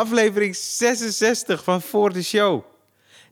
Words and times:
aflevering 0.00 0.56
66 0.56 1.64
van 1.64 1.82
Voor 1.82 2.12
de 2.12 2.22
Show. 2.22 2.62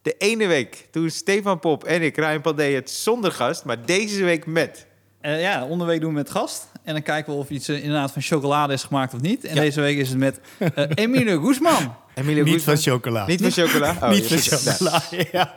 De 0.02 0.14
ene 0.18 0.46
week 0.46 0.86
toen 0.90 1.10
Stefan 1.10 1.58
Pop 1.58 1.84
en 1.84 2.02
ik, 2.02 2.16
Ryan 2.16 2.40
Pandey, 2.40 2.72
het 2.74 2.90
zonder 2.90 3.32
gast, 3.32 3.64
maar 3.64 3.84
deze 3.86 4.24
week 4.24 4.46
met. 4.46 4.86
Eh, 5.20 5.40
ja, 5.42 5.64
onderweek 5.66 6.00
doen 6.00 6.10
we 6.10 6.16
met 6.16 6.30
gast. 6.30 6.66
En 6.84 6.92
dan 6.92 7.02
kijken 7.02 7.32
we 7.32 7.38
of 7.38 7.50
iets 7.50 7.68
eh, 7.68 7.76
inderdaad 7.76 8.12
van 8.12 8.22
chocolade 8.22 8.72
is 8.72 8.82
gemaakt 8.82 9.14
of 9.14 9.20
niet. 9.20 9.44
En 9.44 9.54
Ja. 9.54 9.60
deze 9.60 9.80
week 9.80 9.98
is 9.98 10.08
het 10.08 10.18
met 10.18 10.40
eh 10.58 10.84
Emilio 10.94 11.40
Guzman. 11.40 11.94
Emilio 12.14 12.44
Niet 12.44 12.52
Guzman. 12.54 12.74
van 12.76 12.84
chocola. 12.92 13.26
Niet 13.26 13.40
van 13.40 13.50
chocola? 13.50 13.96
Oh, 14.02 14.08
Niet 14.10 14.26
van 14.26 14.38
zit- 14.38 14.60
chocola. 14.70 15.02
Ja. 15.32 15.54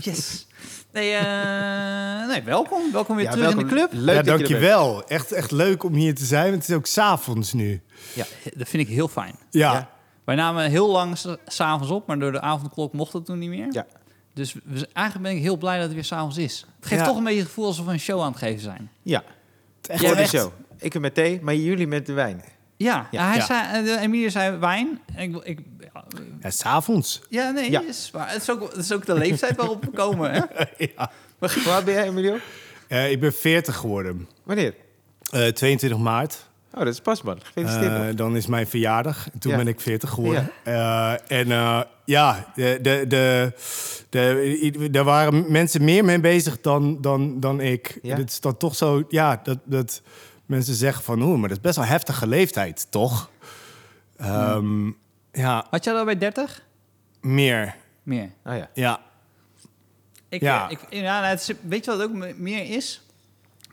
Yes. 0.00 0.46
Nee, 0.92 1.12
nee, 2.28 2.42
welkom. 2.42 2.92
Welkom 2.92 3.16
weer 3.16 3.24
Ja, 3.24 3.30
terug 3.30 3.50
in 3.50 3.56
de 3.58 3.64
club. 3.64 3.88
Leuk 3.92 4.14
ja, 4.16 4.22
dat 4.22 4.24
je 4.24 4.30
er 4.32 4.36
bent. 4.38 4.48
dankjewel. 4.48 5.04
Echt, 5.08 5.32
echt 5.32 5.50
leuk 5.50 5.82
om 5.82 5.94
hier 5.94 6.14
te 6.14 6.24
zijn. 6.24 6.50
want 6.50 6.60
Het 6.62 6.68
is 6.70 6.76
ook 6.76 6.86
s'avonds 6.86 7.52
nu. 7.52 7.82
Ja. 8.12 8.24
Dat 8.54 8.68
vind 8.68 8.88
ik 8.88 8.94
heel 8.94 9.08
fijn. 9.08 9.34
Ja. 9.50 9.72
Ja. 9.72 9.92
Wij 10.24 10.34
namen 10.34 10.70
heel 10.70 10.90
lang 10.90 11.18
s- 11.18 11.26
s'avonds 11.46 11.90
op, 11.92 12.06
maar 12.06 12.18
door 12.18 12.32
de 12.32 12.40
avondklok 12.40 12.92
mocht 12.92 13.12
het 13.12 13.24
toen 13.24 13.38
niet 13.38 13.48
meer. 13.48 13.66
Ja. 13.70 13.86
Dus 14.34 14.52
we, 14.52 14.88
eigenlijk 14.92 15.26
ben 15.28 15.36
ik 15.36 15.42
heel 15.42 15.56
blij 15.56 15.74
dat 15.76 15.84
het 15.84 15.94
weer 15.94 16.04
s'avonds 16.04 16.36
is. 16.36 16.66
Het 16.76 16.86
geeft 16.86 17.00
Ja. 17.00 17.06
toch 17.06 17.16
een 17.16 17.24
beetje 17.24 17.38
het 17.38 17.48
gevoel 17.48 17.66
alsof 17.66 17.86
we 17.86 17.92
een 17.92 18.00
show 18.00 18.20
aan 18.20 18.28
het 18.30 18.38
geven 18.38 18.60
zijn. 18.60 18.90
Ja, 19.02 19.22
Echt, 19.86 20.00
de 20.00 20.14
echt. 20.14 20.30
show. 20.30 20.52
Ik 20.78 20.98
met 21.00 21.14
thee, 21.14 21.40
maar 21.42 21.54
jullie 21.54 21.86
met 21.86 22.06
de 22.06 22.12
wijn. 22.12 22.44
Ja, 22.76 23.08
Ja. 23.10 23.26
hij 23.28 23.36
Ja. 23.36 23.44
Zei, 23.44 23.60
eh, 23.78 23.84
de 23.84 23.98
Emilie 24.00 24.30
zei 24.30 24.56
wijn. 24.56 25.00
En 25.14 25.34
ik, 25.34 25.44
ik, 25.44 25.58
Ja, 26.40 26.50
s'avonds. 26.50 27.20
ja, 27.28 27.50
nee, 27.50 27.70
Ja. 27.70 27.82
Is 27.88 28.10
waar. 28.12 28.30
Het, 28.32 28.42
is 28.42 28.50
ook, 28.50 28.62
het 28.62 28.76
is 28.76 28.92
ook 28.92 29.06
de 29.06 29.14
leeftijd 29.14 29.56
waarop 29.56 29.84
we 29.84 29.90
komen. 29.90 30.30
Hè? 30.32 30.40
ja. 30.96 31.10
Hoe 31.38 31.72
oud 31.72 31.84
ben 31.84 31.94
jij, 31.94 32.04
Emilio? 32.06 32.36
Eh, 32.88 33.10
ik 33.10 33.20
ben 33.20 33.32
40 33.34 33.76
geworden. 33.76 34.28
Wanneer? 34.42 34.74
Eh, 35.30 35.46
22 35.46 35.98
maart. 35.98 36.48
Oh, 36.74 36.80
dat 36.80 36.88
is 36.92 37.00
pas, 37.00 37.22
man. 37.22 37.38
Gefeliciteerd. 37.42 37.92
Eh, 37.92 38.04
nog. 38.06 38.14
dan 38.14 38.36
is 38.36 38.46
mijn 38.46 38.66
verjaardag. 38.66 39.30
En 39.32 39.38
toen 39.38 39.50
Ja. 39.52 39.56
ben 39.58 39.66
ik 39.68 39.80
40 39.80 40.10
geworden. 40.10 40.50
Eh, 40.64 41.10
en 41.30 41.50
eh, 41.52 41.80
ja, 42.04 42.46
de, 42.54 42.78
de, 42.82 43.04
de, 43.08 43.52
de, 44.10 44.88
er 44.92 45.04
waren 45.04 45.52
mensen 45.52 45.84
meer 45.84 46.04
mee 46.04 46.20
bezig 46.20 46.60
dan, 46.60 47.00
dan, 47.00 47.40
dan 47.40 47.60
ik. 47.60 47.98
Ja. 48.02 48.16
Het 48.16 48.30
is 48.30 48.40
dan 48.40 48.56
toch 48.56 48.74
zo, 48.76 49.04
ja, 49.08 49.40
dat, 49.42 49.58
dat 49.64 50.02
mensen 50.46 50.74
zeggen 50.74 51.04
van... 51.04 51.22
Oeh, 51.22 51.38
maar 51.38 51.48
dat 51.48 51.56
is 51.58 51.62
best 51.64 51.76
wel 51.76 51.84
heftige 51.84 52.26
leeftijd, 52.26 52.86
toch? 52.90 53.30
Ehm, 54.16 54.86
ja, 55.32 55.66
Had 55.70 55.84
jij 55.84 55.94
dat 55.94 56.04
bij 56.04 56.18
30? 56.18 56.62
meer. 57.20 57.74
Meer. 58.02 58.30
Oh 58.44 58.56
ja. 58.56 58.68
Ja, 58.74 59.00
Ik, 60.28 60.40
Ja. 60.40 60.68
ik, 60.68 60.78
ja, 60.90 61.20
nou, 61.20 61.24
het 61.24 61.40
is, 61.40 61.52
weet 61.68 61.84
je 61.84 61.90
wat 61.90 62.02
ook 62.02 62.12
me- 62.12 62.34
meer 62.36 62.70
is? 62.70 63.03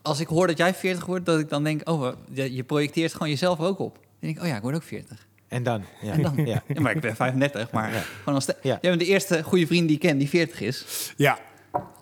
Als 0.01 0.19
ik 0.19 0.27
hoor 0.27 0.47
dat 0.47 0.57
jij 0.57 0.73
40 0.73 1.05
wordt, 1.05 1.25
dat 1.25 1.39
ik 1.39 1.49
dan 1.49 1.63
denk... 1.63 1.89
Oh, 1.89 2.07
je, 2.33 2.53
je 2.55 2.63
projecteert 2.63 3.11
gewoon 3.13 3.29
jezelf 3.29 3.59
ook 3.59 3.79
op. 3.79 3.93
Dan 3.93 4.03
denk 4.19 4.35
ik, 4.35 4.41
oh 4.41 4.47
ja, 4.47 4.55
ik 4.55 4.61
word 4.61 4.75
ook 4.75 4.83
40. 4.83 5.27
En 5.47 5.63
dan? 5.63 5.83
Ja. 6.01 6.11
En 6.11 6.21
dan, 6.21 6.33
Ja. 6.45 6.63
ja. 6.67 6.81
maar 6.81 6.95
ik 6.95 7.01
ben 7.01 7.15
35, 7.15 7.71
maar 7.71 7.93
Ja. 7.93 8.03
gewoon 8.19 8.35
als 8.35 8.45
de, 8.45 8.55
Ja. 8.61 8.77
jij 8.81 8.89
bent 8.89 8.99
de 8.99 9.07
eerste 9.07 9.43
goede 9.43 9.67
vriend 9.67 9.87
die 9.87 9.95
ik 9.95 10.01
ken 10.01 10.17
die 10.17 10.29
40 10.29 10.61
is. 10.61 10.85
ja, 11.17 11.39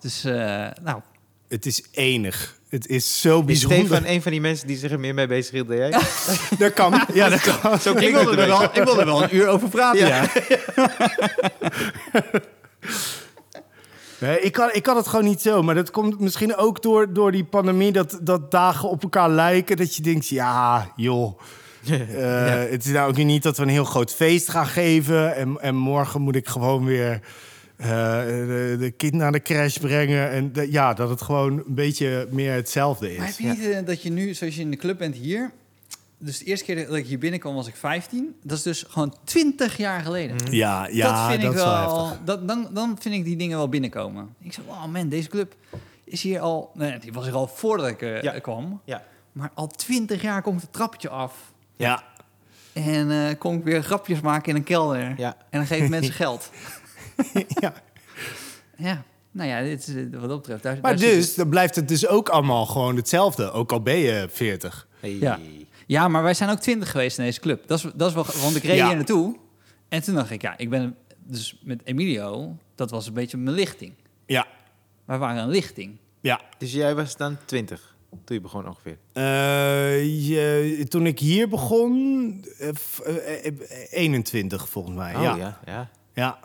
Dus, 0.01 0.23
eh, 0.23 0.33
nou, 0.83 1.01
het 1.47 1.65
is 1.65 1.83
enig. 1.91 2.57
Het 2.69 2.87
is 2.87 3.21
zo 3.21 3.43
bijzonder. 3.43 3.85
Stefan 3.85 4.05
een 4.05 4.21
van 4.21 4.31
die 4.31 4.41
mensen 4.41 4.67
die 4.67 4.77
zich 4.77 4.91
er 4.91 4.99
meer 4.99 5.13
mee 5.13 5.27
bezig 5.27 5.51
hield 5.51 5.67
dan 5.67 5.77
jij? 5.77 5.89
Dat 6.59 6.73
kan. 6.73 7.01
Ja, 7.13 7.29
dat 7.29 7.41
kan. 7.41 7.79
Zo 7.81 7.91
ik 7.91 7.97
klinkt 7.97 8.17
het 8.17 8.25
wilde, 8.25 8.41
een 8.41 8.49
er 8.49 8.57
wel, 8.57 8.63
ik 8.63 8.83
wilde 8.83 8.99
er 8.99 9.05
wel 9.05 9.23
een 9.23 9.35
uur 9.35 9.47
over 9.47 9.69
praten, 9.69 10.07
ja. 10.07 10.27
Nee, 14.19 14.39
ik 14.41 14.51
kan, 14.51 14.69
ik 14.73 14.83
kan 14.83 14.95
het 14.97 15.07
gewoon 15.07 15.25
niet 15.25 15.41
zo. 15.41 15.63
Maar 15.63 15.75
dat 15.75 15.91
komt 15.91 16.19
misschien 16.19 16.55
ook 16.55 16.81
door, 16.81 17.13
door 17.13 17.31
die 17.31 17.43
pandemie... 17.45 17.91
Dat, 17.91 18.19
dat 18.21 18.51
dagen 18.51 18.89
op 18.89 19.03
elkaar 19.03 19.29
lijken. 19.29 19.77
Dat 19.77 19.95
je 19.95 20.01
denkt, 20.01 20.27
ja, 20.27 20.91
joh... 20.95 21.39
Eh, 21.89 22.53
Het 22.69 22.85
is 22.85 22.91
nou 22.91 23.09
ook 23.09 23.17
niet 23.17 23.43
dat 23.43 23.57
we 23.57 23.63
een 23.63 23.69
heel 23.69 23.83
groot 23.83 24.13
feest 24.13 24.49
gaan 24.49 24.65
geven. 24.67 25.35
En, 25.35 25.57
en 25.61 25.75
morgen 25.75 26.21
moet 26.21 26.35
ik 26.35 26.47
gewoon 26.47 26.85
weer 26.85 27.19
eh, 27.77 27.89
de, 28.25 28.75
de 28.79 28.91
kind 28.97 29.13
naar 29.13 29.31
de 29.31 29.41
crash 29.41 29.77
brengen. 29.77 30.29
En 30.29 30.53
de- 30.53 30.71
ja, 30.71 30.93
dat 30.93 31.09
het 31.09 31.21
gewoon 31.21 31.51
een 31.57 31.63
beetje 31.75 32.27
meer 32.31 32.53
hetzelfde 32.53 33.05
Maar 33.07 33.15
heb 33.25 33.27
is. 33.29 33.37
je 33.37 33.43
niet 33.47 33.69
eh, 33.69 33.85
dat 33.85 34.01
je 34.01 34.09
nu, 34.11 34.33
zoals 34.33 34.55
je 34.55 34.61
in 34.61 34.71
de 34.71 34.77
club 34.77 34.97
bent 34.97 35.15
hier... 35.15 35.51
Dus 36.21 36.37
de 36.39 36.45
eerste 36.45 36.65
keer 36.65 36.87
dat 36.87 36.95
ik 36.95 37.05
hier 37.05 37.17
binnenkwam 37.19 37.55
was 37.55 37.67
ik 37.67 37.75
15. 37.75 38.35
Dat 38.43 38.57
is 38.57 38.63
dus 38.63 38.85
gewoon 38.89 39.15
20 39.23 39.77
jaar 39.77 40.01
geleden. 40.01 40.37
Ja, 40.51 40.87
ja 40.87 41.11
dat 41.21 41.31
vind 41.31 41.43
ik 41.43 41.49
is 41.49 41.55
wel 41.55 41.65
wel. 41.65 42.05
heftig. 42.07 42.25
dat, 42.25 42.47
dan, 42.47 42.67
dan 42.73 42.97
vind 42.99 43.15
ik 43.15 43.23
die 43.23 43.35
dingen 43.35 43.57
wel 43.57 43.69
binnenkomen. 43.69 44.35
Ik 44.41 44.53
zeg, 44.53 44.65
wow 44.65 44.85
man, 44.91 45.09
deze 45.09 45.29
club 45.29 45.55
is 46.03 46.21
hier 46.21 46.39
al. 46.39 46.71
Nee, 46.73 46.99
die 46.99 47.13
was 47.13 47.27
er 47.27 47.33
al 47.33 47.47
voordat 47.47 47.87
ik 47.87 48.01
eh, 48.01 48.21
Ja. 48.21 48.39
kwam. 48.39 48.81
Ja. 48.85 49.03
Maar 49.31 49.51
al 49.53 49.67
20 49.67 50.21
jaar 50.21 50.41
kom 50.41 50.55
ik 50.55 50.61
het 50.61 50.73
trapje 50.73 51.09
af. 51.09 51.33
Ja, 51.75 52.03
En 52.73 53.11
eh 53.11 53.37
kom 53.37 53.55
ik 53.57 53.63
weer 53.63 53.83
grapjes 53.83 54.19
maken 54.21 54.49
in 54.49 54.55
een 54.55 54.63
kelder. 54.63 55.13
Ja. 55.17 55.37
En 55.49 55.59
dan 55.59 55.65
geef 55.67 55.83
ik 55.83 55.89
mensen 55.89 56.13
geld. 56.23 56.49
ja. 57.47 57.73
Ja. 58.77 59.03
Nou 59.31 59.49
ja, 59.49 59.61
dit 59.61 59.87
is, 59.87 59.95
eh, 59.95 60.03
wat 60.19 60.29
dat 60.29 60.37
betreft. 60.41 60.63
Daar, 60.63 60.77
Maar 60.81 60.91
daar 60.97 60.99
dus, 61.09 61.35
dan 61.35 61.49
blijft 61.49 61.75
het 61.75 61.87
dus 61.87 62.07
ook 62.07 62.29
allemaal 62.29 62.65
gewoon 62.65 62.95
hetzelfde. 62.95 63.51
Ook 63.51 63.71
al 63.71 63.81
ben 63.81 63.97
je 63.97 64.27
40. 64.31 64.87
Hey. 64.99 65.17
Ja. 65.19 65.39
Ja, 65.89 66.07
maar 66.07 66.23
wij 66.23 66.33
zijn 66.33 66.49
ook 66.49 66.59
20 66.59 66.91
geweest 66.91 67.17
in 67.17 67.23
deze 67.23 67.39
club. 67.39 67.67
Dat 67.67 67.77
is, 67.77 67.91
dat 67.95 68.07
is 68.09 68.13
wel. 68.13 68.25
Want 68.41 68.55
ik 68.55 68.63
reed 68.63 68.75
Ja. 68.77 68.87
hier 68.87 68.95
naartoe. 68.95 69.37
En 69.87 70.03
toen 70.03 70.15
dacht 70.15 70.29
ik, 70.31 70.41
ja, 70.41 70.57
ik 70.57 70.69
ben 70.69 70.95
dus 71.23 71.59
met 71.63 71.81
Emilio. 71.83 72.55
Dat 72.75 72.89
was 72.91 73.07
een 73.07 73.13
beetje 73.13 73.37
mijn 73.37 73.55
lichting. 73.55 73.93
Ja, 74.25 74.47
Wij 75.05 75.17
waren 75.17 75.43
een 75.43 75.49
lichting. 75.49 75.97
ja. 76.21 76.41
Dus 76.57 76.71
jij 76.73 76.95
was 76.95 77.17
dan 77.17 77.37
20 77.45 77.95
toen 78.23 78.35
je 78.35 78.41
begon 78.41 78.67
ongeveer. 78.67 78.97
Eh, 79.13 80.27
je, 80.27 80.85
toen 80.87 81.05
ik 81.05 81.19
hier 81.19 81.49
begon, 81.49 82.45
eh, 82.59 82.69
f- 82.75 82.99
eh, 82.99 83.45
eh, 83.45 83.53
21 83.89 84.69
volgens 84.69 84.95
mij. 84.95 85.15
Oh 85.15 85.21
ja. 85.21 85.35
ja. 85.35 85.59
ja. 85.65 85.89
ja. 86.13 86.39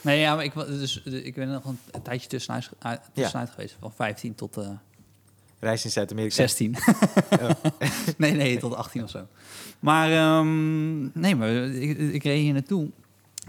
Nee, 0.00 0.20
ja, 0.20 0.34
maar 0.34 0.44
ik, 0.44 0.54
dus, 0.54 1.02
ik 1.02 1.34
ben 1.34 1.48
nog 1.50 1.64
een, 1.64 2.02
tijdje 2.02 2.28
tussenuit, 2.28 2.70
uit- 2.78 3.00
tussenuit 3.12 3.50
geweest. 3.50 3.76
Van 3.80 3.92
15 3.92 4.34
tot 4.34 4.56
eh, 4.56 4.68
Reis 5.60 5.84
in 5.84 5.90
Zuid-Amerika. 5.90 6.34
16. 6.34 6.76
nee, 8.16 8.32
nee, 8.32 8.58
tot 8.58 8.74
18 8.74 9.02
of 9.02 9.10
zo. 9.10 9.26
Maar 9.80 10.10
ehm, 10.12 11.02
nee, 11.20 11.36
maar 11.36 11.50
ik, 11.54 11.98
ik 11.98 12.22
reed 12.22 12.40
hier 12.42 12.52
naartoe. 12.52 12.90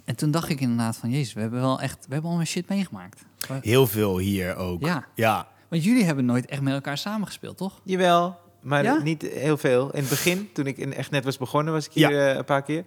En 0.05 0.16
toen 0.16 0.31
dacht 0.31 0.49
ik 0.49 0.59
inderdaad 0.59 0.97
van... 0.97 1.09
Jezus, 1.09 1.33
we 1.33 1.41
hebben 1.41 1.61
wel 1.61 1.81
echt... 1.81 1.97
We 2.07 2.13
hebben 2.13 2.29
allemaal 2.29 2.47
shit 2.47 2.69
meegemaakt. 2.69 3.22
Heel 3.61 3.88
veel 3.88 4.17
hier 4.17 4.55
ook. 4.55 4.85
Ja. 4.85 5.05
Ja. 5.16 5.47
Want 5.69 5.83
jullie 5.83 6.03
hebben 6.03 6.25
nooit 6.25 6.45
echt 6.45 6.61
met 6.61 6.73
elkaar 6.73 6.97
samengespeeld, 6.97 7.57
toch? 7.57 7.81
Jawel, 7.83 8.39
maar 8.61 8.83
Ja? 8.83 8.97
niet 9.03 9.22
heel 9.22 9.57
veel. 9.57 9.91
In 9.91 9.99
het 9.99 10.09
begin, 10.09 10.49
toen 10.53 10.67
ik 10.67 10.78
in 10.78 10.93
echt 10.93 11.11
net 11.11 11.23
was 11.23 11.38
begonnen, 11.38 11.73
was 11.73 11.85
ik 11.85 11.91
hier 11.93 12.11
Ja. 12.11 12.29
eh, 12.31 12.35
een 12.38 12.45
paar 12.45 12.63
keer. 12.63 12.83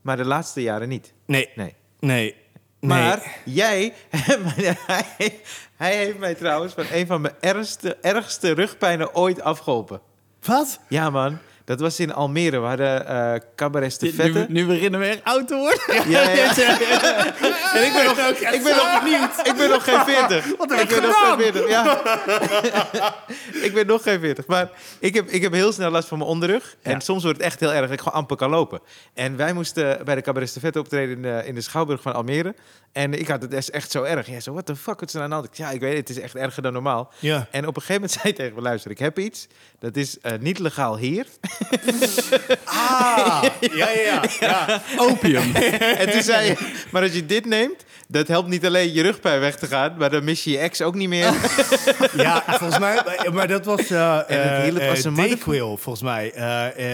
Maar 0.00 0.16
de 0.16 0.24
laatste 0.24 0.62
jaren 0.62 0.88
niet. 0.88 1.12
Nee, 1.26 1.48
Nee. 1.54 1.74
nee. 2.00 2.34
Maar 2.80 3.36
jij, 3.44 3.92
hij, 4.86 5.40
hij 5.80 5.96
heeft 5.96 6.18
mij 6.18 6.34
trouwens 6.34 6.72
van 6.74 6.84
een 6.92 7.06
van 7.06 7.20
mijn 7.20 7.34
ergste, 7.40 7.96
ergste 8.00 8.52
rugpijnen 8.52 9.14
ooit 9.14 9.42
afgeholpen. 9.42 10.00
Wat? 10.42 10.80
Ja 10.88 11.10
man, 11.10 11.38
dat 11.64 11.80
was 11.80 12.00
in 12.00 12.12
Almere. 12.12 12.60
We 12.60 12.66
hadden 12.66 13.06
eh 13.06 13.34
cabaret 13.56 14.00
de 14.00 14.12
Vette. 14.12 14.38
Nu, 14.38 14.46
nu 14.48 14.66
beginnen 14.66 15.00
we 15.00 15.06
echt 15.06 15.24
oud 15.24 15.48
te 15.48 15.54
worden. 15.54 16.10
Ja, 16.10 16.22
ja, 16.30 16.34
ja. 16.56 16.78
En 17.74 17.84
ik 17.86 17.92
ben 17.92 18.04
nog, 18.04 18.18
ik 18.28 18.62
ben 18.62 18.76
nog 18.76 19.02
niet. 19.04 19.46
Ik 19.46 19.54
ben 19.56 19.68
nog 19.70 19.84
geen 19.84 20.04
40. 20.04 20.56
Wat 20.56 20.70
heb 20.70 20.78
ik 20.80 20.90
ik 20.90 21.00
ben 21.00 21.02
nog 21.02 21.16
geen 21.28 21.38
40. 21.38 21.68
Ja. 21.68 22.00
ik 23.66 23.74
ben 23.74 23.86
nog 23.86 24.02
geen 24.02 24.20
40. 24.20 24.46
Maar 24.46 24.70
ik 24.98 25.14
heb, 25.14 25.28
ik 25.28 25.42
heb 25.42 25.52
heel 25.52 25.72
snel 25.72 25.90
last 25.90 26.08
van 26.08 26.18
mijn 26.18 26.30
onderrug. 26.30 26.76
En 26.82 27.00
soms 27.00 27.22
wordt 27.22 27.36
het 27.38 27.46
echt 27.46 27.60
heel 27.60 27.72
erg 27.72 27.80
dat 27.80 27.90
ik 27.90 27.98
gewoon 28.00 28.14
amper 28.18 28.36
kan 28.36 28.50
lopen. 28.50 28.80
En 29.14 29.36
wij 29.36 29.52
moesten 29.52 30.04
bij 30.04 30.14
de 30.14 30.20
Cabaret 30.20 30.54
de 30.54 30.60
Vette 30.60 30.78
optreden 30.78 31.16
in 31.16 31.22
de, 31.22 31.42
in 31.44 31.54
de 31.54 31.60
Schouwburg 31.60 32.02
van 32.02 32.14
Almere. 32.14 32.54
En 32.92 33.18
ik 33.20 33.28
had 33.28 33.42
het 33.42 33.70
echt- 33.70 33.90
zo 33.90 34.02
erg. 34.02 34.26
Ja, 34.26 34.40
zo, 34.40 34.52
what 34.52 34.66
the 34.66 34.76
fuck, 34.76 35.00
wat 35.00 35.08
is 35.08 35.14
er 35.14 35.22
aan 35.22 35.28
de 35.28 35.34
hand? 35.34 35.56
Ja, 35.56 35.70
ik 35.70 35.80
weet 35.80 35.96
het, 35.96 36.08
het 36.08 36.16
is 36.16 36.22
echt 36.22 36.34
erger 36.36 36.62
dan 36.62 36.72
normaal. 36.72 37.12
Ja. 37.18 37.46
En 37.50 37.66
op 37.66 37.76
een 37.76 37.82
gegeven 37.82 37.94
moment 37.94 38.10
zei 38.20 38.22
hij 38.24 38.32
tegen 38.32 38.54
me, 38.54 38.60
luister, 38.62 38.90
ik 38.90 38.98
heb 38.98 39.18
iets. 39.18 39.46
Dat 39.78 39.96
is 39.96 40.18
eh, 40.20 40.32
niet 40.40 40.58
legaal 40.58 40.96
hier. 40.98 41.26
Ah, 42.64 43.42
ja, 43.60 43.90
ja, 43.90 43.90
ja. 43.90 44.22
ja. 44.40 44.82
Opium. 44.96 45.54
En 46.00 46.10
toen 46.10 46.22
zei 46.22 46.46
je, 46.46 46.56
maar 46.90 47.02
als 47.02 47.12
je 47.12 47.26
dit 47.26 47.46
neemt, 47.46 47.84
dat 48.08 48.28
helpt 48.28 48.48
niet 48.48 48.66
alleen 48.66 48.92
je 48.92 49.02
rugpijn 49.02 49.40
weg 49.40 49.56
te 49.56 49.66
gaan, 49.66 49.94
maar 49.98 50.10
dan 50.10 50.24
mis 50.24 50.44
je 50.44 50.50
je 50.50 50.58
ex 50.58 50.82
ook 50.82 50.94
niet 50.94 51.08
meer. 51.08 51.32
Ja, 52.16 52.44
volgens 52.46 52.78
mij, 52.78 53.02
maar 53.32 53.48
dat 53.48 53.64
was 53.64 53.90
uh, 53.90 54.30
En 54.30 54.52
het 54.52 54.62
hielp 54.62 54.88
als 54.88 55.04
een 55.04 55.14
Dayquil, 55.14 55.76
volgens 55.76 56.04
mij. 56.04 56.26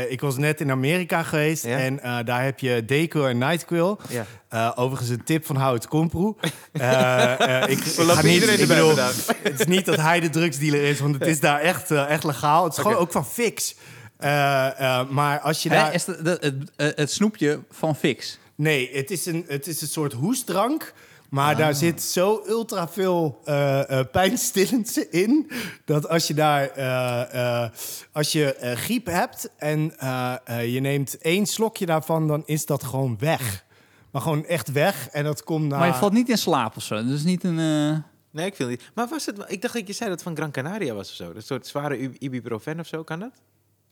Ik 0.08 0.20
was 0.20 0.36
net 0.36 0.60
in 0.60 0.70
Amerika 0.70 1.22
geweest 1.22 1.64
Ja. 1.64 1.78
en 1.78 2.24
daar 2.24 2.44
heb 2.44 2.58
je 2.58 2.84
Dayquil 2.84 3.26
en 3.28 3.38
Nightquil. 3.38 4.00
Ja. 4.08 4.72
Overigens 4.74 5.10
een 5.10 5.24
tip 5.24 5.46
van 5.46 5.56
Hout 5.56 5.88
Komproe. 5.88 6.34
Ik, 6.72 6.82
ga 6.82 8.22
niet, 8.22 8.32
iedereen 8.32 8.54
ik 8.54 8.60
erbij 8.60 8.76
bedoel, 8.76 8.96
het 9.42 9.60
is 9.60 9.66
niet 9.66 9.86
dat 9.86 9.96
hij 9.96 10.20
de 10.20 10.30
drugsdealer 10.30 10.82
is, 10.82 11.00
want 11.00 11.14
het 11.14 11.26
is 11.26 11.40
daar 11.40 11.60
echt, 11.60 11.90
echt 11.90 12.24
legaal. 12.24 12.64
Het 12.64 12.72
is 12.72 12.78
gewoon 12.78 12.96
ook 12.96 13.12
van 13.12 13.26
fix. 13.26 13.74
Eh, 14.18 14.80
eh, 15.00 15.08
maar 15.08 15.40
als 15.40 15.62
je 15.62 15.68
Hè, 15.68 15.74
daar... 15.74 15.94
is 15.94 16.04
de, 16.04 16.22
de- 16.22 16.38
het, 16.40 16.54
eh, 16.76 16.88
het 16.94 17.10
snoepje 17.10 17.60
van 17.70 17.96
Fix. 17.96 18.38
Nee, 18.54 18.90
het 18.96 19.10
is, 19.10 19.26
een, 19.26 19.44
het 19.48 19.66
is 19.66 19.80
een 19.80 19.88
soort 19.88 20.12
hoestdrank. 20.12 20.92
Maar 21.28 21.56
daar 21.56 21.74
zit 21.74 22.02
zo 22.02 22.42
ultra 22.46 22.88
veel 22.88 23.40
eh 23.44 23.90
eh, 24.00 24.06
pijnstillends 24.12 24.98
in. 25.24 25.50
Dat 25.84 26.08
als 26.08 26.26
je 26.26 26.34
daar. 26.34 26.68
eh, 26.70 27.62
eh, 27.64 27.70
als 28.12 28.32
je 28.32 28.54
eh, 28.54 28.76
griep 28.76 29.06
hebt 29.06 29.50
en 29.56 29.98
eh, 29.98 30.34
eh, 30.44 30.74
je 30.74 30.80
neemt 30.80 31.18
één 31.18 31.46
slokje 31.46 31.86
daarvan, 31.86 32.26
dan 32.28 32.42
is 32.46 32.66
dat 32.66 32.84
gewoon 32.84 33.16
weg. 33.18 33.64
Maar 34.10 34.22
gewoon 34.22 34.44
echt 34.46 34.72
weg. 34.72 35.08
En 35.08 35.24
dat 35.24 35.44
komt 35.44 35.68
naar. 35.68 35.78
Maar 35.78 35.88
je 35.88 35.94
valt 35.94 36.12
niet 36.12 36.28
in 36.28 36.38
slaap 36.38 36.76
of 36.76 36.82
zo. 36.82 37.04
Dus 37.04 37.22
niet 37.22 37.44
een... 37.44 37.58
eh, 37.58 37.96
Nee, 38.30 38.46
ik 38.46 38.54
viel 38.56 38.68
niet. 38.68 38.90
Maar 38.94 39.08
was 39.08 39.26
het... 39.26 39.44
Ik 39.46 39.62
dacht 39.62 39.74
dat 39.74 39.86
je 39.86 39.92
zei 39.92 40.08
dat 40.10 40.18
het 40.18 40.28
van 40.28 40.36
Gran 40.36 40.50
Canaria 40.50 40.94
was 40.94 41.08
of 41.10 41.14
zo. 41.14 41.32
Een 41.34 41.42
soort 41.42 41.66
zware 41.66 42.18
ibuprofen 42.18 42.80
of 42.80 42.86
zo, 42.86 43.02
kan 43.04 43.20
dat? 43.20 43.32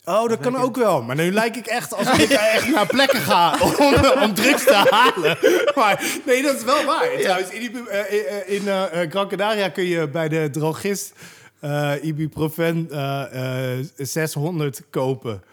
Oh, 0.05 0.29
dat 0.29 0.39
kan 0.39 0.55
ook 0.55 0.75
wel. 0.75 1.01
Maar 1.01 1.15
nu 1.15 1.31
lijk 1.31 1.55
ik 1.55 1.65
echt 1.65 1.93
alsof 1.93 2.17
ik 2.17 2.29
echt 2.55 2.67
naar 2.71 2.85
plekken 2.85 3.19
ga 3.19 3.57
om, 3.77 3.95
om 4.23 4.33
drugs 4.33 4.63
te 4.63 4.87
halen. 4.89 5.37
Maar 5.75 6.03
nee, 6.25 6.41
dat 6.41 6.55
is 6.55 6.63
wel 6.63 6.85
waar. 6.85 7.07
Trouwens, 7.19 7.49
in, 7.49 7.87
eh, 7.87 7.99
eh, 7.99 8.49
in 8.49 8.67
eh, 8.67 9.01
eh, 9.01 9.11
Gran 9.11 9.27
Canaria 9.27 9.69
kun 9.69 9.83
je 9.83 10.07
bij 10.07 10.29
de 10.29 10.49
drogist 10.51 11.13
eh, 11.59 11.91
ibuprofen 12.01 12.87
eh, 12.91 13.77
eh, 13.79 13.85
600 13.97 14.81
kopen. 14.89 15.43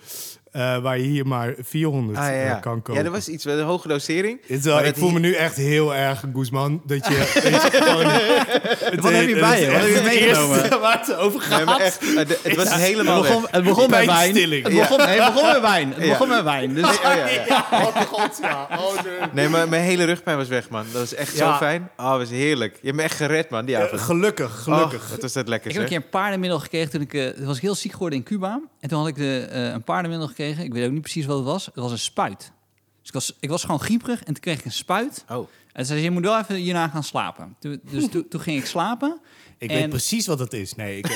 Eh, 0.53 0.79
waar 0.79 0.99
je 0.99 1.05
hier 1.05 1.27
maar 1.27 1.55
400 1.63 2.19
Ah, 2.19 2.25
ja, 2.25 2.31
eh, 2.33 2.45
ja. 2.47 2.55
kan 2.55 2.83
kopen. 2.83 2.95
ja, 2.95 3.07
er 3.07 3.11
was 3.11 3.29
iets 3.29 3.45
met 3.45 3.59
een 3.59 3.65
hoge 3.65 3.89
dosering. 3.89 4.41
Is 4.47 4.65
wel- 4.65 4.79
ik 4.79 4.85
dat 4.85 4.99
voel 4.99 5.11
me 5.11 5.19
nu 5.19 5.33
echt 5.35 5.57
heel 5.57 5.95
erg 5.95 6.25
Guzman. 6.35 6.83
Dat 6.87 7.07
je, 7.07 7.15
dat 7.51 7.63
je 7.63 7.71
gewoon... 7.83 8.07
het, 8.07 9.01
Wat 9.01 9.13
heb 9.13 9.29
je 9.29 9.39
bij 9.39 9.61
je? 9.61 9.71
Wat 9.71 9.81
heb 9.81 9.89
je 9.89 9.95
het 9.95 10.05
meegenomen? 10.05 10.81
waar 10.81 10.99
het 11.07 11.15
over 11.17 11.41
gaat. 11.41 11.57
Nee, 11.57 11.65
maar 11.65 11.81
echt, 11.81 11.99
eh, 11.99 12.27
de- 12.29 12.39
het 12.43 12.57
was 12.57 12.69
Ja. 12.69 12.77
helemaal 12.77 13.15
het 13.17 13.23
begon, 13.27 13.47
het 13.51 13.65
begon 13.65 13.91
met 13.91 14.07
wijn. 14.07 14.35
Het 14.37 14.63
begon, 14.63 14.99
nee, 14.99 15.21
het 15.21 15.35
begon 15.35 15.49
met 15.53 15.61
wijn. 15.61 15.93
Het 15.95 16.03
Ja. 16.05 16.09
begon 16.09 16.29
met 16.29 16.43
wijn. 16.43 16.75
Dus, 16.75 16.85
Oh, 16.85 17.03
ja, 17.49 17.67
oh 17.71 17.97
god, 18.13 18.39
ja. 18.43 18.69
Oh, 18.79 18.93
nee. 19.05 19.13
Nee, 19.33 19.49
maar 19.49 19.69
mijn 19.69 19.83
hele 19.83 20.05
rugpijn 20.05 20.37
was 20.37 20.49
weg, 20.49 20.69
man. 20.69 20.85
Dat 20.93 21.01
was 21.01 21.15
echt 21.15 21.37
zo 21.37 21.53
fijn. 21.53 21.91
Oh, 21.97 22.11
dat 22.11 22.19
was 22.19 22.31
heerlijk. 22.31 22.75
Je 22.81 22.87
hebt 22.87 22.97
me 22.97 23.03
echt 23.03 23.17
gered, 23.17 23.51
man, 23.51 23.65
die 23.65 23.79
avond. 23.79 24.01
gelukkig, 24.01 24.63
gelukkig. 24.63 25.03
Oh, 25.05 25.11
wat 25.11 25.23
was 25.23 25.33
dat 25.33 25.49
lekker, 25.49 25.69
Ik 25.71 25.75
heb 25.75 25.83
een 25.85 25.89
keer 25.91 25.99
een 26.03 26.09
paardenmiddel 26.11 26.59
gekregen 26.59 26.91
toen 26.91 27.01
ik... 27.01 27.15
eh, 27.15 27.47
was 27.47 27.57
ik 27.57 27.63
heel 27.63 27.75
ziek 27.75 27.93
geworden 27.93 28.19
in 28.19 28.25
Cuba. 28.25 28.61
En 28.81 28.89
toen 28.89 28.99
had 28.99 29.09
ik 29.09 29.15
de, 29.17 29.49
eh, 29.51 29.63
een 29.65 29.83
paardenmiddel 29.83 30.29
gekregen. 30.29 30.41
Ik 30.49 30.73
weet 30.73 30.87
ook 30.87 30.93
niet 30.93 31.01
precies 31.01 31.27
wat 31.27 31.37
het 31.37 31.47
was. 31.47 31.67
Het 31.67 31.75
was 31.75 31.91
een 31.91 31.99
spuit. 31.99 32.53
Dus 33.01 33.09
ik 33.09 33.13
was, 33.13 33.37
ik 33.41 33.49
was 33.49 33.63
gewoon 33.65 33.81
grieperig 33.81 34.19
en 34.19 34.33
toen 34.35 34.43
kreeg 34.43 34.59
ik 34.59 34.65
een 34.65 34.73
spuit. 34.73 35.25
Oh, 35.29 35.49
En 35.73 35.87
ze 35.87 35.93
zei, 35.93 36.03
je 36.05 36.11
moet 36.11 36.23
wel 36.23 36.39
even 36.39 36.55
hierna 36.55 36.89
gaan 36.89 37.03
slapen. 37.05 37.57
Toen, 37.59 37.81
dus 37.91 38.09
toen, 38.09 38.29
toen 38.29 38.41
ging 38.41 38.59
ik 38.59 38.67
slapen. 38.67 39.21
Ik 39.63 39.71
En- 39.71 39.77
weet 39.77 39.89
precies 39.89 40.27
wat 40.27 40.39
het 40.39 40.53
is. 40.53 40.75
Nee, 40.75 40.97
ik, 40.99 41.07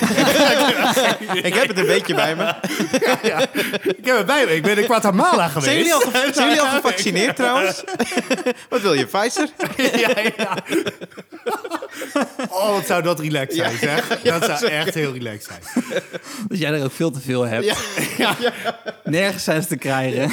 ik 1.50 1.54
heb 1.54 1.69
het 1.69 1.78
een 1.78 1.87
beetje 1.87 2.14
bij 2.14 2.37
me. 2.37 2.54
ik 3.96 4.04
heb 4.06 4.16
het 4.16 4.26
bij 4.26 4.44
me. 4.46 4.54
Ik 4.54 4.62
ben 4.62 4.78
in 4.78 4.84
Guatemala 4.84 5.48
geweest. 5.48 5.64
Zijn 5.66 5.76
jullie 5.76 5.94
al, 5.94 6.00
ge- 6.00 6.31
zijn 6.34 6.46
jullie 6.48 6.60
al 6.62 6.69
gevaccineerd 6.75 7.37
trouwens? 7.43 7.82
Wat 8.69 8.81
wil 8.81 8.93
je, 8.94 9.06
Pfizer? 9.06 9.48
ja, 9.76 10.10
ja. 10.37 10.56
Oh, 12.48 12.70
wat 12.72 12.87
zou 12.87 13.02
dat 13.02 13.20
relaxed 13.20 13.54
zijn, 13.56 13.78
zeg. 13.78 14.20
Dat 14.22 14.44
zou 14.58 14.66
echt 14.72 14.94
heel 14.94 15.12
relaxed 15.12 15.44
zijn. 15.62 15.84
Dat 16.48 16.58
jij 16.58 16.72
er 16.72 16.84
ook 16.84 16.93
veel 16.93 17.10
te 17.10 17.20
veel 17.20 17.43
hebt. 17.46 17.75
Nergens 19.04 19.44
zijn 19.44 19.62
ze 19.62 19.69
te 19.69 19.76
krijgen. 19.76 20.31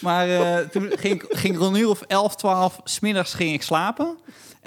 maar 0.00 0.28
eh, 0.28 0.56
toen 0.70 0.92
ging, 0.98 1.22
ik- 1.22 1.38
ging 1.38 1.54
ik 1.54 1.60
rond 1.60 1.74
een 1.74 1.80
uur 1.82 1.88
of 1.88 2.00
11, 2.06 2.36
12, 2.36 2.80
smiddags 2.84 3.34
ging 3.34 3.52
ik 3.52 3.62
slapen. 3.62 4.16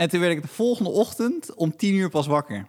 En 0.02 0.10
toen 0.10 0.20
werd 0.20 0.32
ik 0.32 0.42
de 0.42 0.48
volgende 0.48 0.90
ochtend 0.90 1.54
om 1.54 1.76
10 1.76 1.94
uur 1.94 2.10
pas 2.10 2.28
wakker. 2.28 2.68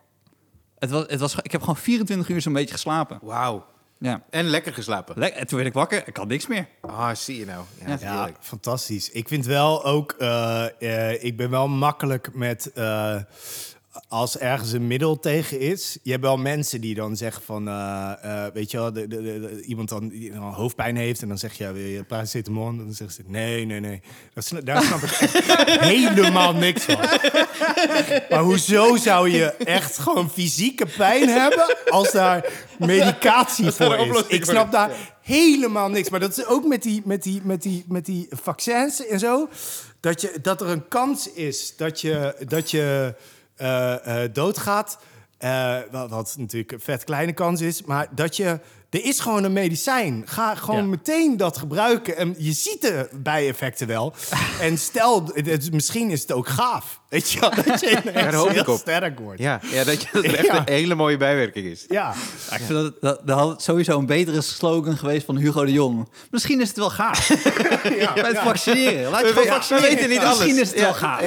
Het 0.78 0.90
was, 0.90 1.04
het 1.06 1.20
was, 1.20 1.34
ik 1.42 1.52
heb 1.52 1.60
gewoon 1.60 1.76
24 1.76 2.28
uur 2.28 2.40
zo'n 2.40 2.52
beetje 2.52 2.74
geslapen. 2.74 3.18
Wauw. 3.22 3.66
Ja. 3.98 4.22
En 4.30 4.44
lekker 4.44 4.74
geslapen. 4.74 5.18
Lek- 5.18 5.34
En 5.34 5.46
toen 5.46 5.56
werd 5.56 5.68
ik 5.68 5.74
wakker, 5.74 6.02
ik 6.08 6.16
had 6.16 6.28
niks 6.28 6.46
meer. 6.46 6.68
Ah, 6.80 7.14
zie 7.14 7.38
je 7.38 7.44
nou. 7.44 7.64
Ja, 8.00 8.30
fantastisch. 8.40 9.10
Ik 9.10 9.28
vind 9.28 9.46
wel 9.46 9.84
ook... 9.84 10.12
eh, 10.18 11.10
eh, 11.10 11.24
ik 11.24 11.36
ben 11.36 11.50
wel 11.50 11.68
makkelijk 11.68 12.34
met... 12.34 12.72
eh, 12.72 13.16
als 14.08 14.38
ergens 14.38 14.72
een 14.72 14.86
middel 14.86 15.18
tegen 15.18 15.60
is. 15.60 15.98
Je 16.02 16.10
hebt 16.10 16.22
wel 16.22 16.36
mensen 16.36 16.80
die 16.80 16.94
dan 16.94 17.16
zeggen 17.16 17.42
van... 17.42 17.68
eh, 17.68 18.12
eh, 18.22 18.52
weet 18.52 18.70
je 18.70 18.76
wel, 18.76 18.92
de, 18.92 19.06
de, 19.06 19.62
iemand 19.66 19.88
dan, 19.88 20.08
die 20.08 20.32
dan 20.32 20.42
hoofdpijn 20.42 20.96
heeft... 20.96 21.22
en 21.22 21.28
dan 21.28 21.38
zeg 21.38 21.52
je, 21.52 21.64
ja, 21.64 21.72
wil 21.72 21.82
je 21.82 22.04
paracetamol? 22.04 22.68
En 22.68 22.76
dan 22.76 22.92
zeggen 22.92 23.16
ze, 23.24 23.30
nee, 23.30 23.64
nee, 23.64 23.80
nee. 23.80 24.00
Dat 24.34 24.52
daar 24.64 24.82
snap 24.82 25.02
ik 25.02 25.10
echt 25.10 25.44
helemaal 25.94 26.54
niks 26.54 26.84
van. 26.84 26.98
Maar 28.30 28.42
hoezo 28.42 28.96
zou 28.96 29.30
je 29.30 29.44
echt 29.52 29.98
gewoon 29.98 30.30
fysieke 30.30 30.86
pijn 30.96 31.28
hebben... 31.28 31.76
als 31.88 32.12
daar 32.12 32.52
medicatie 32.78 33.64
daar 33.64 33.72
voor 33.72 33.96
is? 33.96 34.22
Ik 34.26 34.44
snap 34.44 34.72
daar 34.72 35.16
helemaal 35.22 35.88
niks. 35.88 36.10
Maar 36.10 36.20
dat 36.20 36.38
is 36.38 36.46
ook 36.46 36.66
met 36.66 36.82
die, 36.82 37.02
met 37.04 37.22
die, 37.22 37.40
met 37.44 37.62
die, 37.62 37.84
met 37.88 38.04
die 38.04 38.26
vaccins 38.30 39.06
en 39.06 39.18
zo. 39.18 39.48
Dat, 40.00 40.20
je, 40.20 40.38
dat 40.42 40.60
er 40.60 40.68
een 40.68 40.88
kans 40.88 41.32
is 41.32 41.76
dat 41.76 42.00
je, 42.00 42.36
dat 42.48 42.70
je 42.70 43.14
doodgaat. 44.32 44.98
Eh, 45.38 45.76
wat, 45.90 46.10
wat 46.10 46.34
natuurlijk 46.38 46.72
een 46.72 46.80
vet 46.80 47.04
kleine 47.04 47.32
kans 47.32 47.60
is. 47.60 47.82
Maar 47.82 48.06
dat 48.10 48.36
je... 48.36 48.60
Er 48.90 49.04
is 49.04 49.20
gewoon 49.20 49.44
een 49.44 49.52
medicijn. 49.52 50.22
Ga 50.26 50.54
gewoon 50.54 50.80
Ja. 50.82 50.86
meteen 50.86 51.36
dat 51.36 51.56
gebruiken. 51.56 52.16
En 52.16 52.34
je 52.38 52.52
ziet 52.52 52.80
de 52.80 53.08
bijeffecten 53.12 53.86
wel. 53.86 54.14
en 54.60 54.78
stel, 54.78 55.24
het- 55.34 55.72
misschien 55.72 56.10
is 56.10 56.20
het 56.22 56.32
ook 56.32 56.48
gaaf. 56.48 57.00
Weet 57.12 57.30
je 57.30 57.40
wel? 57.40 57.50
Dat 57.50 57.80
je 57.80 57.90
ineens 58.04 58.52
heel 58.52 58.64
op. 58.64 58.78
sterk 58.78 59.18
wordt. 59.18 59.40
Ja. 59.40 59.60
Ja, 59.62 59.76
ja, 59.78 59.84
dat, 59.84 60.02
je, 60.02 60.08
dat 60.12 60.24
er 60.24 60.34
echt 60.34 60.46
Ja. 60.46 60.56
een 60.58 60.62
hele 60.72 60.94
mooie 60.94 61.16
bijwerking 61.16 61.66
is. 61.66 61.84
Ja, 61.88 62.10
ik 62.50 62.56
vind 62.60 62.68
dat, 62.68 62.94
dat, 63.00 63.20
dat 63.26 63.38
had 63.38 63.62
sowieso 63.62 63.98
een 63.98 64.06
betere 64.06 64.40
slogan 64.40 64.96
geweest 64.96 65.24
van 65.26 65.36
Hugo 65.36 65.64
de 65.64 65.72
Jong. 65.72 66.08
Misschien 66.30 66.60
is 66.60 66.68
het 66.68 66.76
wel 66.76 66.90
gaaf. 66.90 67.28
Bij 68.14 68.22
het 68.28 68.38
vaccineren. 68.38 69.10
Laat 69.10 69.20
je 69.20 69.26
We 69.26 69.32
gewoon 69.32 69.46
vaccineren. 69.46 69.88
we 69.90 69.94
weten 69.94 70.08
niet 70.10 70.22
Misschien 70.22 70.50
alles. 70.56 70.60
is 70.60 70.68
het 70.68 70.78
Ja, 70.78 70.84
wel 70.84 70.94
gaaf. 70.94 71.20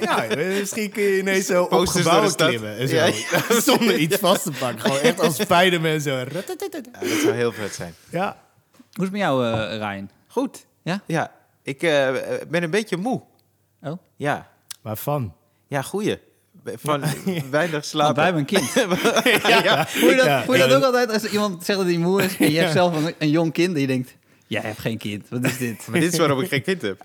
ja. 0.00 0.26
Ja, 0.28 0.36
misschien 0.58 0.90
kun 0.90 1.02
je 1.02 1.18
ineens 1.18 1.46
zo 1.46 1.62
op 1.62 1.86
gebouwen 1.86 2.34
klimmen. 2.34 2.76
En 2.78 2.88
zo. 2.88 2.94
Ja, 2.94 3.12
Zonder 3.64 3.96
iets 3.96 4.16
vast 4.16 4.42
te 4.42 4.50
pakken. 4.58 4.80
Gewoon 4.80 4.98
echt 5.00 5.20
als 5.20 5.34
Spider-Man 5.34 6.00
zo. 6.00 6.16
Ja, 6.16 6.24
dat 6.24 6.68
zou 7.22 7.32
heel 7.32 7.52
vet 7.52 7.74
zijn. 7.74 7.94
Ja. 8.10 8.36
Hoe 8.72 8.80
is 8.92 9.02
het 9.02 9.10
met 9.10 9.20
jou, 9.20 9.46
eh 9.46 9.76
Ryan? 9.76 10.10
Goed. 10.28 10.66
Ja? 10.82 11.02
Ja, 11.06 11.32
ik 11.62 11.82
eh, 11.82 12.08
ben 12.48 12.62
een 12.62 12.70
beetje 12.70 12.96
moe. 12.96 13.22
Oh? 13.82 13.92
Ja, 14.16 14.48
Waarvan? 14.82 15.34
ja 15.66 15.82
goeie. 15.82 16.18
Van 16.64 17.00
weinig 17.50 17.70
Nou, 17.70 17.82
slapen. 17.82 18.14
wij 18.14 18.24
hebben 18.24 18.40
een 18.42 18.46
kind. 18.48 18.72
ja. 19.64 19.86
Voel 19.86 20.10
je 20.10 20.16
dat, 20.16 20.24
Ja, 20.24 20.42
voel 20.44 20.54
je 20.54 20.60
dat 20.60 20.70
ja. 20.70 20.76
ook 20.76 20.82
altijd 20.82 21.12
als 21.12 21.24
iemand 21.24 21.64
zegt 21.64 21.78
dat 21.78 21.88
hij 21.88 21.96
moe 21.96 22.22
is 22.22 22.36
en 22.36 22.50
je 22.52 22.58
hebt 22.58 22.72
zelf 22.72 23.04
een, 23.04 23.14
een 23.18 23.30
jong 23.30 23.52
kind 23.52 23.74
en 23.74 23.80
je 23.80 23.86
denkt, 23.86 24.14
jij 24.46 24.60
hebt 24.60 24.78
geen 24.78 24.98
kind, 24.98 25.26
wat 25.28 25.44
is 25.44 25.58
dit? 25.58 25.86
Maar 25.88 26.00
dit 26.00 26.12
is 26.12 26.18
waarom 26.18 26.40
ik 26.40 26.48
geen 26.48 26.62
kind 26.62 26.82
heb. 26.82 27.02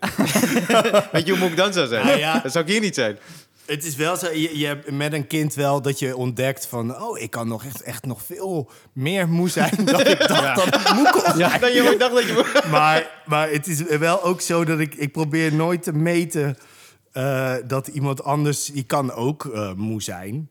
Weet 1.12 1.26
je 1.26 1.32
hoe 1.32 1.40
moe 1.40 1.50
ik 1.50 1.58
dan 1.58 1.74
zou 1.74 1.88
zijn? 1.88 2.08
Ja, 2.08 2.14
ja. 2.16 2.40
Dan 2.40 2.52
zou 2.52 2.66
ik 2.66 2.72
hier 2.72 2.82
niet 2.82 2.96
zijn. 2.96 3.18
Het 3.66 3.86
is 3.86 3.96
wel 3.96 4.18
zo, 4.18 4.32
je, 4.32 4.60
je 4.60 4.66
hebt 4.66 4.92
met 4.92 5.14
een 5.14 5.28
kind 5.28 5.54
wel 5.54 5.82
dat 5.82 6.00
je 6.00 6.16
ontdekt 6.18 6.66
van... 6.68 7.02
oh, 7.02 7.20
ik 7.20 7.32
kan 7.32 7.48
nog 7.48 7.66
echt, 7.66 7.82
echt 7.82 8.06
nog 8.06 8.22
veel 8.24 8.72
meer 8.94 9.30
moe 9.30 9.50
zijn 9.50 9.86
dan 9.86 10.00
ik 10.00 10.28
dacht 10.28 10.56
dat 10.56 10.76
ik 10.76 10.94
moe 10.94 11.10
kon. 11.10 11.40
Dan 11.60 11.74
je 11.74 11.96
dacht 11.98 12.14
dat 12.14 12.24
je... 12.24 12.62
Maar, 12.72 13.10
maar 13.26 13.50
het 13.50 13.68
is 13.68 13.82
wel 13.82 14.24
ook 14.24 14.42
zo 14.42 14.66
dat 14.66 14.80
ik... 14.80 14.96
ik 14.96 15.12
probeer 15.12 15.54
nooit 15.54 15.84
te 15.84 15.94
meten 15.94 16.58
eh, 17.14 17.56
dat 17.68 17.88
iemand 17.88 18.24
anders... 18.24 18.66
die 18.66 18.84
kan 18.84 19.12
ook 19.14 19.46
eh, 19.46 19.74
moe 19.74 20.02
zijn. 20.02 20.50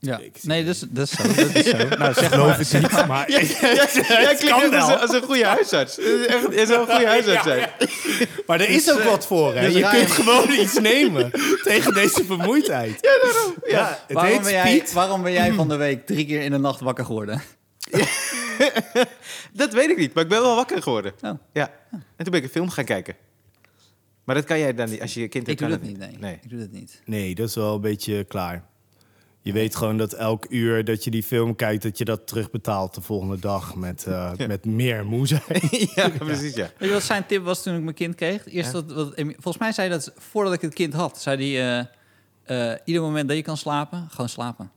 Ja. 0.00 0.20
Nee, 0.42 0.64
dat 0.64 0.74
is, 0.74 0.80
dat 0.88 1.04
is 1.04 1.10
zo. 1.10 1.22
Dat 1.22 1.54
is 1.54 1.66
zo. 1.66 1.76
Nou, 1.98 2.14
zeg 2.14 2.28
Geloof 2.28 2.46
maar. 2.46 2.58
het 2.68 2.72
niet, 2.72 3.06
maar... 3.06 3.30
Jij 3.30 3.40
het 3.40 4.38
klinkt 4.38 4.48
kan 4.48 4.62
echt 4.62 4.74
als, 4.74 4.88
een- 4.92 4.98
als 4.98 5.12
een 5.12 5.22
goede 5.22 5.46
huisarts. 5.46 5.96
Het 5.96 6.04
is 6.04 6.26
Echt, 6.26 6.54
je 6.54 6.66
zou 6.66 6.80
een 6.80 6.86
goede 6.94 7.06
huisarts 7.16 7.42
zijn. 7.44 7.70
Maar 8.46 8.60
er 8.60 8.68
is 8.68 8.92
ook 8.92 9.02
wat 9.02 9.26
voor, 9.26 9.54
hè? 9.54 9.60
dus 9.60 9.74
je 9.74 9.88
kunt 9.88 10.10
gewoon 10.10 10.50
iets 10.50 10.78
nemen 10.78 11.30
tegen 11.62 11.94
deze 11.94 12.24
vermoeidheid. 12.24 12.98
Ja, 13.00 13.30
daarom. 13.32 13.54
Ja, 13.66 13.98
het 14.06 14.12
Waarom 14.16 14.42
ben, 14.42 14.52
jij, 14.52 14.84
waarom 14.92 15.22
ben 15.22 15.32
jij 15.32 15.52
van 15.52 15.68
de 15.68 15.76
week 15.76 16.06
drie 16.06 16.26
keer 16.26 16.40
in 16.42 16.50
de 16.50 16.58
nacht 16.58 16.80
wakker 16.80 17.04
geworden? 17.04 17.42
Dat 19.52 19.72
weet 19.72 19.90
ik 19.90 19.96
niet, 19.96 20.14
maar 20.14 20.22
ik 20.22 20.28
ben 20.28 20.40
wel 20.40 20.54
wakker 20.54 20.82
geworden. 20.82 21.12
Oh. 21.22 21.30
Ja. 21.52 21.70
En 21.90 22.02
toen 22.16 22.30
ben 22.30 22.34
ik 22.34 22.42
een 22.42 22.48
film 22.50 22.70
gaan 22.70 22.84
kijken. 22.84 23.14
Maar 24.28 24.36
dat 24.36 24.46
kan 24.46 24.58
jij 24.58 24.74
dan 24.74 24.90
niet. 24.90 25.00
Als 25.00 25.14
je 25.14 25.20
je 25.20 25.28
kind 25.28 25.48
Ik 25.48 25.58
doe 25.58 25.68
kan 25.68 25.78
dat 25.78 25.88
niet, 25.88 25.98
nee. 25.98 26.16
nee. 26.18 26.38
Ik 26.42 26.50
doe 26.50 26.58
dat 26.58 26.70
niet. 26.70 27.02
Nee, 27.04 27.34
dat 27.34 27.48
is 27.48 27.54
wel 27.54 27.74
een 27.74 27.80
beetje 27.80 28.24
klaar. 28.24 28.64
Je 29.40 29.52
weet 29.52 29.76
gewoon 29.76 29.96
dat 29.96 30.12
elk 30.12 30.46
uur 30.48 30.84
dat 30.84 31.04
je 31.04 31.10
die 31.10 31.22
film 31.22 31.56
kijkt... 31.56 31.82
dat 31.82 31.98
je 31.98 32.04
dat 32.04 32.26
terugbetaalt 32.26 32.94
de 32.94 33.00
volgende 33.00 33.38
dag 33.38 33.74
met, 33.74 34.06
eh, 34.06 34.32
met 34.46 34.64
meer 34.64 35.06
moe 35.06 35.26
zijn. 35.26 35.42
ja, 35.94 36.08
precies, 36.08 36.54
ja. 36.54 36.70
Weet 36.78 36.88
je 36.88 36.94
wat 36.94 37.02
zijn 37.02 37.26
tip 37.26 37.44
was 37.44 37.62
toen 37.62 37.76
ik 37.76 37.82
mijn 37.82 37.94
kind 37.94 38.14
kreeg? 38.14 38.46
Eerst 38.48 38.72
Ja. 38.72 38.80
dat, 38.80 38.92
wat, 38.92 39.14
volgens 39.16 39.58
mij 39.58 39.72
zei 39.72 39.88
hij 39.88 39.96
dat 39.96 40.12
voordat 40.16 40.52
ik 40.52 40.60
het 40.60 40.74
kind 40.74 40.92
had. 40.92 41.20
Zei 41.20 41.58
hij, 41.58 41.86
eh, 42.44 42.72
eh, 42.72 42.78
ieder 42.84 43.02
moment 43.02 43.28
dat 43.28 43.36
je 43.36 43.42
kan 43.42 43.56
slapen, 43.56 44.06
gewoon 44.10 44.28
slapen. 44.28 44.70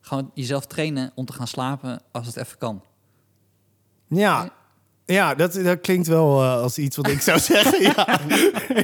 Gewoon 0.00 0.30
jezelf 0.34 0.66
trainen 0.66 1.12
om 1.14 1.24
te 1.24 1.32
gaan 1.32 1.48
slapen 1.48 2.02
als 2.10 2.26
het 2.26 2.36
even 2.36 2.58
kan. 2.58 2.84
Ja, 4.08 4.52
ja 5.12 5.34
dat, 5.34 5.52
dat 5.52 5.80
klinkt 5.80 6.06
wel 6.06 6.42
eh, 6.42 6.54
als 6.60 6.78
iets 6.78 6.96
wat 6.96 7.08
ik 7.08 7.20
zou 7.20 7.38
zeggen. 7.52 7.82
Ja, 7.82 8.20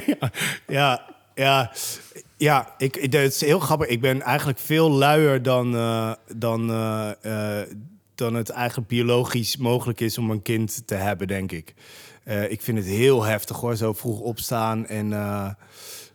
ja, 0.05 0.31
ja, 0.67 1.01
ja. 1.35 1.71
ja 2.37 2.73
ik, 2.77 2.95
het 2.95 3.13
is 3.13 3.41
heel 3.41 3.59
grappig. 3.59 3.87
Ik 3.87 4.01
ben 4.01 4.21
eigenlijk 4.21 4.59
veel 4.59 4.91
luier 4.91 5.41
dan, 5.41 5.75
eh, 5.75 6.11
dan, 6.35 6.69
eh, 6.69 7.61
eh, 7.61 7.67
dan 8.15 8.33
het 8.33 8.49
eigenlijk 8.49 8.87
biologisch 8.87 9.57
mogelijk 9.57 9.99
is 9.99 10.17
om 10.17 10.29
een 10.31 10.41
kind 10.41 10.87
te 10.87 10.95
hebben, 10.95 11.27
denk 11.27 11.51
ik. 11.51 11.73
Eh, 12.23 12.51
ik 12.51 12.61
vind 12.61 12.77
het 12.77 12.87
heel 12.87 13.23
heftig 13.23 13.57
hoor, 13.57 13.75
zo 13.75 13.93
vroeg 13.93 14.19
opstaan 14.19 14.85
en... 14.87 15.13
eh, 15.13 15.49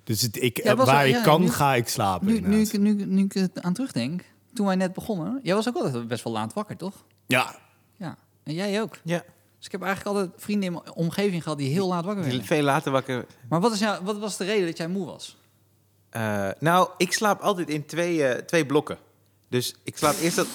Dus 0.04 0.21
het, 0.23 0.42
ik, 0.42 0.62
Ja, 0.64 0.76
waar 0.76 1.07
ik 1.07 1.14
ja, 1.14 1.23
kan, 1.23 1.40
nu- 1.40 1.50
ga 1.50 1.75
ik 1.75 1.88
slapen. 1.88 2.26
Nu, 2.26 2.40
nu, 2.40 2.66
nu, 2.78 3.04
nu 3.07 3.25
ik 3.25 3.33
het 3.33 3.62
aan 3.62 3.73
terugdenk, 3.73 4.25
toen 4.54 4.66
wij 4.66 4.75
net 4.75 4.92
begonnen, 4.92 5.40
jij 5.42 5.54
was 5.54 5.69
ook 5.69 5.76
altijd 5.76 6.09
best 6.09 6.25
wel 6.25 6.33
laat 6.33 6.52
wakker, 6.52 6.76
toch? 6.76 7.04
Ja, 7.26 7.54
Ja. 7.97 8.16
En 8.45 8.54
jij 8.54 8.81
ook. 8.83 8.99
Ja, 9.04 9.23
Dus 9.62 9.71
ik 9.73 9.78
heb 9.81 9.88
eigenlijk 9.88 10.16
altijd 10.16 10.42
vrienden 10.42 10.66
in 10.66 10.73
mijn 10.73 10.95
omgeving 10.95 11.42
gehad 11.42 11.59
die 11.59 11.73
heel 11.73 11.88
laat 11.88 12.04
wakker 12.04 12.25
werden. 12.25 12.45
veel 12.45 12.62
later 12.62 12.92
wakker. 12.92 13.26
Maar 13.49 13.61
wat, 13.61 13.73
is 13.73 13.78
jou, 13.78 14.04
wat 14.04 14.19
was 14.19 14.37
de 14.37 14.45
reden 14.45 14.66
dat 14.66 14.76
jij 14.76 14.88
moe 14.88 15.07
was? 15.07 15.37
Eh, 16.11 16.49
nou, 16.59 16.88
ik 16.97 17.12
slaap 17.12 17.40
altijd 17.40 17.69
in 17.69 17.87
twee, 17.87 18.26
eh, 18.26 18.42
twee 18.42 18.66
blokken. 18.66 18.99
Dus 19.49 19.75
ik 19.83 19.97
slaap 19.97 20.14
eerst 20.21 20.37
dat... 20.37 20.47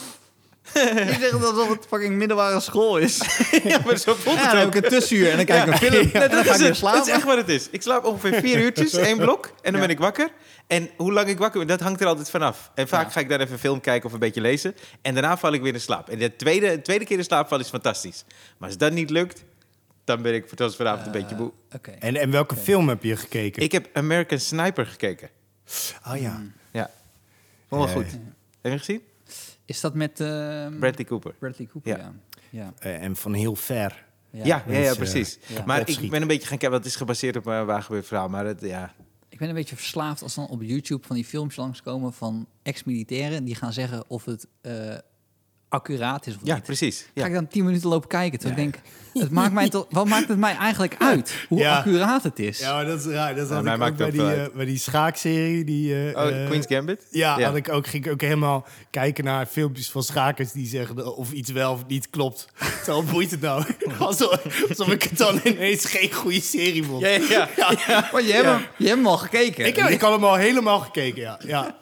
Je 0.74 1.16
zegt 1.20 1.34
alsof 1.46 1.70
het 1.70 1.86
fucking 1.88 2.16
middelbare 2.16 2.60
school 2.60 2.98
is. 2.98 3.18
ja, 3.64 3.80
maar 3.86 3.98
zo 3.98 4.14
voelt 4.16 4.36
Ja, 4.36 4.42
het 4.42 4.52
dan 4.52 4.66
ook. 4.66 4.74
heb 4.74 4.76
ik 4.76 4.84
een 4.84 4.90
tussenuur 5.00 5.30
en 5.30 5.36
dan 5.38 5.46
kijk 5.46 5.66
ik 5.66 5.72
een 5.72 5.78
film 5.78 5.94
Nee, 6.14 6.30
dat, 6.30 6.32
ga 6.32 6.40
ik 6.40 6.46
is 6.46 6.58
weer 6.58 6.68
het. 6.68 6.78
slapen. 6.78 6.98
dat 7.00 7.08
is 7.08 7.14
echt 7.14 7.24
wat 7.24 7.38
het 7.38 7.50
is. 7.50 7.68
Ik 7.72 7.82
slaap 7.82 8.06
ongeveer 8.06 8.34
vier 8.42 8.58
uurtjes, 8.60 8.94
één 9.10 9.18
blok. 9.18 9.46
En 9.46 9.52
dan 9.62 9.74
Ja. 9.74 9.80
ben 9.80 9.90
ik 9.90 10.00
wakker. 10.00 10.30
En 10.68 10.90
hoe 10.98 11.14
lang 11.14 11.28
ik 11.28 11.38
wakker 11.38 11.60
ben, 11.60 11.68
dat 11.68 11.80
hangt 11.80 12.02
er 12.02 12.08
altijd 12.08 12.30
vanaf. 12.30 12.72
En 12.76 12.88
vaak 12.88 13.06
Ja. 13.06 13.12
ga 13.12 13.20
ik 13.20 13.30
dan 13.30 13.40
even 13.40 13.54
een 13.54 13.60
film 13.60 13.82
kijken 13.82 14.06
of 14.08 14.14
een 14.14 14.20
beetje 14.20 14.42
lezen. 14.42 14.76
En 15.02 15.14
daarna 15.14 15.38
val 15.38 15.52
ik 15.54 15.62
weer 15.62 15.74
in 15.74 15.82
slaap. 15.82 16.10
En 16.10 16.18
de 16.20 16.36
tweede, 16.36 16.70
de 16.76 16.82
tweede 16.82 17.06
keer 17.06 17.18
in 17.18 17.24
slaap 17.24 17.48
vallen 17.48 17.64
is 17.64 17.70
fantastisch. 17.72 18.26
Maar 18.58 18.70
als 18.70 18.78
dat 18.78 18.92
niet 18.92 19.10
lukt, 19.10 19.44
dan 20.06 20.22
ben 20.22 20.34
ik 20.34 20.46
zoals 20.56 20.76
vanavond 20.76 21.06
een 21.06 21.12
beetje 21.12 21.36
moe. 21.36 21.52
Oké. 21.76 21.92
en, 21.92 22.16
en 22.16 22.32
welke 22.32 22.56
film 22.56 22.90
heb 22.90 23.04
je 23.04 23.16
gekeken? 23.16 23.62
Ik 23.64 23.72
heb 23.72 23.88
American 23.94 24.40
Sniper 24.40 24.86
gekeken. 24.86 25.30
oh 26.08 26.18
ja. 26.22 26.42
Ja. 26.72 26.90
Vond 27.70 27.82
wel 27.84 27.90
Eh. 27.90 27.96
goed. 28.10 28.12
Heb 28.62 28.72
je 28.72 28.78
gezien? 28.78 29.02
Is 29.68 29.82
dat 29.82 29.94
met 29.94 30.20
ehm, 30.20 30.80
Bradley 30.80 31.06
Cooper. 31.06 31.34
Bradley 31.40 31.68
Cooper? 31.72 31.98
Ja. 31.98 31.98
Ja. 31.98 32.14
Ja. 32.50 32.74
Eh, 32.80 33.04
en 33.04 33.16
van 33.16 33.34
heel 33.34 33.56
ver. 33.56 34.06
Ja, 34.30 34.64
ja, 34.68 34.78
ja, 34.78 34.94
precies. 34.96 35.40
ja. 35.48 35.66
Maar 35.66 35.90
ik 35.90 36.10
ben 36.10 36.22
een 36.22 36.28
beetje 36.28 36.48
gaan 36.48 36.58
kijken, 36.58 36.70
want 36.70 36.84
het 36.84 36.94
is 36.94 36.98
gebaseerd 37.00 37.36
op 37.36 37.46
een 37.46 37.66
waargebeurd 37.66 38.08
verhaal. 38.08 38.30
Maar 38.30 38.46
het, 38.46 38.62
ja, 38.62 38.94
Ik 39.30 39.38
ben 39.38 39.50
een 39.50 39.56
beetje 39.56 39.76
verslaafd 39.76 40.22
als 40.22 40.36
dan 40.36 40.48
op 40.48 40.62
YouTube 40.62 41.08
van 41.08 41.16
die 41.16 41.26
films 41.26 41.56
langskomen 41.56 42.14
van 42.14 42.48
ex-militairen 42.64 43.44
die 43.44 43.56
gaan 43.56 43.74
zeggen 43.74 44.10
of 44.10 44.26
het 44.26 44.48
eh, 44.62 44.96
accuraat 45.70 46.28
is 46.28 46.36
of 46.36 46.40
ja 46.44 46.54
niet. 46.54 46.64
precies. 46.64 47.06
Ga 47.16 47.26
ik 47.26 47.34
dan 47.34 47.48
tien 47.48 47.66
minuten 47.66 47.90
lopen 47.90 48.10
kijken. 48.10 48.40
Terwijl 48.40 48.62
ik 48.62 48.72
denk, 48.74 48.84
het 49.24 49.32
maakt 49.32 49.54
mij 49.54 49.70
toch, 49.70 49.86
wat 49.90 50.06
maakt 50.08 50.28
het 50.28 50.38
mij 50.38 50.56
eigenlijk 50.56 50.96
uit? 51.00 51.46
Hoe 51.50 51.60
Ja. 51.60 51.78
accuraat 51.78 52.24
het 52.24 52.40
is? 52.40 52.60
Ja, 52.60 52.74
maar 52.74 52.86
dat 52.86 53.00
is 53.00 53.06
raar. 53.06 53.36
Dat 53.36 53.48
Ja, 53.50 53.54
had 53.56 53.64
mij 53.64 53.74
ik 53.74 53.80
maakt 53.80 53.92
ook 53.92 53.98
bij 53.98 54.10
die, 54.12 54.34
eh, 54.34 54.56
bij 54.56 54.66
die 54.66 54.78
schaakserie. 54.78 55.64
Die, 55.64 56.12
eh, 56.12 56.24
Oh, 56.24 56.42
eh, 56.42 56.46
Queen's 56.48 56.66
Gambit? 56.70 57.06
Ja, 57.10 57.40
Ja. 57.40 57.46
Had 57.48 57.56
ik 57.56 57.70
ook, 57.70 57.88
ging 57.88 58.06
ik 58.06 58.12
ook 58.12 58.22
helemaal 58.22 58.66
kijken 58.90 59.24
naar 59.24 59.46
filmpjes 59.46 59.90
van 59.92 60.04
schakers 60.04 60.52
die 60.52 60.68
zeggen 60.68 61.16
of 61.18 61.32
iets 61.32 61.52
wel 61.52 61.72
of 61.72 61.86
niet 61.88 62.10
klopt. 62.10 62.48
Terwijl 62.84 63.04
boeit 63.04 63.32
het 63.32 63.42
nou? 63.42 63.64
Alsof, 64.00 64.66
alsof 64.70 64.88
ik 64.92 65.04
het 65.04 65.18
dan 65.18 65.40
ineens 65.44 65.86
geen 65.86 66.12
goede 66.14 66.42
serie 66.42 66.84
vond. 66.84 67.02
Ja, 67.02 67.10
ja, 67.10 67.50
ja. 67.88 68.10
Maar 68.12 68.24
je 68.24 68.34
hebt, 68.34 68.46
hem, 68.46 68.60
je 68.78 68.86
hebt 68.86 68.98
hem 68.98 69.08
al 69.08 69.18
gekeken. 69.18 69.66
Ik, 69.66 69.76
heb, 69.76 69.90
ik 69.90 70.02
had 70.02 70.12
hem 70.12 70.24
al 70.24 70.36
helemaal 70.36 70.80
gekeken, 70.80 71.22
ja. 71.22 71.40
ja. 71.46 71.76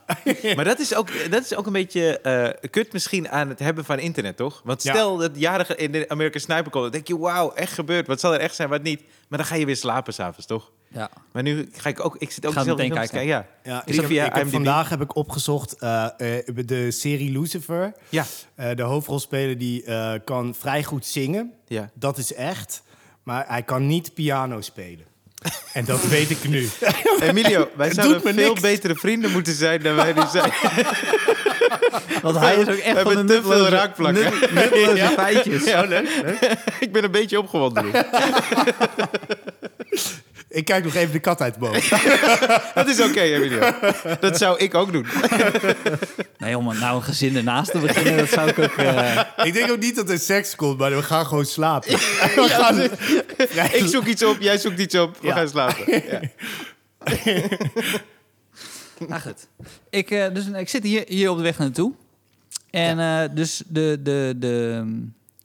Maar 0.56 0.66
dat 0.66 0.80
is, 0.80 0.96
ook, 0.96 1.32
dat 1.32 1.44
is 1.44 1.56
ook 1.56 1.66
een 1.66 1.74
beetje 1.74 2.20
eh, 2.20 2.70
kut 2.70 2.94
misschien 2.94 3.30
aan 3.30 3.50
het 3.50 3.60
hebben 3.60 3.75
van 3.84 4.00
internet, 4.00 4.38
toch? 4.38 4.62
Want 4.64 4.84
Ja. 4.84 4.94
stel 4.94 5.18
dat 5.18 5.32
jaren 5.34 5.66
ge- 5.66 5.76
in 5.76 5.92
de 5.92 6.10
American 6.10 6.42
Sniper 6.42 6.72
komt, 6.72 6.84
dan 6.84 6.92
denk 6.92 7.08
je, 7.08 7.18
wauw, 7.18 7.52
echt 7.54 7.74
gebeurd. 7.74 8.08
Wat 8.08 8.20
zal 8.20 8.34
er 8.34 8.40
echt 8.40 8.56
zijn, 8.56 8.70
wat 8.70 8.84
niet? 8.84 9.02
Maar 9.28 9.38
dan 9.40 9.48
ga 9.48 9.56
je 9.56 9.66
weer 9.66 9.76
slapen 9.76 10.14
s'avonds, 10.14 10.46
toch? 10.46 10.72
Ja. 10.88 11.10
Maar 11.32 11.44
nu 11.44 11.70
ga 11.74 11.90
ik 11.90 12.06
ook, 12.06 12.16
ik 12.20 12.32
zit 12.32 12.46
ook 12.46 12.54
dezelfde 12.56 12.84
meteen 12.84 13.02
te 13.02 13.10
kijken. 13.10 13.26
Ja, 13.28 13.48
Ja, 13.64 13.82
Is 13.86 13.96
ik 13.96 14.02
heb, 14.02 14.10
ik 14.28 14.36
heb 14.36 14.50
vandaag 14.50 14.90
heb 14.90 15.02
ik 15.02 15.16
opgezocht 15.16 15.74
eh, 15.80 16.04
eh, 16.38 16.46
de 16.66 16.92
serie 16.92 17.40
Lucifer. 17.40 17.94
ja, 18.10 18.26
Eh, 18.56 18.76
de 18.76 18.84
hoofdrolspeler 18.84 19.58
die 19.58 19.84
eh, 19.84 20.14
kan 20.26 20.56
vrij 20.60 20.84
goed 20.84 21.06
zingen. 21.06 21.54
ja. 21.68 21.90
Dat 21.94 22.18
is 22.18 22.34
echt. 22.34 22.84
Maar 23.24 23.46
hij 23.48 23.64
kan 23.64 23.88
niet 23.88 24.14
piano 24.14 24.62
spelen. 24.62 25.06
En 25.74 25.86
dat 25.86 26.08
weet 26.16 26.30
ik 26.30 26.48
nu. 26.50 26.70
Emilio, 27.22 27.70
wij 27.76 27.94
zouden 27.94 28.22
veel 28.22 28.34
niks. 28.34 28.62
betere 28.62 28.96
vrienden 28.96 29.32
moeten 29.32 29.54
zijn 29.54 29.82
dan 29.84 29.96
wij 29.96 30.14
nu 30.14 30.22
zijn. 30.32 30.52
Want 32.22 32.40
hij 32.40 32.56
is 32.56 32.60
ook 32.60 32.66
We 32.76 32.82
echt 32.82 32.96
hebben 32.96 33.14
van 33.14 33.26
de 33.26 33.34
te 33.34 33.42
veel 33.42 33.70
nutteloze 34.54 34.96
Ja. 34.96 35.10
feitjes. 35.10 35.64
Ja, 35.64 35.82
leuk, 35.82 36.10
leuk. 36.24 36.52
ik 36.80 36.92
ben 36.92 37.04
een 37.04 37.12
beetje 37.12 37.40
opgewonden. 37.40 37.86
nu. 37.86 37.92
Ik 40.50 40.66
kijk 40.66 40.84
nog 40.84 40.96
even 40.96 41.12
de 41.12 41.20
kat 41.20 41.42
uit 41.42 41.54
de 41.54 41.60
boom. 41.60 41.74
Dat 42.76 42.88
is 42.88 43.02
oké, 43.02 43.20
Emilio. 43.20 43.60
Dat 44.20 44.38
zou 44.38 44.58
ik 44.60 44.76
ook 44.76 44.92
doen. 44.92 45.06
Nee, 46.38 46.58
om 46.58 46.66
nou 46.80 46.96
een 46.96 47.04
gezin 47.04 47.36
ernaast 47.36 47.72
te 47.72 47.78
beginnen, 47.80 48.18
dat 48.18 48.30
zou 48.30 48.50
ik 48.50 48.60
ook... 48.60 48.76
eh, 48.78 49.20
ik 49.44 49.54
denk 49.54 49.72
ook 49.72 49.80
niet 49.80 49.96
dat 49.96 50.10
er 50.10 50.20
seks 50.20 50.56
komt, 50.56 50.78
maar 50.78 50.96
we 50.96 51.04
gaan 51.04 51.26
gewoon 51.26 51.46
slapen. 51.46 51.92
We 51.92 52.46
gaan, 52.50 52.82
Ik 53.72 53.84
zoek 53.88 54.06
iets 54.06 54.24
op, 54.24 54.38
jij 54.40 54.58
zoekt 54.58 54.80
iets 54.80 54.96
op. 54.96 55.18
We 55.22 55.28
Ja. 55.28 55.34
gaan 55.36 55.48
slapen. 55.48 56.04
Ja. 56.10 56.20
Nou 59.08 59.22
goed. 59.22 59.48
Ik, 59.90 60.12
eh, 60.12 60.34
dus, 60.34 60.48
ik 60.48 60.70
zit 60.70 60.84
hier, 60.84 61.04
hier 61.08 61.30
op 61.30 61.38
de 61.38 61.44
weg 61.44 61.58
naartoe. 61.58 61.94
En 62.70 63.00
eh, 63.00 63.36
dus 63.36 63.64
de, 63.68 64.00
de, 64.04 64.36
de... 64.38 64.86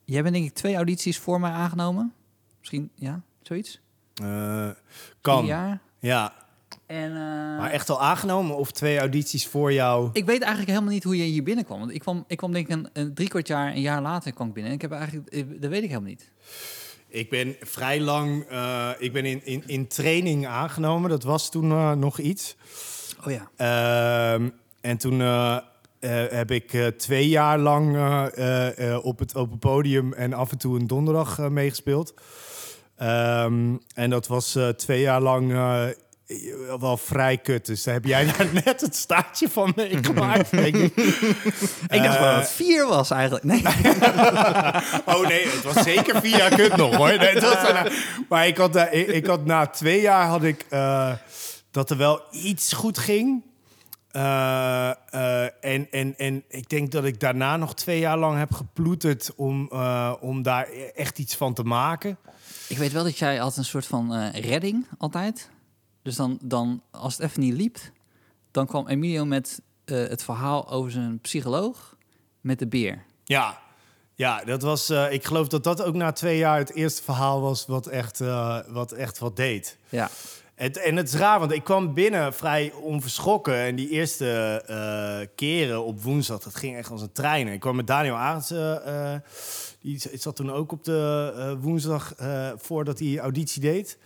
Jij 0.05 0.23
bent 0.23 0.35
denk 0.35 0.47
ik 0.47 0.55
twee 0.55 0.75
audities 0.75 1.19
voor 1.19 1.41
mij 1.41 1.51
aangenomen. 1.51 2.13
Misschien, 2.59 2.91
ja, 2.95 3.23
zoiets. 3.43 3.81
Vier 4.15 4.77
kan. 5.21 5.47
jaar. 5.47 5.81
Ja. 5.99 6.33
En, 6.87 7.13
Maar 7.57 7.71
echt 7.71 7.91
al 7.91 8.03
aangenomen 8.03 8.57
of 8.57 8.71
twee 8.71 8.99
audities 8.99 9.47
voor 9.47 9.73
jou? 9.73 10.11
Ik 10.13 10.25
weet 10.25 10.41
eigenlijk 10.41 10.71
helemaal 10.71 10.93
niet 10.93 11.05
hoe 11.05 11.17
je 11.17 11.23
hier 11.23 11.43
binnenkwam. 11.43 11.79
Want 11.79 11.95
ik 11.95 12.01
kwam, 12.01 12.25
ik 12.27 12.37
kwam 12.37 12.53
denk 12.53 12.69
ik 12.69 12.77
een, 12.77 12.89
een 12.93 13.15
drie 13.15 13.29
kwart 13.29 13.47
jaar, 13.47 13.73
een 13.73 13.81
jaar 13.81 14.03
later 14.03 14.33
kwam 14.33 14.49
ik 14.49 14.55
binnen. 14.55 14.73
En 14.73 14.79
ik 14.79 14.83
heb 14.83 14.93
eigenlijk, 14.93 15.31
dat 15.61 15.71
weet 15.71 15.83
ik 15.83 15.89
helemaal 15.89 16.09
niet. 16.09 16.31
Ik 17.09 17.31
ben 17.31 17.57
vrij 17.61 18.01
lang 18.01 18.45
ik 18.99 19.13
ben 19.13 19.25
in, 19.25 19.45
in, 19.45 19.63
in 19.67 19.87
training 19.87 20.47
aangenomen. 20.47 21.11
Dat 21.11 21.23
was 21.23 21.51
toen 21.51 21.99
nog 21.99 22.19
iets. 22.19 22.57
Oh 23.27 23.33
ja. 23.33 23.51
Ehm, 23.57 24.49
en 24.81 24.97
toen 24.97 25.21
eh, 25.21 25.57
eh, 26.01 26.31
heb 26.31 26.51
ik 26.51 26.73
eh, 26.73 26.87
twee 26.87 27.29
jaar 27.29 27.59
lang 27.59 27.97
op 29.03 29.19
het 29.19 29.35
open 29.35 29.59
podium 29.59 30.13
en 30.13 30.33
af 30.33 30.51
en 30.51 30.59
toe 30.59 30.79
een 30.79 30.87
donderdag 30.87 31.39
meegespeeld. 31.39 32.15
Ehm, 32.97 33.77
en 33.95 34.11
dat 34.11 34.27
was 34.27 34.59
twee 34.77 35.01
jaar 35.01 35.21
lang 35.21 35.53
wel 36.81 36.97
vrij 36.97 37.37
kut. 37.39 37.67
Dus 37.67 37.83
daar 37.83 37.95
heb 37.95 38.05
jij 38.05 38.25
daar 38.25 38.47
net 38.65 38.81
het 38.81 38.97
staartje 38.97 39.49
van 39.49 39.73
meegemaakt, 39.77 40.51
denk 40.51 40.77
ik. 40.77 40.97
Ik 41.97 42.03
dacht 42.03 42.19
wel 42.19 42.29
dat 42.31 42.41
het 42.41 42.51
vier 42.51 42.87
was 42.87 43.11
eigenlijk. 43.11 43.45
Nee. 43.45 43.63
Oh 45.05 45.27
nee, 45.27 45.47
het 45.47 45.63
was 45.63 45.85
zeker 45.85 46.21
vier 46.21 46.37
jaar 46.37 46.55
kut 46.55 46.77
nog 46.77 46.97
hoor. 46.97 47.09
Nee, 47.09 47.19
het 47.19 47.43
was 47.43 47.53
daarna- 47.63 47.91
maar 48.29 48.47
ik 48.47 48.57
had, 48.57 48.77
ik, 48.77 49.07
ik 49.07 49.27
had 49.27 49.45
na 49.45 49.67
twee 49.67 50.01
jaar 50.01 50.27
had 50.27 50.43
ik 50.43 50.67
dat 51.71 51.91
er 51.91 51.97
wel 51.97 52.23
iets 52.31 52.73
goed 52.73 52.99
ging. 52.99 53.43
Eh, 54.11 54.91
eh, 54.91 55.43
en, 55.61 55.91
en, 55.91 56.19
en 56.19 56.45
ik 56.49 56.69
denk 56.69 56.93
dat 56.93 57.05
ik 57.05 57.21
daarna 57.21 57.57
nog 57.57 57.75
twee 57.75 57.99
jaar 57.99 58.19
lang 58.19 58.39
heb 58.39 58.53
geploeterd 58.53 59.33
om, 59.37 59.69
eh, 59.73 60.15
om 60.21 60.43
daar 60.43 60.69
echt 60.95 61.19
iets 61.19 61.37
van 61.37 61.55
te 61.55 61.63
maken. 61.63 62.19
Ik 62.69 62.79
weet 62.79 62.93
wel 62.93 63.05
dat 63.05 63.19
jij 63.19 63.37
had 63.37 63.57
een 63.57 63.65
soort 63.65 63.87
van 63.87 64.31
redding 64.31 64.87
altijd. 64.99 65.51
Dus 66.03 66.17
dan, 66.17 66.39
dan, 66.43 66.83
als 66.91 67.17
het 67.17 67.27
even 67.27 67.41
niet 67.41 67.55
liep, 67.55 67.79
dan 68.51 68.67
kwam 68.67 68.89
Emilio 68.89 69.25
met 69.25 69.61
het 69.85 70.23
verhaal 70.23 70.71
over 70.71 70.91
zijn 70.91 71.21
psycholoog 71.21 71.97
met 72.41 72.59
de 72.59 72.67
beer. 72.67 73.05
Ja, 73.25 73.59
ja 74.15 74.45
dat 74.45 74.63
was, 74.63 74.91
ik 74.91 75.25
geloof 75.25 75.49
dat 75.49 75.65
dat 75.65 75.83
ook 75.83 75.95
na 75.95 76.13
twee 76.13 76.39
jaar 76.39 76.59
het 76.59 76.75
eerste 76.75 77.03
verhaal 77.03 77.41
was 77.41 77.67
wat 77.67 77.87
echt, 77.87 78.19
wat, 78.69 78.93
echt 78.93 79.19
wat 79.19 79.37
deed. 79.37 79.77
Ja. 79.89 80.11
Het, 80.61 80.77
en 80.79 80.97
het 80.97 81.09
is 81.09 81.15
raar, 81.15 81.39
want 81.39 81.53
ik 81.53 81.65
kwam 81.65 81.95
binnen 81.95 82.35
vrij 82.35 82.73
onverschrokken. 82.73 83.55
En 83.55 83.75
die 83.75 83.89
eerste 83.89 84.63
eh, 84.67 85.27
keren 85.35 85.85
op 85.85 86.03
woensdag, 86.03 86.39
dat 86.39 86.55
ging 86.55 86.77
echt 86.77 86.91
als 86.91 87.03
een 87.03 87.13
trein. 87.13 87.49
Ik 87.49 87.61
kwam 87.61 87.77
met 87.77 87.87
Daniel 87.87 88.15
Arendsen, 88.15 88.85
eh, 88.85 89.15
die 89.81 90.01
zat 90.13 90.37
toen 90.37 90.53
ook 90.53 90.73
op 90.73 90.85
de 90.85 91.33
eh, 91.37 91.53
woensdag 91.61 92.15
voordat 92.57 92.99
hij 92.99 93.19
auditie 93.19 93.61
deed. 93.61 93.99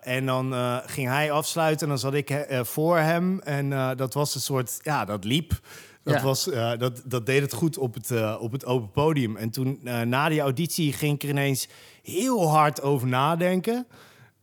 En 0.00 0.26
dan 0.26 0.54
ging 0.86 1.08
hij 1.08 1.30
afsluiten 1.32 1.82
en 1.82 1.88
dan 1.88 1.98
zat 1.98 2.14
ik 2.14 2.46
voor 2.62 2.98
hem. 2.98 3.40
En 3.40 3.96
dat 3.96 4.14
was 4.14 4.34
een 4.34 4.40
soort, 4.40 4.78
ja, 4.82 5.04
dat 5.04 5.24
liep. 5.24 5.60
Dat, 6.02 6.14
Ja. 6.14 6.22
was, 6.22 6.44
dat, 6.78 7.02
dat 7.04 7.26
deed 7.26 7.42
het 7.42 7.52
goed 7.52 7.78
op 7.78 7.94
het, 7.94 8.38
op 8.38 8.52
het 8.52 8.64
open 8.64 8.90
podium. 8.90 9.36
En 9.36 9.50
toen, 9.50 9.80
na 10.04 10.28
die 10.28 10.40
auditie, 10.40 10.92
ging 10.92 11.14
ik 11.14 11.22
er 11.22 11.28
ineens 11.28 11.68
heel 12.02 12.48
hard 12.48 12.82
over 12.82 13.08
nadenken. 13.08 13.86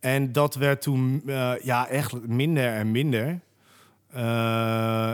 En 0.06 0.32
dat 0.32 0.56
werd 0.56 0.82
toen 0.82 1.22
eh, 1.26 1.54
ja, 1.62 1.88
echt 1.88 2.28
minder 2.28 2.74
en 2.74 2.92
minder. 2.92 3.40
Eh, 4.12 5.14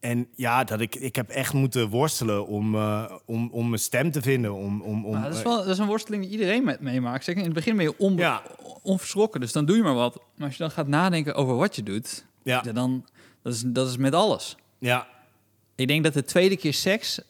en 0.00 0.28
ja, 0.34 0.64
dat 0.64 0.80
ik, 0.80 0.94
ik 0.94 1.16
heb 1.16 1.28
echt 1.28 1.52
moeten 1.52 1.88
worstelen 1.88 2.46
om, 2.46 2.74
eh, 2.74 3.12
om, 3.24 3.48
om 3.52 3.68
mijn 3.68 3.80
stem 3.80 4.10
te 4.10 4.22
vinden. 4.22 4.54
Om, 4.54 4.82
om, 4.82 5.06
om, 5.06 5.22
dat, 5.22 5.34
is 5.34 5.42
wel, 5.42 5.56
dat 5.56 5.66
is 5.66 5.78
een 5.78 5.86
worsteling 5.86 6.22
die 6.22 6.32
iedereen 6.32 6.64
met 6.64 6.80
meemaakt. 6.80 7.24
Zeker 7.24 7.40
in 7.40 7.46
het 7.46 7.56
begin 7.56 7.76
ben 7.76 7.84
je 7.84 7.98
onbe- 7.98 8.22
Ja. 8.22 8.42
onverschrokken, 8.82 9.40
dus 9.40 9.52
dan 9.52 9.64
doe 9.64 9.76
je 9.76 9.82
maar 9.82 9.94
wat. 9.94 10.20
Maar 10.36 10.46
als 10.46 10.56
je 10.56 10.62
dan 10.62 10.70
gaat 10.72 10.88
nadenken 10.88 11.34
over 11.34 11.54
wat 11.56 11.76
je 11.76 11.82
doet, 11.82 12.24
ja, 12.42 12.60
dan 12.60 13.06
dat 13.42 13.52
is, 13.52 13.62
dat 13.66 13.88
is 13.88 13.96
met 13.96 14.14
alles. 14.14 14.56
ja, 14.78 15.08
Ik 15.74 15.88
denk 15.88 16.04
dat 16.04 16.12
de 16.14 16.24
tweede 16.24 16.56
keer 16.56 16.74
seks 16.74 17.20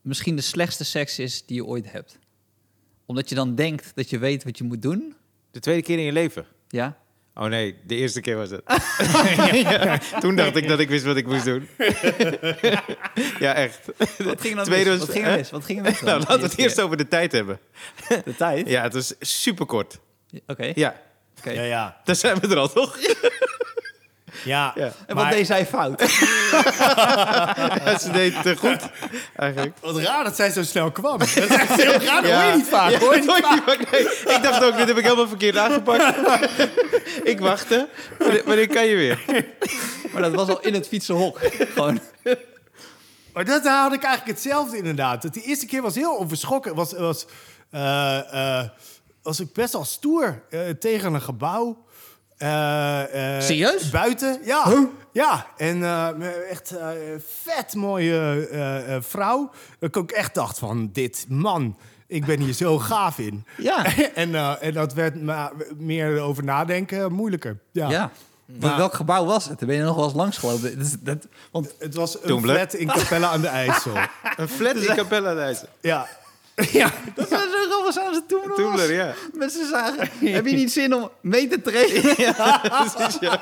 misschien 0.00 0.36
de 0.36 0.42
slechtste 0.42 0.84
seks 0.84 1.18
is 1.18 1.46
die 1.46 1.56
je 1.56 1.64
ooit 1.64 1.92
hebt. 1.92 2.18
Omdat 3.06 3.28
je 3.28 3.34
dan 3.34 3.54
denkt 3.54 3.92
dat 3.94 4.10
je 4.10 4.18
weet 4.18 4.44
wat 4.44 4.58
je 4.58 4.64
moet 4.64 4.82
doen. 4.82 5.14
De 5.56 5.62
tweede 5.62 5.82
keer 5.82 5.98
in 5.98 6.04
je 6.04 6.12
leven. 6.12 6.46
Ja, 6.68 6.96
Oh 7.34 7.44
nee, 7.44 7.76
de 7.86 7.94
eerste 7.94 8.20
keer 8.20 8.36
was 8.36 8.50
het. 8.50 8.62
Ja, 9.62 9.98
toen 10.20 10.36
dacht 10.36 10.56
ik 10.56 10.68
dat 10.68 10.78
ik 10.78 10.88
wist 10.88 11.04
wat 11.04 11.16
ik 11.16 11.26
moest 11.26 11.44
doen. 11.44 11.68
ja, 13.38 13.54
echt. 13.54 13.80
Wat 14.18 14.40
ging 14.40 14.58
er 14.60 14.68
mis? 14.70 14.84
was- 14.86 14.98
Wat 14.98 15.10
ging 15.10 15.24
er 15.26 15.36
mis? 15.36 15.50
Wat 15.50 15.64
ging 15.64 15.78
er 15.78 15.84
mis? 15.84 16.00
Nou, 16.00 16.18
laten 16.18 16.36
we 16.40 16.42
het 16.46 16.58
eerst 16.58 16.80
over 16.80 16.96
de 16.96 17.08
tijd 17.08 17.32
hebben. 17.32 17.58
De 18.24 18.34
tijd? 18.36 18.68
Ja, 18.68 18.82
het 18.82 18.94
was 18.94 19.14
super 19.20 19.66
kort. 19.66 19.98
Oké. 20.46 20.72
Ja, 20.74 21.00
oké. 21.38 21.50
Ja, 21.50 21.62
ja. 21.62 22.00
daar 22.04 22.16
zijn 22.16 22.38
we 22.38 22.48
er 22.48 22.56
al, 22.56 22.68
toch? 22.68 22.98
Ja. 24.46 24.72
Ja. 24.74 24.92
En 25.06 25.16
wat 25.16 25.30
deed 25.30 25.46
zij 25.46 25.66
fout? 25.66 26.02
Ja, 27.84 27.98
ze 27.98 28.10
deed 28.10 28.34
het 28.36 28.46
eh, 28.46 28.56
goed, 28.56 28.88
eigenlijk. 29.36 29.76
Wat 29.80 29.98
raar 29.98 30.24
dat 30.24 30.36
zij 30.36 30.50
zo 30.50 30.62
snel 30.62 30.90
kwam. 30.90 31.18
Dat 31.18 31.28
is 31.28 31.46
echt 31.46 31.74
heel 31.82 31.92
raar. 31.92 32.22
Dat 32.22 32.32
hoor 32.32 32.44
je 32.44 32.56
niet 32.56 32.66
vaak. 32.68 32.90
Ja, 32.90 32.98
hoor 32.98 33.14
je 33.14 33.20
niet 33.20 33.44
vaak. 33.44 33.90
Nee, 33.90 34.36
ik 34.36 34.42
dacht 34.42 34.64
ook, 34.64 34.76
dit 34.76 34.88
heb 34.88 34.96
ik 34.96 35.04
helemaal 35.04 35.28
verkeerd 35.28 35.56
aangepakt. 35.56 36.16
ik 37.32 37.40
wachtte. 37.40 37.88
Wanneer, 38.44 38.68
kan 38.68 38.86
je 38.86 38.96
weer? 38.96 39.24
Maar 40.12 40.22
dat 40.22 40.34
was 40.34 40.48
al 40.48 40.60
in 40.60 40.74
het 40.74 40.88
fietsenhok. 40.88 41.38
Gewoon. 41.74 42.00
Maar 43.32 43.44
dat 43.44 43.64
had 43.66 43.92
ik 43.92 44.02
eigenlijk 44.02 44.38
hetzelfde 44.38 44.76
inderdaad. 44.76 45.22
Dat 45.22 45.34
die 45.34 45.42
eerste 45.42 45.66
keer 45.66 45.82
was 45.82 45.94
heel 45.94 46.18
overschrokken. 46.18 46.74
Was, 46.74 46.92
was, 46.92 47.26
eh, 47.70 48.58
eh, 48.58 48.68
was 49.22 49.40
ik 49.40 49.52
best 49.52 49.72
wel 49.72 49.84
stoer 49.84 50.42
tegen 50.78 51.14
een 51.14 51.22
gebouw. 51.22 51.85
Eh, 52.38 53.36
eh, 53.36 53.42
Serieus? 53.42 53.90
Buiten, 53.90 54.38
ja. 54.44 54.86
Ja, 55.12 55.46
en 55.56 55.82
eh, 55.82 56.50
echt 56.50 56.70
eh, 56.70 56.88
vet 57.42 57.74
mooie 57.74 58.48
eh, 58.50 58.94
eh, 58.96 59.02
vrouw. 59.02 59.50
Dat 59.78 59.88
ik 59.88 59.96
ook 59.96 60.10
echt 60.10 60.34
dacht 60.34 60.58
van, 60.58 60.90
dit 60.92 61.26
man, 61.28 61.76
ik 62.06 62.24
ben 62.24 62.40
hier 62.40 62.52
zo 62.52 62.78
gaaf 62.78 63.18
in. 63.18 63.44
Ja. 63.56 63.84
en, 64.14 64.34
eh, 64.34 64.52
en 64.60 64.72
dat 64.72 64.94
werd 64.94 65.22
ma- 65.22 65.52
meer 65.76 66.20
over 66.20 66.44
nadenken 66.44 67.12
moeilijker. 67.12 67.58
Ja. 67.72 67.88
Ja. 67.90 68.10
Maar 68.60 68.76
welk 68.76 68.94
gebouw 68.94 69.24
was 69.24 69.48
het? 69.48 69.58
Daar 69.58 69.68
ben 69.68 69.76
je 69.78 69.82
nog 69.82 69.94
wel 69.96 70.04
eens 70.04 70.14
langs 70.14 70.38
gelopen. 70.38 70.78
Dat, 71.00 71.26
want 71.50 71.74
Het 71.78 71.94
was 71.94 72.22
een 72.22 72.40
flat 72.42 72.74
in 72.74 72.86
Capelle 72.88 73.26
aan 73.26 73.40
de 73.40 73.46
IJssel. 73.48 73.92
Een 74.36 74.48
flat 74.48 74.74
in 74.76 74.94
Capella 74.94 75.34
Duizen. 75.34 75.68
ja. 75.80 76.06
Ja. 76.72 76.92
dat 77.14 77.28
was 77.28 77.40
zo 77.40 77.68
grappig 77.68 77.92
samen 77.92 78.14
ze 78.14 78.22
toen 78.26 78.42
nog 78.46 78.56
Toemler, 78.56 78.92
ja. 78.92 79.14
Mensen 79.32 79.68
zagen, 79.68 80.08
heb 80.32 80.46
je 80.46 80.56
niet 80.56 80.72
zin 80.72 80.94
om 80.94 81.10
mee 81.20 81.48
te 81.48 81.60
trainen? 81.60 82.00
Precies, 82.94 83.18
ja. 83.20 83.40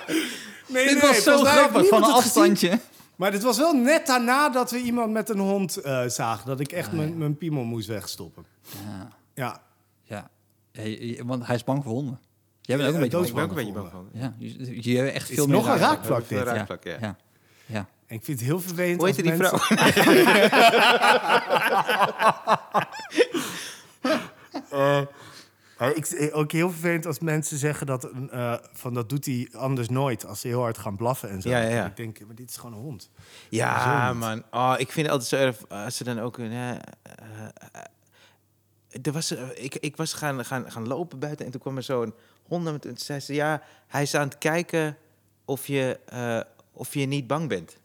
Nee, 0.66 0.84
Dit 0.88 0.92
nee, 0.92 1.00
was 1.10 1.22
zo 1.22 1.38
grappig, 1.44 1.88
van 1.88 1.98
een 1.98 2.04
gezien. 2.04 2.16
afstandje. 2.16 2.78
Maar 3.16 3.30
dit 3.30 3.42
was 3.42 3.58
wel 3.58 3.72
net 3.76 4.06
daarna 4.06 4.48
dat 4.48 4.70
we 4.70 4.78
iemand 4.78 5.12
met 5.12 5.28
een 5.28 5.38
hond 5.38 5.76
eh, 5.76 6.06
zagen. 6.06 6.46
Dat 6.46 6.60
ik 6.60 6.72
echt 6.72 6.92
mijn, 6.92 7.18
mijn 7.18 7.36
piemel 7.38 7.64
moest 7.64 7.86
wegstoppen. 7.88 8.44
Ja. 8.86 9.08
Ja. 9.34 9.60
Ja. 10.02 10.30
Ja, 10.72 10.82
je- 10.82 11.22
want 11.24 11.46
hij 11.46 11.54
is 11.54 11.64
bang 11.64 11.82
voor 11.82 11.92
honden. 11.92 12.20
Jij 12.60 12.76
bent 12.76 12.88
ook 12.88 12.94
een 12.94 13.00
Ja, 13.04 13.08
beetje 13.08 13.26
Ik 13.28 13.34
bang 13.34 13.48
ben 13.48 13.56
ook 13.58 13.66
een 13.66 13.74
voor 13.74 13.82
beetje 13.82 13.90
bang 13.98 14.08
van. 14.12 14.20
Ja, 14.20 14.34
je, 14.38 14.90
je 14.90 14.98
hebt 14.98 15.12
echt 15.14 15.28
veel 15.28 15.46
nog 15.46 15.64
meer 15.64 15.72
een 15.72 15.78
raak. 15.78 15.90
raakvlak 15.96 16.24
Veel 16.24 16.38
dit. 16.38 16.46
Ja. 16.46 16.54
raakvlak, 16.54 16.84
ja. 16.84 17.16
Ik 18.14 18.24
vind 18.24 18.38
het 18.38 18.48
heel 18.48 18.60
vervelend 18.60 19.00
Hoe 19.00 19.08
als 19.08 19.16
heette 19.16 19.30
die 19.30 19.38
mensen... 19.38 19.58
vrouw? 19.58 19.78
Eh, 25.78 25.96
ik, 25.96 26.06
eh, 26.06 26.36
ook 26.36 26.52
heel 26.52 26.70
vervelend 26.70 27.06
als 27.06 27.18
mensen 27.18 27.58
zeggen 27.58 27.86
dat, 27.86 28.10
eh, 28.30 28.54
van 28.72 28.94
dat 28.94 29.08
doet 29.08 29.24
hij 29.24 29.48
anders 29.52 29.88
nooit. 29.88 30.26
Als 30.26 30.40
ze 30.40 30.48
heel 30.48 30.60
hard 30.60 30.78
gaan 30.78 30.96
blaffen 30.96 31.30
en 31.30 31.42
zo. 31.42 31.48
Ja, 31.48 31.60
ja, 31.60 31.68
ja. 31.68 31.86
Ik 31.86 31.96
denk, 31.96 32.26
maar 32.26 32.34
dit 32.34 32.50
is 32.50 32.56
gewoon 32.56 32.72
een 32.72 32.82
hond. 32.82 33.10
Ja, 33.48 34.12
man. 34.12 34.42
Oh, 34.50 34.74
ik 34.76 34.92
vind 34.92 35.06
het 35.06 35.10
altijd 35.10 35.28
zo 35.28 35.36
erg 35.36 35.68
als 35.68 35.96
ze 35.96 36.04
dan 36.04 36.20
ook... 36.20 36.38
een, 36.38 36.52
eh, 36.52 36.76
er 39.02 39.12
was, 39.12 39.30
ik, 39.54 39.74
ik 39.74 39.96
was 39.96 40.12
gaan, 40.12 40.44
gaan, 40.44 40.72
gaan 40.72 40.86
lopen 40.86 41.18
buiten 41.18 41.44
en 41.44 41.50
toen 41.50 41.60
kwam 41.60 41.76
er 41.76 41.82
zo'n 41.82 42.14
hond 42.42 42.64
naar 42.64 42.72
me 42.72 42.78
toe 42.78 42.90
en 42.90 42.98
zei 42.98 43.20
ze... 43.20 43.34
Ja, 43.34 43.62
hij 43.86 44.02
is 44.02 44.14
aan 44.14 44.28
het 44.28 44.38
kijken 44.38 44.96
of 45.44 45.66
je, 45.66 45.98
of 46.72 46.94
je 46.94 47.06
niet 47.06 47.26
bang 47.26 47.48
bent. 47.48 47.76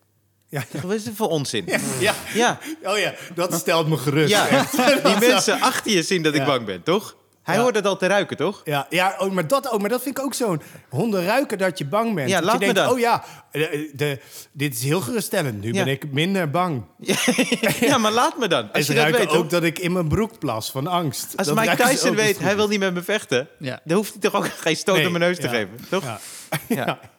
Ja. 0.49 0.63
Wat 0.83 0.93
is 0.93 1.05
het 1.05 1.15
voor 1.15 1.27
onzin? 1.29 1.65
Ja. 1.99 2.13
Ja, 2.33 2.59
Oh 2.83 2.97
ja, 2.97 3.13
dat 3.35 3.53
stelt 3.53 3.87
me 3.87 3.97
gerust. 3.97 4.29
ja. 4.29 4.47
echt. 4.57 4.71
die 5.05 5.29
mensen 5.29 5.61
achter 5.61 5.91
je 5.91 6.03
zien 6.03 6.23
dat 6.23 6.35
ik 6.35 6.45
bang 6.45 6.65
ben, 6.65 6.83
toch? 6.83 7.17
Hij 7.43 7.55
Ja. 7.57 7.63
hoort 7.63 7.75
het 7.75 7.85
al 7.85 7.97
te 7.97 8.07
ruiken, 8.07 8.37
toch? 8.37 8.61
Ja, 8.63 8.85
ja 8.89 9.15
oh, 9.17 9.31
maar, 9.31 9.47
dat 9.47 9.71
ook, 9.71 9.79
maar 9.79 9.89
dat 9.89 10.01
vind 10.01 10.17
ik 10.17 10.23
ook 10.23 10.33
zo'n... 10.33 10.61
Honden 10.89 11.25
ruiken 11.25 11.57
dat 11.57 11.77
je 11.77 11.85
bang 11.85 12.15
bent. 12.15 12.29
Ja, 12.29 12.35
dat 12.35 12.43
laat 12.45 12.59
je 12.61 12.67
me 12.67 12.73
denkt, 12.73 12.89
dan. 12.89 12.93
oh 12.97 12.99
ja, 12.99 13.23
de, 13.51 13.91
de- 13.93 14.19
dit 14.51 14.73
is 14.73 14.83
heel 14.83 15.01
geruststellend. 15.01 15.61
Nu 15.61 15.73
Ja. 15.73 15.83
ben 15.83 15.93
ik 15.93 16.11
minder 16.11 16.49
bang. 16.49 16.83
Ja, 17.79 17.97
maar 17.97 18.11
laat 18.11 18.37
me 18.37 18.47
dan. 18.47 18.61
En 18.63 18.71
Als 18.71 18.85
ze 18.85 18.91
je 18.93 18.97
dat 18.99 19.07
ruiken 19.09 19.27
weet, 19.27 19.37
ook 19.43 19.49
dat 19.49 19.63
ik 19.63 19.79
in 19.79 19.91
mijn 19.91 20.07
broek 20.07 20.39
plas 20.39 20.71
van 20.71 20.87
angst. 20.87 21.33
Als 21.37 21.47
Dat 21.47 21.55
Mike 21.55 21.75
Tyson 21.75 22.15
weet, 22.15 22.39
hij 22.39 22.55
wil 22.55 22.67
niet 22.67 22.79
met 22.79 22.93
me 22.93 23.01
vechten... 23.03 23.47
Ja. 23.59 23.79
dan 23.83 23.97
hoeft 23.97 24.11
hij 24.11 24.21
toch 24.21 24.35
ook 24.35 24.47
geen 24.57 24.75
stoot 24.75 24.95
Nee, 24.95 25.05
op 25.05 25.11
mijn 25.11 25.23
neus 25.23 25.35
te 25.37 25.43
ja, 25.43 25.49
geven, 25.49 25.77
toch? 25.89 26.03
Ja. 26.67 26.99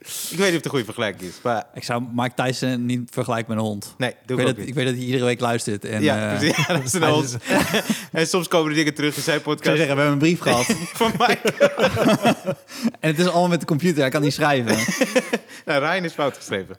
Ik 0.00 0.06
weet 0.08 0.38
niet 0.38 0.46
of 0.48 0.52
het 0.54 0.64
een 0.64 0.70
goede 0.70 0.84
vergelijking 0.84 1.22
is, 1.30 1.38
maar... 1.42 1.64
Ik 1.74 1.84
zou 1.84 2.04
Mike 2.12 2.34
Tyson 2.42 2.86
niet 2.86 3.10
vergelijken 3.12 3.48
met 3.54 3.58
een 3.58 3.68
hond. 3.70 3.94
Nee, 3.98 4.10
Ik 4.10 4.16
doe 4.26 4.36
weet, 4.36 4.46
ik 4.48 4.52
dat, 4.52 4.60
niet. 4.60 4.68
ik 4.68 4.74
weet 4.74 4.86
dat 4.86 4.94
hij 4.94 5.04
iedere 5.04 5.24
week 5.24 5.40
luistert. 5.40 5.84
En, 5.84 6.02
ja, 6.02 6.30
eh, 6.32 6.38
precies. 6.38 6.56
Ja, 6.66 6.74
dat 6.74 6.84
is 6.84 6.92
een 6.92 7.02
hond. 7.02 7.36
en 8.12 8.26
soms 8.26 8.48
komen 8.48 8.68
er 8.70 8.76
dingen 8.76 8.94
terug 8.94 9.16
in 9.16 9.22
zijn 9.22 9.36
Ik 9.36 9.42
zou 9.44 9.56
podcast 9.56 9.76
zeggen, 9.76 9.96
we 9.96 10.02
hebben 10.02 10.12
een 10.12 10.36
brief 10.36 10.40
gehad. 10.40 10.64
van 11.02 11.12
mij. 11.18 11.40
en 13.00 13.10
het 13.10 13.18
is 13.18 13.24
allemaal 13.26 13.48
met 13.48 13.60
de 13.60 13.66
computer, 13.66 14.00
hij 14.00 14.10
kan 14.10 14.22
niet 14.22 14.32
schrijven. 14.34 14.76
Nou, 15.64 15.84
Ryan 15.84 16.04
is 16.04 16.12
fout 16.12 16.36
geschreven. 16.36 16.76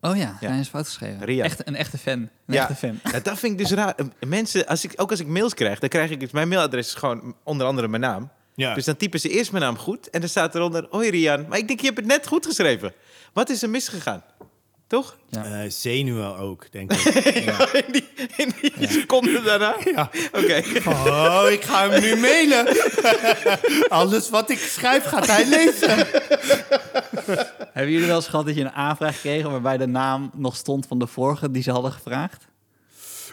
Oh 0.00 0.16
ja, 0.16 0.36
Ja. 0.40 0.50
is 0.54 0.68
fout 0.68 0.86
geschreven. 0.86 1.24
Rian. 1.24 1.44
Echt, 1.44 1.66
een 1.66 1.76
echte 1.76 1.98
fan. 1.98 2.12
Een 2.12 2.30
Ja. 2.46 2.60
echte 2.68 2.74
fan. 2.74 3.00
Ja, 3.12 3.20
dat 3.20 3.38
vind 3.38 3.52
ik 3.52 3.58
dus 3.58 3.70
raar. 3.76 3.94
Mensen, 4.26 4.66
als 4.66 4.84
ik, 4.84 4.92
ook 4.96 5.10
als 5.10 5.20
ik 5.20 5.26
mails 5.26 5.54
krijg, 5.54 5.78
dan 5.78 5.88
krijg 5.88 6.10
ik... 6.10 6.20
Dus 6.20 6.30
mijn 6.30 6.48
mailadres 6.48 6.86
is 6.86 6.94
gewoon 6.94 7.34
onder 7.44 7.66
andere 7.66 7.88
mijn 7.88 8.02
naam. 8.02 8.30
Ja. 8.56 8.74
Dus 8.74 8.84
dan 8.84 8.96
typen 8.96 9.20
ze 9.20 9.28
eerst 9.28 9.50
mijn 9.50 9.62
naam 9.62 9.78
goed 9.78 10.10
en 10.10 10.20
dan 10.20 10.28
staat 10.28 10.54
eronder... 10.54 10.86
Hoi 10.90 11.10
Rian, 11.10 11.46
maar 11.48 11.58
ik 11.58 11.68
denk, 11.68 11.80
je 11.80 11.86
hebt 11.86 11.98
het 11.98 12.06
net 12.06 12.26
goed 12.26 12.46
geschreven. 12.46 12.94
Wat 13.32 13.50
is 13.50 13.62
er 13.62 13.70
misgegaan? 13.70 14.22
Toch? 14.86 15.16
Ja. 15.30 15.68
Zenuwen 15.68 16.36
ook, 16.36 16.66
denk 16.70 16.92
ik. 16.92 17.04
in 17.86 17.92
die, 17.92 18.08
in 18.36 18.52
die 18.78 18.88
seconde 18.88 19.42
daarna? 19.42 19.76
Ja. 19.84 20.10
Oké. 20.32 20.62
Oh, 20.88 21.46
ik 21.50 21.64
ga 21.64 21.90
hem 21.90 22.00
nu 22.00 22.16
mailen. 22.16 22.66
Alles 23.88 24.30
wat 24.30 24.50
ik 24.50 24.58
schrijf 24.58 25.04
gaat 25.04 25.26
hij 25.26 25.46
lezen. 25.48 26.06
Hebben 27.72 27.92
jullie 27.92 28.06
wel 28.06 28.16
eens 28.16 28.28
gehad 28.28 28.46
dat 28.46 28.54
je 28.54 28.60
een 28.60 28.72
aanvraag 28.72 29.20
kreeg... 29.20 29.46
waarbij 29.46 29.76
de 29.76 29.86
naam 29.86 30.30
nog 30.34 30.56
stond 30.56 30.86
van 30.86 30.98
de 30.98 31.06
vorige 31.06 31.50
die 31.50 31.62
ze 31.62 31.70
hadden 31.70 31.92
gevraagd? 31.92 32.44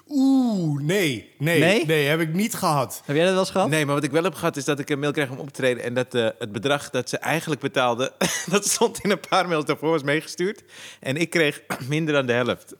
Oeh, 0.07 0.81
nee, 0.81 1.33
nee, 1.37 1.59
Nee? 1.59 1.85
nee, 1.85 2.07
heb 2.07 2.19
ik 2.19 2.33
niet 2.33 2.53
gehad. 2.53 3.01
Heb 3.05 3.15
jij 3.15 3.25
dat 3.25 3.33
wel 3.33 3.41
eens 3.41 3.51
gehad? 3.51 3.69
Nee, 3.69 3.85
maar 3.85 3.95
wat 3.95 4.03
ik 4.03 4.11
wel 4.11 4.23
heb 4.23 4.33
gehad 4.33 4.57
is 4.57 4.65
dat 4.65 4.79
ik 4.79 4.89
een 4.89 4.99
mail 4.99 5.11
kreeg 5.11 5.29
om 5.29 5.37
op 5.37 5.45
te 5.45 5.53
treden... 5.53 5.83
en 5.83 5.93
dat 5.93 6.15
eh, 6.15 6.27
het 6.39 6.51
bedrag 6.51 6.89
dat 6.89 7.09
ze 7.09 7.17
eigenlijk 7.17 7.61
betaalden... 7.61 8.11
dat 8.45 8.67
stond 8.67 8.99
in 9.03 9.11
een 9.11 9.19
paar 9.29 9.47
mails 9.47 9.65
daarvoor 9.65 9.89
was 9.89 10.03
meegestuurd. 10.03 10.63
En 10.99 11.17
ik 11.17 11.29
kreeg 11.29 11.61
minder 11.87 12.13
dan 12.13 12.25
de 12.25 12.33
helft. 12.33 12.75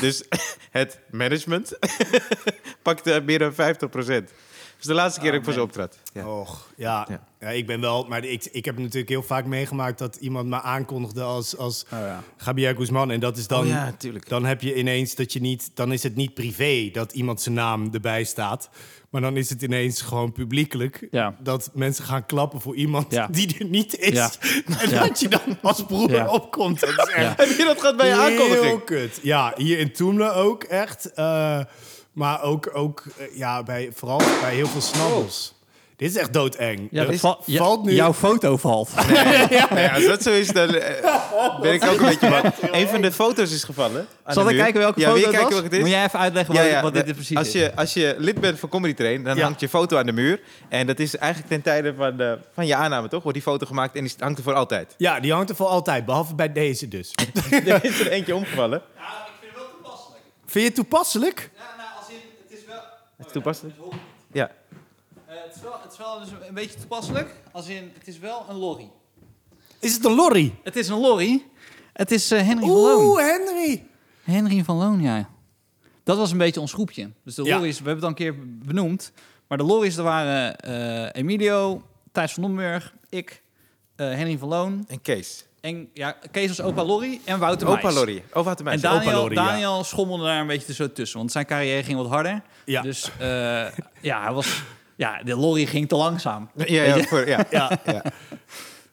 Dus 0.00 0.24
het 0.70 1.00
management 1.10 1.78
pakte 2.82 3.22
meer 3.24 3.38
dan 3.38 3.54
50 3.54 3.88
Dus 4.84 4.92
de 4.92 4.98
laatste 5.00 5.20
keer 5.20 5.30
dat 5.30 5.38
ik 5.38 5.44
voor 5.44 5.54
ze 5.54 5.62
optrad. 5.62 5.98
Ja. 6.12 6.28
Och, 6.28 6.72
ja. 6.76 7.06
Ja. 7.10 7.20
ja. 7.40 7.48
ik 7.48 7.66
ben 7.66 7.80
wel... 7.80 8.04
Maar 8.08 8.24
ik, 8.24 8.44
ik 8.52 8.64
heb 8.64 8.78
natuurlijk 8.78 9.08
heel 9.08 9.22
vaak 9.22 9.46
meegemaakt 9.46 9.98
dat 9.98 10.16
iemand 10.16 10.48
me 10.48 10.60
aankondigde 10.62 11.22
als, 11.22 11.56
als 11.56 11.84
Oh. 11.92 12.16
Javier 12.44 12.74
Guzman. 12.76 13.10
En 13.10 13.20
dat 13.20 13.36
is 13.36 13.46
dan... 13.46 13.66
Oh. 13.66 13.86
Dan 14.28 14.44
heb 14.44 14.60
je 14.62 14.74
ineens 14.76 15.14
dat 15.14 15.32
je 15.32 15.40
niet... 15.40 15.70
Dan 15.74 15.92
is 15.92 16.02
het 16.02 16.14
niet 16.16 16.34
privé 16.34 16.90
dat 16.92 17.12
iemand 17.12 17.40
zijn 17.42 17.54
naam 17.54 17.88
erbij 17.92 18.24
staat. 18.24 18.68
Maar 19.10 19.20
dan 19.20 19.36
is 19.36 19.50
het 19.50 19.62
ineens 19.62 20.00
gewoon 20.02 20.32
publiekelijk... 20.32 21.06
Ja. 21.10 21.36
dat 21.40 21.70
mensen 21.74 22.04
gaan 22.04 22.26
klappen 22.26 22.60
voor 22.60 22.76
iemand 22.76 23.12
Ja. 23.12 23.26
die 23.30 23.56
er 23.58 23.64
niet 23.66 23.98
is. 23.98 24.12
Ja. 24.12 24.30
En 24.80 24.90
Ja. 24.90 25.06
dat 25.06 25.20
je 25.20 25.28
dan 25.28 25.58
als 25.62 25.84
broer 25.84 26.10
Ja. 26.10 26.28
opkomt. 26.28 26.80
Dat 26.80 26.88
is 26.88 26.96
echt 26.96 27.16
Ja. 27.16 27.34
Heb 27.36 27.48
je 27.58 27.64
dat 27.64 27.80
gehad 27.80 27.96
bij 27.96 28.06
je 28.08 28.12
Heel 28.14 28.22
aankondiging? 28.22 28.84
kut. 28.84 29.18
Ja, 29.22 29.52
hier 29.56 29.78
in 29.78 29.92
Toemelen 29.92 30.34
ook 30.34 30.62
echt. 30.64 31.12
Eh, 31.12 31.60
maar 32.14 32.42
ook, 32.42 32.70
ook 32.72 33.02
eh, 33.18 33.36
ja, 33.36 33.62
bij, 33.62 33.90
vooral 33.94 34.18
bij 34.40 34.54
heel 34.54 34.66
veel 34.66 34.80
snabbels. 34.80 35.52
Dit 35.96 36.10
is 36.10 36.16
echt 36.16 36.32
doodeng. 36.32 36.88
Ja, 36.90 37.04
dat 37.04 37.14
val- 37.16 37.42
ja, 37.44 37.58
valt 37.58 37.84
nu... 37.84 37.92
Jouw 37.92 38.12
foto 38.12 38.56
valt. 38.56 38.90
Nee, 39.70 39.90
als 39.94 40.06
dat 40.06 40.22
zo 40.22 40.30
is, 40.30 40.48
dan 40.52 40.74
eh, 40.74 41.60
ben 41.60 41.72
ik 41.72 41.84
ook 41.84 41.98
een 42.00 42.06
beetje 42.06 42.28
bang. 42.28 42.44
Een 42.72 42.88
van 42.88 43.00
de 43.00 43.12
foto's 43.12 43.52
is 43.52 43.64
gevallen. 43.64 44.06
aan 44.22 44.34
Zal 44.34 44.42
de 44.42 44.48
ik 44.48 44.54
muur. 44.54 44.64
kijken 44.64 44.80
welke 44.80 45.00
ja, 45.00 45.06
foto 45.06 45.20
het 45.20 45.30
kijken 45.30 45.42
was? 45.42 45.52
welke 45.52 45.64
het 45.66 45.74
is? 45.74 45.80
Moet 45.80 45.90
jij 45.90 46.04
even 46.04 46.18
uitleggen 46.18 46.54
Ja, 46.54 46.60
wat, 46.62 46.70
ja, 46.70 46.82
wat 46.82 46.94
dit 46.94 47.14
precies 47.14 47.36
als 47.36 47.46
is? 47.46 47.52
je, 47.52 47.76
als 47.76 47.94
je 47.94 48.14
lid 48.18 48.40
bent 48.40 48.58
van 48.58 48.68
Comedy 48.68 48.94
Train, 48.94 49.24
dan 49.24 49.36
Ja. 49.36 49.42
hangt 49.42 49.60
je 49.60 49.68
foto 49.68 49.96
aan 49.98 50.06
de 50.06 50.12
muur. 50.12 50.40
En 50.68 50.86
dat 50.86 50.98
is 50.98 51.16
eigenlijk 51.16 51.52
ten 51.52 51.62
tijde 51.62 51.94
van, 51.94 52.16
de, 52.16 52.38
van 52.54 52.66
je 52.66 52.74
aanname, 52.74 53.08
toch? 53.08 53.22
Wordt 53.22 53.38
die 53.38 53.46
foto 53.46 53.66
gemaakt 53.66 53.96
en 53.96 54.04
die 54.04 54.14
hangt 54.18 54.38
er 54.38 54.44
voor 54.44 54.54
altijd. 54.54 54.94
Ja, 54.96 55.20
die 55.20 55.32
hangt 55.32 55.50
er 55.50 55.56
voor 55.56 55.66
altijd, 55.66 56.04
behalve 56.04 56.34
bij 56.34 56.52
deze 56.52 56.88
dus. 56.88 57.12
er 57.50 57.84
is 57.84 58.00
er 58.00 58.10
eentje 58.10 58.34
omgevallen. 58.34 58.82
Ja, 58.96 59.02
ik 59.02 59.32
vind 59.40 59.52
het 59.52 59.60
wel 59.62 59.68
toepasselijk. 59.70 60.20
Vind 60.46 60.60
je 60.64 60.70
het 60.70 60.74
toepasselijk? 60.74 61.50
Ja, 61.56 61.62
nou, 61.76 61.88
als 61.98 62.08
in, 62.08 62.14
het 62.48 62.58
is 62.58 62.64
wel... 62.66 62.76
Het 63.16 63.23
is 63.23 63.23
toepasselijk? 63.34 63.76
Ja. 64.32 64.50
Eh, 65.26 65.34
het, 65.46 65.54
is 65.56 65.62
wel, 65.62 65.72
het 65.82 65.92
is 65.92 65.98
wel 65.98 66.18
dus 66.20 66.28
een 66.48 66.54
beetje 66.54 66.78
toepasselijk. 66.78 67.34
Als 67.52 67.68
in, 67.68 67.90
het 67.98 68.08
is 68.08 68.18
wel 68.18 68.44
een 68.48 68.56
lorry. 68.56 68.90
Is 69.80 69.94
het 69.94 70.04
een 70.04 70.14
lorry? 70.14 70.54
Het 70.62 70.76
is 70.76 70.88
een 70.88 70.98
lorry. 71.00 71.44
Het 71.92 72.10
is 72.10 72.30
eh, 72.30 72.40
Henry 72.46 72.66
van 72.66 72.76
Loon. 72.76 73.04
Oeh, 73.04 73.20
Henry. 73.20 73.86
Henry 74.22 74.64
van 74.64 74.76
Loon, 74.76 75.00
ja. 75.02 75.28
Dat 76.02 76.16
was 76.16 76.30
een 76.32 76.38
beetje 76.38 76.60
ons 76.60 76.72
groepje. 76.72 77.10
Dus 77.24 77.34
de 77.34 77.42
Ja. 77.44 77.56
lorries, 77.56 77.78
we 77.80 77.88
hebben 77.88 77.94
het 77.94 78.18
al 78.20 78.26
een 78.26 78.34
keer 78.34 78.48
benoemd. 78.66 79.12
Maar 79.48 79.58
de 79.58 79.64
lorries, 79.64 79.96
er 79.96 80.02
waren 80.02 80.56
eh, 80.58 81.20
Emilio, 81.22 81.82
Thijs 82.12 82.32
van 82.32 82.42
Domburg, 82.42 82.94
ik, 83.08 83.42
eh, 83.96 84.06
Henry 84.06 84.38
van 84.38 84.48
Loon 84.48 84.84
En 84.88 85.00
Kees. 85.00 85.46
En 85.64 85.88
ja, 85.92 86.16
Kees 86.30 86.48
was 86.48 86.60
opa 86.60 86.84
Lorry 86.84 87.20
en 87.24 87.38
Wouter 87.38 87.68
Opa 87.68 87.80
Meijs. 87.82 87.94
Lorry. 87.94 88.22
Opa 88.32 88.54
de 88.54 88.64
En. 88.64 88.78
Opa 88.78 88.88
Daniel, 88.88 89.12
Lorry, 89.20 89.34
ja. 89.34 89.44
Daniel 89.44 89.84
schommelde 89.84 90.24
daar 90.24 90.40
een 90.40 90.46
beetje 90.46 90.74
zo 90.74 90.92
tussen, 90.92 91.18
want 91.18 91.32
zijn 91.32 91.46
carrière 91.46 91.82
ging 91.82 91.96
wat 91.98 92.08
harder. 92.08 92.42
Ja. 92.64 92.82
Dus 92.82 93.10
eh, 93.18 93.26
ja, 94.00 94.22
hij 94.22 94.32
was, 94.32 94.62
ja, 94.96 95.22
de 95.22 95.36
Lorry 95.36 95.66
ging 95.66 95.88
te 95.88 95.96
langzaam. 95.96 96.50
Ja, 96.54 96.82
ja, 96.82 97.02
voor, 97.02 97.28
ja. 97.28 97.46
Ja. 97.50 97.78
ja. 97.86 98.02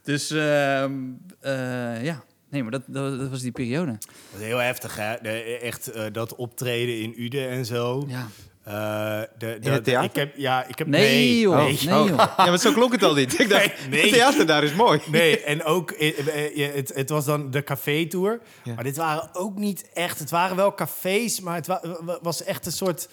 Dus 0.03 0.31
ehm, 0.31 0.93
eh, 1.39 2.03
ja, 2.03 2.23
nee, 2.49 2.61
maar 2.61 2.71
dat, 2.71 2.81
dat, 2.87 3.19
dat 3.19 3.29
was 3.29 3.41
die 3.41 3.51
periode. 3.51 3.91
Dat 4.31 4.39
is 4.41 4.45
heel 4.45 4.57
heftig, 4.57 4.95
hè? 4.95 5.15
De- 5.21 5.59
echt 5.61 5.87
eh, 5.91 6.03
dat 6.11 6.35
optreden 6.35 7.01
in 7.01 7.13
Uden 7.21 7.49
en 7.49 7.65
zo. 7.65 8.05
Ja. 8.07 8.27
Eh, 8.63 8.73
de, 8.73 9.27
de, 9.37 9.57
In 9.61 9.71
het 9.71 9.83
theater? 9.83 10.09
Ik 10.09 10.15
heb, 10.15 10.33
ja, 10.37 10.65
ik 10.67 10.77
heb... 10.77 10.87
Nee, 10.87 11.39
joh. 11.39 11.55
Nee, 11.55 11.65
Nee, 11.65 11.75
joh. 12.03 12.07
Ja, 12.17 12.33
maar 12.37 12.57
zo 12.59 12.71
klonk 12.73 12.91
het 12.91 13.03
al 13.03 13.13
niet. 13.13 13.39
Ik 13.39 13.49
dacht, 13.49 13.65
Nee, 13.65 13.89
nee. 13.89 14.01
het 14.01 14.11
theater 14.13 14.45
daar 14.45 14.63
is 14.63 14.73
mooi. 14.73 14.99
Nee, 15.11 15.41
en 15.43 15.63
ook, 15.63 15.91
eh, 15.91 16.27
eh, 16.27 16.55
je- 16.55 16.71
het, 16.75 16.91
het 16.95 17.09
was 17.09 17.25
dan 17.25 17.51
de 17.51 17.63
café-tour. 17.63 18.39
Ja. 18.63 18.73
Maar 18.73 18.83
dit 18.83 18.97
waren 18.97 19.29
ook 19.33 19.57
niet 19.57 19.89
echt... 19.93 20.19
Het 20.19 20.29
waren 20.29 20.55
wel 20.55 20.73
cafés, 20.75 21.39
maar 21.39 21.55
het 21.55 21.67
wa- 21.67 21.81
wa- 22.01 22.19
was 22.21 22.43
echt 22.43 22.65
een 22.65 22.71
soort... 22.71 23.07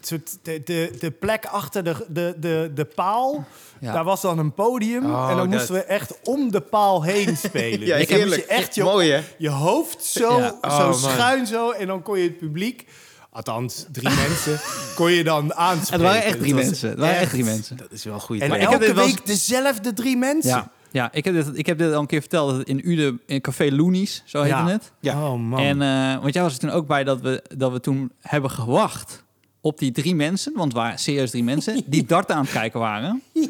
soort 0.00 0.38
de, 0.42 0.62
de, 0.64 0.92
de 1.00 1.10
plek 1.10 1.46
achter 1.46 1.84
de, 1.84 1.94
de, 2.08 2.34
de, 2.38 2.70
de 2.74 2.84
paal, 2.84 3.44
Ja. 3.80 3.92
daar 3.92 4.04
was 4.04 4.20
dan 4.20 4.38
een 4.38 4.54
podium. 4.54 5.04
Oh, 5.04 5.22
en 5.30 5.36
dan 5.36 5.50
dat- 5.50 5.58
moesten 5.58 5.74
we 5.74 5.84
echt 5.84 6.18
om 6.24 6.50
de 6.50 6.60
paal 6.60 7.02
heen 7.02 7.36
spelen. 7.46 7.86
Ja, 7.86 7.96
dus 7.96 8.06
dan 8.08 8.18
moest 8.20 8.34
je 8.34 8.46
echt 8.46 8.74
je, 8.74 8.82
Mooi, 8.82 9.10
hè? 9.10 9.20
je 9.38 9.48
hoofd 9.50 10.04
zo, 10.04 10.38
Ja. 10.38 10.48
zo 10.48 10.66
Oh, 10.68 10.78
man. 10.78 10.94
schuin 10.94 11.46
zo. 11.46 11.70
En 11.70 11.86
dan 11.86 12.02
kon 12.02 12.18
je 12.18 12.24
het 12.24 12.38
publiek... 12.38 12.86
Althans, 13.32 13.86
drie 13.92 14.08
mensen 14.28 14.60
kon 14.94 15.10
je 15.12 15.24
dan 15.24 15.54
aanspreken. 15.54 15.92
Het 16.04 16.12
waren 16.14 16.22
echt 16.24 16.38
drie 16.38 16.54
mensen. 16.54 16.88
Het 16.90 16.98
waren 16.98 17.16
echt 17.18 17.30
drie 17.30 17.44
mensen. 17.44 17.76
Dat 17.76 17.90
is 17.92 18.04
wel 18.04 18.14
een 18.14 18.20
goede 18.20 18.42
En 18.42 18.50
tijd. 18.50 18.62
elke 18.62 18.94
week 18.94 19.26
dezelfde 19.26 19.92
drie 19.92 20.16
mensen. 20.16 20.50
Ja, 20.50 20.70
ja 20.90 21.08
ik, 21.12 21.24
heb 21.24 21.34
dit, 21.34 21.48
ik 21.58 21.66
heb 21.66 21.78
dit 21.78 21.92
al 21.92 22.00
een 22.00 22.06
keer 22.06 22.20
verteld. 22.20 22.48
Dat 22.50 22.58
het 22.58 22.68
in 22.68 22.88
Uden, 22.90 23.20
in 23.26 23.40
Café 23.40 23.68
Loonies, 23.72 24.22
zo 24.24 24.42
heette 24.42 24.56
Ja. 24.56 24.68
het. 24.68 24.92
Ja. 25.00 25.24
Oh 25.30 25.38
man. 25.40 25.60
En, 25.60 25.82
eh, 25.82 26.20
want 26.22 26.34
jij 26.34 26.42
was 26.42 26.52
er 26.52 26.58
toen 26.58 26.70
ook 26.70 26.86
bij 26.86 27.04
dat 27.04 27.20
we, 27.20 27.42
dat 27.56 27.72
we 27.72 27.80
toen 27.80 28.10
hebben 28.20 28.50
gewacht 28.50 29.22
op 29.60 29.78
die 29.78 29.92
drie 29.92 30.14
mensen. 30.14 30.52
Want 30.54 30.72
het 30.72 30.82
waren 30.82 30.98
serieus 30.98 31.30
drie 31.30 31.44
mensen. 31.44 31.82
Die 31.86 32.04
darten 32.04 32.34
aan 32.34 32.42
het 32.42 32.52
kijken 32.52 32.80
waren. 32.80 33.22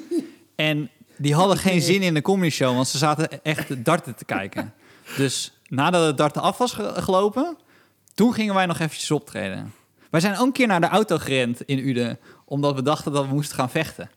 En 0.56 0.90
die 1.16 1.34
hadden 1.34 1.56
geen 1.56 1.80
zin 1.82 2.02
in 2.02 2.14
de 2.14 2.22
comedy 2.22 2.50
show. 2.50 2.74
Want 2.74 2.88
ze 2.88 2.98
zaten 2.98 3.42
echt 3.44 3.84
darten 3.84 4.14
te 4.14 4.24
kijken. 4.24 4.72
Dus 5.16 5.52
nadat 5.68 6.06
het 6.06 6.16
darten 6.16 6.42
af 6.42 6.58
was 6.58 6.72
ge- 6.72 6.92
gelopen... 6.96 7.56
Toen 8.20 8.34
gingen 8.34 8.54
wij 8.54 8.66
nog 8.66 8.78
eventjes 8.78 9.10
optreden. 9.10 9.74
Wij 10.10 10.20
zijn 10.20 10.38
ook 10.38 10.46
een 10.46 10.52
keer 10.52 10.66
naar 10.66 10.80
de 10.80 10.86
auto 10.88 11.18
gerend 11.18 11.62
in 11.62 11.78
Uden. 11.78 12.18
Omdat 12.44 12.74
we 12.74 12.82
dachten 12.82 13.12
dat 13.12 13.26
we 13.26 13.34
moesten 13.34 13.56
gaan 13.56 13.70
vechten. 13.70 14.10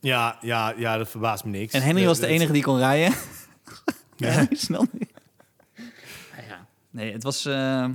Ja, 0.00 0.38
ja, 0.40 0.74
ja, 0.76 0.96
dat 0.96 1.08
verbaast 1.08 1.44
me 1.44 1.50
niks. 1.50 1.72
En 1.72 1.82
Henry 1.82 2.06
was 2.06 2.18
de 2.18 2.26
enige 2.26 2.52
die 2.52 2.62
kon 2.62 2.78
rijden. 2.78 3.14
Ja. 4.16 4.46
Snel 4.50 4.86
niet. 4.92 5.10
Ja. 6.48 6.66
Nee, 6.90 7.12
het 7.12 7.22
was, 7.22 7.44
eh, 7.44 7.86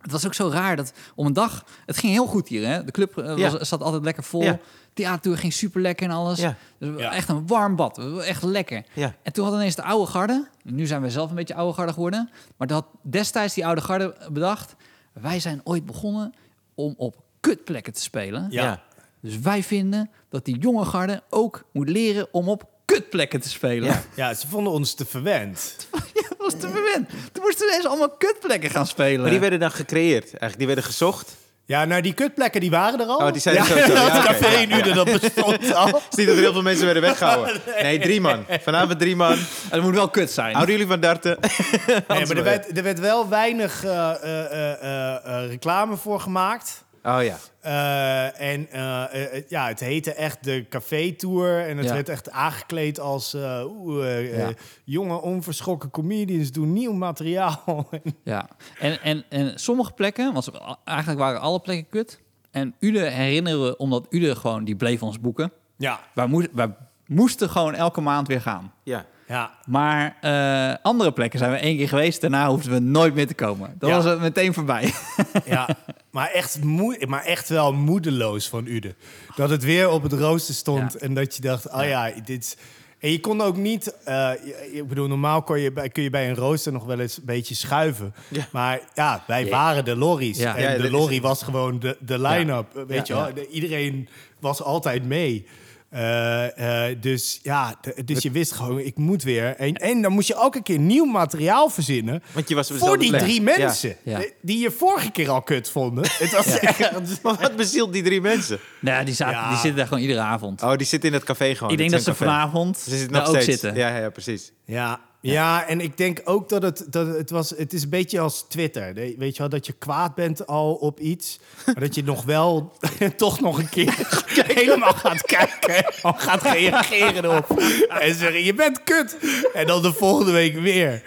het 0.00 0.12
was 0.12 0.26
ook 0.26 0.34
zo 0.34 0.48
raar 0.48 0.76
dat 0.76 0.92
om 1.14 1.26
een 1.26 1.32
dag... 1.32 1.64
Het 1.86 1.96
ging 1.98 2.12
heel 2.12 2.26
goed 2.26 2.48
hier, 2.48 2.66
hè? 2.66 2.84
De 2.84 2.92
club 2.92 3.18
eh, 3.18 3.26
was, 3.26 3.38
Ja. 3.38 3.64
zat 3.64 3.82
altijd 3.82 4.04
lekker 4.04 4.22
vol. 4.24 4.42
Ja. 4.42 4.58
Theatertour 4.94 5.38
ging 5.38 5.52
super 5.52 5.80
lekker 5.80 6.06
en 6.08 6.12
alles. 6.12 6.38
Ja. 6.38 6.56
Dus 6.78 7.00
Ja. 7.00 7.12
Echt 7.12 7.28
een 7.28 7.46
warm 7.46 7.76
bad. 7.76 8.18
Echt 8.18 8.42
lekker. 8.42 8.84
Ja. 8.92 9.14
En 9.22 9.32
toen 9.32 9.44
had 9.44 9.54
ineens 9.54 9.74
de 9.74 9.82
oude 9.82 10.10
garde... 10.10 10.48
Nu 10.62 10.86
zijn 10.86 11.02
we 11.02 11.10
zelf 11.10 11.30
een 11.30 11.36
beetje 11.36 11.54
oude 11.54 11.74
garde 11.74 11.92
geworden. 11.92 12.30
Maar 12.56 12.66
dat 12.66 12.76
had 12.76 12.86
destijds 13.02 13.54
die 13.54 13.66
oude 13.66 13.80
garde 13.80 14.16
bedacht... 14.32 14.74
Wij 15.12 15.40
zijn 15.40 15.60
ooit 15.64 15.86
begonnen 15.86 16.34
om 16.74 16.94
op 16.96 17.16
kutplekken 17.40 17.92
te 17.92 18.00
spelen. 18.00 18.46
Ja. 18.50 18.62
Ja. 18.62 18.82
Dus 19.20 19.38
wij 19.38 19.62
vinden 19.62 20.10
dat 20.28 20.44
die 20.44 20.58
jonge 20.58 20.84
garde 20.84 21.22
ook 21.28 21.64
moet 21.72 21.88
leren 21.88 22.28
om 22.30 22.48
op 22.48 22.68
kutplekken 22.84 23.40
te 23.40 23.48
spelen. 23.48 23.88
Ja. 23.88 24.02
Ja, 24.14 24.34
ze 24.34 24.46
vonden 24.46 24.72
ons 24.72 24.94
te 24.94 25.04
verwend. 25.04 25.88
was 26.44 26.52
te 26.52 26.68
verwend. 26.68 27.08
Toen 27.32 27.42
moesten 27.42 27.66
we 27.66 27.72
ineens 27.72 27.86
allemaal 27.86 28.10
kutplekken 28.10 28.70
gaan 28.70 28.86
spelen. 28.86 29.20
Maar 29.20 29.30
die 29.30 29.40
werden 29.40 29.60
dan 29.60 29.70
gecreëerd. 29.70 30.24
Eigenlijk, 30.24 30.58
die 30.58 30.66
werden 30.66 30.84
gezocht. 30.84 31.36
Ja, 31.66 31.84
nou, 31.84 32.02
die 32.02 32.12
kutplekken, 32.12 32.60
die 32.60 32.70
waren 32.70 33.00
er 33.00 33.06
al. 33.06 33.16
Oh, 33.16 33.32
die 33.32 33.40
zijn 33.40 33.56
er 33.56 33.62
ja, 33.62 33.68
sowieso. 33.68 33.92
Ja, 33.92 34.14
dat 34.14 34.24
café 34.24 34.60
in 34.60 34.72
Uden, 34.72 34.94
dat 34.94 35.20
bestond 35.20 35.74
al. 35.74 35.86
Het 35.86 36.02
is 36.10 36.16
niet 36.16 36.26
dat 36.26 36.36
er 36.36 36.42
heel 36.42 36.52
veel 36.52 36.62
mensen 36.62 36.84
werden 36.84 37.02
weggehouden. 37.10 37.60
Nee, 37.82 37.98
drie 37.98 38.20
man. 38.20 38.44
Vanavond 38.62 38.98
drie 38.98 39.16
man. 39.16 39.32
En 39.32 39.38
dat 39.70 39.82
moet 39.82 39.94
wel 39.94 40.08
kut 40.08 40.30
zijn. 40.30 40.54
Houden 40.54 40.74
jullie 40.74 40.90
van 40.90 41.00
darten? 41.00 41.38
Nee, 41.86 42.26
maar 42.26 42.36
er 42.36 42.42
werd, 42.42 42.76
er 42.76 42.82
werd 42.82 43.00
wel 43.00 43.28
weinig 43.28 43.84
eh, 43.84 44.10
eh, 44.22 45.12
eh, 45.42 45.48
reclame 45.48 45.96
voor 45.96 46.20
gemaakt. 46.20 46.83
Oh 47.06 47.18
ja. 47.22 47.36
Eh, 47.60 48.50
en 48.52 48.70
eh, 48.70 49.34
eh, 49.36 49.42
ja, 49.48 49.66
het 49.68 49.80
heette 49.80 50.14
echt 50.14 50.44
de 50.44 50.66
café-tour. 50.68 51.66
En 51.68 51.76
het 51.76 51.86
Ja. 51.86 51.92
werd 51.94 52.08
echt 52.08 52.30
aangekleed 52.30 53.00
als 53.00 53.34
eh, 53.34 53.60
eh, 53.60 54.18
eh, 54.18 54.38
Ja. 54.38 54.52
jonge, 54.84 55.20
onverschrokken 55.20 55.90
comedians 55.90 56.52
doen 56.52 56.72
nieuw 56.72 56.92
materiaal. 56.92 57.88
Ja. 58.24 58.48
En, 58.78 59.00
en, 59.02 59.24
en 59.28 59.58
sommige 59.58 59.92
plekken, 59.92 60.32
want 60.32 60.50
eigenlijk 60.84 61.18
waren 61.20 61.40
alle 61.40 61.60
plekken 61.60 61.88
kut. 61.88 62.20
En 62.50 62.74
Ude 62.78 63.00
herinneren 63.00 63.62
we, 63.64 63.76
omdat 63.76 64.06
Ude 64.10 64.36
gewoon, 64.36 64.64
die 64.64 64.76
bleef 64.76 65.02
ons 65.02 65.20
boeken. 65.20 65.52
ja, 65.76 66.00
Wij, 66.14 66.26
moe- 66.26 66.50
wij 66.52 66.74
moesten 67.06 67.50
gewoon 67.50 67.74
elke 67.74 68.00
maand 68.00 68.28
weer 68.28 68.40
gaan. 68.40 68.72
Ja. 68.82 69.04
Ja. 69.28 69.50
Maar 69.66 70.16
eh, 70.20 70.74
andere 70.82 71.12
plekken 71.12 71.38
zijn 71.38 71.50
we 71.50 71.56
één 71.56 71.76
keer 71.76 71.88
geweest. 71.88 72.20
Daarna 72.20 72.48
hoefden 72.48 72.72
we 72.72 72.78
nooit 72.78 73.14
meer 73.14 73.26
te 73.26 73.34
komen. 73.34 73.74
Dat 73.78 73.88
Ja. 73.90 73.96
was 73.96 74.04
het 74.04 74.20
meteen 74.20 74.54
voorbij. 74.54 74.92
Ja, 75.44 75.68
maar 76.10 76.30
echt, 76.30 76.62
moe, 76.62 77.06
maar 77.08 77.24
echt 77.24 77.48
wel 77.48 77.72
moedeloos 77.72 78.48
van 78.48 78.66
Ude. 78.66 78.94
Dat 79.36 79.50
het 79.50 79.64
weer 79.64 79.90
op 79.90 80.02
het 80.02 80.12
rooster 80.12 80.54
stond 80.54 80.92
Ja. 80.92 80.98
en 80.98 81.14
dat 81.14 81.36
je 81.36 81.42
dacht, 81.42 81.70
oh 81.72 81.84
ja, 81.84 82.10
dit 82.24 82.42
is... 82.44 82.56
En 82.98 83.10
je 83.10 83.20
kon 83.20 83.40
ook 83.40 83.56
niet, 83.56 83.94
eh, 84.04 84.30
ik 84.72 84.88
bedoel, 84.88 85.06
normaal 85.08 85.42
kon 85.42 85.60
je 85.60 85.72
bij, 85.72 85.88
kun 85.88 86.02
je 86.02 86.10
bij 86.10 86.28
een 86.28 86.34
rooster 86.34 86.72
nog 86.72 86.84
wel 86.84 86.98
eens 87.00 87.16
een 87.16 87.24
beetje 87.24 87.54
schuiven. 87.54 88.14
Ja. 88.28 88.46
Maar 88.52 88.80
ja, 88.94 89.24
wij 89.26 89.48
waren 89.48 89.84
de 89.84 89.96
lorries. 89.96 90.38
En 90.38 90.80
de 90.80 90.90
lorry 90.90 91.20
was 91.20 91.42
gewoon 91.42 91.78
de, 91.78 91.96
de 92.00 92.18
line-up, 92.18 92.84
weet 92.88 93.06
je 93.06 93.14
wel. 93.14 93.28
Iedereen 93.50 94.08
was 94.40 94.62
altijd 94.62 95.04
mee. 95.04 95.46
Eh, 95.94 96.88
eh, 96.90 96.96
dus 97.00 97.40
ja, 97.42 97.74
dus 98.04 98.22
je 98.22 98.30
wist 98.30 98.52
gewoon, 98.52 98.78
ik 98.78 98.96
moet 98.96 99.22
weer. 99.22 99.56
En, 99.56 99.74
en 99.74 100.02
dan 100.02 100.12
moest 100.12 100.28
je 100.28 100.34
ook 100.36 100.54
een 100.54 100.62
keer 100.62 100.78
nieuw 100.78 101.04
materiaal 101.04 101.68
verzinnen. 101.70 102.22
Want 102.32 102.48
je 102.48 102.54
was 102.54 102.70
Voor 102.70 102.98
die 102.98 103.08
plek. 103.08 103.20
drie 103.20 103.42
mensen 103.42 103.96
Ja. 104.02 104.24
die 104.42 104.58
je 104.58 104.70
vorige 104.70 105.10
keer 105.10 105.30
al 105.30 105.42
kut 105.42 105.70
vonden. 105.70 106.04
Het 106.18 106.32
was 106.32 106.58
echt... 106.58 106.78
Maar 107.22 107.36
wat 107.40 107.56
bezielt 107.56 107.92
die 107.92 108.02
drie 108.02 108.20
mensen? 108.20 108.58
nou, 108.80 109.04
die, 109.04 109.14
zaten, 109.14 109.34
Ja. 109.36 109.48
die 109.48 109.56
zitten 109.58 109.76
daar 109.76 109.86
gewoon 109.86 110.02
iedere 110.02 110.20
avond. 110.20 110.62
Oh, 110.62 110.76
die 110.76 110.86
zitten 110.86 111.08
in 111.08 111.14
het 111.14 111.24
café 111.24 111.54
gewoon. 111.54 111.72
Ik 111.72 111.78
denk 111.78 111.90
dat 111.90 112.02
ze 112.02 112.10
café. 112.10 112.24
vanavond 112.24 112.78
Ze 112.78 112.90
zitten 112.90 113.12
daar 113.12 113.20
nog 113.20 113.30
ook 113.30 113.40
steeds. 113.40 113.60
zitten. 113.60 113.80
Ja, 113.80 113.96
ja, 113.98 114.10
precies. 114.10 114.52
Ja, 114.64 115.00
ja, 115.32 115.66
en 115.66 115.80
ik 115.80 115.96
denk 115.96 116.20
ook 116.24 116.48
dat 116.48 116.62
het, 116.62 116.84
dat 116.90 117.06
het 117.06 117.30
was. 117.30 117.50
Het 117.50 117.72
is 117.72 117.82
een 117.82 117.88
beetje 117.90 118.20
als 118.20 118.44
Twitter. 118.48 118.94
Weet 118.94 119.18
je 119.36 119.38
wel, 119.38 119.48
dat 119.48 119.66
je 119.66 119.72
kwaad 119.72 120.14
bent 120.14 120.46
al 120.46 120.74
op 120.74 121.00
iets. 121.00 121.38
Maar 121.66 121.80
dat 121.80 121.94
je 121.94 122.04
nog 122.04 122.24
wel 122.24 122.72
toch 123.16 123.40
nog 123.40 123.58
een 123.58 123.68
keer 123.68 123.94
helemaal 124.54 124.92
gaat 124.92 125.22
kijken. 125.22 125.74
En 126.02 126.14
gaat 126.18 126.42
reageren 126.42 127.24
erop. 127.24 127.50
En 128.04 128.14
zeggen: 128.14 128.44
Je 128.44 128.54
bent 128.54 128.82
kut. 128.84 129.16
En 129.54 129.66
dan 129.66 129.82
de 129.82 129.92
volgende 129.92 130.32
week 130.32 130.58
weer. 130.58 131.02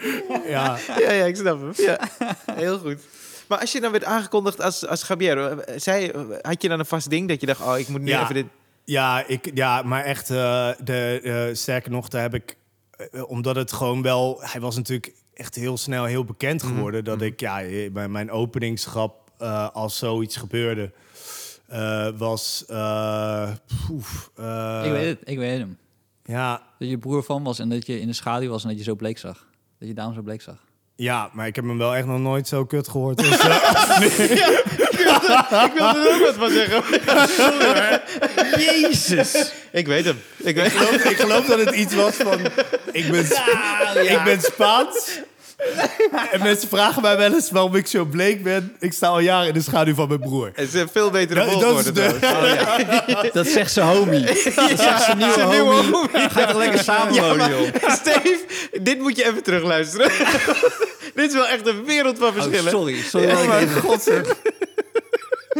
Ja, 0.48 0.78
Ja, 1.00 1.12
ja, 1.12 1.24
ik 1.26 1.36
snap 1.36 1.60
hem. 1.60 1.72
Ja, 1.76 2.00
heel 2.54 2.78
goed. 2.80 2.98
Maar 3.48 3.60
als 3.60 3.72
je 3.72 3.82
dan 3.82 3.92
werd 3.92 4.04
aangekondigd 4.04 4.62
als, 4.62 4.88
als 4.88 5.04
Gabriel, 5.04 5.64
zei, 5.76 6.12
had 6.42 6.62
je 6.62 6.68
dan 6.70 6.80
een 6.80 6.86
vast 6.86 7.10
ding 7.10 7.28
dat 7.28 7.40
je 7.40 7.46
dacht, 7.48 7.62
oh, 7.62 7.78
ik 7.80 7.88
moet 7.88 8.02
nu 8.02 8.10
Ja. 8.10 8.22
even 8.22 8.34
dit... 8.34 8.46
ja, 8.86 9.24
ik, 9.28 9.52
ja 9.54 9.82
maar 9.82 10.04
echt. 10.04 10.30
eh, 10.30 10.70
de, 10.84 11.20
eh, 11.24 11.56
sterker 11.56 11.92
nog, 11.92 12.08
daar 12.08 12.22
heb 12.22 12.34
ik. 12.34 12.56
Eh, 12.98 13.30
omdat 13.30 13.56
het 13.56 13.72
gewoon 13.72 14.02
wel. 14.02 14.38
Hij 14.42 14.62
was 14.62 14.76
natuurlijk 14.76 15.14
echt 15.34 15.56
heel 15.56 15.78
snel 15.78 16.04
heel 16.06 16.24
bekend 16.26 16.64
geworden. 16.64 17.04
Dat 17.04 17.22
ik, 17.22 17.40
ja, 17.40 17.62
eh, 17.64 17.92
mijn, 17.92 18.12
mijn 18.12 18.32
openingsgrap. 18.32 19.26
eh, 19.38 19.70
als 19.74 19.98
zoiets 19.98 20.36
gebeurde. 20.36 20.92
eh, 21.68 22.08
was. 22.18 22.64
eh, 22.68 23.50
poef, 23.88 24.32
eh, 24.36 24.82
Ik 24.86 24.92
weet 24.92 25.06
het, 25.20 25.30
ik 25.30 25.38
weet 25.38 25.60
hem. 25.60 25.78
Ja, 26.26 26.62
Dat 26.80 26.90
je 26.90 26.98
broer 26.98 27.24
van 27.24 27.44
was 27.44 27.60
en 27.60 27.70
dat 27.70 27.86
je 27.88 28.00
in 28.00 28.08
de 28.08 28.14
schaduw 28.14 28.50
was 28.50 28.64
en 28.64 28.70
dat 28.70 28.78
je 28.78 28.84
zo 28.84 28.96
bleek 28.96 29.18
zag. 29.18 29.46
Dat 29.80 29.88
je 29.88 29.94
daarom 29.94 30.14
zo 30.14 30.22
bleek 30.22 30.42
zag. 30.42 30.56
ja, 30.96 31.30
maar 31.34 31.48
ik 31.48 31.56
heb 31.56 31.66
hem 31.66 31.78
wel 31.78 31.96
echt 31.96 32.08
nog 32.08 32.20
nooit 32.20 32.48
zo 32.48 32.66
kut 32.66 32.88
gehoord. 32.88 33.18
Dus, 33.18 33.38
eh, 33.40 33.74
Ik 35.66 35.72
wilde 35.74 36.10
er 36.10 36.16
ook 36.16 36.26
wat 36.26 36.36
van 36.38 36.50
zeggen. 36.52 36.84
Jezus! 38.58 39.52
Ik 39.72 39.88
weet 39.88 40.06
hem. 40.06 40.22
Ik 40.38 40.46
ik, 40.48 40.56
weet 40.56 40.72
geloof, 40.72 40.92
ik 41.04 41.18
geloof 41.20 41.46
dat 41.46 41.60
het 41.60 41.76
iets 41.76 41.94
was 41.96 42.14
van. 42.16 42.40
Ik 42.92 43.12
ben, 43.12 43.26
ik 44.04 44.24
ben 44.24 44.42
Spaans. 44.42 45.10
En 46.32 46.42
mensen 46.44 46.70
vragen 46.70 47.02
mij 47.02 47.18
wel 47.18 47.34
eens 47.34 47.52
waarom 47.52 47.76
ik 47.76 47.88
zo 47.88 48.06
bleek 48.06 48.44
ben. 48.44 48.76
Ik 48.80 48.94
sta 48.94 49.08
al 49.08 49.20
jaren 49.20 49.48
in 49.48 49.54
de 49.54 49.62
schaduw 49.62 49.94
van 49.96 50.08
mijn 50.08 50.20
broer. 50.20 50.52
Het 50.54 50.68
is 50.74 50.82
een 50.82 50.90
veel 50.92 51.10
betere 51.10 51.40
Dat- 51.40 51.50
dat 51.50 51.62
volgorde 51.62 52.02
is 52.04 52.12
de- 52.12 52.20
trouwens. 52.20 53.34
Dat 53.34 53.48
zegt 53.48 53.72
zijn 53.72 53.88
homie. 53.88 54.26
Dat 54.26 54.36
zegt 54.80 55.04
zijn 55.04 55.18
nieuwe 55.18 55.42
homie. 55.42 55.92
homie. 55.92 56.10
Ga 56.30 56.40
je 56.40 56.46
toch 56.48 56.58
lekker 56.58 56.80
samen 56.84 57.14
Ja, 57.14 57.22
wonen, 57.22 57.38
maar- 57.38 57.50
joh. 57.50 57.92
Steve, 57.92 58.40
dit 58.82 59.00
moet 59.00 59.18
je 59.18 59.26
even 59.26 59.44
terugluisteren. 59.44 60.12
dit 61.16 61.28
is 61.28 61.34
wel 61.34 61.48
echt 61.48 61.68
een 61.68 61.86
wereld 61.86 62.18
van 62.18 62.28
Oh, 62.28 62.34
verschillen. 62.34 62.72
sorry, 62.72 63.02
sorry. 63.10 63.28
Ja, 63.28 63.36
dat 63.36 63.46
maar 63.46 63.60
even- 63.62 63.82
god 63.82 64.10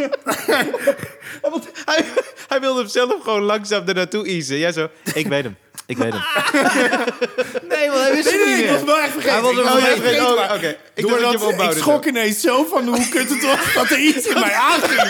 Want 1.42 1.68
hij, 1.86 2.06
hij 2.48 2.60
wilde 2.60 2.80
hem 2.80 2.90
zelf 2.90 3.24
gewoon 3.24 3.42
langzaam 3.42 3.88
er 3.88 3.94
naartoe 3.94 4.28
easen. 4.28 4.58
Jij 4.58 4.72
zo, 4.72 4.90
ik 5.14 5.28
weet 5.28 5.44
hem. 5.44 5.58
Ik 5.86 5.98
weet 5.98 6.14
hem. 6.14 6.22
Nee, 7.70 7.90
want 7.90 8.02
hij 8.02 8.12
wist 8.12 8.32
Nee, 8.32 8.40
het 8.40 8.46
nee, 8.46 8.56
niet 8.56 8.66
ik 8.66 8.72
was 8.72 8.84
wel 8.84 8.98
echt 9.00 9.12
vergeten. 9.12 9.34
Hij 9.34 9.42
was 9.42 9.52
Ik 9.52 9.58
was 9.58 9.66
wel 9.66 9.78
echt 9.78 9.88
even 9.88 10.02
vergeten, 10.02 10.28
Oh, 10.28 10.54
Oké, 10.56 10.78
ik 10.94 11.08
dat 11.08 11.42
hem 11.42 11.72
ik 11.72 11.78
schrok 11.78 12.06
ineens 12.06 12.42
zo 12.42 12.66
van 12.66 12.88
hoe 12.88 13.10
kut 13.10 13.30
het 13.30 13.44
was 13.44 13.74
dat 13.74 13.90
er 13.90 14.00
iets 14.00 14.28
in 14.28 14.40
mij 14.40 14.54
aanging. 14.72 15.02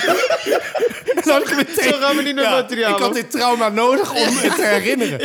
Ik 1.06 1.56
meteen... 1.56 1.90
Zo 1.90 1.98
gaan 2.00 2.16
we 2.16 2.22
niet 2.22 2.36
naar 2.36 2.50
materiaal, 2.52 2.96
Ik 2.96 3.02
had 3.02 3.14
dit 3.14 3.32
trauma 3.32 3.70
nodig 3.70 4.12
om 4.12 4.38
het 4.38 4.56
te 4.56 4.66
herinneren. 4.66 5.20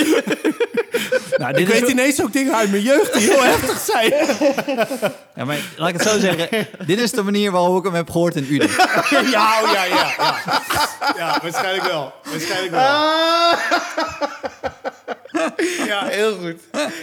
Nou, 1.43 1.55
dit 1.55 1.69
Ik 1.69 1.75
is 1.75 1.81
weet 1.81 1.91
ineens 1.91 2.23
ook 2.23 2.33
dingen 2.33 2.55
uit 2.55 2.71
mijn 2.71 2.83
jeugd 2.83 3.13
die 3.13 3.31
heel 3.31 3.43
heftig 3.53 3.79
zijn. 3.79 4.13
Ja, 5.37 5.45
maar 5.45 5.59
laat 5.77 5.89
ik 5.89 5.95
het 5.95 6.09
zo 6.09 6.19
zeggen. 6.19 6.67
dit 6.87 6.99
is 6.99 7.11
de 7.11 7.23
manier 7.23 7.51
waarop 7.51 7.79
ik 7.79 7.85
hem 7.85 7.95
heb 7.95 8.11
gehoord 8.11 8.37
in 8.37 8.47
Uden. 8.51 8.69
Ja, 9.11 9.63
oh, 9.63 9.73
ja, 9.73 9.85
ja, 9.85 10.13
ja. 10.19 10.37
Ja, 11.17 11.39
waarschijnlijk 11.43 11.85
wel. 11.85 12.13
Waarschijnlijk 12.31 12.71
wel. 12.73 12.81
Ja, 15.87 16.05
Heel 16.07 16.35
goed. 16.37 16.61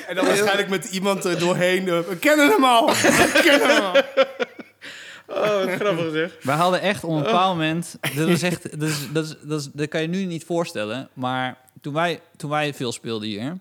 en 0.07 0.15
dan 0.15 0.25
waarschijnlijk 0.25 0.69
met 0.69 0.85
iemand 0.85 1.23
er 1.25 1.39
doorheen. 1.39 1.87
eh, 1.87 1.99
We 1.99 2.15
kennen 2.15 2.49
hem 2.49 2.63
al. 2.63 2.87
We 2.87 3.39
kennen 3.43 3.67
hem 3.75 3.83
al. 3.83 4.01
Oh, 5.27 5.65
wat 5.65 5.69
grappig 5.79 6.11
zeg. 6.13 6.31
Wij 6.41 6.55
hadden 6.55 6.81
echt 6.81 7.03
op 7.03 7.11
een 7.15 7.23
bepaald 7.23 7.55
moment... 7.57 7.95
Dat, 8.15 8.27
is 8.27 8.43
echt, 8.43 8.79
dat, 8.79 8.89
is, 8.89 8.95
dat, 9.11 9.25
is, 9.25 9.35
dat, 9.41 9.59
is- 9.59 9.69
dat 9.73 9.87
kan 9.87 10.01
je 10.01 10.07
nu 10.07 10.25
niet 10.25 10.43
voorstellen. 10.45 11.09
Maar 11.13 11.57
toen 11.81 11.93
wij, 11.93 12.21
toen 12.37 12.49
wij 12.49 12.73
veel 12.73 12.91
speelden 12.91 13.27
hier... 13.27 13.57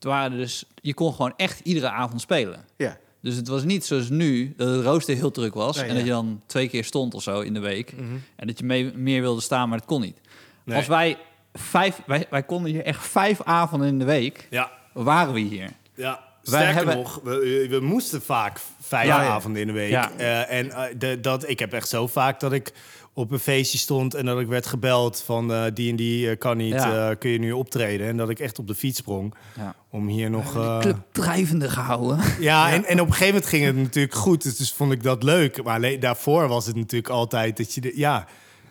Toen 0.00 0.10
waren 0.10 0.36
dus... 0.36 0.64
Je 0.82 0.94
kon 0.94 1.12
gewoon 1.12 1.32
echt 1.36 1.60
iedere 1.60 1.90
avond 1.90 2.20
spelen. 2.20 2.64
Ja. 2.76 2.98
Dus 3.22 3.36
het 3.36 3.48
was 3.48 3.64
niet 3.64 3.84
zoals 3.84 4.08
nu, 4.08 4.54
dat 4.56 4.68
het 4.68 4.84
rooster 4.84 5.14
heel 5.14 5.30
druk 5.30 5.54
was... 5.54 5.76
Nee, 5.76 5.84
en 5.84 5.90
ja. 5.90 5.94
dat 5.96 6.04
je 6.04 6.10
dan 6.10 6.42
twee 6.46 6.68
keer 6.68 6.84
stond 6.84 7.14
of 7.14 7.22
zo 7.22 7.40
in 7.40 7.54
de 7.54 7.60
week. 7.60 7.92
Mhm. 7.92 8.04
En 8.36 8.46
dat 8.46 8.58
je 8.58 8.64
mee, 8.64 8.92
meer 8.94 9.20
wilde 9.20 9.40
staan, 9.40 9.68
maar 9.68 9.78
dat 9.78 9.86
kon 9.86 10.00
niet. 10.00 10.20
Nee. 10.64 10.76
Als 10.76 10.86
wij 10.86 11.18
vijf... 11.52 12.00
Wij, 12.06 12.26
wij 12.30 12.42
konden 12.42 12.70
hier 12.70 12.84
echt 12.84 13.06
vijf 13.06 13.42
avonden 13.42 13.88
in 13.88 13.98
de 13.98 14.04
week... 14.04 14.46
Ja, 14.50 14.70
waren 14.92 15.34
we 15.34 15.40
hier. 15.40 15.70
ja. 15.94 16.28
Wij 16.44 16.60
Sterker 16.60 16.76
hebben- 16.76 16.96
nog, 16.96 17.20
we, 17.24 17.66
we 17.70 17.80
moesten 17.80 18.22
vaak 18.22 18.60
vijf 18.80 19.06
Ja, 19.06 19.26
avonden 19.26 19.60
in 19.60 19.66
de 19.66 19.72
week. 19.72 19.90
Ja. 19.90 20.10
Eh, 20.16 20.58
en 20.58 20.70
eh, 20.70 20.82
de, 20.98 21.20
dat, 21.20 21.48
ik 21.48 21.58
heb 21.58 21.72
echt 21.72 21.88
zo 21.88 22.06
vaak 22.06 22.40
dat 22.40 22.52
ik 22.52 22.72
op 23.14 23.30
een 23.30 23.38
feestje 23.38 23.78
stond 23.78 24.14
en 24.14 24.24
dat 24.26 24.40
ik 24.40 24.46
werd 24.46 24.66
gebeld 24.66 25.22
van 25.26 25.52
eh, 25.52 25.62
die 25.74 25.90
en 25.90 25.96
die 25.96 26.30
eh, 26.30 26.38
kan 26.38 26.56
niet, 26.56 26.72
Ja. 26.72 27.10
eh, 27.10 27.16
kun 27.18 27.30
je 27.30 27.38
nu 27.38 27.52
optreden? 27.52 28.06
En 28.08 28.16
dat 28.16 28.28
ik 28.30 28.38
echt 28.38 28.58
op 28.58 28.66
de 28.66 28.74
fiets 28.74 28.98
sprong 28.98 29.34
Ja. 29.56 29.74
om 29.90 30.08
hier 30.08 30.30
nog... 30.30 30.56
Eh, 30.56 30.78
club 30.78 30.96
drijvende 31.12 31.68
gehouden. 31.70 32.18
Ja, 32.40 32.72
En, 32.72 32.84
en 32.84 33.00
op 33.00 33.06
een 33.06 33.12
gegeven 33.12 33.34
moment 33.34 33.50
ging 33.50 33.64
het 33.64 33.76
natuurlijk 33.76 34.14
goed. 34.14 34.42
Dus, 34.42 34.56
dus 34.56 34.72
vond 34.72 34.92
ik 34.92 35.02
dat 35.02 35.22
leuk. 35.22 35.62
Maar 35.62 35.74
alleen 35.74 36.00
daarvoor 36.00 36.48
was 36.48 36.66
het 36.66 36.76
natuurlijk 36.76 37.08
altijd 37.12 37.56
dat 37.56 37.74
je... 37.74 37.80
De, 37.80 37.92
ja, 37.94 38.26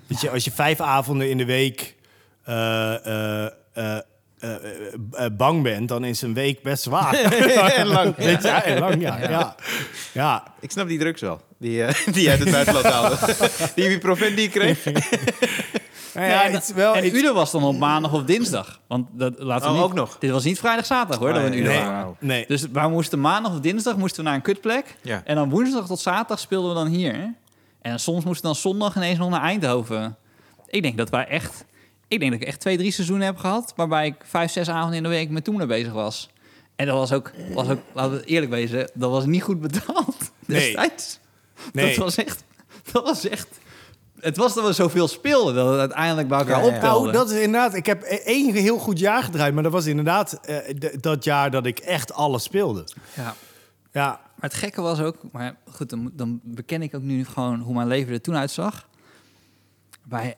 weet 0.08 0.22
je, 0.22 0.30
als 0.30 0.44
je 0.44 0.52
vijf 0.52 0.80
avonden 0.80 1.30
in 1.30 1.38
de 1.38 1.46
week 1.46 1.96
eh, 4.40 5.26
eh, 5.26 5.32
bang 5.38 5.64
bent... 5.64 5.88
dan 5.88 6.04
is 6.04 6.22
een 6.22 6.34
week 6.34 6.62
best 6.62 6.84
zwaar. 6.84 7.14
En 7.80 7.88
lang. 7.88 8.14
Ja, 8.42 8.64
en 8.64 8.80
lang, 8.80 9.02
ja. 9.02 9.18
ja. 9.18 9.56
ja. 10.14 10.44
Ik 10.60 10.72
snap 10.72 10.88
die 10.88 11.00
drugs 11.00 11.22
wel. 11.22 11.42
Die, 11.58 11.84
eh, 11.84 12.08
die 12.16 12.30
uit 12.30 12.40
het 12.40 12.52
buitenland 12.52 12.86
haalde. 12.86 13.18
die 13.76 13.86
ibuprofen 13.86 14.36
die 14.36 14.50
kreeg. 14.50 14.84
Nou 16.14 16.28
ja, 16.28 16.44
en, 16.44 16.62
wel... 16.76 16.96
en 16.96 17.16
Ude 17.16 17.34
was 17.34 17.52
dan 17.52 17.64
op 17.64 17.78
maandag 17.78 18.14
of 18.14 18.24
dinsdag. 18.24 18.80
Want 18.88 19.08
dat 19.12 19.34
laten 19.38 19.66
we 19.66 19.72
Oh, 19.72 19.76
niet, 19.76 19.84
ook 19.84 19.94
nog? 19.94 20.18
Dit 20.20 20.32
was 20.32 20.44
niet 20.44 20.60
vrijdag, 20.60 20.86
zaterdag 20.86 21.20
hoor, 21.20 21.34
dat 21.34 21.44
we 21.44 21.50
nee, 21.50 21.64
waren. 21.64 22.16
nee. 22.20 22.46
Dus 22.48 22.68
wij 22.72 22.88
moesten 22.88 23.22
maandag 23.22 23.52
of 23.52 23.60
dinsdag 23.60 23.98
moesten 23.98 24.24
we 24.24 24.28
naar 24.28 24.36
een 24.38 24.42
kutplek. 24.42 24.96
Ja. 25.02 25.22
En 25.26 25.36
dan 25.36 25.50
woensdag 25.50 25.88
tot 25.88 26.00
zaterdag 26.00 26.40
speelden 26.40 26.70
we 26.70 26.76
dan 26.76 26.88
hier. 26.88 27.34
En 27.82 28.00
soms 28.00 28.24
moesten 28.24 28.42
we 28.42 28.54
dan 28.54 28.56
zondag 28.56 28.96
ineens 28.96 29.18
nog 29.18 29.30
naar 29.30 29.42
Eindhoven. 29.42 30.18
Ik 30.68 30.82
denk 30.82 30.98
dat 30.98 31.10
wij 31.10 31.28
echt... 31.28 31.66
Ik 32.10 32.20
denk 32.20 32.32
dat 32.32 32.42
ik 32.42 32.48
echt 32.48 32.60
twee, 32.60 32.78
drie 32.78 32.92
seizoenen 32.92 33.26
heb 33.26 33.38
gehad... 33.38 33.74
waarbij 33.76 34.06
ik 34.06 34.16
vijf, 34.24 34.52
zes 34.52 34.70
avonden 34.70 34.98
in 34.98 35.04
de 35.04 35.10
week 35.10 35.30
met 35.30 35.44
Toemler 35.44 35.68
bezig 35.68 35.94
was. 35.94 36.30
En 36.76 36.86
dat 36.86 36.96
was 36.96 37.12
ook, 37.14 37.32
was 37.54 37.70
ook, 37.70 37.80
laten 37.94 38.12
we 38.12 38.24
eerlijk 38.26 38.52
wezen... 38.52 38.90
dat 38.94 39.12
was 39.12 39.26
niet 39.26 39.44
goed 39.44 39.62
betaald 39.62 40.16
Nee. 40.46 40.60
destijds. 40.60 41.20
Nee. 41.74 41.88
Dat 41.96 42.04
was 42.04 42.16
echt... 42.16 42.44
Dat 42.92 43.04
was 43.04 43.28
echt... 43.28 43.48
Het 44.20 44.38
was 44.38 44.54
dat 44.54 44.66
we 44.66 44.74
zoveel 44.74 45.08
speelden... 45.08 45.56
dat 45.56 45.70
het 45.70 45.80
uiteindelijk 45.80 46.28
bij 46.28 46.38
elkaar 46.40 46.66
Ja. 46.66 46.82
Nou, 46.82 47.12
dat 47.12 47.30
is 47.30 47.36
inderdaad... 47.42 47.74
Ik 47.74 47.86
heb 47.86 48.04
e- 48.04 48.16
één 48.16 48.54
heel 48.54 48.78
goed 48.78 49.00
jaar 49.00 49.24
gedraaid... 49.24 49.54
maar 49.54 49.64
dat 49.64 49.72
was 49.72 49.86
inderdaad 49.86 50.34
eh, 50.34 50.58
d- 50.58 51.04
dat 51.04 51.24
jaar 51.24 51.52
dat 51.52 51.66
ik 51.66 51.80
echt 51.80 52.14
alles 52.14 52.44
speelde. 52.44 52.84
Ja. 53.16 53.36
Ja, 53.92 54.08
Maar 54.08 54.50
het 54.50 54.54
gekke 54.54 54.82
was 54.82 55.00
ook, 55.00 55.16
maar 55.32 55.56
goed, 55.72 55.90
dan, 55.90 56.12
dan 56.14 56.40
beken 56.44 56.82
ik 56.82 56.96
ook 56.96 57.02
nu 57.02 57.26
gewoon 57.26 57.60
hoe 57.60 57.74
mijn 57.74 57.88
leven 57.88 58.14
er 58.14 58.22
toen 58.22 58.36
uitzag. 58.36 58.88
Bij 60.04 60.36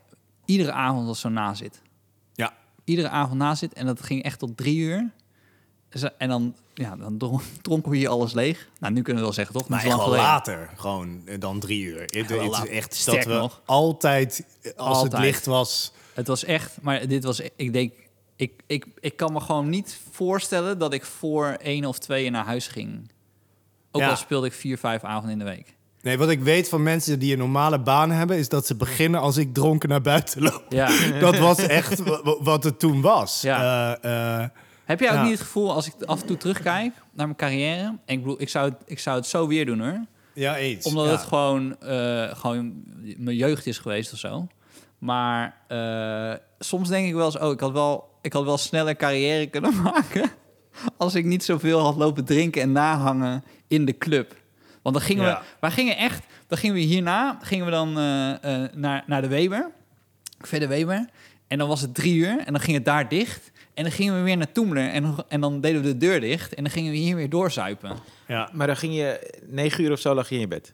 iedere 0.51 0.71
avond 0.71 1.07
was 1.07 1.19
zo'n 1.19 1.33
nazit. 1.33 1.81
ja. 2.33 2.53
Iedere 2.83 3.09
avond 3.09 3.37
nazit 3.39 3.73
en 3.73 3.85
dat 3.85 4.03
ging 4.03 4.23
echt 4.23 4.39
tot 4.39 4.57
drie 4.57 4.77
uur. 4.77 5.09
Zo- 5.93 6.09
En 6.17 6.29
dan, 6.29 6.55
ja, 6.73 6.95
dan 6.95 7.17
dron- 7.17 7.41
dronken 7.61 7.91
we 7.91 7.97
hier 7.97 8.09
alles 8.09 8.33
leeg. 8.33 8.69
Nou, 8.79 8.93
nu 8.93 9.01
kunnen 9.01 9.21
we 9.21 9.27
wel 9.27 9.35
zeggen, 9.35 9.55
toch? 9.55 9.67
Maar 9.67 9.79
echt 9.79 9.87
wel 9.87 9.99
geleden. 9.99 10.23
later, 10.25 10.69
gewoon 10.75 11.21
eh, 11.27 11.39
dan 11.39 11.59
drie 11.59 11.83
uur. 11.83 12.01
Het, 12.01 12.29
is 12.31 12.69
echt 12.69 12.89
dat 12.89 12.95
Sterk 12.97 13.23
we 13.27 13.33
nog. 13.33 13.61
altijd, 13.65 14.45
eh, 14.61 14.71
als 14.75 14.95
Altijd. 14.97 15.11
het 15.11 15.21
licht 15.21 15.45
was... 15.45 15.91
Het 16.13 16.27
was 16.27 16.43
echt, 16.43 16.81
maar 16.81 17.07
dit 17.07 17.23
was, 17.23 17.39
ik 17.55 17.73
denk, 17.73 17.93
ik, 18.35 18.61
ik, 18.67 18.85
ik 18.99 19.15
kan 19.17 19.33
me 19.33 19.39
gewoon 19.39 19.69
niet 19.69 19.99
voorstellen 20.11 20.77
dat 20.77 20.93
ik 20.93 21.05
voor 21.05 21.47
één 21.47 21.85
of 21.85 21.99
twee 21.99 22.29
naar 22.29 22.45
huis 22.45 22.67
ging. 22.67 23.11
Ook 23.91 24.01
Ja. 24.01 24.09
al 24.09 24.15
speelde 24.15 24.47
ik 24.47 24.53
vier, 24.53 24.77
vijf 24.77 25.03
avonden 25.03 25.31
in 25.31 25.39
de 25.39 25.45
week. 25.45 25.75
Nee, 26.01 26.17
wat 26.17 26.29
ik 26.29 26.39
weet 26.43 26.69
van 26.69 26.83
mensen 26.83 27.19
die 27.19 27.31
een 27.33 27.37
normale 27.39 27.79
baan 27.79 28.11
hebben... 28.11 28.37
is 28.37 28.49
dat 28.49 28.65
ze 28.65 28.75
beginnen 28.75 29.19
als 29.19 29.37
ik 29.37 29.53
dronken 29.53 29.89
naar 29.89 30.01
buiten 30.01 30.41
loop. 30.41 30.63
Ja. 30.69 30.89
Dat 31.19 31.37
was 31.37 31.57
echt 31.59 31.99
wa- 32.03 32.21
wa- 32.23 32.37
wat 32.43 32.63
het 32.63 32.79
toen 32.79 33.01
was. 33.01 33.41
Ja. 33.41 33.95
Eh, 34.01 34.41
eh, 34.43 34.49
Heb 34.85 34.99
jij 34.99 35.09
ook 35.09 35.15
Ja. 35.15 35.21
niet 35.23 35.31
het 35.31 35.41
gevoel, 35.41 35.73
als 35.73 35.87
ik 35.87 35.93
af 36.05 36.21
en 36.21 36.27
toe 36.27 36.37
terugkijk 36.37 36.93
naar 37.13 37.25
mijn 37.25 37.35
carrière... 37.37 37.81
en 38.05 38.15
ik 38.15 38.21
bedoel, 38.21 38.41
ik 38.41 38.49
zou 38.49 38.69
het, 38.69 38.77
ik 38.85 38.99
zou 38.99 39.17
het 39.17 39.25
zo 39.25 39.47
weer 39.47 39.65
doen 39.65 39.79
hoor. 39.79 40.05
ja, 40.33 40.57
eens. 40.57 40.85
Omdat 40.85 41.05
ja. 41.05 41.11
het 41.11 41.21
gewoon, 41.21 41.79
eh, 41.79 42.35
gewoon 42.35 42.73
mijn 43.17 43.35
jeugd 43.37 43.65
is 43.65 43.77
geweest 43.77 44.13
of 44.13 44.19
zo. 44.19 44.47
Maar 44.97 45.55
eh, 45.67 46.33
soms 46.59 46.89
denk 46.89 47.07
ik 47.07 47.13
wel 47.13 47.25
eens, 47.25 47.37
oh, 47.39 47.51
ik 47.51 47.59
had 47.59 47.71
wel, 47.71 48.09
ik 48.21 48.33
had 48.33 48.43
wel 48.43 48.57
sneller 48.57 48.95
carrière 48.95 49.47
kunnen 49.47 49.81
maken... 49.83 50.31
als 50.97 51.15
ik 51.15 51.25
niet 51.25 51.43
zoveel 51.43 51.79
had 51.79 51.95
lopen 51.95 52.25
drinken 52.25 52.61
en 52.61 52.71
nahangen 52.71 53.43
in 53.67 53.85
de 53.85 53.97
club. 53.97 54.39
Want 54.81 54.95
dan 54.95 55.05
gingen 55.05 55.25
Ja. 55.25 55.39
we, 55.39 55.45
wij 55.59 55.71
gingen 55.71 55.97
echt, 55.97 56.23
dan 56.47 56.57
gingen 56.57 56.75
we 56.75 56.81
hierna, 56.81 57.37
gingen 57.41 57.65
we 57.65 57.71
dan 57.71 57.97
eh, 57.97 58.63
eh, 58.63 58.71
naar, 58.73 59.03
naar 59.07 59.21
de 59.21 59.27
Weber, 59.27 59.71
verder 60.39 60.67
Weber. 60.67 61.05
En 61.47 61.57
dan 61.57 61.67
was 61.67 61.81
het 61.81 61.93
drie 61.95 62.15
uur 62.15 62.39
en 62.45 62.53
dan 62.53 62.61
ging 62.61 62.75
het 62.77 62.85
daar 62.85 63.09
dicht. 63.09 63.51
En 63.73 63.83
dan 63.83 63.91
gingen 63.91 64.15
we 64.15 64.21
weer 64.21 64.37
naar 64.37 64.51
Toemler 64.51 64.89
en, 64.89 65.15
en 65.27 65.41
dan 65.41 65.61
deden 65.61 65.81
we 65.81 65.87
de 65.87 65.97
deur 65.97 66.19
dicht. 66.19 66.53
En 66.53 66.63
dan 66.63 66.71
gingen 66.71 66.91
we 66.91 66.97
hier 66.97 67.15
weer 67.15 67.29
doorzuipen. 67.29 67.97
Ja. 68.27 68.49
Maar 68.53 68.67
dan 68.67 68.77
ging 68.77 68.95
je 68.95 69.39
negen 69.45 69.83
uur 69.83 69.91
of 69.91 69.99
zo 69.99 70.13
lag 70.13 70.29
je 70.29 70.35
in 70.35 70.41
je 70.41 70.47
bed. 70.47 70.73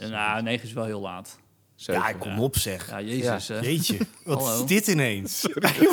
Nou, 0.00 0.42
negen 0.42 0.66
is 0.66 0.72
wel 0.72 0.84
heel 0.84 1.00
laat. 1.00 1.38
Zeven. 1.84 2.02
ja, 2.02 2.12
kom 2.12 2.40
op 2.40 2.56
zeg. 2.58 2.90
Ja, 2.90 3.00
jezus. 3.00 3.48
eh. 3.48 3.62
Jeetje, 3.62 3.96
wat 4.24 4.42
Hallo. 4.42 4.60
is 4.60 4.66
dit 4.66 4.86
ineens? 4.86 5.46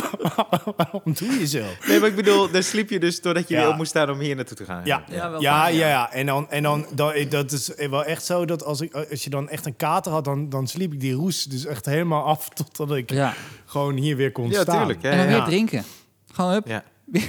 Waarom 0.77 1.01
doe 1.13 1.39
je 1.39 1.47
zo? 1.47 1.63
Nee, 1.87 1.99
maar 1.99 2.09
ik 2.09 2.15
bedoel, 2.15 2.51
dan 2.51 2.63
sliep 2.63 2.89
je 2.89 2.99
dus 2.99 3.21
doordat 3.21 3.47
je 3.47 3.53
Ja. 3.53 3.59
weer 3.61 3.69
op 3.69 3.75
moest 3.77 3.89
staan 3.89 4.09
om 4.09 4.19
hier 4.19 4.35
naartoe 4.35 4.57
te 4.57 4.65
gaan. 4.65 4.81
Ja, 4.85 5.03
Ja, 5.07 5.15
ja, 5.15 5.29
wel 5.31 5.41
ja, 5.41 5.67
ja, 5.67 5.87
ja. 5.87 6.11
En 6.11 6.25
dan, 6.25 6.49
en 6.49 6.63
dan, 6.63 6.85
dan 6.93 7.13
dat 7.29 7.51
is 7.51 7.71
wel 7.89 8.03
echt 8.03 8.25
zo 8.25 8.45
dat 8.45 8.63
als, 8.63 8.81
ik, 8.81 8.93
als 9.09 9.23
je 9.23 9.29
dan 9.29 9.49
echt 9.49 9.65
een 9.65 9.75
kater 9.75 10.11
had, 10.11 10.25
dan, 10.25 10.49
dan 10.49 10.67
sliep 10.67 10.93
ik 10.93 10.99
die 10.99 11.13
roes 11.13 11.43
dus 11.43 11.65
echt 11.65 11.85
helemaal 11.85 12.23
af 12.23 12.49
totdat 12.73 12.97
ik 12.97 13.09
Ja. 13.11 13.33
gewoon 13.65 13.95
hier 13.97 14.15
weer 14.15 14.31
kon 14.31 14.49
Ja, 14.49 14.61
staan. 14.61 14.77
tuurlijk. 14.77 15.01
Ja, 15.01 15.09
En 15.11 15.17
dan 15.17 15.27
ja. 15.27 15.33
weer 15.35 15.43
drinken. 15.45 15.83
Gewoon 16.31 16.53
up. 16.53 16.67
Ja. 16.67 16.83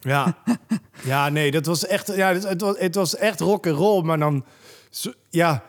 Ja. 0.00 0.36
ja, 1.04 1.28
nee, 1.28 1.50
dat 1.50 1.66
was 1.66 1.86
echt, 1.86 2.16
ja, 2.16 2.32
het, 2.32 2.42
het 2.48 2.60
was, 2.60 2.78
het 2.78 2.94
was 2.94 3.16
echt 3.16 3.40
rock 3.40 3.66
and 3.66 3.76
roll, 3.76 4.02
maar 4.02 4.18
dan, 4.18 4.44
zo- 4.90 5.12
ja, 5.30 5.64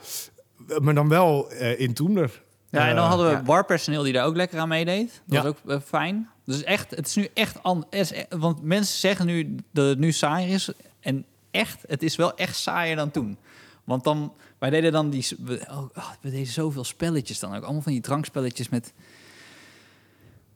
maar 0.82 0.94
dan 0.94 1.08
wel 1.10 1.52
eh, 1.52 1.80
in 1.80 1.94
Toemler. 1.94 2.44
Ja, 2.70 2.88
en 2.88 2.96
dan 2.96 3.04
Eh, 3.04 3.10
hadden 3.10 3.28
we 3.28 3.34
ja. 3.34 3.42
barpersoneel 3.42 4.04
die 4.04 4.14
daar 4.14 4.26
ook 4.26 4.36
lekker 4.36 4.60
aan 4.60 4.68
meedeed. 4.68 5.22
Dat 5.26 5.38
Ja. 5.38 5.42
was 5.44 5.52
ook 5.52 5.70
eh, 5.72 5.80
fijn. 5.88 6.30
Dus 6.46 6.64
echt, 6.64 6.92
het 6.92 7.06
is 7.08 7.16
nu 7.16 7.28
echt 7.34 7.64
anders. 7.64 8.12
Want 8.30 8.62
mensen 8.64 8.98
zeggen 9.00 9.26
nu 9.26 9.56
dat 9.72 9.88
het 9.90 10.00
nu 10.00 10.12
saaier 10.12 10.54
is. 10.54 10.70
En 11.00 11.26
echt, 11.52 11.84
het 11.88 12.04
is 12.04 12.16
wel 12.16 12.36
echt 12.38 12.56
saaier 12.56 12.96
dan 12.96 13.12
toen. 13.12 13.38
Want 13.84 14.04
dan, 14.04 14.34
wij 14.60 14.70
deden 14.70 14.92
dan 14.92 15.10
die, 15.10 15.28
we, 15.40 15.66
oh, 15.70 15.78
oh, 15.96 16.10
we 16.22 16.30
deden 16.30 16.46
zoveel 16.48 16.84
spelletjes 16.84 17.40
dan 17.40 17.56
ook. 17.56 17.64
Allemaal 17.64 17.82
van 17.82 17.92
die 17.92 18.02
drankspelletjes 18.02 18.70
met 18.70 18.94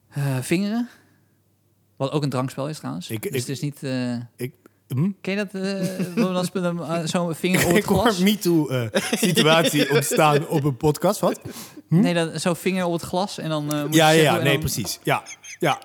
eh, 0.10 0.38
vingeren. 0.42 0.90
Wat 1.96 2.12
ook 2.12 2.24
een 2.24 2.30
drankspel 2.30 2.70
is 2.70 2.78
trouwens. 2.78 3.10
Ik- 3.10 3.22
dus 3.22 3.32
ik- 3.32 3.38
het 3.40 3.50
is 3.50 3.60
niet... 3.62 3.84
eh, 3.84 4.14
Ik, 4.36 4.54
hm? 4.98 5.10
ken 5.22 5.34
je 5.38 5.46
dat? 5.46 5.54
eh 5.54 5.62
we 6.16 6.30
dan 6.34 6.46
spelen, 6.46 6.80
eh, 6.80 7.00
zo'n 7.04 7.36
vinger 7.36 7.62
op 7.62 7.68
het 7.68 7.78
ik 7.78 7.84
hoor 7.86 8.02
glas? 8.02 8.18
een 8.18 8.24
MeToo-situatie 8.24 9.90
ontstaan 9.96 10.48
op 10.48 10.64
een 10.64 10.78
podcast. 10.78 11.20
Wat? 11.20 11.40
Nee, 11.88 12.14
dat, 12.14 12.42
zo'n 12.42 12.56
vinger 12.56 12.86
op 12.86 12.94
het 12.94 13.02
glas 13.02 13.38
en 13.38 13.50
dan... 13.50 13.74
eh, 13.74 13.84
moet 13.84 13.96
Ja, 13.96 14.10
je 14.10 14.22
ja, 14.22 14.36
ja, 14.36 14.42
nee, 14.44 14.52
dan- 14.52 14.60
precies. 14.60 15.00
Ja, 15.04 15.24
ja. 15.60 15.80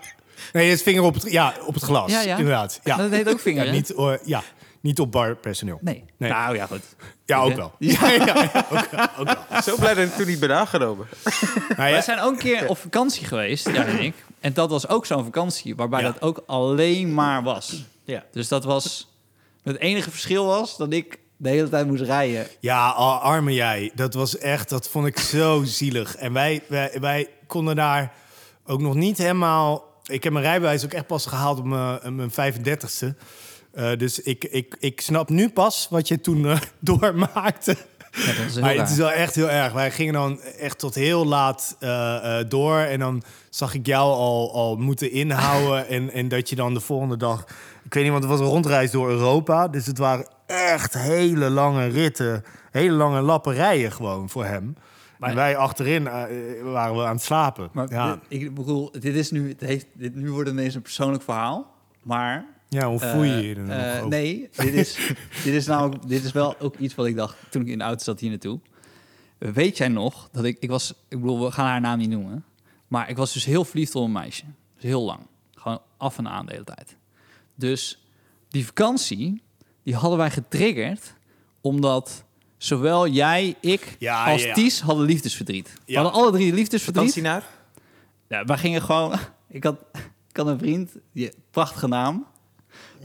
Nee, 0.52 0.70
het 0.70 0.82
vinger 0.82 1.02
op 1.02 1.14
het, 1.14 1.30
ja, 1.32 1.54
op 1.66 1.74
het 1.74 1.82
glas, 1.82 2.10
Ja, 2.10 2.20
ja. 2.20 2.36
inderdaad. 2.36 2.80
Ja. 2.84 2.96
Dat 2.96 3.10
heet 3.10 3.28
ook 3.28 3.40
vinger, 3.40 3.64
Ja, 3.66 3.72
niet, 3.72 3.94
oh, 3.94 4.12
ja. 4.24 4.42
Niet 4.84 5.00
op 5.00 5.12
barpersoneel. 5.12 5.78
Nee. 5.80 6.04
Nee. 6.16 6.30
Nou 6.30 6.56
ja, 6.56 6.66
goed. 6.66 6.82
Ja, 7.24 7.38
ook 7.38 7.54
wel. 7.54 7.72
Ja, 7.78 8.10
ja, 8.10 8.24
ja, 8.24 8.66
ook 8.70 8.90
wel, 8.90 9.06
ook 9.18 9.26
wel. 9.48 9.62
Zo 9.62 9.76
blij 9.76 9.94
dat 9.94 10.04
ik 10.04 10.12
toen 10.12 10.26
niet 10.26 10.40
ben 10.40 10.56
aangenomen. 10.56 11.06
Nou 11.24 11.74
Wij 11.76 11.90
ja, 11.90 12.00
zijn 12.02 12.20
ook 12.20 12.32
een 12.32 12.38
keer 12.38 12.68
op 12.68 12.78
vakantie 12.78 13.26
geweest, 13.26 13.66
jij 13.70 13.86
en 13.86 14.00
ik. 14.02 14.14
En 14.40 14.52
dat 14.52 14.70
was 14.70 14.88
ook 14.88 15.06
zo'n 15.06 15.24
vakantie 15.24 15.76
waarbij 15.76 16.00
Ja. 16.00 16.12
dat 16.12 16.22
ook 16.22 16.42
alleen 16.46 17.14
maar 17.14 17.42
was. 17.42 17.84
Ja. 18.04 18.24
Dus 18.32 18.48
dat 18.48 18.64
was... 18.64 19.12
Het 19.62 19.78
enige 19.78 20.10
verschil 20.10 20.46
was 20.46 20.76
dat 20.76 20.92
ik 20.92 21.18
de 21.36 21.48
hele 21.48 21.68
tijd 21.68 21.86
moest 21.86 22.02
rijden. 22.02 22.46
Ja, 22.60 22.88
arme 22.88 23.52
jij. 23.54 23.90
Dat 23.94 24.14
was 24.14 24.38
echt, 24.38 24.68
dat 24.68 24.88
vond 24.88 25.06
ik 25.06 25.18
zo 25.18 25.62
zielig. 25.64 26.16
En 26.16 26.32
wij, 26.32 26.62
wij, 26.68 26.96
wij 27.00 27.28
konden 27.46 27.76
daar 27.76 28.12
ook 28.66 28.80
nog 28.80 28.94
niet 28.94 29.18
helemaal... 29.18 29.92
Ik 30.06 30.24
heb 30.24 30.32
mijn 30.32 30.44
rijbewijs 30.44 30.84
ook 30.84 30.92
echt 30.92 31.06
pas 31.06 31.26
gehaald 31.26 31.58
op 31.58 31.64
mijn, 31.64 31.96
op 31.96 32.10
mijn 32.34 32.54
35ste. 32.54 33.16
Eh, 33.74 33.96
dus 33.96 34.20
ik, 34.20 34.44
ik, 34.44 34.76
ik 34.78 35.00
snap 35.00 35.28
nu 35.28 35.48
pas 35.48 35.86
wat 35.90 36.08
je 36.08 36.20
toen 36.20 36.46
eh, 36.46 36.60
doormaakte. 36.80 37.76
Ja, 38.12 38.60
Maar 38.60 38.74
het 38.74 38.90
is 38.90 38.96
wel 38.96 39.10
echt 39.10 39.34
heel 39.34 39.50
erg. 39.50 39.72
Wij 39.72 39.90
gingen 39.90 40.12
dan 40.12 40.40
echt 40.40 40.78
tot 40.78 40.94
heel 40.94 41.26
laat 41.26 41.76
eh, 41.80 42.36
door. 42.48 42.78
En 42.78 42.98
dan 42.98 43.22
zag 43.50 43.74
ik 43.74 43.86
jou 43.86 44.12
al, 44.12 44.52
al 44.54 44.76
moeten 44.76 45.10
inhouden. 45.10 45.88
en, 45.96 46.10
en 46.10 46.28
dat 46.28 46.48
je 46.48 46.56
dan 46.56 46.74
de 46.74 46.80
volgende 46.80 47.16
dag... 47.16 47.44
Ik 47.84 47.94
weet 47.94 48.02
niet, 48.02 48.12
want 48.12 48.24
het 48.24 48.32
was 48.32 48.40
een 48.40 48.46
rondreis 48.52 48.90
door 48.90 49.08
Europa. 49.10 49.68
Dus 49.68 49.86
het 49.86 49.98
waren 49.98 50.28
echt 50.46 50.94
hele 50.98 51.50
lange 51.50 51.86
ritten. 51.86 52.44
Hele 52.70 52.92
lange 52.94 53.20
lapperijen 53.20 53.92
gewoon 53.92 54.28
voor 54.28 54.44
hem. 54.44 54.76
Maar- 55.18 55.30
en 55.30 55.36
wij 55.36 55.56
achterin 55.56 56.04
waren 56.62 56.96
we 56.96 57.02
aan 57.04 57.14
het 57.14 57.22
slapen. 57.22 57.68
Maar 57.72 57.90
ja. 57.90 58.12
dit- 58.28 58.40
ik 58.42 58.54
bedoel, 58.54 58.90
dit 58.92 59.14
is 59.14 59.30
nu, 59.30 59.48
het 59.48 59.60
heeft, 59.60 59.86
dit, 59.94 60.14
nu 60.14 60.30
wordt 60.30 60.48
het 60.48 60.58
ineens 60.58 60.74
een 60.74 60.82
persoonlijk 60.82 61.22
verhaal. 61.22 61.74
Maar... 62.02 62.52
ja, 62.74 62.88
hoe 62.88 62.98
voel 62.98 63.22
je 63.22 63.32
eh, 63.32 63.48
je 63.48 63.54
er 63.54 63.60
nog 63.60 63.76
eh, 63.76 63.96
over? 63.96 64.08
Nee, 64.08 64.48
dit 64.56 64.74
is, 64.74 64.96
dit 65.44 65.54
is 65.54 65.66
namelijk, 65.66 66.08
dit 66.08 66.24
is 66.24 66.32
wel 66.32 66.60
ook 66.60 66.76
iets 66.76 66.94
wat 66.94 67.06
ik 67.06 67.16
dacht 67.16 67.36
toen 67.50 67.62
ik 67.62 67.68
in 67.68 67.78
de 67.78 67.84
auto 67.84 68.04
zat 68.04 68.20
hier 68.20 68.30
naartoe. 68.30 68.60
Weet 69.38 69.76
jij 69.76 69.88
nog 69.88 70.28
dat 70.32 70.44
ik, 70.44 70.56
ik 70.60 70.70
was, 70.70 70.90
ik 71.08 71.20
bedoel, 71.20 71.44
we 71.44 71.50
gaan 71.50 71.66
haar 71.66 71.80
naam 71.80 71.98
niet 71.98 72.08
noemen. 72.10 72.44
Maar 72.88 73.08
ik 73.08 73.16
was 73.16 73.32
dus 73.32 73.44
heel 73.44 73.64
verliefd 73.64 73.94
op 73.94 74.04
een 74.04 74.12
meisje. 74.12 74.44
Dus 74.74 74.82
heel 74.82 75.02
lang. 75.02 75.20
Gewoon 75.54 75.80
af 75.96 76.18
en 76.18 76.28
aan 76.28 76.46
de 76.46 76.52
hele 76.52 76.64
tijd. 76.64 76.96
Dus 77.54 78.06
die 78.48 78.66
vakantie, 78.66 79.42
die 79.82 79.94
hadden 79.94 80.18
wij 80.18 80.30
getriggerd 80.30 81.14
omdat 81.60 82.24
zowel 82.56 83.08
jij, 83.08 83.56
ik 83.60 83.96
Ja, 83.98 84.24
als 84.32 84.42
ja, 84.42 84.48
ja. 84.48 84.54
Ties 84.54 84.80
hadden 84.80 85.06
liefdesverdriet. 85.06 85.72
We 85.72 85.92
Ja. 85.92 86.02
hadden 86.02 86.20
alle 86.22 86.32
drie 86.32 86.52
liefdesverdriet. 86.52 87.12
Vakantie 87.12 87.22
naar? 87.22 87.44
Ja, 88.28 88.44
wij 88.44 88.58
gingen 88.58 88.82
gewoon... 88.82 89.12
Ik 89.48 89.64
had, 89.64 89.76
ik 90.30 90.36
had 90.36 90.46
een 90.46 90.58
vriend, 90.58 90.90
die, 91.12 91.32
prachtige 91.50 91.88
naam. 91.88 92.26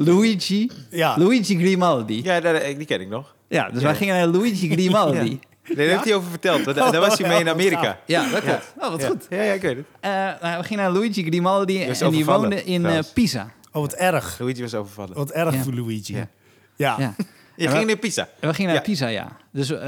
Luigi. 0.05 0.69
Ja. 0.89 1.17
Luigi 1.17 1.57
Grimaldi. 1.57 2.23
Ja, 2.23 2.35
Ja, 2.35 2.59
die 2.73 2.85
ken 2.85 3.01
ik 3.01 3.07
nog. 3.09 3.35
dus 3.73 3.83
wij 3.83 3.95
gingen 3.95 4.15
naar 4.15 4.27
Luigi 4.27 4.69
Grimaldi. 4.69 5.39
Ja. 5.63 5.75
Nee, 5.75 5.85
daar 5.87 5.95
heeft 5.95 6.05
hij 6.07 6.15
over 6.15 6.29
verteld. 6.29 6.63
want 6.63 6.77
Daar, 6.77 6.91
daar 6.91 7.01
was 7.01 7.17
hij 7.17 7.27
mee 7.29 7.39
in 7.39 7.49
Amerika. 7.49 7.99
Ja, 8.05 8.29
dat 8.29 8.41
klopt. 8.41 8.73
Oh, 8.77 8.89
wat 8.89 9.01
Ja. 9.01 9.07
goed. 9.07 9.25
Ja, 9.29 9.41
ja, 9.41 9.53
ik 9.53 9.61
weet 9.61 9.75
het. 9.75 9.85
Eh, 9.99 10.11
nou, 10.41 10.57
we 10.57 10.63
gingen 10.63 10.83
naar 10.83 10.91
Luigi 10.91 11.23
Grimaldi 11.23 11.83
en 11.83 12.09
die 12.11 12.25
woonde 12.25 12.63
in 12.63 12.85
eh. 12.85 12.99
Pisa. 13.13 13.51
Oh, 13.71 13.81
wat 13.81 13.93
erg. 13.93 14.39
Luigi 14.39 14.61
was 14.61 14.73
overvallen. 14.75 15.13
Wat 15.15 15.31
erg 15.31 15.53
Ja. 15.53 15.61
voor 15.61 15.73
Luigi. 15.73 16.15
Ja. 16.15 16.27
Ja. 16.75 16.95
Ja. 16.99 17.13
Je 17.55 17.67
ging 17.67 17.85
naar 17.85 17.95
Pisa. 17.97 18.27
We 18.39 18.53
gingen 18.53 18.71
naar 18.73 18.81
Ja. 18.81 18.89
Pisa, 18.89 19.07
ja. 19.07 19.27
Dus, 19.51 19.69
eh, 19.71 19.79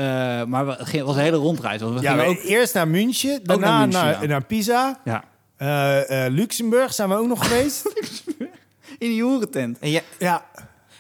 maar 0.44 0.66
we, 0.66 0.72
het 0.72 0.88
ging- 0.88 1.04
was 1.04 1.16
een 1.16 1.22
hele 1.22 1.38
rondreis. 1.38 1.82
Want 1.82 1.96
we 1.96 2.02
Ja, 2.02 2.12
gingen 2.12 2.26
ook... 2.28 2.44
eerst 2.44 2.74
naar 2.74 2.88
München, 2.88 3.40
daarna 3.44 3.70
naar 3.86 3.88
naar, 3.88 4.22
ja. 4.22 4.28
naar 4.28 4.44
Pisa. 4.46 5.00
Ja. 5.06 5.24
Eh, 5.58 6.26
eh, 6.26 6.34
Luxemburg 6.34 6.94
zijn 6.94 7.10
we 7.10 7.16
ook 7.16 7.28
nog 7.28 7.48
geweest. 7.48 7.84
In 9.02 9.10
die 9.10 9.24
hoerentent. 9.24 9.80
En 9.80 9.90
jij, 9.92 10.04
ja, 10.20 10.46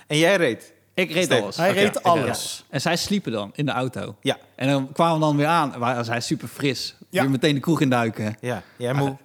en 0.07 0.17
jij 0.17 0.35
reed. 0.35 0.73
Ik 0.93 1.11
reed 1.11 1.23
Steven. 1.25 1.43
alles. 1.43 1.55
hij 1.57 1.73
reed 1.73 2.03
alles. 2.03 2.65
En 2.69 2.81
zij 2.81 2.95
sliepen 2.97 3.31
dan 3.31 3.51
in 3.55 3.65
de 3.65 3.71
auto. 3.71 4.15
Ja, 4.21 4.37
En 4.55 4.67
dan 4.69 4.91
kwamen 4.91 5.13
we 5.13 5.19
dan 5.19 5.35
weer 5.35 5.45
aan. 5.47 5.79
Waar 5.79 6.05
zij 6.05 6.21
super 6.21 6.47
fris. 6.47 6.95
Ja. 7.09 7.21
Weer 7.21 7.31
meteen 7.31 7.53
de 7.55 7.59
kroeg 7.59 7.81
induiken. 7.81 8.37
ja. 8.41 8.63
Jij 8.77 8.93
moe. 8.93 9.17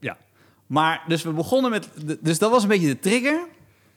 Ja. 0.00 0.16
Maar 0.66 1.02
dus 1.08 1.22
we 1.22 1.30
begonnen 1.30 1.70
met... 1.70 1.88
de- 2.04 2.18
Dus 2.20 2.38
dat 2.38 2.50
was 2.50 2.62
een 2.62 2.68
beetje 2.68 2.86
de 2.86 2.98
trigger. 2.98 3.46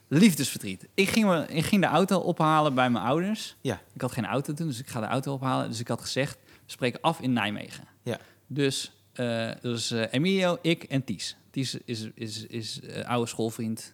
Liefdesverdriet. 0.07 0.87
Ik 0.93 1.09
ging, 1.09 1.25
me, 1.25 1.45
ik 1.47 1.65
ging 1.65 1.81
de 1.81 1.87
auto 1.87 2.17
ophalen 2.19 2.73
bij 2.73 2.89
mijn 2.89 3.05
ouders. 3.05 3.55
Ja, 3.61 3.81
Ik 3.93 4.01
had 4.01 4.11
geen 4.11 4.25
auto 4.25 4.53
toen, 4.53 4.67
dus 4.67 4.79
ik 4.79 4.87
ga 4.87 4.99
de 4.99 5.05
auto 5.05 5.33
ophalen. 5.33 5.69
Dus 5.69 5.79
ik 5.79 5.87
had 5.87 6.01
gezegd, 6.01 6.37
we 6.45 6.51
spreken 6.71 7.01
af 7.01 7.19
in 7.19 7.33
Nijmegen. 7.33 7.83
ja. 8.03 8.17
Dus, 8.47 8.91
eh 9.13 9.51
dus 9.61 9.91
eh, 9.91 10.03
Emilio, 10.11 10.57
ik 10.61 10.83
en 10.83 11.03
Ties. 11.03 11.35
Ties 11.51 11.77
is, 11.85 12.07
is, 12.15 12.45
is 12.47 12.81
eh, 12.81 13.09
oude 13.09 13.27
schoolvriend. 13.27 13.93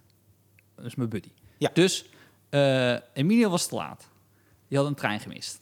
Dat 0.77 0.85
is 0.85 0.95
mijn 0.95 1.09
buddy. 1.09 1.29
Ja. 1.57 1.69
Dus 1.73 2.05
eh, 2.49 2.93
Emilio 3.13 3.49
was 3.49 3.67
te 3.67 3.75
laat. 3.75 4.07
Die 4.67 4.77
had 4.77 4.87
een 4.87 4.95
trein 4.95 5.19
gemist. 5.19 5.59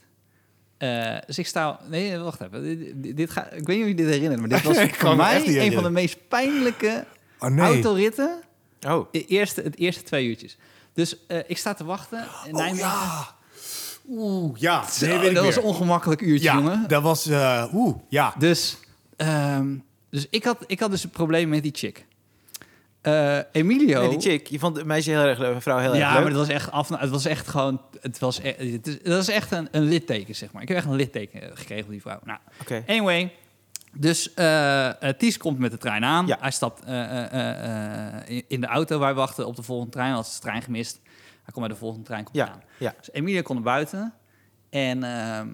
Eh, 0.78 1.18
dus 1.26 1.38
ik 1.38 1.48
sta... 1.48 1.80
Nee, 1.90 2.18
wacht 2.18 2.42
even. 2.42 2.64
Dit, 3.02 3.18
dit- 3.18 3.30
ga, 3.32 3.50
ik 3.50 3.68
weet 3.68 3.76
niet 3.76 3.82
of 3.86 3.88
je 3.92 3.96
dit 3.96 4.08
herinnert, 4.08 4.40
maar 4.40 4.50
dit 4.50 4.64
was 4.76 4.78
voor 4.92 5.16
mij 5.16 5.66
een 5.66 5.74
van 5.74 5.84
de 5.84 5.90
meest 5.90 6.28
pijnlijke 6.28 7.06
Oh 7.40 7.50
nee. 7.50 7.66
autoritten. 7.66 8.42
Oh, 8.88 9.12
De 9.12 9.26
eerste, 9.26 9.62
het 9.62 9.78
eerste 9.78 10.04
twee 10.04 10.28
uurtjes. 10.28 10.58
Dus 10.94 11.26
eh, 11.28 11.40
ik 11.48 11.58
sta 11.58 11.74
te 11.74 11.84
wachten 11.84 12.28
in 12.48 12.56
Oh 12.56 12.76
ja. 12.78 13.36
Oeh, 14.08 14.58
ja. 14.60 14.90
Zo, 14.90 15.06
Nee, 15.06 15.34
dat 15.34 15.46
was 15.46 15.56
een 15.56 15.62
ongemakkelijk 15.64 16.22
uurtje, 16.22 16.46
Ja, 16.50 16.56
jongen. 16.56 16.88
dat 16.88 17.02
was... 17.04 17.26
eh 17.28 17.66
Oeh, 17.74 17.98
ja. 18.10 18.34
Dus, 18.38 18.78
ehm, 19.16 19.76
dus 20.10 20.28
ik, 20.30 20.44
had, 20.44 20.64
ik 20.68 20.80
had 20.80 20.92
dus 20.92 21.04
een 21.04 21.10
probleem 21.10 21.50
met 21.50 21.64
die 21.64 21.72
chick. 21.76 22.06
Eh, 23.06 23.38
Emilio... 23.52 24.00
nee, 24.02 24.10
die 24.10 24.20
chick. 24.32 24.48
Je 24.48 24.60
vond 24.60 24.78
het 24.78 24.86
meisje 24.86 25.10
heel 25.10 25.24
erg 25.24 25.40
leuk, 25.40 25.62
vrouw 25.62 25.78
heel 25.78 25.90
erg 25.90 25.98
ja, 26.00 26.08
leuk. 26.14 26.18
maar 26.18 26.28
het 26.28 26.38
was 26.40 26.48
echt 26.48 26.72
af. 26.72 26.90
Het 26.90 27.10
was 27.10 27.26
echt 27.26 27.48
gewoon. 27.48 27.82
Het 28.02 28.20
was. 28.20 28.40
e- 28.40 28.74
Het 28.74 28.88
is, 28.88 29.02
dat 29.04 29.22
is 29.22 29.28
echt 29.30 29.52
een, 29.52 29.68
een 29.72 29.84
litteken, 29.84 30.36
zeg 30.36 30.52
maar. 30.52 30.62
Ik 30.62 30.68
heb 30.68 30.78
echt 30.78 30.86
een 30.86 30.96
litteken 30.96 31.42
gekregen 31.58 31.84
van 31.84 31.92
die 31.94 32.02
vrouw. 32.02 32.20
Nou, 32.24 32.40
Oké. 32.62 32.84
anyway. 32.88 33.34
Dus 33.94 34.34
eh 34.34 34.88
eh, 35.10 35.18
Ties 35.18 35.38
komt 35.38 35.60
met 35.60 35.72
de 35.72 35.78
trein 35.78 36.04
aan. 36.06 36.28
Ja. 36.28 36.38
Hij 36.40 36.52
stapt 36.52 36.80
in- 38.48 38.62
de 38.62 38.68
auto. 38.68 39.00
Wij 39.00 39.14
wachten 39.14 39.48
op 39.48 39.56
de 39.56 39.64
volgende 39.64 39.92
trein. 39.92 40.08
Hij 40.08 40.16
had 40.18 40.32
de 40.34 40.40
trein 40.42 40.62
gemist. 40.62 41.00
Hij 41.44 41.54
komt 41.54 41.66
bij 41.66 41.68
de 41.76 41.76
volgende 41.80 42.06
trein 42.06 42.24
komt 42.24 42.36
Ja, 42.36 42.48
aan. 42.50 42.62
ja. 42.78 42.94
Dus 42.98 43.12
Emilia 43.12 43.42
kon 43.42 43.56
naar 43.56 43.64
buiten. 43.64 44.14
En 44.70 45.04
ehm, 45.04 45.48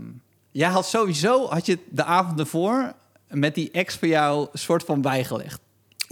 jij 0.52 0.70
had 0.70 0.86
sowieso, 0.86 1.48
had 1.50 1.66
je 1.66 1.78
de 1.90 2.04
avond 2.04 2.40
ervoor 2.40 2.94
met 3.28 3.56
die 3.56 3.72
ex 3.72 3.96
van 3.96 4.08
jou 4.08 4.48
soort 4.54 4.84
van 4.84 5.02
bijgelegd. 5.02 5.62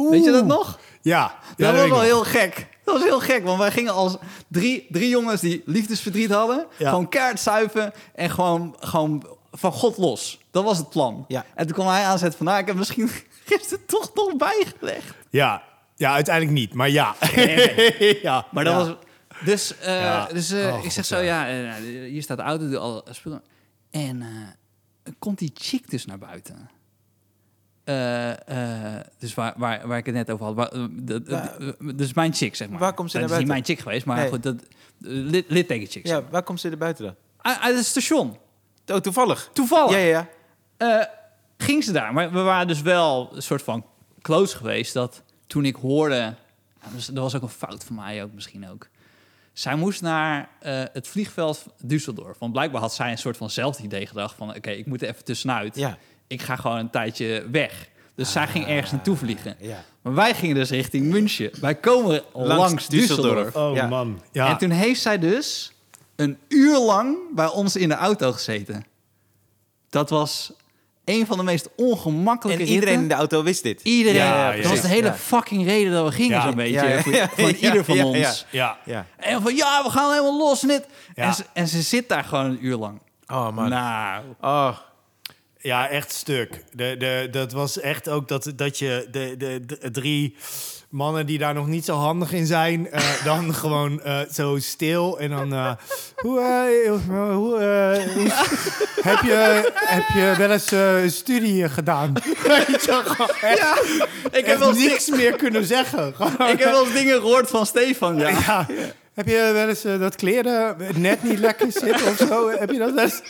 Weet 0.09 0.23
je 0.23 0.31
dat 0.31 0.45
nog? 0.45 0.79
Ja. 1.01 1.35
dat 1.57 1.75
was 1.75 1.89
wel 1.89 2.01
heel 2.01 2.23
gek. 2.23 2.67
Dat 2.83 2.93
was 2.93 3.03
heel 3.03 3.19
gek, 3.19 3.43
want 3.43 3.59
wij 3.59 3.71
gingen 3.71 3.93
als 3.93 4.17
drie, 4.47 4.87
drie 4.89 5.09
jongens 5.09 5.41
die 5.41 5.61
liefdesverdriet 5.65 6.31
hadden. 6.31 6.65
Gewoon 6.77 7.09
kaart 7.09 7.39
zuiven 7.39 7.93
en 8.15 8.29
gewoon, 8.29 8.75
gewoon 8.79 9.27
van 9.51 9.71
God 9.71 9.97
los. 9.97 10.39
Dat 10.51 10.63
was 10.63 10.77
het 10.77 10.89
plan. 10.89 11.25
Ja. 11.27 11.45
En 11.55 11.65
toen 11.65 11.75
kwam 11.75 11.87
hij 11.87 12.03
aanzetten 12.03 12.37
van, 12.37 12.45
nou, 12.47 12.59
ik 12.59 12.67
heb 12.67 12.75
misschien 12.75 13.09
gisteren 13.45 13.85
toch 13.85 14.11
nog 14.13 14.35
bijgelegd. 14.35 15.15
Ja. 15.29 15.63
ja, 15.95 16.13
uiteindelijk 16.13 16.57
niet, 16.57 16.73
maar 16.73 16.89
ja. 16.89 17.15
ja. 18.21 18.45
Maar 18.51 18.63
dat 18.63 18.73
ja. 18.73 18.79
was... 18.79 18.95
Dus, 19.45 19.77
eh, 19.77 20.01
Ja. 20.01 20.25
dus 20.25 20.51
eh, 20.51 20.67
Oh, 20.67 20.77
ik 20.77 20.83
God, 20.83 20.93
zeg 20.93 21.05
zo, 21.05 21.17
ja, 21.19 21.49
eh, 21.49 21.63
nou, 21.63 21.83
hier 22.07 22.21
staat 22.21 22.37
de 22.37 22.43
auto, 22.43 23.01
spullen. 23.09 23.41
En 23.91 24.21
eh, 24.21 25.13
komt 25.19 25.37
die 25.37 25.51
chick 25.53 25.89
dus 25.89 26.05
naar 26.05 26.17
buiten. 26.17 26.69
Eh, 27.89 28.95
eh, 28.97 29.01
dus 29.17 29.33
waar, 29.33 29.53
waar, 29.57 29.87
waar 29.87 29.97
ik 29.97 30.05
het 30.05 30.15
net 30.15 30.31
over 30.31 30.45
had. 30.45 30.55
Waar, 30.55 30.67
eh, 30.71 30.83
de- 30.91 31.21
Waar- 31.25 31.95
dus 31.95 32.13
mijn 32.13 32.33
chick, 32.33 32.55
zeg 32.55 32.69
maar. 32.69 32.79
Waar 32.79 32.93
komt 32.93 33.11
ze 33.11 33.19
Dat 33.19 33.29
naar 33.29 33.39
is 33.39 33.45
niet 33.45 33.53
buiten? 33.53 33.75
mijn 33.75 33.77
chick 33.77 33.79
geweest, 33.79 34.05
maar 34.05 34.17
Nee. 34.17 34.29
goed, 34.29 34.43
dat, 34.43 34.55
lit, 35.31 35.45
litteken 35.47 35.87
chick. 35.87 36.07
zeg 36.07 36.17
Ja, 36.17 36.23
waar 36.29 36.43
komt 36.43 36.59
ze 36.59 36.69
er 36.69 36.77
buiten 36.77 37.05
dan? 37.05 37.15
Uit, 37.41 37.59
uit 37.59 37.75
het 37.75 37.85
station. 37.85 38.37
Oh, 38.87 38.95
toevallig. 38.97 39.49
Toevallig. 39.53 39.91
Ja, 39.91 39.97
ja, 39.97 40.27
ja. 40.77 41.09
Ging 41.57 41.83
ze 41.83 41.91
daar. 41.91 42.13
Maar 42.13 42.31
we 42.31 42.41
waren 42.41 42.67
dus 42.67 42.81
wel 42.81 43.29
een 43.35 43.41
soort 43.41 43.61
van 43.61 43.85
close 44.21 44.57
geweest. 44.57 44.93
Dat 44.93 45.21
toen 45.47 45.65
ik 45.65 45.75
hoorde... 45.75 46.15
ja, 46.15 46.35
dus, 46.95 47.05
dat 47.05 47.23
was 47.23 47.35
ook 47.35 47.41
een 47.41 47.49
fout 47.49 47.83
van 47.83 47.95
mij 47.95 48.23
ook 48.23 48.33
misschien 48.33 48.69
ook. 48.69 48.87
Zij 49.53 49.75
moest 49.75 50.01
naar 50.01 50.49
het 50.93 51.07
vliegveld 51.07 51.65
Düsseldorf. 51.85 52.37
Want 52.39 52.51
blijkbaar 52.51 52.81
had 52.81 52.93
zij 52.93 53.11
een 53.11 53.17
soort 53.17 53.37
van 53.37 53.49
zelfde 53.49 53.83
idee 53.83 54.05
gedacht. 54.05 54.35
Van 54.35 54.55
oké, 54.55 54.69
ik 54.69 54.85
moet 54.85 55.01
er 55.01 55.09
even 55.09 55.23
tussenuit. 55.23 55.75
Ja. 55.75 55.97
Ik 56.29 56.41
ga 56.41 56.55
gewoon 56.55 56.77
een 56.77 56.89
tijdje 56.89 57.47
weg. 57.51 57.87
Dus 58.15 58.31
zij 58.31 58.47
ging 58.47 58.67
ergens 58.67 58.91
naartoe 58.91 59.15
vliegen. 59.15 59.55
Ja. 59.59 59.83
Maar 60.01 60.13
wij 60.13 60.33
gingen 60.35 60.55
dus 60.55 60.69
richting 60.69 61.05
München. 61.05 61.51
Wij 61.61 61.75
komen 61.75 62.23
langs, 62.33 62.55
Langs 62.57 62.85
Düsseldorf. 62.95 63.47
Düsseldorf. 63.47 63.55
Oh 63.55 63.75
Ja. 63.75 63.87
man. 63.87 64.21
Ja. 64.31 64.47
En 64.49 64.57
toen 64.57 64.69
heeft 64.69 65.01
zij 65.01 65.19
dus 65.19 65.71
een 66.15 66.37
uur 66.47 66.77
lang 66.79 67.17
bij 67.35 67.47
ons 67.47 67.75
in 67.75 67.89
de 67.89 67.95
auto 67.95 68.31
gezeten. 68.31 68.85
Dat 69.89 70.09
was 70.09 70.51
een 71.05 71.25
van 71.25 71.37
de 71.37 71.43
meest 71.43 71.65
En 71.65 71.71
ongemakkelijke 71.85 72.63
iedereen 72.63 72.83
ritten. 72.85 73.01
in 73.03 73.07
de 73.07 73.13
auto 73.13 73.43
wist 73.43 73.63
dit. 73.63 73.81
Iedereen. 73.81 74.17
Ja, 74.21 74.51
ja, 74.51 74.61
dat 74.61 74.71
was 74.71 74.81
de 74.81 74.87
hele 74.87 75.07
Ja. 75.07 75.13
fucking 75.15 75.65
reden 75.65 75.91
dat 75.93 76.05
we 76.05 76.11
gingen 76.11 76.35
Ja. 76.37 76.41
zo'n 76.41 76.55
beetje. 76.55 76.73
Ja, 76.73 76.83
ja, 76.87 77.01
voor, 77.01 77.13
ja, 77.13 77.29
voor 77.29 77.49
ja, 77.49 77.55
ieder 77.55 77.85
van 77.85 77.95
ja, 77.95 78.05
ons. 78.05 78.45
ja. 78.51 78.77
ja. 78.85 78.93
Ja. 78.93 79.05
En 79.17 79.41
van 79.41 79.55
ja, 79.55 79.83
we 79.83 79.89
gaan 79.89 80.09
helemaal 80.11 80.37
los 80.37 80.63
en. 80.63 80.83
En, 81.15 81.33
ze, 81.33 81.43
en 81.53 81.67
ze 81.67 81.81
zit 81.81 82.09
daar 82.09 82.23
gewoon 82.23 82.45
een 82.45 82.65
uur 82.65 82.75
lang. 82.77 82.99
Oh, 83.27 83.51
man. 83.51 83.69
Nou, 83.69 84.23
Oh. 84.41 84.77
Ja, 85.61 85.89
echt 85.89 86.11
stuk. 86.13 86.63
De, 86.73 86.95
de, 86.97 87.27
dat 87.31 87.51
was 87.51 87.79
echt 87.79 88.09
ook 88.09 88.27
dat, 88.27 88.51
dat 88.55 88.79
je 88.79 89.07
de, 89.11 89.35
de, 89.37 89.65
de 89.79 89.91
drie 89.91 90.35
mannen 90.89 91.25
die 91.25 91.37
daar 91.37 91.53
nog 91.53 91.67
niet 91.67 91.85
zo 91.85 91.95
handig 91.95 92.31
in 92.31 92.45
zijn, 92.45 92.91
eh, 92.91 93.23
dan 93.23 93.53
gewoon 93.53 94.01
eh, 94.01 94.19
zo 94.31 94.57
stil 94.59 95.19
en 95.19 95.29
dan. 95.29 95.53
eh, 95.53 95.71
hoe, 96.15 96.39
eh, 96.39 96.91
hoe, 96.91 97.31
hoe- 97.31 97.59
heb, 99.09 99.19
je, 99.21 99.71
heb 99.75 100.07
je 100.07 100.33
wel 100.37 100.51
eens 100.51 100.71
eh, 100.71 101.03
een 101.03 101.11
studie 101.11 101.69
gedaan? 101.69 102.13
Weet 102.47 102.83
je, 102.85 103.01
gewoon 103.05 103.29
echt, 103.41 104.07
Ik 104.31 104.45
echt 104.45 104.73
niks 104.77 105.09
meer 105.09 105.35
kunnen 105.35 105.65
zeggen. 105.65 106.15
Gewoon, 106.15 106.49
Ik 106.49 106.59
heb 106.59 106.71
wel 106.71 106.83
eens 106.85 106.93
dingen 106.93 107.15
gehoord 107.19 107.49
van 107.49 107.65
Stefan, 107.65 108.17
ja. 108.17 108.29
ja. 108.29 108.67
Heb 109.13 109.27
je 109.27 109.49
wel 109.53 109.67
eens 109.67 109.81
dat 109.81 110.15
kleren 110.15 110.75
net 110.95 111.23
niet 111.23 111.39
lekker 111.39 111.71
zitten 111.71 112.07
of 112.07 112.17
zo? 112.17 112.49
Heb 112.49 112.71
je 112.71 112.77
dat 112.77 112.93
wel 112.93 113.03
eens? 113.03 113.21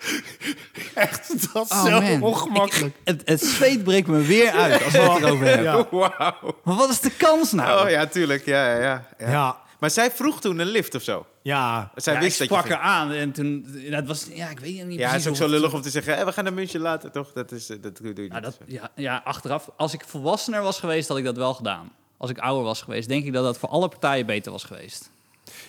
Echt, 0.94 1.52
dat 1.52 1.64
is 1.64 1.70
Oh, 1.70 1.84
zo 1.84 2.00
man. 2.00 2.22
ongemakkelijk. 2.22 2.94
Ik- 2.94 3.00
het, 3.04 3.22
het 3.24 3.40
zweet 3.44 3.84
breekt 3.84 4.06
me 4.08 4.20
weer 4.22 4.50
uit 4.50 4.84
als 4.84 4.92
we 4.92 4.98
het 4.98 5.22
erover 5.22 5.46
hebben. 5.46 5.64
Ja. 5.64 5.86
Wauw. 5.90 6.60
Maar 6.64 6.74
wat 6.76 6.90
is 6.90 7.00
de 7.00 7.10
kans 7.10 7.52
nou? 7.52 7.84
Oh 7.84 7.90
ja, 7.90 8.06
tuurlijk. 8.06 8.44
Ja, 8.46 8.70
ja, 8.70 8.80
ja, 8.80 9.06
ja. 9.18 9.30
Ja, 9.30 9.56
Maar 9.78 9.90
zij 9.90 10.10
vroeg 10.10 10.40
toen 10.40 10.58
een 10.58 10.66
lift 10.66 10.94
of 10.94 11.02
zo. 11.02 11.26
ja. 11.42 11.90
Zij 11.94 12.12
Ja, 12.12 12.18
ik 12.18 12.24
wist 12.24 12.38
dat 12.38 12.48
je 12.48 12.54
sprak 12.54 12.70
er 12.70 12.78
aan 12.78 13.10
en 13.12 13.32
toen... 13.32 13.66
Dat 13.90 14.06
was, 14.06 14.26
ja, 14.32 14.48
ik 14.48 14.60
weet 14.60 14.72
niet 14.72 14.80
Ja, 14.80 14.84
precies 15.08 15.12
het 15.12 15.20
is 15.20 15.28
ook 15.28 15.36
zo 15.36 15.48
lullig 15.48 15.72
om 15.74 15.80
te 15.82 15.90
zeggen, 15.90 16.26
we 16.26 16.32
gaan 16.32 16.46
een 16.46 16.54
muntje 16.54 16.78
laten, 16.78 17.12
toch? 17.12 17.32
Dat, 17.32 17.52
is, 17.52 17.70
eh, 17.70 17.76
dat 17.80 17.96
doe 17.96 18.06
je 18.06 18.14
niet. 18.20 18.30
Nou, 18.30 18.42
dat, 18.42 18.58
ja, 18.66 18.88
ja, 18.94 19.20
achteraf, 19.24 19.68
als 19.76 19.92
ik 19.92 20.04
volwassener 20.06 20.62
was 20.62 20.78
geweest, 20.78 21.08
had 21.08 21.18
ik 21.18 21.24
dat 21.24 21.36
wel 21.36 21.54
gedaan. 21.54 21.92
Als 22.16 22.30
ik 22.30 22.38
ouder 22.38 22.64
was 22.64 22.82
geweest, 22.82 23.08
denk 23.08 23.24
ik 23.24 23.32
dat 23.32 23.44
dat 23.44 23.58
voor 23.58 23.68
alle 23.68 23.88
partijen 23.88 24.26
beter 24.26 24.52
was 24.52 24.64
geweest. 24.64 25.10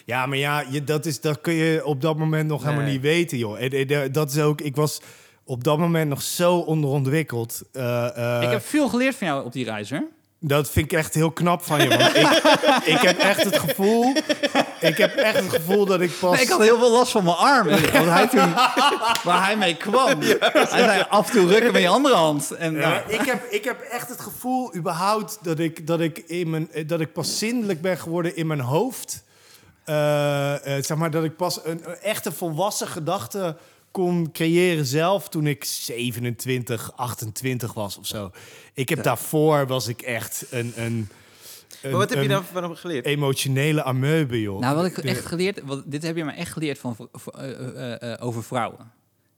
Ja, 0.05 0.25
maar 0.25 0.37
ja, 0.37 0.63
je, 0.69 0.83
dat, 0.83 1.05
is, 1.05 1.21
dat 1.21 1.41
kun 1.41 1.53
je 1.53 1.85
op 1.85 2.01
dat 2.01 2.17
moment 2.17 2.47
nog 2.47 2.63
helemaal 2.63 2.85
niet 2.85 3.01
weten, 3.01 3.37
joh. 3.37 3.61
En, 3.61 3.69
en, 3.69 3.87
eh, 3.87 3.99
dat 4.11 4.31
is 4.31 4.39
ook, 4.39 4.61
ik 4.61 4.75
was 4.75 5.01
op 5.43 5.63
dat 5.63 5.77
moment 5.77 6.09
nog 6.09 6.21
zo 6.21 6.57
onderontwikkeld. 6.57 7.61
Eh, 7.71 8.37
eh, 8.37 8.43
ik 8.43 8.49
heb 8.49 8.65
veel 8.65 8.89
geleerd 8.89 9.15
van 9.15 9.27
jou 9.27 9.45
op 9.45 9.51
die 9.51 9.65
reis, 9.65 9.89
hoor. 9.89 10.07
Dat 10.43 10.69
vind 10.69 10.91
ik 10.91 10.97
echt 10.97 11.13
heel 11.13 11.31
knap 11.31 11.63
van 11.63 11.81
je. 11.81 11.87
Want 11.89 12.15
ik, 12.15 12.41
ik 12.95 13.01
heb 13.01 13.17
echt 13.17 13.43
het 13.43 13.59
gevoel. 13.59 14.15
Ik 14.79 14.97
heb 14.97 15.15
echt 15.15 15.39
het 15.39 15.49
gevoel 15.49 15.85
dat 15.85 16.01
ik 16.01 16.11
pas. 16.19 16.33
Nee, 16.33 16.41
ik 16.41 16.49
had 16.49 16.61
heel 16.61 16.77
veel 16.77 16.91
last 16.91 17.11
van 17.11 17.23
mijn 17.23 17.35
arm. 17.35 17.67
Want 17.67 18.09
hij 18.09 18.27
toen, 18.27 18.53
waar 19.31 19.45
hij 19.45 19.57
mee 19.57 19.75
kwam. 19.75 20.19
Hij 20.19 20.67
zei 20.67 21.05
af 21.09 21.27
en 21.27 21.33
toe 21.33 21.47
rukken 21.47 21.71
met 21.71 21.81
je 21.81 21.87
andere 21.87 22.15
hand. 22.15 22.51
En, 22.51 22.73
Ja, 22.73 22.89
nou, 22.89 23.01
ik, 23.07 23.21
heb, 23.21 23.45
ik 23.49 23.63
heb 23.63 23.81
echt 23.81 24.09
het 24.09 24.21
gevoel, 24.21 24.75
überhaupt, 24.75 25.37
dat 25.41 25.59
ik, 25.59 25.87
dat 25.87 25.99
ik, 25.99 26.17
in 26.17 26.49
mijn, 26.49 26.71
eh, 26.71 26.87
dat 26.87 26.99
ik 26.99 27.13
pas 27.13 27.37
zindelijk 27.37 27.81
ben 27.81 27.97
geworden 27.97 28.35
in 28.35 28.47
mijn 28.47 28.59
hoofd. 28.59 29.23
Eh, 29.91 30.77
eh, 30.77 30.83
zeg 30.83 30.97
maar 30.97 31.11
dat 31.11 31.23
ik 31.23 31.35
pas 31.35 31.65
een, 31.65 31.89
een 31.89 31.95
echte 31.95 32.31
volwassen 32.31 32.87
gedachte 32.87 33.57
kon 33.91 34.31
creëren 34.31 34.85
zelf 34.85 35.29
toen 35.29 35.47
ik 35.47 35.63
27, 35.63 36.91
28 36.95 37.73
was 37.73 37.97
of 37.97 38.05
zo. 38.07 38.31
Ik 38.73 38.89
heb 38.89 39.03
daarvoor 39.03 39.67
was 39.67 39.87
ik 39.87 40.01
echt 40.01 40.45
een, 40.49 40.73
een, 40.75 41.09
Maar 41.81 41.91
wat 41.91 42.09
heb 42.09 42.21
je 42.21 42.27
dan 42.27 42.43
van 42.43 42.63
hem 42.63 42.75
geleerd? 42.75 43.05
emotionele 43.05 43.83
amoebe, 43.83 44.41
joh. 44.41 44.59
nou, 44.59 44.75
wat 44.75 44.85
ik 44.85 44.95
De- 44.95 45.01
echt 45.01 45.25
geleerd... 45.25 45.61
Wat, 45.63 45.83
dit 45.85 46.03
heb 46.03 46.15
je 46.15 46.25
me 46.25 46.31
echt 46.31 46.51
geleerd 46.51 46.79
van, 46.79 47.09
eh, 47.33 48.13
over 48.25 48.43
vrouwen. 48.43 48.91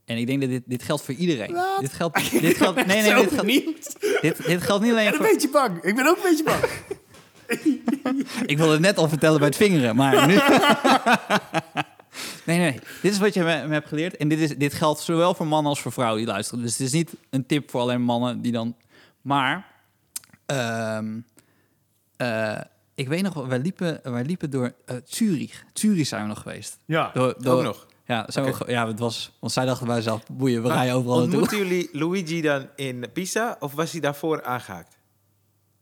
En 0.06 0.18
ik 0.18 0.28
denk 0.28 0.42
dat 0.42 0.50
dit, 0.50 0.64
dit 0.66 0.84
geldt 0.84 1.04
voor 1.04 1.14
iedereen. 1.14 1.54
Wat? 1.54 1.80
Dit 1.80 1.94
geldt, 1.94 2.32
dit 2.42 2.58
geldt, 2.58 2.86
nee, 2.86 3.02
nee, 3.02 3.16
dit 3.16 3.34
geldt, 3.34 3.48
dit, 4.22 4.46
dit 4.46 4.62
geldt 4.62 4.84
niet 4.84 4.92
Ik 4.92 4.98
alleen 4.98 5.10
ben 5.10 5.16
voor... 5.20 5.26
een 5.26 5.32
beetje 5.32 5.50
bang. 5.50 5.84
Ik 5.84 5.96
ben 5.96 6.08
ook 6.08 6.16
een 6.16 6.24
beetje 6.24 6.44
bang. 6.44 6.62
Ik 8.46 8.58
wilde 8.58 8.72
het 8.72 8.82
net 8.82 8.98
al 8.98 9.10
vertellen 9.10 9.38
bij 9.40 9.48
het 9.48 9.58
vingeren, 9.58 9.96
maar 9.96 10.28
nu... 10.28 10.40
Nee, 12.46 12.58
nee, 12.58 12.80
dit 13.02 13.12
is 13.12 13.18
wat 13.20 13.34
je 13.34 13.44
me, 13.44 13.64
me 13.68 13.74
hebt 13.74 13.88
geleerd. 13.88 14.18
En 14.18 14.28
dit, 14.28 14.40
is, 14.40 14.58
dit 14.58 14.74
geldt 14.74 15.00
zowel 15.00 15.34
voor 15.34 15.48
mannen 15.48 15.70
als 15.70 15.82
voor 15.82 15.92
vrouwen 15.92 16.18
die 16.18 16.28
luisteren. 16.28 16.64
Dus 16.64 16.72
het 16.78 16.88
is 16.88 16.92
niet 16.94 17.14
een 17.30 17.46
tip 17.46 17.70
voor 17.70 17.82
alleen 17.82 18.02
mannen 18.02 18.42
die 18.42 18.52
dan... 18.52 18.76
Maar, 19.22 19.66
ehm, 20.46 21.20
eh, 22.18 22.60
ik 22.96 23.08
weet 23.08 23.22
nog, 23.22 23.34
wel, 23.34 23.48
wij 23.48 23.60
liepen, 23.60 24.00
wij 24.04 24.24
liepen 24.24 24.50
door 24.50 24.74
eh, 24.86 24.96
Zurich. 25.06 25.64
Zurich 25.74 26.08
zijn 26.08 26.22
we 26.22 26.28
nog 26.28 26.42
geweest. 26.42 26.78
Ja. 26.86 27.12
Door, 27.14 27.36
door- 27.38 27.58
Ook 27.58 27.64
nog. 27.64 27.88
Ja, 28.06 28.26
zijn 28.28 28.56
ge- 28.56 28.72
ja, 28.72 28.88
het 28.88 29.00
was, 29.00 29.32
want 29.40 29.52
zij 29.54 29.66
dachten 29.66 29.86
bij 29.88 29.96
zichzelf, 29.96 30.22
boeien, 30.32 30.62
we 30.62 30.68
Maar 30.68 30.78
rijden 30.78 30.96
overal 30.96 31.18
naartoe. 31.20 31.40
Ontmoetten 31.40 31.68
jullie 31.68 31.90
Luigi 31.92 32.42
dan 32.42 32.68
in 32.76 33.06
Pisa 33.14 33.56
of 33.60 33.74
was 33.74 33.92
hij 33.92 34.02
daarvoor 34.02 34.44
aangehaakt? 34.44 34.98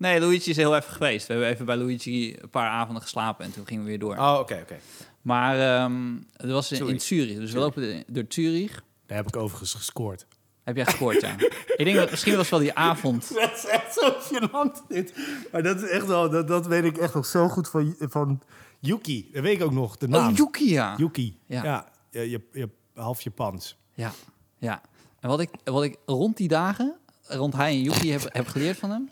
Nee, 0.01 0.19
Luigi 0.19 0.49
is 0.49 0.55
heel 0.55 0.75
even 0.75 0.93
geweest. 0.93 1.27
We 1.27 1.33
hebben 1.33 1.51
even 1.51 1.65
bij 1.65 1.77
Luigi 1.77 2.35
een 2.41 2.49
paar 2.49 2.69
avonden 2.69 3.01
geslapen 3.01 3.45
en 3.45 3.51
toen 3.51 3.65
gingen 3.67 3.83
we 3.83 3.89
weer 3.89 3.99
door. 3.99 4.17
Oh, 4.17 4.37
oké, 4.39 4.59
oké. 4.61 4.79
Maar 5.21 5.59
ehm 5.59 6.17
het 6.37 6.51
was 6.51 6.71
in, 6.71 6.77
in 6.77 6.85
Zurich. 6.85 7.01
Zurich. 7.01 7.37
Dus 7.37 7.51
we 7.51 7.59
lopen 7.59 8.03
door 8.07 8.23
Zurich. 8.27 8.83
Daar 9.05 9.17
heb 9.17 9.27
ik 9.27 9.35
overigens 9.35 9.73
gescoord. 9.73 10.25
Heb 10.63 10.75
jij 10.75 10.85
gescoord, 10.85 11.21
ja? 11.21 11.35
ik 11.77 11.85
denk 11.85 11.95
dat 11.95 12.09
misschien 12.09 12.35
was 12.35 12.49
wel 12.49 12.59
die 12.59 12.73
avond. 12.73 13.29
Dat 13.35 13.51
is 13.55 13.65
echt 13.65 13.93
zo 13.93 14.13
gênant, 14.19 14.87
dit. 14.87 15.13
Maar 15.51 15.63
dat 15.63 15.81
is 15.81 15.89
echt 15.89 16.05
wel, 16.05 16.29
dat, 16.29 16.47
dat 16.47 16.67
weet 16.67 16.83
ik 16.83 16.97
echt 16.97 17.13
nog 17.13 17.25
zo 17.25 17.47
goed 17.47 17.69
van, 17.69 17.95
van 17.99 18.41
Yuki. 18.79 19.29
Dat 19.33 19.43
weet 19.43 19.55
ik 19.59 19.63
ook 19.63 19.71
nog, 19.71 19.97
de 19.97 20.07
naam. 20.07 20.31
Oh, 20.31 20.37
Yuki, 20.37 20.69
ja. 20.71 20.95
Yuki. 20.97 21.37
Ja. 21.45 21.63
Ja, 21.63 21.91
je, 22.09 22.29
je, 22.29 22.41
je- 22.51 22.69
half 22.93 23.21
Japans. 23.21 23.77
Ja, 23.93 24.11
ja. 24.57 24.81
En 25.19 25.29
wat 25.29 25.39
ik, 25.39 25.49
wat 25.63 25.83
ik 25.83 25.95
rond 26.05 26.37
die 26.37 26.47
dagen, 26.47 26.95
rond 27.27 27.53
hij 27.55 27.71
en 27.71 27.81
Yuki 27.81 28.11
heb, 28.11 28.21
heb 28.33 28.47
geleerd 28.47 28.77
van 28.77 28.89
hem, 28.89 29.09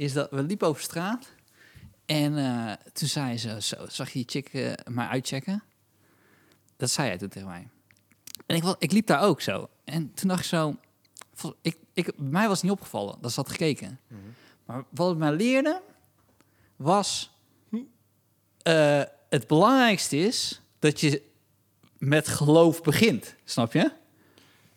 is 0.00 0.12
dat 0.12 0.30
we 0.30 0.42
liepen 0.42 0.68
over 0.68 0.82
straat. 0.82 1.32
En 2.06 2.38
eh, 2.38 2.72
toen 2.92 3.08
zei 3.08 3.38
ze, 3.38 3.62
zo, 3.62 3.76
zag 3.88 4.06
je 4.06 4.12
die 4.12 4.28
chick 4.28 4.48
eh, 4.48 4.72
mij 4.92 5.06
uitchecken? 5.06 5.62
Dat 6.76 6.90
zei 6.90 7.08
hij 7.08 7.18
toen 7.18 7.28
tegen 7.28 7.48
mij. 7.48 7.68
En 8.46 8.56
ik, 8.56 8.76
ik 8.78 8.92
liep 8.92 9.06
daar 9.06 9.20
ook 9.22 9.40
zo. 9.40 9.68
En 9.84 10.14
toen 10.14 10.28
dacht 10.28 10.40
ik 10.40 10.46
zo, 10.46 10.76
ik, 11.62 11.76
ik, 11.92 12.18
mij 12.18 12.48
was 12.48 12.62
niet 12.62 12.72
opgevallen 12.72 13.16
dat 13.20 13.32
ze 13.32 13.40
had 13.40 13.50
gekeken. 13.50 14.00
Maar 14.64 14.84
wat 14.90 15.08
het 15.08 15.18
mij 15.18 15.32
leerde, 15.32 15.80
was, 16.76 17.30
eh, 18.62 19.02
het 19.28 19.46
belangrijkste 19.46 20.16
is 20.16 20.60
dat 20.78 21.00
je 21.00 21.22
met 21.98 22.28
geloof 22.28 22.82
begint, 22.82 23.34
snap 23.44 23.72
je? 23.72 23.92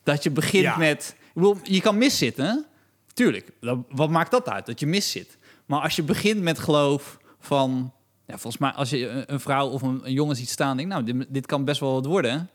Dat 0.03 0.23
je 0.23 0.31
begint 0.31 0.63
Ja. 0.63 0.77
met... 0.77 1.15
Ik 1.17 1.33
bedoel, 1.33 1.57
je 1.63 1.81
kan 1.81 1.97
miszitten, 1.97 2.65
tuurlijk. 3.13 3.51
Wat 3.89 4.09
maakt 4.09 4.31
dat 4.31 4.49
uit, 4.49 4.65
dat 4.65 4.79
je 4.79 4.85
miszit? 4.85 5.37
Maar 5.65 5.81
als 5.81 5.95
je 5.95 6.03
begint 6.03 6.41
met 6.41 6.59
geloof 6.59 7.17
van... 7.39 7.93
Ja, 8.27 8.37
volgens 8.37 8.57
mij, 8.57 8.71
als 8.71 8.89
je 8.89 9.23
een, 9.27 9.39
vrouw 9.39 9.69
of 9.69 9.81
een, 9.81 10.01
jongen 10.05 10.35
ziet 10.35 10.49
staan... 10.49 10.77
denk 10.77 10.89
nou, 10.89 11.25
dit, 11.29 11.45
kan 11.45 11.65
best 11.65 11.79
wel 11.79 11.93
wat 11.93 12.05
worden. 12.05 12.49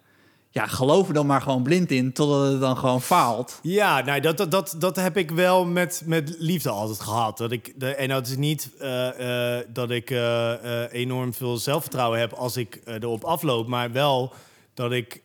Ja, 0.51 0.67
geloof 0.67 1.09
er 1.09 1.15
dan 1.15 1.27
maar 1.27 1.41
gewoon 1.41 1.63
blind 1.63 1.91
in, 1.91 2.13
totdat 2.13 2.51
het 2.53 2.61
dan 2.61 2.77
gewoon 2.77 3.03
faalt. 3.03 3.59
Ja, 3.63 4.01
nou, 4.01 4.21
dat, 4.21 4.37
dat, 4.37 4.51
dat, 4.51 4.77
dat 4.79 4.97
heb 4.97 5.17
ik 5.17 5.31
wel 5.31 5.65
met, 5.65 6.03
met 6.07 6.35
liefde 6.39 6.71
altijd 6.71 7.01
gehad. 7.01 7.39
Dat 7.39 7.53
ik, 7.53 7.67
en 7.69 8.09
dat 8.09 8.27
is 8.27 8.37
niet 8.37 8.71
eh, 8.79 9.59
eh, 9.59 9.65
dat 9.69 9.91
ik 9.91 10.11
eh, 10.11 10.93
enorm 10.93 11.35
veel 11.35 11.57
zelfvertrouwen 11.57 12.21
heb 12.21 12.33
als 12.33 12.57
ik 12.57 12.81
erop 12.85 13.25
afloop. 13.25 13.67
Maar 13.67 13.93
wel 13.93 14.33
dat 14.75 14.93
ik... 14.93 15.23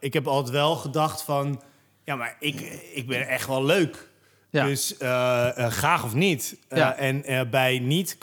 ik 0.00 0.12
heb 0.12 0.26
altijd 0.26 0.54
wel 0.54 0.76
gedacht 0.76 1.22
van... 1.22 1.62
Ja, 2.04 2.16
maar 2.16 2.36
ik, 2.40 2.60
ik 2.94 3.06
ben 3.06 3.28
echt 3.28 3.46
wel 3.46 3.64
leuk. 3.64 4.12
Ja. 4.54 4.66
Dus 4.66 4.96
eh, 4.96 5.58
eh, 5.58 5.70
graag 5.72 6.04
of 6.04 6.14
niet. 6.14 6.56
Eh, 6.68 6.78
Ja. 6.78 6.96
En 6.96 7.24
eh, 7.24 7.40
bij 7.50 7.78
niet, 7.78 8.16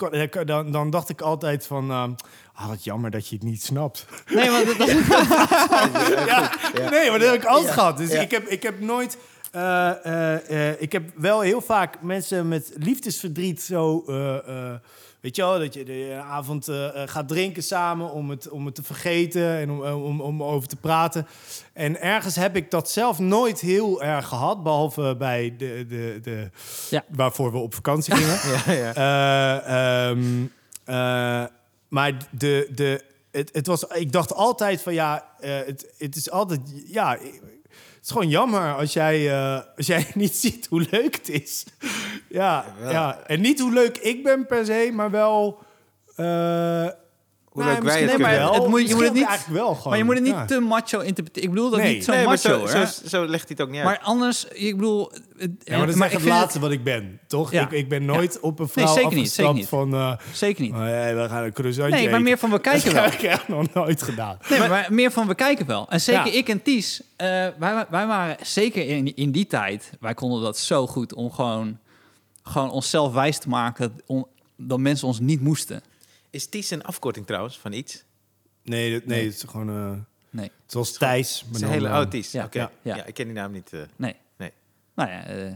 dan, 0.44 0.72
dan 0.72 0.90
dacht 0.90 1.08
ik 1.08 1.20
altijd 1.20 1.66
van... 1.66 1.90
eh, 1.90 2.04
ah, 2.54 2.68
wat 2.68 2.84
jammer 2.84 3.10
dat 3.10 3.28
je 3.28 3.34
het 3.34 3.44
niet 3.44 3.62
snapt. 3.62 4.06
Nee, 4.34 4.50
maar 4.50 4.64
dat, 4.64 4.78
dat 4.78 4.88
Ja, 6.26 6.50
nee, 6.90 7.10
maar 7.10 7.18
dat 7.18 7.30
heb 7.30 7.34
ik 7.42 7.44
altijd 7.44 7.68
Ja. 7.68 7.72
gehad. 7.74 7.96
Dus 7.96 8.12
Ja. 8.12 8.20
ik, 8.20 8.30
heb, 8.30 8.46
ik 8.48 8.62
heb 8.62 8.80
nooit... 8.80 9.16
eh, 9.50 10.04
eh, 10.06 10.68
eh, 10.70 10.80
ik 10.80 10.92
heb 10.92 11.02
wel 11.14 11.40
heel 11.40 11.60
vaak 11.60 12.02
mensen 12.02 12.48
met 12.48 12.72
liefdesverdriet 12.76 13.62
zo... 13.62 14.04
eh, 15.22 15.28
eh, 15.28 15.30
weet 15.30 15.36
je 15.36 15.42
wel, 15.42 15.58
dat 15.58 15.74
je 15.74 15.84
de 15.84 16.20
avond 16.24 16.68
eh, 16.68 17.02
eh, 17.02 17.08
gaat 17.08 17.28
drinken 17.28 17.62
samen 17.62 18.10
om 18.10 18.30
het, 18.30 18.48
om 18.48 18.66
het 18.66 18.74
te 18.74 18.82
vergeten 18.82 19.56
en 19.56 19.70
om, 19.70 19.84
eh, 19.84 20.04
om, 20.04 20.20
om 20.20 20.42
over 20.42 20.68
te 20.68 20.76
praten. 20.76 21.26
En 21.72 22.00
ergens 22.00 22.36
heb 22.36 22.56
ik 22.56 22.70
dat 22.70 22.90
zelf 22.90 23.18
nooit 23.18 23.60
heel 23.60 24.02
erg 24.02 24.28
gehad, 24.28 24.62
behalve 24.62 25.14
bij 25.18 25.54
de, 25.58 25.84
de, 25.88 26.18
de 26.22 26.50
Ja. 26.90 27.04
waarvoor 27.08 27.52
we 27.52 27.58
op 27.58 27.74
vakantie 27.74 28.14
gingen. 28.14 28.40
Ja, 28.66 28.72
ja. 28.72 28.94
Eh, 28.94 30.08
ehm, 30.10 30.44
eh, 30.84 31.44
maar 31.88 32.16
de, 32.30 32.68
de, 32.74 33.04
het, 33.30 33.50
het 33.52 33.66
was, 33.66 33.84
ik 33.84 34.12
dacht 34.12 34.32
altijd 34.34 34.82
van 34.82 34.94
ja, 34.94 35.24
eh, 35.40 35.56
het, 35.66 35.94
het 35.98 36.16
is 36.16 36.30
altijd, 36.30 36.60
ja, 36.86 37.18
is 38.02 38.10
gewoon 38.10 38.28
jammer 38.28 38.74
als 38.74 38.92
jij, 38.92 39.30
eh, 39.30 39.60
als 39.76 39.86
jij 39.86 40.06
niet 40.14 40.34
ziet 40.34 40.66
hoe 40.66 40.86
leuk 40.90 41.14
het 41.14 41.28
is. 41.28 41.64
ja, 42.28 42.64
ja, 42.90 43.20
en 43.26 43.40
niet 43.40 43.60
hoe 43.60 43.72
leuk 43.72 43.98
ik 43.98 44.22
ben 44.22 44.46
per 44.46 44.66
se, 44.66 44.90
maar 44.92 45.10
wel, 45.10 45.62
eh, 46.16 46.88
hoe 47.52 47.62
Nou, 47.62 47.74
leuk 47.74 47.82
wij 47.84 47.92
het 48.00 48.04
Nee, 48.06 48.14
kunnen 48.16 48.28
maar 48.38 48.38
wel. 48.38 48.52
het 48.54 48.68
moet- 48.68 48.68
je 48.68 48.72
Misschien 48.76 48.94
moet 48.96 49.02
het 49.04 49.10
ook 49.12 49.18
niet- 49.18 49.28
eigenlijk 49.28 49.58
wel 49.64 49.74
gewoon. 49.74 49.88
Maar 49.88 49.98
je 49.98 50.04
moet 50.04 50.14
het 50.14 50.22
niet 50.24 50.32
ja. 50.34 50.44
te 50.44 50.60
macho 50.60 50.98
interpreteren. 51.00 51.48
Ik 51.48 51.54
bedoel 51.54 51.70
dat 51.70 51.80
Nee. 51.80 51.94
niet 51.94 52.04
zo 52.04 52.12
nee, 52.12 52.24
macho, 52.24 52.66
zo, 52.66 52.76
hè? 52.78 52.86
zo, 52.86 53.06
zo 53.08 53.20
legt 53.26 53.48
hij 53.48 53.56
het 53.56 53.60
ook 53.60 53.68
niet 53.68 53.76
uit. 53.76 53.84
Maar 53.88 53.98
anders, 54.02 54.44
ik 54.44 54.76
bedoel... 54.76 55.12
het- 55.36 55.50
Ja, 55.64 55.76
maar 55.76 55.86
dat 55.86 55.94
is 55.96 56.00
echt 56.02 56.12
het 56.12 56.24
laatste 56.24 56.60
wat 56.60 56.70
ik 56.70 56.84
ben, 56.84 57.20
toch? 57.26 57.52
Ja. 57.52 57.62
Ik, 57.62 57.70
ik 57.70 57.88
ben 57.88 58.04
nooit 58.04 58.40
op 58.40 58.58
een 58.58 58.68
vrouw 58.68 58.86
zeker 58.86 59.00
niet, 59.02 59.08
afgestapt 59.18 59.34
zeker 59.36 59.54
niet. 59.54 59.68
van... 59.68 59.94
eh, 59.94 60.12
Zeker 60.32 60.62
niet. 60.62 60.72
oh, 60.72 60.78
ja, 60.78 61.14
we 61.14 61.26
gaan 61.28 61.44
een 61.44 61.52
croissantje 61.52 61.94
Nee, 61.94 62.02
maar 62.04 62.12
eten. 62.12 62.22
meer 62.22 62.38
van 62.38 62.50
we 62.50 62.60
kijken 62.70 62.84
Dat 62.84 62.92
wel. 62.92 63.02
heb 63.02 63.12
ik 63.12 63.22
echt 63.22 63.48
nog 63.48 63.72
nooit 63.74 64.02
gedaan. 64.02 64.38
Nee, 64.50 64.68
maar, 64.68 64.86
meer 64.90 65.10
van 65.10 65.26
we 65.26 65.34
kijken 65.34 65.66
wel. 65.66 65.86
En 65.90 66.00
zeker 66.00 66.26
Ja. 66.26 66.38
ik 66.38 66.48
en 66.48 66.62
Ties, 66.62 67.02
eh, 67.16 67.26
wij, 67.58 67.86
wij 67.90 68.06
waren 68.06 68.36
zeker 68.42 68.88
in, 68.88 69.16
in 69.16 69.30
die 69.30 69.46
tijd, 69.46 69.90
wij 70.00 70.14
konden 70.14 70.42
dat 70.42 70.58
zo 70.58 70.86
goed 70.86 71.14
om 71.14 71.32
gewoon, 71.32 71.78
gewoon 72.42 72.70
onszelf 72.70 73.12
wijs 73.12 73.38
te 73.38 73.48
maken 73.48 74.00
dat 74.56 74.78
mensen 74.78 75.06
ons 75.06 75.20
niet 75.20 75.40
moesten. 75.40 75.82
Is 76.32 76.46
Ties 76.48 76.70
een 76.70 76.82
afkorting 76.84 77.26
trouwens 77.26 77.58
van 77.58 77.72
iets? 77.72 78.04
Nee, 78.62 78.92
dat- 78.92 79.04
nee, 79.06 79.16
Nee. 79.18 79.26
het 79.26 79.36
is 79.36 79.42
gewoon... 79.50 79.68
eh, 79.68 79.98
Nee, 80.30 80.50
zoals 80.66 80.92
Thijs. 80.92 81.44
Het 81.46 81.56
is 81.56 81.60
een 81.62 81.68
hele 81.68 81.88
eh, 81.88 81.94
oude 81.94 82.10
Ties. 82.10 82.32
ja, 82.32 82.44
Oké. 82.44 82.58
ja, 82.58 82.70
Ja, 82.82 82.96
ja. 82.96 83.04
ik 83.04 83.14
ken 83.14 83.24
die 83.24 83.34
naam 83.34 83.52
niet. 83.52 83.72
eh. 83.72 83.80
nee. 83.96 84.16
Nee. 84.36 84.52
Nou 84.94 85.10
ja, 85.10 85.24
eh, 85.24 85.52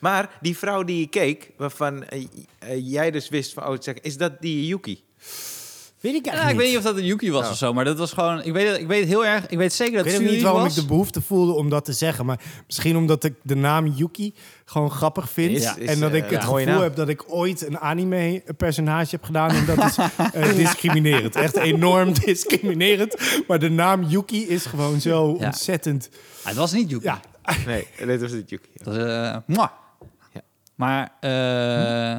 Maar 0.00 0.38
die 0.40 0.56
vrouw 0.56 0.82
die 0.82 1.00
je 1.00 1.06
keek, 1.08 1.50
waarvan 1.56 2.04
eh, 2.04 2.26
eh, 2.58 2.90
jij 2.92 3.10
dus 3.10 3.28
wist 3.28 3.52
van, 3.52 3.66
oh, 3.68 3.76
zeg, 3.80 3.94
is 4.00 4.16
dat 4.16 4.40
die 4.40 4.66
Yuki? 4.66 5.04
Weet 6.06 6.14
ik 6.14 6.24
ja, 6.24 6.48
ik 6.48 6.56
weet 6.56 6.68
niet 6.68 6.76
of 6.76 6.82
dat 6.82 6.96
een 6.96 7.04
Yuki 7.04 7.30
was 7.30 7.50
of 7.50 7.56
zo, 7.56 7.72
maar 7.72 7.84
dat 7.84 7.98
was 7.98 8.12
gewoon, 8.12 8.42
ik 8.42 8.52
weet, 8.52 8.68
het- 8.68 8.80
ik 8.80 8.86
weet 8.86 9.00
het 9.00 9.08
heel 9.08 9.26
erg, 9.26 9.46
ik 9.46 9.58
weet 9.58 9.72
zeker 9.72 9.96
dat 9.96 10.06
Ik 10.06 10.12
het 10.12 10.20
weet 10.22 10.30
niet 10.30 10.42
waarom 10.42 10.62
was. 10.62 10.76
ik 10.76 10.80
de 10.80 10.86
behoefte 10.86 11.20
voelde 11.20 11.52
om 11.52 11.68
dat 11.70 11.84
te 11.84 11.92
zeggen. 11.92 12.26
Maar 12.26 12.40
misschien 12.66 12.96
omdat 12.96 13.24
ik 13.24 13.34
de 13.42 13.54
naam 13.56 13.86
Yuki 13.86 14.34
gewoon 14.64 14.90
grappig 14.90 15.30
vind. 15.30 15.50
Is- 15.56 15.62
Ja. 15.62 15.76
is, 15.76 15.88
en 15.88 16.00
dat 16.00 16.14
ik 16.14 16.24
eh, 16.24 16.30
het 16.30 16.44
gevoel 16.44 16.64
naam. 16.64 16.82
heb 16.82 16.96
dat 16.96 17.08
ik 17.08 17.24
ooit 17.26 17.66
een 17.66 17.78
anime-personage 17.78 19.08
heb 19.10 19.24
gedaan. 19.24 19.50
En 19.50 19.66
dat 19.66 19.84
is 19.84 19.96
eh, 20.32 20.54
discriminerend. 20.54 21.36
Echt 21.36 21.56
enorm 21.56 22.12
discriminerend. 22.24 23.16
Maar 23.48 23.58
de 23.58 23.70
naam 23.70 24.02
Yuki 24.02 24.48
is 24.48 24.66
gewoon 24.66 25.00
zo 25.00 25.36
Ja. 25.38 25.46
ontzettend... 25.46 26.08
Het 26.42 26.56
was 26.56 26.72
niet 26.72 26.90
Yuki. 26.90 27.04
Ja, 27.04 27.20
Nee, 27.66 27.86
dit 28.06 28.20
was 28.20 28.32
niet 28.32 28.50
Yuki. 28.50 28.68
Dat 28.74 28.94
is, 28.96 29.02
eh. 29.02 29.36
Maar, 30.74 31.12
eh 31.20 32.16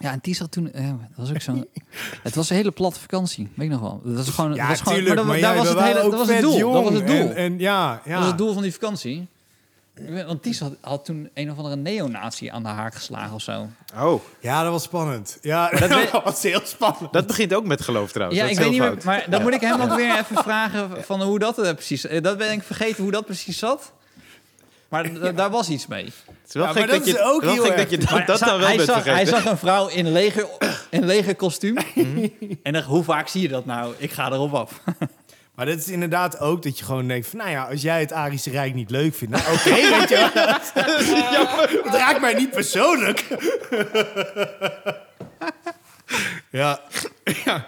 ja, 0.00 0.12
en 0.12 0.20
Ties 0.20 0.38
had 0.38 0.52
toen, 0.52 0.72
eh, 0.72 0.84
dat 0.88 0.96
was 1.16 1.30
ook 1.30 1.40
zo'n, 1.40 1.66
het 2.22 2.34
was 2.34 2.50
een 2.50 2.56
hele 2.56 2.70
platte 2.70 3.00
vakantie, 3.00 3.48
weet 3.54 3.66
ik 3.66 3.72
nog 3.72 3.80
wel. 3.80 4.00
Dat 4.04 4.14
was 4.16 4.34
gewoon, 4.34 4.54
ja 4.54 4.58
dat 4.58 4.68
was 4.68 4.80
gewoon, 4.80 4.94
tuurlijk. 4.94 5.16
maar, 5.16 5.24
Maar, 5.26 5.34
dat, 5.40 5.44
daar 5.44 5.56
was 5.56 5.68
het 5.68 5.78
hele, 5.80 5.94
dat 6.00 6.10
was 6.10 6.20
het 6.20 6.30
vet 6.30 6.40
doel. 6.40 6.72
Dat 6.72 6.82
was 6.82 6.92
jong. 6.92 6.96
het 6.98 7.06
doel. 7.06 7.16
En, 7.30 7.36
en 7.36 7.58
ja, 7.58 8.00
ja. 8.04 8.10
Dat 8.10 8.18
was 8.18 8.26
het 8.28 8.38
doel 8.38 8.52
van 8.52 8.62
die 8.62 8.72
vakantie. 8.72 9.26
Ik 9.94 10.08
weet- 10.08 10.24
Want 10.26 10.42
Ties 10.42 10.60
had, 10.60 10.72
had 10.80 11.04
toen 11.04 11.30
een 11.34 11.50
of 11.50 11.56
andere 11.56 11.76
neonazi 11.76 12.48
aan 12.48 12.62
de 12.62 12.68
haak 12.68 12.94
geslagen 12.94 13.34
of 13.34 13.42
zo. 13.42 13.68
Oh, 13.96 14.22
ja, 14.40 14.62
dat 14.62 14.72
was 14.72 14.82
spannend. 14.82 15.38
Ja, 15.42 15.68
dat 15.70 15.88
weet- 15.98 16.10
was 16.24 16.42
heel 16.42 16.60
spannend. 16.64 17.12
dat 17.12 17.26
begint 17.26 17.54
ook 17.54 17.64
met 17.64 17.80
geloof 17.82 18.12
trouwens. 18.12 18.40
Ja, 18.40 18.46
Dat 18.46 18.56
ik 18.56 18.58
is 18.58 18.64
weet 18.64 18.74
niet 18.74 18.82
heel 18.84 18.92
meer, 18.94 19.02
fout. 19.02 19.20
maar 19.22 19.30
dan 19.30 19.42
moet 19.42 19.54
ik 19.54 19.60
hem 19.60 19.80
ook 19.80 19.96
weer 20.02 20.18
even 20.18 20.36
vragen 20.42 21.04
van 21.04 21.22
hoe 21.22 21.38
dat 21.38 21.58
eh, 21.58 21.72
precies... 21.72 22.06
eh, 22.06 22.22
Dat 22.22 22.38
ben 22.38 22.52
ik 22.52 22.62
vergeten 22.62 23.02
hoe 23.02 23.12
dat 23.12 23.24
precies 23.24 23.58
zat. 23.58 23.92
Maar 24.90 25.34
daar 25.34 25.50
was 25.50 25.68
iets 25.68 25.86
mee. 25.86 26.04
Het 26.04 26.14
is 26.46 26.54
wel 26.54 26.62
Ja, 26.62 26.72
gek 26.72 26.78
maar 26.78 26.88
dat, 26.88 27.04
dat 27.04 27.14
je, 27.14 27.22
ook 27.22 27.42
wel 27.42 27.52
heel 27.52 27.64
gek 27.64 27.76
dat 27.76 27.90
je 27.90 27.98
dat, 27.98 28.38
dan 28.38 28.58
wel 28.58 28.66
hij, 28.66 28.76
bent 28.76 28.88
zag, 28.88 29.02
vergeten. 29.02 29.14
hij 29.14 29.26
zag 29.26 29.44
een 29.44 29.58
vrouw 29.58 29.88
in 29.88 30.12
leger, 30.12 30.46
in 30.90 31.04
leger 31.06 31.34
kostuum. 31.36 31.76
en 32.62 32.72
dan, 32.72 32.82
hoe 32.82 33.04
vaak 33.04 33.28
zie 33.28 33.42
je 33.42 33.48
dat 33.48 33.66
nou? 33.66 33.94
Ik 33.96 34.10
ga 34.10 34.32
erop 34.32 34.54
af. 34.54 34.80
Maar 35.54 35.68
dat 35.68 35.78
is 35.78 35.88
inderdaad 35.88 36.38
ook 36.38 36.62
dat 36.62 36.78
je 36.78 36.84
gewoon 36.84 37.08
denkt 37.08 37.26
van... 37.26 37.38
nou 37.38 37.50
ja, 37.50 37.64
als 37.64 37.82
jij 37.82 38.00
het 38.00 38.12
Arische 38.12 38.50
Rijk 38.50 38.74
niet 38.74 38.90
leuk 38.90 39.14
vindt... 39.14 39.34
nou, 39.34 39.54
oké, 39.54 39.70
weet 39.70 40.08
je 40.08 40.30
wel. 40.34 40.44
Ja, 41.32 41.66
Het 41.84 41.94
raakt 41.94 42.20
mij 42.20 42.34
niet 42.34 42.50
persoonlijk. 42.50 43.26
ja. 46.50 46.80
ja. 47.44 47.64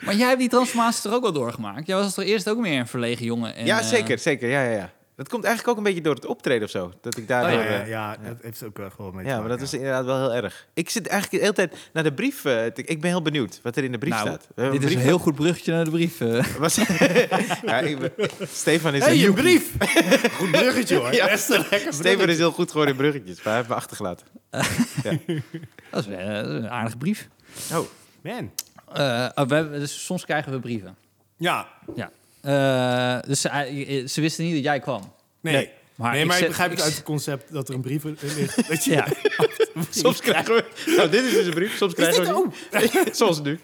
Maar 0.00 0.14
jij 0.14 0.26
hebt 0.28 0.40
die 0.40 0.48
transformatie 0.48 1.10
er 1.10 1.16
ook 1.16 1.24
al 1.24 1.32
doorgemaakt. 1.32 1.86
Jij 1.86 1.96
was 1.96 2.16
er 2.16 2.24
eerst 2.24 2.48
ook 2.48 2.58
meer 2.58 2.80
een 2.80 2.86
verlegen 2.86 3.24
jongen. 3.24 3.54
En, 3.54 3.66
ja, 3.66 3.80
eh, 3.80 3.86
zeker, 3.86 4.18
zeker. 4.18 4.48
Ja, 4.48 4.62
ja, 4.62 4.70
ja. 4.70 4.90
Dat 5.16 5.28
komt 5.28 5.44
eigenlijk 5.44 5.72
ook 5.72 5.84
een 5.84 5.90
beetje 5.92 6.02
door 6.02 6.14
het 6.14 6.26
optreden 6.26 6.62
of 6.64 6.70
zo. 6.70 6.92
Dat 7.00 7.16
ik 7.16 7.28
daar. 7.28 7.44
Oh, 7.44 7.50
ja, 7.52 7.60
ja. 7.62 7.70
Ja, 7.70 7.84
ja, 7.86 8.16
dat 8.28 8.36
heeft 8.42 8.62
ook 8.64 8.76
wel 8.76 8.90
gewoon 8.90 9.14
mee 9.14 9.24
te 9.24 9.30
ja, 9.30 9.38
maar 9.40 9.48
dat 9.48 9.60
is 9.60 9.72
inderdaad 9.74 10.04
wel 10.04 10.20
heel 10.30 10.34
erg. 10.42 10.66
Ik 10.74 10.90
zit 10.90 11.06
eigenlijk 11.06 11.42
de 11.42 11.48
hele 11.50 11.68
tijd 11.68 11.90
naar 11.92 12.02
de 12.02 12.12
brief. 12.12 12.44
eh, 12.44 12.64
te- 12.66 12.82
ik 12.84 13.00
ben 13.00 13.10
heel 13.10 13.22
benieuwd 13.22 13.60
wat 13.62 13.76
er 13.76 13.84
in 13.84 13.92
de 13.92 13.98
brief 13.98 14.12
Nou, 14.12 14.26
staat. 14.26 14.72
Dit 14.72 14.82
is 14.84 14.94
een 14.94 15.00
heel 15.00 15.18
goed 15.18 15.34
bruggetje 15.34 15.72
naar 15.72 15.84
de 15.84 15.90
brief. 15.90 16.20
eh. 16.20 16.44
Was, 16.58 16.74
ja, 17.66 17.78
ik 17.80 17.98
ben- 17.98 18.12
Stefan 18.48 18.94
is 18.94 19.00
een 19.06 19.18
hey, 19.18 19.26
een 19.26 19.34
brief. 19.34 19.72
Goed 20.38 20.50
bruggetje 20.50 20.96
hoor. 20.96 21.14
Ja. 21.14 21.26
Best 21.26 21.48
een 21.50 21.58
lekker 21.58 21.78
Stefan 21.78 21.98
bruggetje. 22.00 22.32
is 22.32 22.38
heel 22.38 22.52
goed 22.52 22.70
geworden 22.70 22.94
in 22.94 23.00
bruggetjes, 23.00 23.36
maar 23.36 23.44
hij 23.44 23.56
heeft 23.56 23.68
me 23.68 23.74
achtergelaten. 23.74 24.26
Dat 25.90 26.06
is 26.06 26.06
eh, 26.06 26.36
een 26.36 26.68
aardige 26.70 26.96
brief. 26.96 27.28
Oh, 27.72 27.86
Man. 28.22 28.50
Eh, 28.92 29.28
oh, 29.34 29.46
we 29.48 29.54
hebben- 29.54 29.80
dus 29.80 30.04
soms 30.04 30.24
krijgen 30.24 30.52
we 30.52 30.60
brieven. 30.60 30.96
Ja, 31.36 31.68
Ja. 31.94 32.10
Eh, 32.46 33.18
dus 33.26 33.40
ze, 33.40 34.04
ze 34.08 34.20
wisten 34.20 34.44
niet 34.44 34.54
dat 34.54 34.62
jij 34.64 34.80
kwam. 34.80 35.12
nee. 35.40 35.54
Nee. 35.54 35.70
Maar 35.96 36.12
nee, 36.12 36.20
ik 36.20 36.26
maar 36.26 36.36
ik, 36.36 36.40
zet- 36.42 36.48
begrijp 36.50 36.70
ik 36.70 36.76
het 36.76 36.86
uit 36.86 36.94
het 36.96 37.04
concept 37.04 37.52
dat 37.52 37.68
er 37.68 37.74
een 37.74 37.80
brief 37.80 38.04
in 38.04 38.18
ligt. 38.20 38.68
Dat 38.68 38.84
je, 38.84 38.90
Ja. 38.96 39.06
soms 39.90 40.20
krijgen 40.20 40.54
we. 40.54 40.64
Nou, 40.96 41.08
dit 41.10 41.24
is 41.24 41.32
dus 41.32 41.46
een 41.46 41.54
brief. 41.54 41.76
Soms 41.76 41.94
krijgen 41.94 42.24
dit 42.24 42.90
we. 42.92 43.00
die. 43.04 43.14
Zoals 43.14 43.42
nu. 43.42 43.60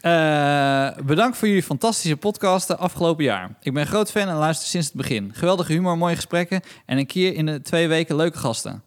Eh, 0.00 0.90
bedankt 1.04 1.36
voor 1.36 1.48
jullie 1.48 1.62
fantastische 1.62 2.16
podcast 2.16 2.66
de 2.68 2.76
afgelopen 2.76 3.24
jaar. 3.24 3.54
Ik 3.60 3.72
ben 3.72 3.82
een 3.82 3.88
groot 3.88 4.10
fan 4.10 4.28
en 4.28 4.34
luister 4.34 4.68
sinds 4.68 4.86
het 4.86 4.96
begin. 4.96 5.30
Geweldige 5.34 5.72
humor, 5.72 5.98
mooie 5.98 6.14
gesprekken 6.14 6.60
en 6.86 6.98
een 6.98 7.06
keer 7.06 7.34
in 7.34 7.46
de 7.46 7.60
twee 7.60 7.88
weken 7.88 8.16
leuke 8.16 8.38
gasten. 8.38 8.82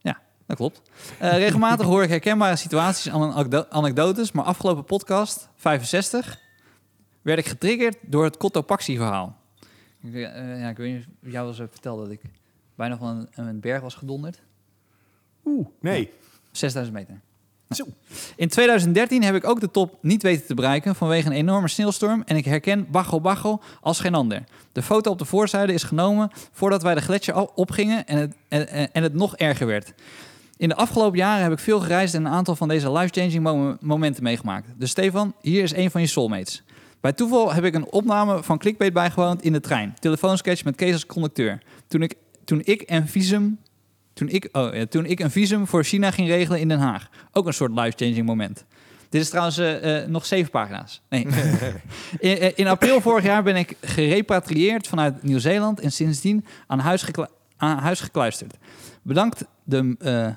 Ja, 0.00 0.18
dat 0.46 0.56
klopt. 0.56 0.80
Eh, 1.18 1.36
regelmatig 1.36 1.86
hoor 1.86 2.02
ik 2.02 2.08
herkenbare 2.08 2.56
situaties 2.56 3.06
en 3.06 3.12
anekdo- 3.14 3.66
anekdotes, 3.70 4.32
maar 4.32 4.44
afgelopen 4.44 4.84
podcast, 4.84 5.48
65, 5.56 6.38
werd 7.24 7.38
ik 7.38 7.46
getriggerd 7.46 7.96
door 8.00 8.24
het 8.24 8.36
Cotopaxi-verhaal. 8.36 9.36
Ik, 10.02 10.14
eh, 10.14 10.60
ja, 10.60 10.68
ik 10.68 10.76
weet 10.76 10.94
niet 10.94 11.06
of 11.24 11.30
jou 11.32 11.48
eens 11.48 11.58
heb 11.58 11.70
verteld 11.72 11.98
dat 11.98 12.10
ik 12.10 12.20
bijna 12.74 12.96
van 12.96 13.28
een, 13.34 13.46
een 13.46 13.60
berg 13.60 13.80
was 13.82 13.94
gedonderd. 13.94 14.42
Oeh, 15.44 15.66
nee. 15.80 16.10
6000 16.52 16.96
meter. 16.96 17.20
Zo. 17.70 17.84
In 18.36 18.48
2013 18.48 19.22
heb 19.22 19.34
ik 19.34 19.44
ook 19.48 19.60
de 19.60 19.70
top 19.70 19.98
niet 20.00 20.22
weten 20.22 20.46
te 20.46 20.54
bereiken 20.54 20.94
vanwege 20.94 21.26
een 21.26 21.32
enorme 21.32 21.68
sneeuwstorm 21.68 22.22
en 22.26 22.36
ik 22.36 22.44
herken 22.44 22.90
Bago 22.90 23.20
Bago 23.20 23.60
als 23.80 24.00
geen 24.00 24.14
ander. 24.14 24.44
De 24.72 24.82
foto 24.82 25.10
op 25.10 25.18
de 25.18 25.24
voorzijde 25.24 25.72
is 25.72 25.82
genomen 25.82 26.30
voordat 26.52 26.82
wij 26.82 26.94
de 26.94 27.00
gletsjer 27.00 27.48
opgingen 27.54 28.06
en 28.06 28.18
het, 28.18 28.34
en, 28.48 28.92
en- 28.92 29.02
het 29.02 29.14
nog 29.14 29.36
erger 29.36 29.66
werd. 29.66 29.92
In 30.56 30.68
de 30.68 30.74
afgelopen 30.74 31.18
jaren 31.18 31.42
heb 31.42 31.52
ik 31.52 31.58
veel 31.58 31.80
gereisd 31.80 32.14
en 32.14 32.24
een 32.24 32.32
aantal 32.32 32.56
van 32.56 32.68
deze 32.68 32.92
life-changing 32.92 33.42
mom- 33.42 33.76
momenten 33.80 34.22
meegemaakt. 34.22 34.68
Dus 34.76 34.90
Stefan, 34.90 35.34
hier 35.40 35.62
is 35.62 35.72
een 35.74 35.90
van 35.90 36.00
je 36.00 36.06
soulmates. 36.06 36.62
Bij 37.04 37.12
toeval 37.12 37.52
heb 37.52 37.64
ik 37.64 37.74
een 37.74 37.92
opname 37.92 38.42
van 38.42 38.58
Clickbait 38.58 38.92
bijgewoond 38.92 39.42
in 39.42 39.52
de 39.52 39.60
trein. 39.60 39.96
Telefoonsketch 39.98 40.64
met 40.64 40.76
Kees 40.76 40.92
als 40.92 41.06
conducteur. 41.06 41.62
Toen 41.88 42.02
ik, 42.02 42.14
toen 42.44 42.60
ik 42.64 42.82
een 42.86 43.08
visum 43.08 43.58
toen 44.12 44.28
ik, 44.28 44.48
oh, 44.52 44.74
ja, 44.74 44.86
toen 44.86 45.06
ik 45.06 45.20
een 45.20 45.30
visum 45.30 45.66
voor 45.66 45.84
China 45.84 46.10
ging 46.10 46.28
regelen 46.28 46.60
in 46.60 46.68
Den 46.68 46.78
Haag. 46.78 47.08
Ook 47.32 47.46
een 47.46 47.54
soort 47.54 47.72
life-changing 47.72 48.26
moment. 48.26 48.64
Dit 49.08 49.20
is 49.20 49.28
trouwens 49.28 49.58
eh, 49.58 50.02
eh, 50.02 50.08
nog 50.08 50.26
zeven 50.26 50.50
pagina's. 50.50 51.02
Nee. 51.08 51.26
in, 52.18 52.38
eh, 52.38 52.50
in 52.54 52.66
april 52.66 53.00
vorig 53.00 53.24
jaar 53.24 53.42
ben 53.42 53.56
ik 53.56 53.76
gerepatrieerd 53.80 54.86
vanuit 54.86 55.22
Nieuw-Zeeland... 55.22 55.80
en 55.80 55.92
sindsdien 55.92 56.44
aan 56.66 56.78
huis, 56.78 57.02
geklu- 57.02 57.30
aan 57.56 57.78
huis 57.78 58.00
gekluisterd. 58.00 58.56
Bedankt 59.02 59.44
de, 59.64 60.34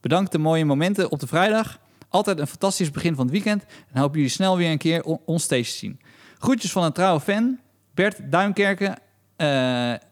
bedankt 0.00 0.32
de 0.32 0.38
mooie 0.38 0.64
momenten 0.64 1.10
op 1.10 1.20
de 1.20 1.26
vrijdag. 1.26 1.78
Altijd 2.08 2.38
een 2.38 2.46
fantastisch 2.46 2.90
begin 2.90 3.14
van 3.14 3.24
het 3.24 3.32
weekend. 3.32 3.64
En 3.92 4.00
hoop 4.00 4.14
jullie 4.14 4.28
snel 4.30 4.56
weer 4.56 4.70
een 4.70 4.78
keer 4.78 5.02
on- 5.04 5.20
onstage 5.24 5.62
te 5.62 5.68
zien. 5.76 6.00
Groetjes 6.38 6.72
van 6.72 6.84
een 6.84 6.92
trouwe 6.92 7.20
fan, 7.20 7.58
Bert 7.94 8.16
Duinkerken... 8.30 8.96
eh 9.36 9.46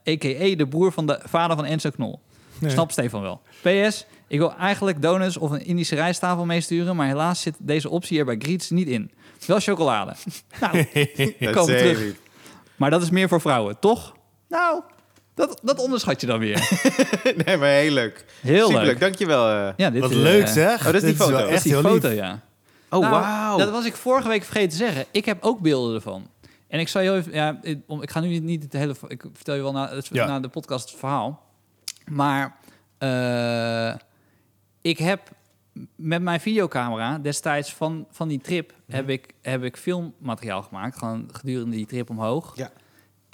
a.k.a. 0.09 0.55
de 0.57 0.67
broer 0.69 0.93
van 0.93 1.07
de 1.07 1.21
vader 1.25 1.57
van 1.57 1.65
Enzo 1.65 1.91
Knol. 1.91 2.21
Nee. 2.59 2.71
Snap 2.71 2.91
Stefan 2.91 3.21
wel. 3.23 3.41
PS, 3.63 4.07
ik 4.27 4.39
wil 4.39 4.55
eigenlijk 4.57 5.03
donuts 5.03 5.37
of 5.37 5.51
een 5.51 5.65
Indische 5.67 5.95
rijsttafel 5.95 6.45
meesturen, 6.45 6.97
maar 6.97 7.07
helaas 7.07 7.41
zit 7.41 7.57
deze 7.59 7.89
optie 7.89 8.19
er 8.19 8.25
bij 8.25 8.37
Greets 8.39 8.71
niet 8.71 8.89
in. 8.89 9.11
Wel 9.47 9.61
chocolade. 9.61 10.15
Nou, 10.61 10.85
komen 11.53 11.77
terug. 11.79 12.15
maar 12.77 12.91
dat 12.91 13.03
is 13.03 13.11
meer 13.11 13.29
voor 13.29 13.41
vrouwen, 13.41 13.79
toch? 13.79 14.17
Nou, 14.49 14.83
dat, 15.35 15.61
dat 15.63 15.79
onderschat 15.81 16.21
je 16.21 16.27
dan 16.27 16.39
weer. 16.39 16.69
Nee, 17.47 17.57
maar 17.57 17.69
heel 17.69 17.91
leuk. 17.93 18.25
Heel 18.41 18.67
Superleuk, 18.67 18.87
leuk. 18.91 19.01
dankjewel. 19.01 19.49
eh. 19.49 19.73
Ja, 19.77 19.91
dit 19.91 20.01
Wat 20.01 20.11
is, 20.11 20.17
leuk 20.17 20.43
eh, 20.47 20.53
zeg. 20.53 20.79
oh, 20.79 20.85
dat 20.85 20.95
is 20.95 21.01
die 21.01 21.09
Dit 21.11 21.17
foto. 21.17 21.31
wel 21.31 21.39
Dat 21.41 21.41
Dat 21.41 21.49
is 21.49 21.55
echt 21.55 21.65
die 21.65 21.73
heel 21.73 21.83
foto, 21.83 22.09
ja. 22.09 22.41
Oh, 22.91 23.01
Nou, 23.01 23.13
wauw. 23.13 23.59
Dat 23.59 23.71
was 23.71 23.85
ik 23.85 23.95
vorige 23.95 24.29
week 24.29 24.43
vergeten 24.45 24.69
te 24.71 24.77
zeggen. 24.77 25.05
Ik 25.11 25.25
heb 25.25 25.43
ook 25.45 25.61
beelden 25.61 25.95
ervan. 25.95 26.27
En 26.69 26.81
ik 26.81 26.89
zal 26.89 27.03
je 27.03 27.13
even, 27.13 27.33
ja, 27.33 27.59
ik- 27.63 27.81
om- 27.87 28.03
ik 28.03 28.11
ga 28.11 28.21
nu 28.21 28.29
niet, 28.29 28.43
niet 28.43 28.63
het 28.63 28.73
hele, 28.73 28.95
ik 29.09 29.25
vertel 29.33 29.55
je 29.55 29.63
wel 29.63 29.73
na, 29.73 29.89
het, 29.95 30.09
Ja. 30.13 30.27
na 30.27 30.41
de 30.41 30.49
podcast 30.49 30.91
het 30.91 30.99
verhaal. 30.99 31.43
Maar 32.11 32.57
eh, 32.99 33.95
ik 34.83 34.99
heb 34.99 35.21
met 35.97 36.23
mijn 36.23 36.41
videocamera 36.41 37.19
destijds 37.19 37.73
van, 37.75 38.07
van 38.11 38.29
die 38.29 38.41
trip 38.41 38.73
heb, 38.87 39.09
ik, 39.09 39.27
heb 39.43 39.63
ik 39.65 39.77
filmmateriaal 39.77 40.63
gemaakt. 40.63 40.99
Gewoon 40.99 41.29
gedurende 41.33 41.77
die 41.77 41.87
trip 41.87 42.11
omhoog. 42.11 42.53
Ja. 42.57 42.71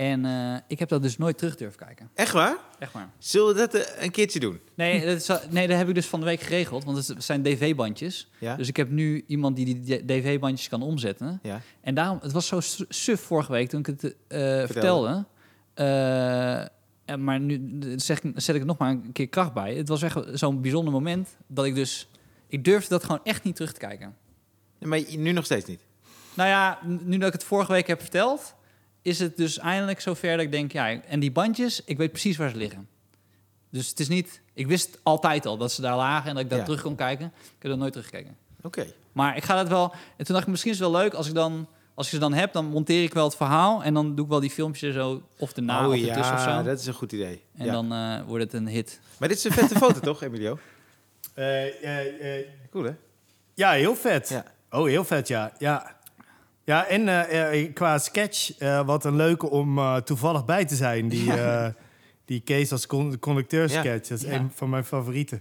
En 0.01 0.25
eh, 0.25 0.57
ik 0.67 0.79
heb 0.79 0.89
dat 0.89 1.03
dus 1.03 1.19
nooit 1.19 1.39
terug 1.39 1.57
durven 1.57 1.79
kijken. 1.79 2.11
Echt 2.15 2.33
waar? 2.33 2.57
Echt 2.79 2.93
maar. 2.93 3.11
Zullen 3.19 3.55
we 3.55 3.55
dat 3.55 3.75
eh, 3.75 4.03
een 4.05 4.11
keertje 4.11 4.41
doen? 4.41 4.61
Nee, 4.75 5.07
dat, 5.07 5.17
is, 5.17 5.27
wel- 5.27 5.41
nee, 5.51 5.69
dat 5.69 5.77
heb 5.77 5.89
ik 5.89 5.95
dus 5.95 6.07
van 6.07 6.21
de 6.21 6.27
week 6.27 6.41
geregeld. 6.41 6.85
Want 6.85 7.07
het 7.09 7.25
zijn 7.25 7.43
dv-bandjes. 7.43 8.31
Ja? 8.39 8.57
Dus 8.57 8.69
ik 8.69 8.77
heb 8.77 8.91
nu 8.91 9.25
iemand 9.27 9.57
die 9.57 9.81
die 9.81 10.05
dv-bandjes 10.05 10.69
kan 10.69 10.83
omzetten. 10.83 11.39
Ja. 11.43 11.61
En 11.81 11.95
daarom, 11.95 12.19
het 12.23 12.33
was 12.33 12.47
zo 12.47 12.61
su- 12.61 12.85
suf 12.89 13.21
vorige 13.21 13.53
week 13.53 13.69
toen 13.69 13.81
ik 13.81 13.87
het 13.87 14.05
eh, 14.29 14.39
vertelde. 14.67 15.25
Eh, 15.75 17.17
maar 17.19 17.41
nu 17.41 17.83
zeg, 17.97 18.21
zet 18.35 18.55
ik 18.55 18.61
er 18.61 18.67
nog 18.67 18.79
maar 18.79 18.91
een 18.91 19.13
keer 19.13 19.29
kracht 19.29 19.53
bij. 19.53 19.75
Het 19.75 19.89
was 19.89 20.03
echt 20.03 20.19
zo'n 20.33 20.61
bijzonder 20.61 20.93
moment 20.93 21.37
dat 21.47 21.65
ik 21.65 21.75
dus... 21.75 22.09
Ik 22.49 22.65
durfde 22.65 22.89
dat 22.89 23.05
gewoon 23.05 23.21
echt 23.25 23.43
niet 23.45 23.57
terug 23.57 23.73
te 23.73 23.81
kijken. 23.81 24.17
Maar 24.79 25.01
nu 25.17 25.33
nog 25.33 25.45
steeds 25.45 25.67
niet. 25.67 25.81
Nou 26.35 26.49
ja, 26.49 26.79
nu 27.05 27.19
dat 27.19 27.27
ik 27.27 27.33
het 27.33 27.45
vorige 27.45 27.73
week 27.73 27.87
heb 27.87 28.01
verteld... 28.01 28.55
is 29.03 29.19
het 29.19 29.37
dus 29.37 29.59
eindelijk 29.59 30.01
zover 30.01 30.31
dat 30.31 30.41
ik 30.41 30.53
denk... 30.53 30.73
ja, 30.73 31.01
en 31.03 31.21
die 31.21 31.33
bandjes, 31.33 31.85
ik 31.85 31.97
weet 31.97 32.11
precies 32.11 32.37
waar 32.37 32.51
ze 32.51 32.57
liggen. 32.57 32.89
Dus 33.71 33.89
het 33.89 34.01
is 34.01 34.09
niet... 34.09 34.41
Ik 34.55 34.67
wist 34.67 34.99
altijd 35.03 35.47
al 35.47 35.57
dat 35.57 35.73
ze 35.73 35.81
daar 35.81 35.97
lagen 35.97 36.29
en 36.29 36.35
dat 36.35 36.45
ik 36.45 36.51
daar 36.51 36.59
Ja. 36.59 36.65
terug 36.65 36.83
kon 36.83 36.97
kijken. 36.97 37.27
Ik 37.27 37.63
heb 37.63 37.71
dat 37.71 37.81
nooit 37.81 37.93
teruggekeken. 37.93 38.37
Oké. 38.63 38.87
Maar 39.13 39.37
ik 39.37 39.45
ga 39.45 39.57
dat 39.57 39.69
wel. 39.69 39.93
En 40.17 40.25
toen 40.25 40.35
dacht 40.35 40.43
ik, 40.43 40.51
misschien 40.51 40.73
is 40.73 40.79
het 40.79 40.91
wel 40.91 41.01
leuk 41.01 41.15
als 41.15 41.29
ik 41.29 41.35
dan. 41.35 41.69
Als 41.95 42.07
ik 42.09 42.13
ze 42.15 42.19
dan 42.19 42.33
heb, 42.33 42.53
dan 42.53 42.65
monteer 42.65 43.03
ik 43.03 43.15
wel 43.15 43.25
het 43.25 43.37
verhaal. 43.37 43.83
En 43.83 43.95
dan 43.95 44.15
doe 44.15 44.25
ik 44.25 44.31
wel 44.31 44.41
die 44.41 44.51
filmpjes 44.51 44.83
er 44.83 44.93
zo. 44.93 45.23
Of 45.39 45.57
erna 45.57 45.81
oh 45.81 45.87
of 45.89 45.93
ertussen 45.95 46.35
of 46.35 46.45
ja, 46.45 46.59
zo. 46.59 46.65
dat 46.65 46.81
is 46.81 46.87
een 46.87 46.95
goed 46.95 47.13
idee. 47.13 47.43
En 47.57 47.67
ja. 47.67 47.73
dan 47.73 47.93
eh, 47.93 48.27
wordt 48.27 48.45
het 48.45 48.53
een 48.53 48.69
hit. 48.69 49.01
Maar 49.19 49.29
dit 49.29 49.37
is 49.37 49.45
een 49.45 49.53
vette 49.53 49.75
foto 49.77 50.01
toch, 50.11 50.23
Emilio? 50.23 50.59
Eh, 51.35 51.85
eh, 51.85 52.39
eh, 52.39 52.47
Cool 52.71 52.85
hè? 52.85 52.93
ja, 53.55 53.71
heel 53.71 53.97
vet. 53.97 54.29
Ja. 54.29 54.45
Oh, 54.71 54.87
heel 54.87 55.05
vet, 55.05 55.29
ja. 55.29 55.53
Ja, 55.59 55.97
ja 56.71 56.87
en 56.87 57.09
eh, 57.09 57.63
eh, 57.63 57.75
qua 57.75 57.99
sketch, 57.99 58.59
eh, 58.59 58.87
wat 58.87 59.05
een 59.05 59.17
leuke 59.17 59.51
om 59.51 59.81
toevallig 60.05 60.45
bij 60.45 60.65
te 60.65 60.75
zijn. 60.75 61.09
Die, 61.09 61.33
eh, 61.33 61.67
die 62.25 62.41
Kees 62.41 62.73
als 62.73 62.87
con 62.87 63.19
conducteur-sketch. 63.19 64.09
Dat 64.09 64.19
is 64.19 64.25
Ja. 64.25 64.33
een 64.33 64.51
van 64.55 64.71
mijn 64.71 64.85
favorieten. 64.85 65.41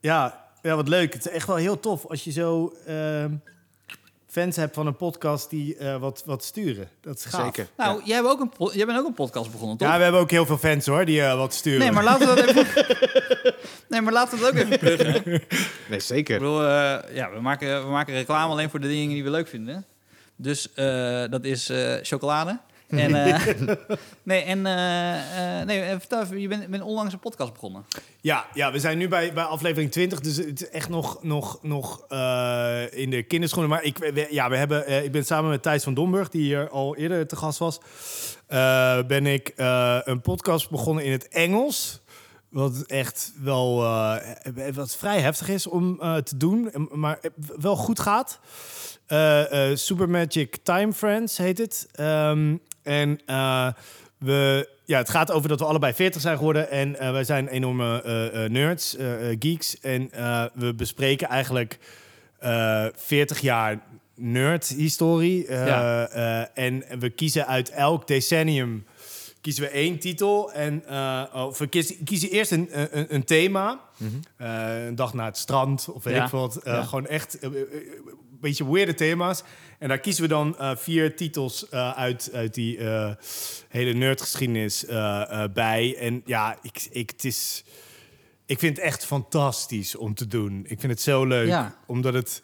Ja, 0.00 0.48
ja, 0.62 0.74
wat 0.76 0.88
leuk. 0.88 1.12
Het 1.12 1.26
is 1.26 1.32
echt 1.32 1.46
wel 1.46 1.56
heel 1.56 1.80
tof 1.80 2.06
als 2.06 2.24
je 2.24 2.30
zo 2.30 2.72
ehm, 2.86 3.34
fans 4.40 4.56
hebt 4.56 4.74
van 4.74 4.86
een 4.86 4.96
podcast 4.96 5.50
die 5.50 5.76
eh, 5.76 5.96
wat, 5.96 6.22
wat 6.26 6.44
sturen. 6.44 6.88
Dat 7.00 7.16
is 7.16 7.24
gaaf. 7.24 7.44
Zeker. 7.44 7.68
Nou, 7.76 8.00
jij, 8.04 8.16
hebt 8.16 8.28
ook 8.28 8.40
een 8.40 8.70
jij 8.72 8.86
bent 8.86 8.98
ook 8.98 9.06
een 9.06 9.14
podcast 9.14 9.50
begonnen, 9.50 9.76
toch? 9.76 9.88
Ja, 9.88 9.96
we 9.96 10.02
hebben 10.02 10.20
ook 10.20 10.30
heel 10.30 10.46
veel 10.46 10.58
fans 10.58 10.86
hoor, 10.86 11.04
die 11.04 11.22
eh, 11.22 11.36
wat 11.36 11.54
sturen. 11.54 11.78
nee, 11.78 11.92
maar 11.92 12.04
laten 12.04 12.34
we 12.34 12.34
dat 12.34 12.44
even. 12.44 12.96
nee, 13.88 14.00
maar 14.00 14.12
laten 14.12 14.38
we 14.38 14.44
dat 14.44 14.52
ook 14.52 14.58
even 14.58 14.78
pluggen. 14.78 15.22
Nee, 15.88 15.98
Ik 15.98 16.02
zeker. 16.02 16.38
bedoel, 16.38 16.62
eh, 16.62 17.14
ja, 17.14 17.30
we 17.32 17.40
maken, 17.40 17.84
we 17.84 17.90
maken 17.90 18.14
reclame 18.14 18.52
alleen 18.52 18.70
voor 18.70 18.80
de 18.80 18.88
dingen 18.88 19.14
die 19.14 19.24
we 19.24 19.30
leuk 19.30 19.48
vinden. 19.48 19.84
Dus 20.36 20.72
eh, 20.72 21.24
dat 21.30 21.44
is 21.44 21.68
eh, 21.68 21.94
chocolade. 22.02 22.58
En, 22.88 23.14
eh, 23.14 23.46
nee, 24.22 24.42
en 24.42 24.66
eh, 24.66 25.60
eh, 25.60 25.66
nee, 25.66 25.82
vertel 25.98 26.22
even, 26.22 26.40
je 26.40 26.48
bent, 26.48 26.66
bent 26.68 26.82
onlangs 26.82 27.12
een 27.12 27.18
podcast 27.18 27.52
begonnen. 27.52 27.84
Ja, 28.20 28.46
ja, 28.54 28.72
we 28.72 28.78
zijn 28.78 28.98
nu 28.98 29.08
bij, 29.08 29.32
bij 29.32 29.44
aflevering 29.44 29.90
20, 29.92 30.20
dus 30.20 30.36
het 30.36 30.60
is 30.62 30.70
echt 30.70 30.88
nog, 30.88 31.22
nog, 31.22 31.58
nog 31.62 32.00
in 32.90 33.10
de 33.10 33.24
kinderschoenen. 33.28 33.70
Maar 33.70 33.82
ik, 33.82 33.98
we- 33.98 34.26
ja, 34.30 34.48
we 34.50 34.56
hebben, 34.56 35.04
ik 35.04 35.12
ben 35.12 35.24
samen 35.24 35.50
met 35.50 35.62
Thijs 35.62 35.82
van 35.82 35.94
Domburg, 35.94 36.28
die 36.28 36.42
hier 36.42 36.68
al 36.68 36.96
eerder 36.96 37.26
te 37.26 37.36
gast 37.36 37.58
was, 37.58 37.78
ben 39.06 39.26
ik 39.26 39.52
een 40.04 40.20
podcast 40.20 40.70
begonnen 40.70 41.04
in 41.04 41.12
het 41.12 41.28
Engels. 41.28 42.00
Wat 42.48 42.82
echt 42.86 43.32
wel 43.42 43.76
wat 44.74 44.96
vrij 44.96 45.20
heftig 45.20 45.48
is 45.48 45.66
om 45.66 45.98
te 45.98 46.36
doen, 46.36 46.72
maar 46.92 47.18
wel 47.58 47.76
goed 47.76 48.00
gaat. 48.00 48.40
Eh, 49.06 49.70
Super 49.74 50.08
Magic 50.08 50.56
Time 50.62 50.92
Friends 50.92 51.36
heet 51.36 51.58
het. 51.58 51.88
Ehm, 51.92 52.56
en 52.86 53.20
eh, 53.26 53.68
we, 54.18 54.68
ja, 54.84 54.98
het 54.98 55.10
gaat 55.10 55.30
over 55.30 55.48
dat 55.48 55.58
we 55.60 55.64
allebei 55.66 55.92
40 55.94 56.20
zijn 56.20 56.36
geworden. 56.36 56.70
En 56.70 56.98
eh, 56.98 57.10
wij 57.10 57.24
zijn 57.24 57.48
enorme 57.48 58.02
eh, 58.02 58.50
nerds, 58.50 58.96
geeks. 59.38 59.80
En 59.80 60.10
we 60.54 60.74
bespreken 60.74 61.28
eigenlijk 61.28 61.78
eh 62.38 62.86
40 62.94 63.40
jaar 63.40 63.80
nerd-historie. 64.14 65.52
Ja. 65.52 66.08
en 66.54 66.84
we 66.98 67.10
kiezen 67.10 67.46
uit 67.46 67.70
elk 67.70 68.06
decennium 68.06 68.84
kiezen 69.40 69.62
we 69.64 69.68
één 69.70 69.98
titel. 69.98 70.52
En 70.52 70.82
of 71.32 71.58
we 71.58 71.66
kiezen, 71.66 72.04
kiezen 72.04 72.30
eerst 72.30 72.50
een, 72.50 72.68
een, 72.98 73.14
een 73.14 73.24
thema. 73.24 73.80
Eh, 74.36 74.86
een 74.86 74.94
dag 74.94 75.14
naar 75.14 75.26
het 75.26 75.36
strand 75.36 75.88
of 75.92 76.04
weet 76.04 76.14
Ja. 76.14 76.24
ik 76.24 76.30
wat. 76.30 76.60
Ja. 76.64 76.82
Gewoon 76.82 77.06
echt 77.06 77.36
een 77.40 77.54
beetje 78.40 78.70
weirde 78.72 78.94
thema's. 78.94 79.42
En 79.78 79.88
daar 79.88 79.98
kiezen 79.98 80.22
we 80.22 80.28
dan 80.28 80.58
eh, 80.58 80.76
vier 80.76 81.16
titels 81.16 81.68
eh, 81.68 81.90
uit, 81.90 82.30
uit 82.32 82.54
die 82.54 82.78
eh, 82.78 83.10
hele 83.68 83.92
nerdgeschiedenis 83.92 84.84
bij. 85.52 85.96
En 85.98 86.22
ja, 86.24 86.58
ik, 86.62 86.88
ik, 86.90 87.10
het 87.10 87.24
is, 87.24 87.64
ik 88.46 88.58
vind 88.58 88.76
het 88.76 88.86
echt 88.86 89.04
fantastisch 89.04 89.96
om 89.96 90.14
te 90.14 90.26
doen. 90.26 90.64
Ik 90.68 90.80
vind 90.80 90.92
het 90.92 91.00
zo 91.00 91.24
leuk. 91.24 91.46
Ja. 91.46 91.76
Omdat 91.86 92.14
het... 92.14 92.42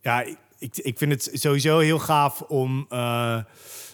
Ja, 0.00 0.22
ik, 0.58 0.76
ik, 0.76 0.98
vind 0.98 1.12
het 1.12 1.30
sowieso 1.40 1.78
heel 1.78 1.98
gaaf 1.98 2.40
om 2.40 2.88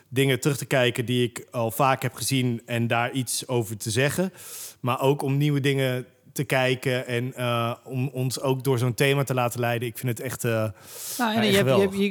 dingen 0.08 0.40
terug 0.40 0.56
te 0.56 0.64
kijken... 0.66 1.04
die 1.04 1.24
ik 1.24 1.46
al 1.50 1.70
vaak 1.70 2.02
heb 2.02 2.14
gezien 2.14 2.62
en 2.66 2.86
daar 2.86 3.12
iets 3.12 3.48
over 3.48 3.76
te 3.76 3.90
zeggen. 3.90 4.32
Maar 4.80 5.00
ook 5.00 5.22
om 5.22 5.36
nieuwe 5.36 5.60
dingen 5.60 6.06
te 6.32 6.44
kijken 6.44 7.06
en 7.06 7.34
eh, 7.34 7.74
om 7.84 8.08
ons 8.08 8.40
ook 8.40 8.64
door 8.64 8.78
zo'n 8.78 8.94
thema 8.94 9.22
te 9.24 9.34
laten 9.34 9.60
leiden. 9.60 9.88
Ik 9.88 9.98
vind 9.98 10.18
het 10.18 10.26
echt... 10.26 10.44
eh, 10.44 10.50
Nou, 11.18 11.34
en 11.34 11.36
Ja, 11.36 11.42
je, 11.42 11.56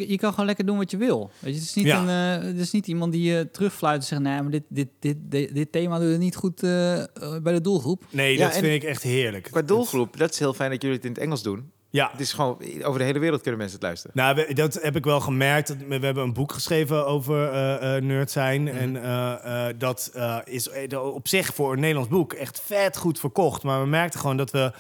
hebt- 0.06 0.20
kan 0.22 0.30
gewoon 0.32 0.46
lekker 0.46 0.66
doen 0.66 0.78
wat 0.78 0.92
je 0.92 0.98
wil. 0.98 1.32
Weet 1.40 1.54
je, 1.54 1.60
het, 1.60 1.68
is 1.70 1.74
niet 1.76 1.86
Ja. 1.86 2.02
een, 2.36 2.42
eh, 2.42 2.48
het 2.48 2.58
is 2.60 2.72
niet 2.72 2.88
iemand 2.88 3.12
die 3.12 3.32
je 3.32 3.50
terugfluit 3.52 4.02
en 4.02 4.08
zegt... 4.08 4.22
nee, 4.22 4.42
maar 4.42 4.52
dit, 4.52 4.64
dit, 4.70 4.88
dit, 5.00 5.18
dit, 5.22 5.54
dit 5.56 5.72
thema 5.72 6.00
doet 6.00 6.10
het 6.12 6.20
niet 6.20 6.36
goed 6.36 6.64
eh, 6.64 7.00
eh, 7.02 7.08
bij 7.44 7.54
de 7.54 7.62
doelgroep. 7.62 8.04
nee, 8.12 8.38
Ja, 8.38 8.48
dat 8.48 8.58
vind 8.58 8.84
ik 8.84 8.90
echt 8.90 9.04
heerlijk. 9.04 9.44
Qua 9.44 9.62
doelgroep, 9.62 10.18
dat 10.18 10.32
is 10.32 10.40
heel 10.40 10.54
fijn 10.54 10.70
dat 10.72 10.82
jullie 10.82 10.98
het 10.98 11.06
in 11.06 11.12
het 11.12 11.22
Engels 11.22 11.44
doen. 11.44 11.72
Ja, 11.94 12.10
Het 12.12 12.20
is 12.20 12.34
gewoon, 12.34 12.58
over 12.84 13.00
de 13.00 13.06
hele 13.06 13.20
wereld 13.20 13.42
kunnen 13.42 13.60
mensen 13.60 13.78
het 13.78 13.86
luisteren. 13.88 14.16
Nou, 14.18 14.36
we- 14.36 14.54
dat 14.54 14.74
heb 14.82 14.96
ik 14.96 15.04
wel 15.06 15.20
gemerkt. 15.20 15.76
We 15.88 15.98
hebben 16.00 16.24
een 16.24 16.34
boek 16.34 16.52
geschreven 16.52 17.06
over 17.08 17.52
eh, 17.52 18.02
nerd 18.02 18.32
zijn. 18.32 18.64
Mhm. 18.64 18.76
En 18.76 19.04
eh, 19.04 19.66
dat 19.78 20.12
is 20.44 20.70
op 20.94 21.28
zich 21.28 21.54
voor 21.54 21.74
een 21.74 21.80
Nederlands 21.80 22.10
boek 22.10 22.34
echt 22.34 22.62
vet 22.66 22.98
goed 22.98 23.20
verkocht. 23.20 23.64
Maar 23.64 23.82
we 23.82 23.88
merkten 23.88 24.20
gewoon 24.20 24.38
dat 24.38 24.52
we 24.52 24.72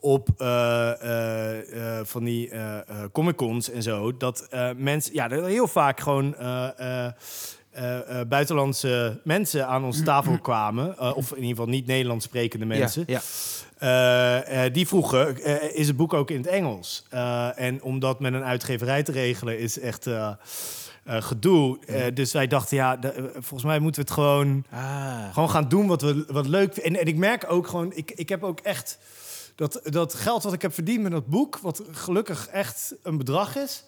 op 0.00 0.28
van 2.04 2.24
die 2.24 2.50
Comic-Cons 3.12 3.70
en 3.70 3.82
zo... 3.82 4.16
dat 4.16 4.48
mensen... 4.76 5.14
Ja, 5.14 5.28
heel 5.30 5.68
vaak 5.68 6.00
gewoon... 6.00 6.36
buitenlandse 8.28 9.20
mensen 9.24 9.66
aan 9.66 9.84
onze 9.84 10.02
tafel 10.02 10.38
kwamen. 10.48 11.14
of 11.14 11.30
in 11.30 11.36
ieder 11.36 11.50
geval 11.50 11.66
niet 11.66 11.86
Nederlands 11.86 12.24
sprekende 12.24 12.64
mensen. 12.66 13.04
Ja, 13.06 13.14
ja. 13.14 13.20
Die 14.72 14.86
vroegen, 14.88 15.42
eh, 15.42 15.74
is 15.78 15.86
het 15.86 15.96
boek 15.96 16.12
ook 16.14 16.30
in 16.30 16.36
het 16.36 16.46
Engels? 16.46 17.04
Eh, 17.10 17.58
en 17.60 17.82
om 17.82 17.98
dat 17.98 18.20
met 18.20 18.34
een 18.34 18.44
uitgeverij 18.44 19.02
te 19.02 19.12
regelen 19.12 19.58
is 19.58 19.78
echt 19.78 20.06
eh, 20.06 20.30
eh, 21.04 21.22
gedoe. 21.22 21.78
Eh, 21.86 22.02
dus 22.14 22.32
wij 22.32 22.46
dachten, 22.46 22.76
ja, 22.76 22.96
de- 22.96 23.08
eh, 23.12 23.22
volgens 23.32 23.62
mij 23.64 23.78
moeten 23.78 24.02
we 24.02 24.06
het 24.08 24.16
gewoon, 24.18 24.64
Ah. 24.70 25.32
gewoon 25.32 25.50
gaan 25.50 25.68
doen 25.68 25.86
wat 25.86 26.02
we 26.02 26.24
wat 26.28 26.46
leuk 26.46 26.72
vinden. 26.74 26.92
En, 26.92 27.00
en 27.00 27.12
ik 27.12 27.16
merk 27.16 27.44
ook 27.50 27.66
gewoon, 27.66 27.92
ik, 27.94 28.10
ik 28.10 28.28
heb 28.28 28.42
ook 28.42 28.60
echt 28.60 28.98
dat, 29.54 29.80
dat 29.84 30.14
geld 30.14 30.42
wat 30.42 30.52
ik 30.52 30.62
heb 30.62 30.74
verdiend 30.74 31.02
met 31.02 31.12
dat 31.12 31.26
boek, 31.26 31.58
wat 31.58 31.82
gelukkig 31.90 32.48
echt 32.48 32.94
een 33.02 33.18
bedrag 33.18 33.56
is. 33.56 33.84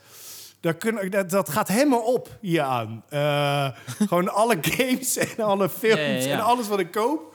Daar 0.60 0.74
kun, 0.74 1.10
dat, 1.10 1.30
dat 1.30 1.48
gaat 1.48 1.68
helemaal 1.68 2.00
op 2.00 2.28
hieraan. 2.40 3.02
Eh 3.08 3.68
gewoon 4.08 4.28
alle 4.32 4.56
games 4.60 5.16
en 5.16 5.44
alle 5.44 5.68
films 5.68 5.96
Ja, 6.00 6.06
ja, 6.06 6.18
ja. 6.26 6.32
en 6.32 6.40
alles 6.44 6.68
wat 6.68 6.78
ik 6.78 6.90
koop. 6.90 7.34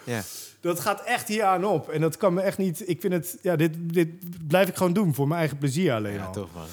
Dat 0.62 0.80
gaat 0.80 1.02
echt 1.04 1.28
hier 1.28 1.44
aan 1.44 1.66
op. 1.66 1.90
En 1.90 2.02
dat 2.02 2.18
kan 2.18 2.34
me 2.34 2.42
echt 2.42 2.58
niet. 2.58 2.90
Ik 2.90 3.02
vind 3.02 3.14
het. 3.14 3.38
Ja, 3.42 3.56
dit, 3.56 3.72
dit 3.80 4.08
blijf 4.48 4.68
ik 4.68 4.76
gewoon 4.76 4.94
doen 4.94 5.14
voor 5.14 5.28
mijn 5.28 5.40
eigen 5.40 5.58
plezier 5.58 5.94
alleen 5.94 6.14
Ja, 6.14 6.24
al. 6.26 6.32
toch 6.32 6.48
man. 6.56 6.66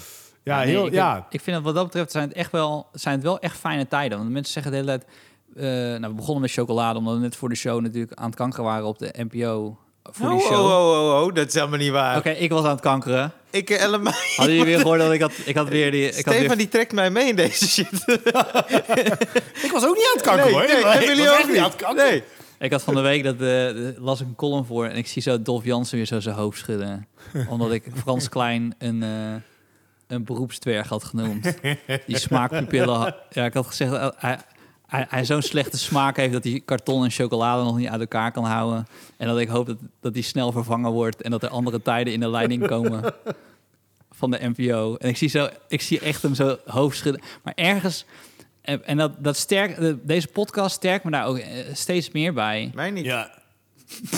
Ja, 0.43 0.57
nee, 0.57 0.67
heel. 0.67 0.85
ik, 0.87 0.93
ja. 0.93 1.27
ik 1.29 1.41
vind 1.41 1.55
dat 1.55 1.65
wat 1.65 1.75
dat 1.75 1.83
betreft 1.85 2.11
zijn 2.11 2.27
het, 2.27 2.37
echt 2.37 2.51
wel, 2.51 2.87
zijn 2.93 3.15
het 3.15 3.23
wel 3.23 3.39
echt 3.39 3.57
fijne 3.57 3.87
tijden. 3.87 4.17
Want 4.17 4.29
mensen 4.29 4.53
zeggen 4.53 4.71
de 4.71 4.77
hele 4.77 4.89
tijd... 4.89 5.05
eh, 5.55 5.99
nou, 5.99 6.07
we 6.11 6.13
begonnen 6.17 6.41
met 6.41 6.51
chocolade, 6.51 6.99
omdat 6.99 7.13
we 7.13 7.19
net 7.19 7.35
voor 7.35 7.49
de 7.49 7.55
show 7.55 7.81
natuurlijk 7.81 8.13
aan 8.13 8.25
het 8.25 8.35
kankeren 8.35 8.65
waren 8.65 8.85
op 8.85 8.99
de 8.99 9.13
NPO. 9.29 9.77
Voor 10.03 10.29
die 10.29 10.37
Oh, 10.37 10.45
show. 10.45 10.65
oh, 10.65 10.71
oh, 10.71 11.13
oh, 11.19 11.23
oh, 11.27 11.33
dat 11.35 11.47
is 11.47 11.53
helemaal 11.53 11.77
niet 11.79 11.91
waar. 11.91 12.17
Oké, 12.17 12.29
ik 12.29 12.49
was 12.51 12.63
aan 12.63 12.69
het 12.71 12.79
kankeren. 12.81 13.31
Ik 13.49 13.69
eh, 13.69 13.79
helemaal... 13.79 14.13
Hadden 14.35 14.55
jullie 14.55 14.69
weer 14.71 14.79
gehoord 14.79 14.99
dat 14.99 15.11
ik 15.11 15.21
had, 15.21 15.31
ik 15.45 15.55
had 15.55 15.69
weer 15.69 15.91
die... 15.91 16.05
Ik 16.07 16.13
had 16.25 16.33
Stefan 16.33 16.47
weer, 16.47 16.57
die 16.57 16.67
trekt 16.69 16.91
mij 16.91 17.09
mee 17.11 17.27
in 17.27 17.35
deze 17.35 17.67
shit. 17.67 17.89
Ik 19.63 19.69
was 19.71 19.85
ook 19.85 19.95
niet 19.95 20.05
aan 20.07 20.13
het 20.17 20.21
kankeren 20.21 20.51
hoor. 20.51 20.61
nee, 20.67 20.77
Ik 20.77 20.83
was 20.83 20.93
hebben 20.93 21.15
jullie 21.15 21.31
ook 21.31 21.47
niet 21.47 21.57
aan 21.57 21.63
het 21.63 21.75
kankeren. 21.75 22.09
Nee. 22.11 22.23
Ik 22.59 22.71
had 22.71 22.83
van 22.83 22.95
de 22.95 23.01
week, 23.01 23.23
dat 23.23 23.39
de- 23.39 23.95
las 23.99 24.21
ik 24.21 24.27
een 24.27 24.35
column 24.35 24.65
voor... 24.65 24.85
en 24.85 24.95
ik 24.95 25.07
zie 25.07 25.21
zo 25.21 25.41
Dolf 25.41 25.63
Jansen 25.63 25.97
weer 25.97 26.05
zo 26.05 26.19
zijn 26.19 26.35
hoofd 26.35 26.57
schudden. 26.59 27.07
omdat 27.49 27.71
ik 27.71 27.83
Frans 27.95 28.29
Klein 28.29 28.75
een, 28.77 29.03
eh 29.03 29.35
een 30.07 30.23
beroepsdwerg 30.23 30.87
had 30.87 31.03
genoemd. 31.03 31.57
Die 32.05 32.17
smaakpupillen... 32.27 33.15
Ja, 33.29 33.45
ik 33.45 33.53
had 33.53 33.65
gezegd... 33.65 33.93
eh, 33.93 34.07
hij, 34.17 34.37
hij, 34.87 35.05
hij 35.09 35.25
zo'n 35.25 35.41
slechte 35.41 35.77
smaak 35.77 36.17
heeft 36.17 36.33
dat 36.33 36.43
hij 36.43 36.61
karton 36.65 37.03
en 37.03 37.11
chocolade 37.11 37.63
nog 37.63 37.77
niet 37.77 37.87
uit 37.87 37.99
elkaar 37.99 38.31
kan 38.31 38.43
houden. 38.45 38.87
En 39.17 39.27
dat 39.27 39.39
ik 39.39 39.47
hoop 39.47 39.65
dat, 39.65 39.77
dat 39.99 40.13
hij 40.13 40.23
snel 40.23 40.51
vervangen 40.51 40.91
wordt 40.91 41.21
en 41.21 41.31
dat 41.31 41.43
er 41.43 41.49
andere 41.49 41.81
tijden 41.81 42.13
in 42.13 42.19
de 42.19 42.29
leiding 42.29 42.67
komen 42.67 43.13
van 44.19 44.31
de 44.31 44.51
NPO. 44.55 44.95
En 44.95 45.09
ik 45.09 45.17
zie, 45.17 45.29
zo, 45.29 45.47
ik 45.67 45.81
zie 45.81 45.99
echt 45.99 46.21
hem 46.21 46.35
zo 46.35 46.57
hoofd 46.65 46.97
schudden. 46.97 47.21
Maar 47.43 47.53
ergens, 47.55 48.05
En, 48.85 48.97
dat, 48.97 49.11
dat 49.17 49.37
sterk, 49.37 49.75
de- 49.79 49.97
deze 50.03 50.27
podcast 50.27 50.75
sterkt 50.75 51.03
me 51.03 51.11
daar 51.11 51.25
ook 51.25 51.37
eh, 51.37 51.47
steeds 51.73 52.11
meer 52.11 52.33
bij. 52.33 52.71
Mij 52.73 52.91
niet. 52.91 53.05
Ja. 53.05 53.31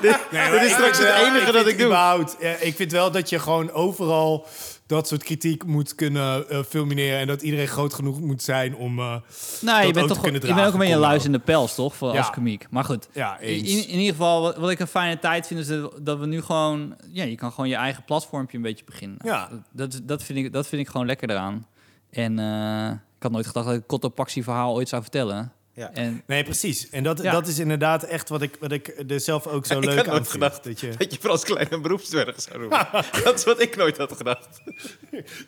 Dit 0.00 0.62
is 0.62 0.72
straks 0.72 0.98
het 0.98 1.14
enige 1.26 1.52
dat 1.52 1.66
ik 1.66 1.76
doe. 1.78 1.86
Überhaupt, 1.86 2.36
eh, 2.38 2.62
ik 2.66 2.76
vind 2.76 2.92
wel 2.92 3.10
dat 3.10 3.28
je 3.28 3.38
gewoon 3.38 3.70
overal 3.72 4.46
dat 4.88 5.08
soort 5.08 5.22
kritiek 5.24 5.64
moet 5.64 5.94
kunnen 5.94 6.48
eh, 6.48 6.62
fulmineren. 6.62 7.18
En 7.18 7.26
dat 7.26 7.42
iedereen 7.42 7.68
groot 7.68 7.94
genoeg 7.94 8.20
moet 8.20 8.42
zijn 8.42 8.76
om... 8.76 8.98
eh, 8.98 9.04
Nou, 9.04 9.20
dat 9.60 9.86
je 9.86 9.92
bent, 9.92 10.08
toch, 10.08 10.20
kunnen 10.20 10.40
je 10.40 10.46
bent 10.46 10.50
ook 10.50 10.56
dragen, 10.58 10.72
een 10.72 10.78
beetje 10.78 10.96
luis 10.96 11.24
in 11.24 11.32
de 11.32 11.38
pels, 11.38 11.74
toch? 11.74 11.96
Voor, 11.96 12.12
Ja. 12.12 12.18
Als 12.18 12.30
komiek. 12.30 12.66
Maar 12.70 12.84
goed. 12.84 13.08
Ja, 13.12 13.38
In, 13.38 13.64
ieder 13.64 14.10
geval, 14.12 14.42
wat, 14.42 14.56
wat 14.56 14.70
ik 14.70 14.78
een 14.80 14.86
fijne 14.86 15.18
tijd 15.18 15.46
vind, 15.46 15.60
is 15.60 15.66
dat, 15.66 15.94
dat 16.00 16.18
we 16.18 16.26
nu 16.26 16.42
gewoon... 16.42 16.96
Ja, 17.12 17.24
je 17.24 17.34
kan 17.34 17.50
gewoon 17.52 17.68
je 17.68 17.74
eigen 17.76 18.04
platformpje 18.04 18.56
een 18.56 18.62
beetje 18.62 18.84
beginnen. 18.84 19.18
Ja. 19.24 19.48
Dat, 19.72 20.00
dat, 20.04 20.22
vind, 20.22 20.38
ik, 20.38 20.52
dat 20.52 20.66
vind 20.66 20.82
ik 20.82 20.88
gewoon 20.88 21.06
lekker 21.06 21.30
eraan. 21.30 21.66
En 22.10 22.38
eh, 22.38 22.90
ik 22.90 23.22
had 23.22 23.32
nooit 23.32 23.46
gedacht 23.46 23.64
dat 23.66 23.74
ik 23.74 23.80
het 23.80 23.88
Cotopaxi 23.88 24.42
verhaal 24.42 24.74
ooit 24.74 24.88
zou 24.88 25.02
vertellen. 25.02 25.52
Ja. 25.78 25.90
En 25.92 26.22
Nee, 26.26 26.44
precies. 26.44 26.90
En 26.90 27.02
dat, 27.02 27.22
Ja. 27.22 27.32
dat 27.32 27.46
is 27.46 27.58
inderdaad 27.58 28.02
echt 28.02 28.28
wat 28.28 28.42
ik, 28.42 28.56
wat 28.60 28.72
ik 28.72 28.94
er 29.08 29.20
zelf 29.20 29.46
ook 29.46 29.66
zo 29.66 29.78
leuk 29.80 29.96
had 29.96 30.08
aan 30.08 30.14
vind. 30.14 30.28
gedacht 30.28 30.64
Dat 30.64 30.80
je, 30.80 30.90
dat 30.98 31.12
je 31.12 31.18
Frans 31.20 31.44
Klein 31.44 31.66
een 31.70 31.82
beroepsdwerg 31.82 32.40
zou 32.40 32.58
noemen. 32.58 32.86
dat 33.24 33.38
is 33.38 33.44
wat 33.44 33.62
ik 33.62 33.76
nooit 33.76 33.96
had 33.98 34.12
gedacht. 34.16 34.48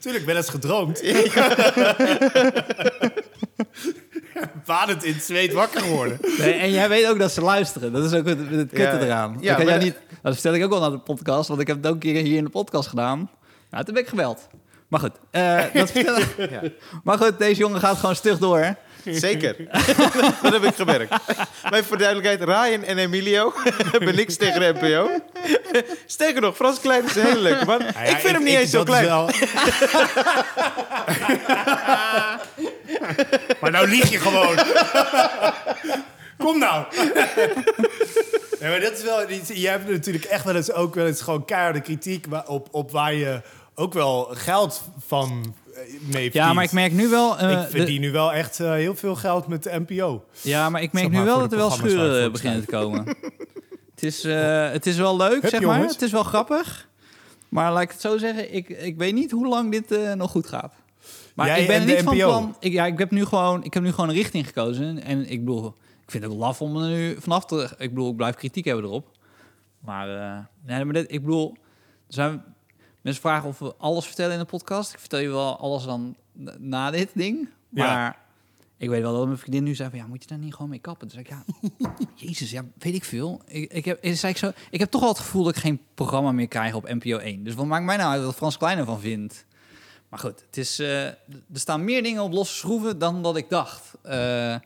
tuurlijk, 0.00 0.24
wel 0.24 0.36
eens 0.36 0.48
gedroomd. 0.48 1.02
Badend 4.66 5.04
in 5.04 5.12
het 5.14 5.22
zweet 5.24 5.52
wakker 5.52 5.80
geworden. 5.80 6.18
Nee, 6.38 6.52
en 6.52 6.70
jij 6.70 6.88
weet 6.88 7.06
ook 7.06 7.18
dat 7.18 7.32
ze 7.32 7.40
luisteren. 7.40 7.92
Dat 7.92 8.04
is 8.04 8.12
ook 8.12 8.26
het, 8.26 8.38
het 8.38 8.48
kutte 8.68 8.80
Ja, 8.82 8.98
eraan. 9.00 9.36
ja, 9.40 9.54
kan 9.54 9.66
de- 9.66 9.72
niet, 9.72 9.96
dat 10.22 10.32
vertel 10.34 10.54
ik 10.54 10.64
ook 10.64 10.70
wel 10.70 10.80
naar 10.80 10.90
de 10.90 10.98
podcast, 10.98 11.48
want 11.48 11.60
ik 11.60 11.66
heb 11.66 11.76
het 11.76 11.86
ook 11.86 11.92
een 11.92 11.98
keer 12.00 12.22
hier 12.22 12.36
in 12.36 12.44
de 12.44 12.50
podcast 12.50 12.88
gedaan. 12.88 13.30
Nou, 13.70 13.84
toen 13.84 13.94
ben 13.94 14.02
ik 14.02 14.08
gebeld. 14.08 14.48
Maar 14.88 15.00
goed, 15.00 15.12
eh, 15.30 15.62
dat 15.74 15.90
vertel 15.90 16.18
Ja. 16.50 16.62
Maar 17.04 17.18
goed, 17.18 17.38
deze 17.38 17.60
jongen 17.60 17.80
gaat 17.80 17.98
gewoon 17.98 18.16
stug 18.16 18.38
door. 18.38 18.76
Zeker. 19.26 19.56
dat 20.42 20.52
heb 20.52 20.64
ik 20.64 20.74
gemerkt. 20.74 21.14
Maar 21.70 21.84
voor 21.84 21.98
duidelijkheid, 21.98 22.42
Ryan 22.44 22.82
en 22.84 22.98
Emilio 22.98 23.52
hebben 23.92 24.14
niks 24.14 24.36
tegen 24.36 24.60
de 24.60 24.72
NPO. 24.80 25.10
Sterker 26.06 26.40
nog, 26.40 26.56
Frans 26.56 26.80
Klein 26.80 27.04
is 27.04 27.14
een 27.16 27.22
hele 27.24 27.40
leuke 27.40 27.64
man. 27.64 27.78
Ja, 27.78 28.00
ik 28.00 28.16
vind 28.16 28.32
hem 28.34 28.42
niet 28.44 28.54
eens 28.58 28.70
zo 28.70 28.82
klein. 28.82 29.04
wel- 29.04 29.30
maar 33.60 33.70
nou 33.70 33.88
lieg 33.88 34.10
je 34.10 34.18
gewoon. 34.18 34.56
Kom 36.38 36.58
nou. 36.58 36.84
nee, 38.60 38.70
maar 38.70 38.80
dat 38.80 38.92
is 38.92 39.02
wel... 39.02 39.30
iets- 39.30 39.48
Je 39.54 39.68
hebt 39.68 39.88
natuurlijk 39.90 40.24
echt 40.24 40.44
wel 40.44 40.56
eens 40.56 40.72
ook 40.72 40.94
wel 40.94 41.06
eens 41.06 41.20
gewoon 41.20 41.44
keiharde 41.44 41.80
kritiek 41.80 42.26
op, 42.46 42.68
op 42.70 42.90
waar 42.90 43.14
je 43.14 43.40
ook 43.74 43.92
wel 43.92 44.28
geld 44.32 44.80
van 45.06 45.54
mee 45.88 46.00
verdient. 46.10 46.32
Ja, 46.32 46.52
maar 46.52 46.64
ik 46.64 46.72
merk 46.72 46.92
nu 46.92 47.08
wel... 47.08 47.38
eh, 47.38 47.50
Ik 47.50 47.56
de- 47.70 47.76
verdien 47.76 48.00
nu 48.00 48.10
wel 48.12 48.32
echt 48.32 48.60
eh, 48.60 48.72
heel 48.72 48.94
veel 48.94 49.14
geld 49.16 49.46
met 49.46 49.62
de 49.62 49.84
NPO. 49.88 50.24
ja, 50.42 50.70
maar 50.70 50.82
ik 50.82 50.92
merk 50.92 51.06
Zeg 51.06 51.18
nu 51.18 51.24
wel 51.24 51.38
dat 51.38 51.52
er 51.52 51.58
wel 51.58 51.70
schuren 51.70 52.32
beginnen 52.32 52.60
te 52.60 52.66
komen. 52.66 53.04
het, 53.94 54.02
is, 54.02 54.24
eh, 54.24 54.70
het 54.70 54.86
is 54.86 54.96
wel 54.96 55.16
leuk, 55.16 55.42
Hup, 55.42 55.50
zeg 55.50 55.60
maar. 55.60 55.80
Het 55.80 56.02
is 56.02 56.12
wel 56.12 56.22
grappig. 56.24 56.88
Maar 57.48 57.72
laat 57.72 57.82
ik 57.82 57.90
het 57.90 58.00
zo 58.00 58.18
zeggen, 58.18 58.54
ik, 58.54 58.68
ik 58.68 58.96
weet 58.98 59.14
niet 59.14 59.30
hoe 59.30 59.46
lang 59.46 59.70
dit 59.72 59.92
eh, 59.92 60.12
nog 60.12 60.30
goed 60.30 60.46
gaat. 60.46 60.74
Maar 61.34 61.46
Jij 61.46 61.60
ik 61.60 61.66
ben 61.66 61.86
niet 61.86 62.02
van 62.02 62.16
plan... 62.16 62.56
Ik, 62.60 62.72
ja, 62.72 62.86
ik, 62.86 62.98
heb 62.98 63.10
nu 63.10 63.24
gewoon, 63.24 63.64
ik 63.64 63.74
heb 63.74 63.82
nu 63.82 63.90
gewoon 63.92 64.08
een 64.08 64.14
richting 64.14 64.46
gekozen. 64.46 65.02
En 65.02 65.30
ik 65.30 65.44
bedoel, 65.44 65.66
ik 66.04 66.10
vind 66.10 66.22
het 66.22 66.32
ook 66.32 66.38
laf 66.38 66.60
om 66.60 66.76
er 66.82 66.88
nu 66.88 67.16
vanaf 67.20 67.44
te... 67.44 67.68
Ik 67.78 67.88
bedoel, 67.88 68.10
ik 68.10 68.16
blijf 68.16 68.34
kritiek 68.34 68.64
hebben 68.64 68.84
erop. 68.84 69.08
Maar, 69.80 70.08
eh, 70.16 70.38
nee, 70.66 70.84
maar 70.84 70.94
dit, 70.94 71.12
ik 71.12 71.20
bedoel... 71.20 71.56
Er 72.08 72.14
zijn 72.14 72.44
mensen 73.02 73.22
vragen 73.22 73.48
of 73.48 73.58
we 73.58 73.74
alles 73.78 74.06
vertellen 74.06 74.32
in 74.32 74.38
de 74.38 74.44
podcast. 74.44 74.92
Ik 74.92 74.98
vertel 74.98 75.18
je 75.18 75.28
wel 75.28 75.58
alles 75.58 75.84
dan 75.84 76.16
na- 76.58 76.90
dit 76.90 77.10
ding. 77.14 77.48
Ja. 77.70 77.84
Maar 77.86 78.18
ik 78.76 78.88
weet 78.88 79.02
wel 79.02 79.12
dat 79.16 79.26
mijn 79.26 79.38
vriendin 79.38 79.62
nu 79.64 79.74
zei 79.74 79.90
van... 79.90 79.98
Ja, 79.98 80.06
moet 80.06 80.22
je 80.22 80.28
daar 80.28 80.38
niet 80.38 80.54
gewoon 80.54 80.70
mee 80.70 80.78
kappen? 80.78 81.08
Toen 81.08 81.24
zei 81.24 81.38
ik, 81.40 81.44
ja, 81.78 81.94
jezus, 82.26 82.50
ja, 82.50 82.64
weet 82.78 82.94
ik 82.94 83.04
veel. 83.04 83.42
Ik, 83.46 83.72
ik, 83.72 83.84
heb, 83.84 83.98
ik, 84.04 84.16
zei 84.16 84.32
ik, 84.32 84.38
zo, 84.38 84.52
ik 84.70 84.78
heb 84.78 84.90
toch 84.90 85.00
wel 85.00 85.10
het 85.10 85.18
gevoel 85.18 85.44
dat 85.44 85.56
ik 85.56 85.62
geen 85.62 85.80
programma 85.94 86.32
meer 86.32 86.48
krijg 86.48 86.74
op 86.74 86.88
NPO 86.88 87.16
1. 87.18 87.44
Dus 87.44 87.54
wat 87.54 87.66
maakt 87.66 87.84
mij 87.84 87.96
nou 87.96 88.12
uit 88.12 88.24
wat 88.24 88.34
Frans 88.34 88.56
Klein 88.56 88.78
ervan 88.78 89.00
vindt? 89.00 89.44
Maar 90.08 90.18
goed, 90.18 90.40
het 90.46 90.56
is, 90.56 90.78
eh, 90.78 91.06
er 91.06 91.16
staan 91.52 91.84
meer 91.84 92.02
dingen 92.02 92.22
op 92.22 92.32
losse 92.32 92.54
schroeven 92.56 92.98
dan 92.98 93.22
dat 93.22 93.36
ik 93.36 93.48
dacht. 93.48 93.92
Eh, 94.02 94.56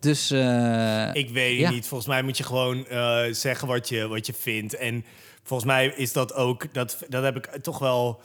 dus 0.00 0.30
eh, 0.30 1.08
Ik 1.14 1.30
weet 1.30 1.50
het 1.50 1.60
Ja. 1.60 1.70
niet. 1.70 1.86
Volgens 1.86 2.08
mij 2.08 2.22
moet 2.22 2.36
je 2.36 2.44
gewoon 2.44 2.84
zeggen 3.30 3.68
wat 3.68 3.88
je, 3.88 4.06
wat 4.08 4.26
je 4.26 4.32
vindt. 4.32 4.74
En 4.74 5.04
volgens 5.50 5.70
mij 5.70 5.86
is 5.96 6.12
dat 6.12 6.34
ook... 6.34 6.74
Dat, 6.74 6.98
dat 7.08 7.22
heb 7.22 7.36
ik 7.36 7.46
toch 7.62 7.78
wel... 7.78 8.20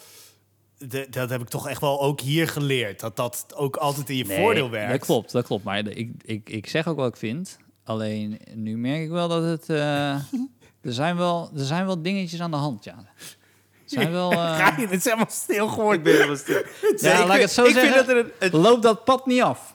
de- 0.77 1.07
dat 1.09 1.29
heb 1.29 1.41
ik 1.41 1.47
toch 1.49 1.67
echt 1.67 1.81
wel 1.81 2.01
ook 2.01 2.19
hier 2.21 2.47
geleerd. 2.47 2.99
Dat 2.99 3.15
dat 3.15 3.45
ook 3.55 3.75
altijd 3.75 4.09
in 4.09 4.15
je 4.17 4.25
nee, 4.25 4.37
voordeel 4.37 4.69
werkt. 4.69 4.91
Dat 4.91 5.05
klopt, 5.05 5.31
dat 5.31 5.45
klopt. 5.45 5.63
Maar 5.63 5.87
ik, 5.87 6.11
ik, 6.23 6.49
ik 6.49 6.67
zeg 6.67 6.87
ook 6.87 6.95
wat 6.97 7.07
ik 7.07 7.17
vind. 7.17 7.57
Alleen 7.83 8.39
nu 8.53 8.77
merk 8.77 9.01
ik 9.03 9.09
wel 9.09 9.27
dat 9.27 9.43
het... 9.43 9.69
eh, 9.69 10.11
er, 10.87 10.93
zijn 10.93 11.17
wel, 11.17 11.49
er 11.57 11.65
zijn 11.65 11.85
wel 11.85 12.01
dingetjes 12.01 12.39
aan 12.41 12.51
de 12.51 12.57
hand, 12.57 12.83
ja. 12.83 12.95
Er 12.97 13.91
zijn 13.91 14.11
wel... 14.11 14.31
eh, 14.41 14.57
Ryan, 14.75 14.89
het 14.89 14.91
is 14.99 15.03
helemaal 15.03 15.25
stil 15.29 15.65
Ik 15.65 15.71
geworden. 15.71 16.03
ben 16.03 16.13
helemaal 16.13 16.35
stil. 16.37 16.61
Ja, 17.11 17.25
laat 17.25 17.35
ik 17.35 17.41
het 17.41 17.51
zo 17.51 17.63
ik 17.65 17.73
zeggen. 17.73 17.93
Vind 17.93 18.05
dat 18.07 18.15
er 18.15 18.17
een, 18.39 18.53
een- 18.53 18.61
Loopt 18.61 18.83
dat 18.83 19.03
pad 19.03 19.25
niet 19.25 19.41
af. 19.41 19.71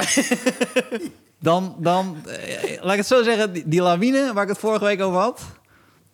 dan, 1.38 1.76
dan 1.78 2.16
eh, 2.26 2.82
laat 2.82 2.92
ik 2.92 2.98
het 2.98 3.06
zo 3.06 3.22
zeggen, 3.22 3.52
die, 3.52 3.62
die 3.68 3.82
lawine 3.82 4.32
waar 4.32 4.42
ik 4.42 4.48
het 4.48 4.58
vorige 4.58 4.84
week 4.84 5.00
over 5.02 5.20
had, 5.20 5.40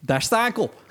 daar 0.06 0.22
sta 0.22 0.46
ik 0.46 0.58
op. 0.58 0.72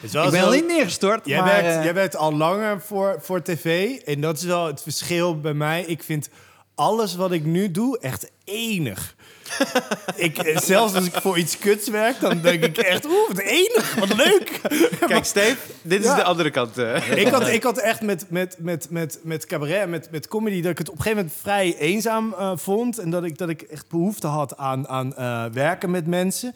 Ik 0.00 0.10
ben 0.10 0.44
al 0.44 0.50
niet 0.50 0.66
neergestort, 0.66 1.26
Jij, 1.26 1.40
maar... 1.40 1.46
werkt, 1.46 1.76
eh, 1.76 1.84
jij 1.84 1.94
werkt 1.94 2.16
al 2.16 2.34
langer 2.34 2.80
voor, 2.80 3.18
voor 3.20 3.42
tv. 3.42 3.96
En 4.00 4.20
dat 4.20 4.36
is 4.36 4.44
wel 4.44 4.66
het 4.66 4.82
verschil 4.82 5.40
bij 5.40 5.54
mij. 5.54 5.82
Ik 5.82 6.02
vind 6.02 6.28
alles 6.74 7.16
wat 7.16 7.32
ik 7.32 7.44
nu 7.44 7.70
doe 7.70 7.98
echt 7.98 8.30
enig. 8.44 9.14
ik, 10.16 10.38
eh, 10.38 10.58
zelfs 10.58 10.94
als 10.94 11.04
ik 11.06 11.12
voor 11.14 11.38
iets 11.38 11.58
kuts 11.58 11.88
werk, 11.88 12.20
dan 12.20 12.40
denk 12.40 12.64
ik 12.64 12.78
echt... 12.78 13.04
Oeh, 13.06 13.28
wat 13.28 13.38
enig, 13.38 13.94
wat 13.94 14.14
leuk. 14.16 14.60
Kijk, 15.08 15.24
Steve, 15.24 15.56
dit 15.82 16.00
is 16.00 16.06
Ja. 16.06 16.14
de 16.14 16.22
andere 16.22 16.50
kant. 16.50 16.78
eh. 16.78 17.16
ik, 17.16 17.28
had, 17.28 17.48
ik 17.48 17.62
had 17.62 17.78
echt 17.78 18.00
met, 18.02 18.24
met, 18.28 18.56
met, 18.58 18.86
met, 18.90 19.18
met 19.22 19.46
cabaret 19.46 19.80
en 19.82 19.90
met, 19.90 20.10
met 20.10 20.28
comedy... 20.28 20.60
dat 20.62 20.70
ik 20.70 20.78
het 20.78 20.88
op 20.88 20.94
een 20.96 21.02
gegeven 21.02 21.22
moment 21.24 21.40
vrij 21.42 21.76
eenzaam 21.78 22.34
eh, 22.38 22.52
vond. 22.54 22.98
En 22.98 23.10
dat 23.10 23.24
ik, 23.24 23.38
dat 23.38 23.48
ik 23.48 23.62
echt 23.62 23.88
behoefte 23.88 24.26
had 24.26 24.56
aan, 24.56 24.88
aan 24.88 25.14
werken 25.52 25.90
met 25.90 26.06
mensen. 26.06 26.54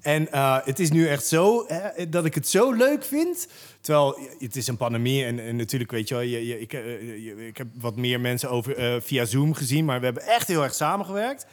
En 0.00 0.32
eh, 0.32 0.56
het 0.64 0.78
is 0.78 0.90
nu 0.90 1.08
echt 1.08 1.26
zo 1.26 1.64
hè, 1.66 2.08
dat 2.08 2.24
ik 2.24 2.34
het 2.34 2.48
zo 2.48 2.72
leuk 2.72 3.04
vind. 3.04 3.48
Terwijl 3.80 4.18
het 4.38 4.56
is 4.56 4.66
een 4.66 4.76
pandemie 4.76 5.24
en, 5.24 5.40
en 5.40 5.56
natuurlijk 5.56 5.90
weet 5.90 6.08
je 6.08 6.14
wel... 6.14 6.22
Je, 6.24 6.46
je, 6.46 6.60
ik, 6.60 6.72
je- 6.72 7.46
ik 7.46 7.56
heb 7.56 7.66
wat 7.80 7.96
meer 7.96 8.20
mensen 8.20 8.50
over, 8.50 9.02
via 9.02 9.24
Zoom 9.24 9.54
gezien... 9.54 9.84
maar 9.84 9.98
we 9.98 10.04
hebben 10.04 10.26
echt 10.26 10.48
heel 10.48 10.62
erg 10.62 10.74
samengewerkt. 10.74 11.46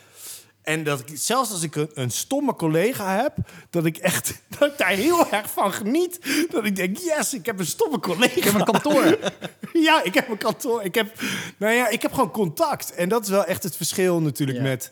En 0.67 0.83
dat 0.83 0.99
ik, 0.99 1.09
zelfs 1.13 1.51
als 1.51 1.63
ik 1.63 1.75
een, 1.75 1.89
een 1.93 2.11
stomme 2.11 2.55
collega 2.55 3.21
heb, 3.21 3.35
dat 3.69 3.85
ik 3.85 3.97
echt 3.97 4.41
dat 4.59 4.71
ik 4.71 4.77
daar 4.77 4.89
heel 4.89 5.31
erg 5.31 5.49
van 5.49 5.73
geniet. 5.73 6.19
Dat 6.49 6.65
ik 6.65 6.75
denk, 6.75 6.97
yes, 6.97 7.33
ik 7.33 7.45
heb 7.45 7.59
een 7.59 7.65
stomme 7.65 7.99
collega. 7.99 8.35
Ik 8.35 8.43
heb 8.43 8.53
een 8.53 8.63
kantoor. 8.63 9.17
ja, 9.87 10.03
ik 10.03 10.13
heb 10.13 10.29
een 10.29 10.37
kantoor. 10.37 10.83
Ik 10.83 10.95
heb, 10.95 11.21
nou 11.57 11.73
ja, 11.73 11.89
ik 11.89 12.01
heb 12.01 12.13
gewoon 12.13 12.31
contact. 12.31 12.93
En 12.93 13.09
dat 13.09 13.23
is 13.23 13.29
wel 13.29 13.45
echt 13.45 13.63
het 13.63 13.75
verschil 13.75 14.21
natuurlijk 14.21 14.57
Ja. 14.57 14.63
met... 14.63 14.91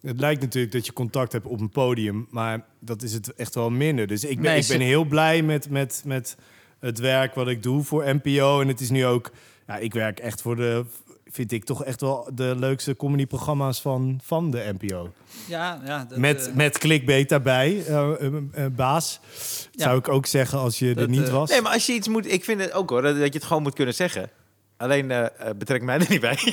Het 0.00 0.20
lijkt 0.20 0.40
natuurlijk 0.40 0.72
dat 0.72 0.86
je 0.86 0.92
contact 0.92 1.32
hebt 1.32 1.46
op 1.46 1.60
een 1.60 1.70
podium, 1.70 2.26
maar 2.30 2.64
dat 2.78 3.02
is 3.02 3.12
het 3.12 3.34
echt 3.34 3.54
wel 3.54 3.70
minder. 3.70 4.06
Dus 4.06 4.24
ik 4.24 4.40
ben, 4.40 4.50
Nee, 4.50 4.60
ik 4.60 4.68
ben 4.68 4.80
heel 4.80 5.04
blij 5.04 5.42
met, 5.42 5.70
met, 5.70 6.02
met 6.04 6.36
het 6.80 6.98
werk 6.98 7.34
wat 7.34 7.48
ik 7.48 7.62
doe 7.62 7.82
voor 7.84 8.14
NPO. 8.14 8.60
En 8.60 8.68
het 8.68 8.80
is 8.80 8.90
nu 8.90 9.06
ook, 9.06 9.30
ja, 9.66 9.76
ik 9.76 9.92
werk 9.92 10.18
echt 10.18 10.42
voor 10.42 10.56
de, 10.56 10.84
vind 11.38 11.52
ik 11.52 11.64
toch 11.64 11.84
echt 11.84 12.00
wel 12.00 12.30
de 12.34 12.54
leukste 12.56 12.96
comedyprogramma's 12.96 13.80
van, 13.80 14.20
van 14.24 14.50
de 14.50 14.74
NPO. 14.78 15.12
Ja, 15.46 15.80
ja. 15.84 16.06
Dat, 16.08 16.18
Met, 16.18 16.48
eh, 16.48 16.54
met 16.54 16.78
clickbait 16.78 17.28
daarbij, 17.28 17.84
eh, 17.86 18.26
eh, 18.52 18.72
baas. 18.72 19.20
Ja. 19.70 19.84
Zou 19.84 19.98
ik 19.98 20.08
ook 20.08 20.26
zeggen 20.26 20.58
als 20.58 20.78
je 20.78 20.94
Dat, 20.94 21.04
er 21.04 21.10
niet 21.10 21.30
was. 21.30 21.50
Nee, 21.50 21.60
maar 21.60 21.72
als 21.72 21.86
je 21.86 21.92
iets 21.92 22.08
moet... 22.08 22.32
Ik 22.32 22.44
vind 22.44 22.60
het 22.60 22.72
ook 22.72 22.90
hoor, 22.90 23.02
dat, 23.02 23.18
dat 23.18 23.32
je 23.32 23.38
het 23.38 23.44
gewoon 23.44 23.62
moet 23.62 23.74
kunnen 23.74 23.94
zeggen. 23.94 24.30
Alleen 24.76 25.30
betrek 25.58 25.82
mij 25.82 25.98
er 25.98 26.06
niet 26.08 26.20
bij. 26.20 26.38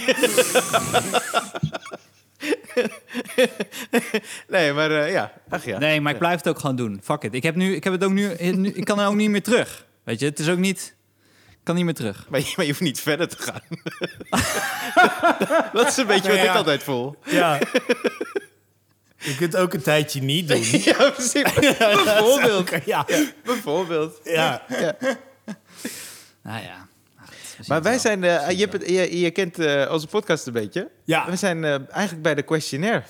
nee, 4.47 4.73
maar 4.73 4.91
eh, 4.91 5.11
ja. 5.11 5.31
Ach 5.49 5.65
ja. 5.65 5.77
Nee, 5.77 6.01
maar 6.01 6.11
ik 6.11 6.19
blijf 6.19 6.37
het 6.37 6.47
ook 6.47 6.59
gewoon 6.59 6.75
doen. 6.75 6.99
Fuck 7.03 7.23
it. 7.23 7.33
Ik 7.33 7.43
heb, 7.43 7.55
nu, 7.55 7.75
ik 7.75 7.83
heb 7.83 7.93
het 7.93 8.03
ook 8.03 8.11
nu, 8.11 8.35
nu... 8.39 8.69
Ik 8.69 8.85
kan 8.85 8.99
er 8.99 9.07
ook 9.07 9.15
niet 9.15 9.29
meer 9.29 9.43
terug. 9.43 9.85
Weet 10.03 10.19
je, 10.19 10.25
het 10.25 10.39
is 10.39 10.49
ook 10.49 10.57
niet... 10.57 10.95
Ik 11.65 11.73
kan 11.73 11.83
niet 11.83 11.95
meer 11.95 12.11
terug. 12.11 12.25
Maar, 12.29 12.39
je, 12.39 12.53
maar 12.55 12.65
je 12.65 12.71
hoeft 12.71 12.83
niet 12.83 12.99
verder 12.99 13.27
te 13.27 13.37
gaan. 13.39 13.61
dat 15.73 15.87
is 15.87 15.97
een 15.97 16.07
beetje 16.07 16.27
Nou 16.27 16.37
wat 16.37 16.45
ja. 16.45 16.51
ik 16.51 16.57
altijd 16.57 16.83
voel. 16.83 17.15
Ja. 17.25 17.59
je 19.17 19.35
kunt 19.37 19.55
ook 19.55 19.73
een 19.73 19.81
tijdje 19.81 20.21
niet 20.21 20.47
doen. 20.47 20.63
ja, 20.93 21.09
precies. 21.09 21.53
Bijvoorbeeld. 22.03 22.69
Ja, 22.85 23.05
Bijvoorbeeld. 23.43 24.19
ja. 24.23 24.65
Nou 26.43 26.63
ja. 26.63 26.87
Maar 27.67 27.81
wij 27.81 27.97
zijn, 27.99 28.21
je, 28.21 28.27
hebt 28.27 28.73
het, 28.73 28.89
je, 28.89 29.19
je 29.19 29.31
kent 29.31 29.59
eh, 29.59 29.91
onze 29.91 30.07
podcast 30.07 30.47
een 30.47 30.53
beetje. 30.53 30.89
Ja. 31.03 31.29
We 31.29 31.35
zijn 31.35 31.63
eh, 31.63 31.71
eigenlijk 31.89 32.21
bij 32.21 32.35
de 32.35 32.41
questionnaire. 32.41 33.03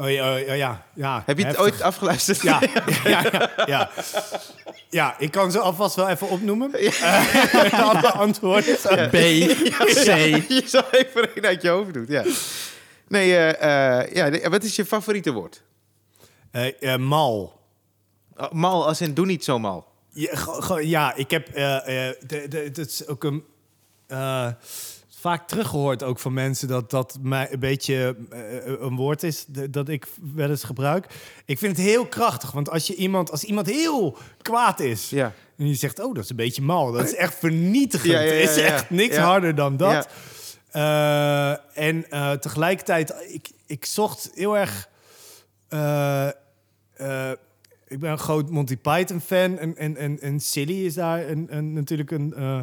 Oh, 0.00 0.10
ja, 0.10 0.34
oh, 0.34 0.46
ja, 0.46 0.54
ja, 0.54 0.84
ja. 0.94 1.22
Heb 1.26 1.38
je 1.38 1.46
het 1.46 1.56
Heftig. 1.56 1.72
ooit 1.72 1.82
afgeluisterd? 1.82 2.42
Ja, 2.42 2.60
ja, 3.04 3.24
ja, 3.32 3.50
ja. 3.66 3.90
Ja, 4.90 5.14
ik 5.18 5.30
kan 5.30 5.50
ze 5.50 5.58
alvast 5.58 5.96
wel 5.96 6.08
even 6.08 6.28
opnoemen. 6.28 6.72
Eh, 6.80 7.88
alle 7.88 8.12
antwoorden. 8.12 8.74
B, 9.08 9.12
C. 9.12 10.04
je 10.48 10.62
zou 10.66 10.84
even 10.90 11.28
een 11.34 11.46
uit 11.46 11.62
je 11.62 11.68
hoofd 11.68 11.94
doen, 11.94 12.06
ja. 12.08 12.24
Nee, 13.08 13.36
eh, 13.36 13.98
eh, 14.00 14.14
ja, 14.14 14.50
wat 14.50 14.62
is 14.62 14.76
je 14.76 14.84
favoriete 14.84 15.32
woord? 15.32 15.62
Mal. 16.98 17.60
Oh, 18.36 18.52
mal 18.52 18.86
als 18.86 19.00
in 19.00 19.14
doe 19.14 19.26
niet 19.26 19.44
zo 19.44 19.58
mal. 19.58 19.88
Ja, 20.12 20.32
ja 20.80 21.14
ik 21.14 21.30
heb... 21.30 21.48
eh, 21.48 22.08
eh, 22.08 22.14
de, 22.26 22.48
de, 22.48 22.58
het 22.58 22.78
is 22.78 23.06
ook 23.06 23.24
een... 23.24 23.44
eh, 25.24 25.30
vaak 25.30 25.48
teruggehoord 25.48 26.02
ook 26.02 26.18
van 26.18 26.32
mensen 26.32 26.68
dat 26.68 26.90
dat 26.90 27.18
mij 27.22 27.52
een 27.52 27.58
beetje 27.60 28.16
eh, 28.30 28.40
een 28.80 28.96
woord 28.96 29.22
is 29.22 29.44
dat 29.70 29.88
ik 29.88 30.06
wel 30.34 30.48
eens 30.50 30.64
gebruik. 30.64 31.06
Ik 31.44 31.58
vind 31.58 31.76
het 31.76 31.86
heel 31.86 32.06
krachtig, 32.06 32.50
want 32.52 32.70
als 32.70 32.86
je 32.86 32.94
iemand, 32.94 33.30
als 33.30 33.44
iemand 33.44 33.66
heel 33.66 34.16
kwaad 34.42 34.80
is 34.80 35.10
Ja. 35.10 35.32
en 35.56 35.64
die 35.64 35.74
zegt, 35.74 35.98
oh, 35.98 36.14
dat 36.14 36.24
is 36.24 36.30
een 36.30 36.36
beetje 36.36 36.62
mal, 36.62 36.92
dat 36.92 37.04
is 37.04 37.14
echt 37.14 37.34
vernietigend. 37.34 38.12
Ja, 38.12 38.20
ja, 38.20 38.26
ja, 38.26 38.32
Er 38.32 38.40
is 38.40 38.56
echt 38.56 38.90
niks 38.90 39.16
harder 39.16 39.54
dan 39.54 39.76
dat. 39.76 40.08
Eh, 40.70 41.50
en 41.78 42.10
eh, 42.10 42.32
tegelijkertijd, 42.32 43.14
ik, 43.28 43.50
ik 43.66 43.84
zocht 43.84 44.30
heel 44.34 44.56
erg. 44.58 44.88
eh, 45.68 46.26
eh, 46.28 47.30
ik 47.88 47.98
ben 47.98 48.10
een 48.10 48.18
groot 48.18 48.50
Monty 48.50 48.76
Python 48.76 49.20
fan 49.20 49.58
en, 49.58 49.76
en, 49.76 49.96
en, 49.96 50.20
en 50.20 50.40
silly 50.40 50.84
is 50.84 50.94
daar 50.94 51.28
een, 51.28 51.46
een, 51.50 51.72
natuurlijk 51.72 52.10
een, 52.10 52.34
eh, 52.34 52.60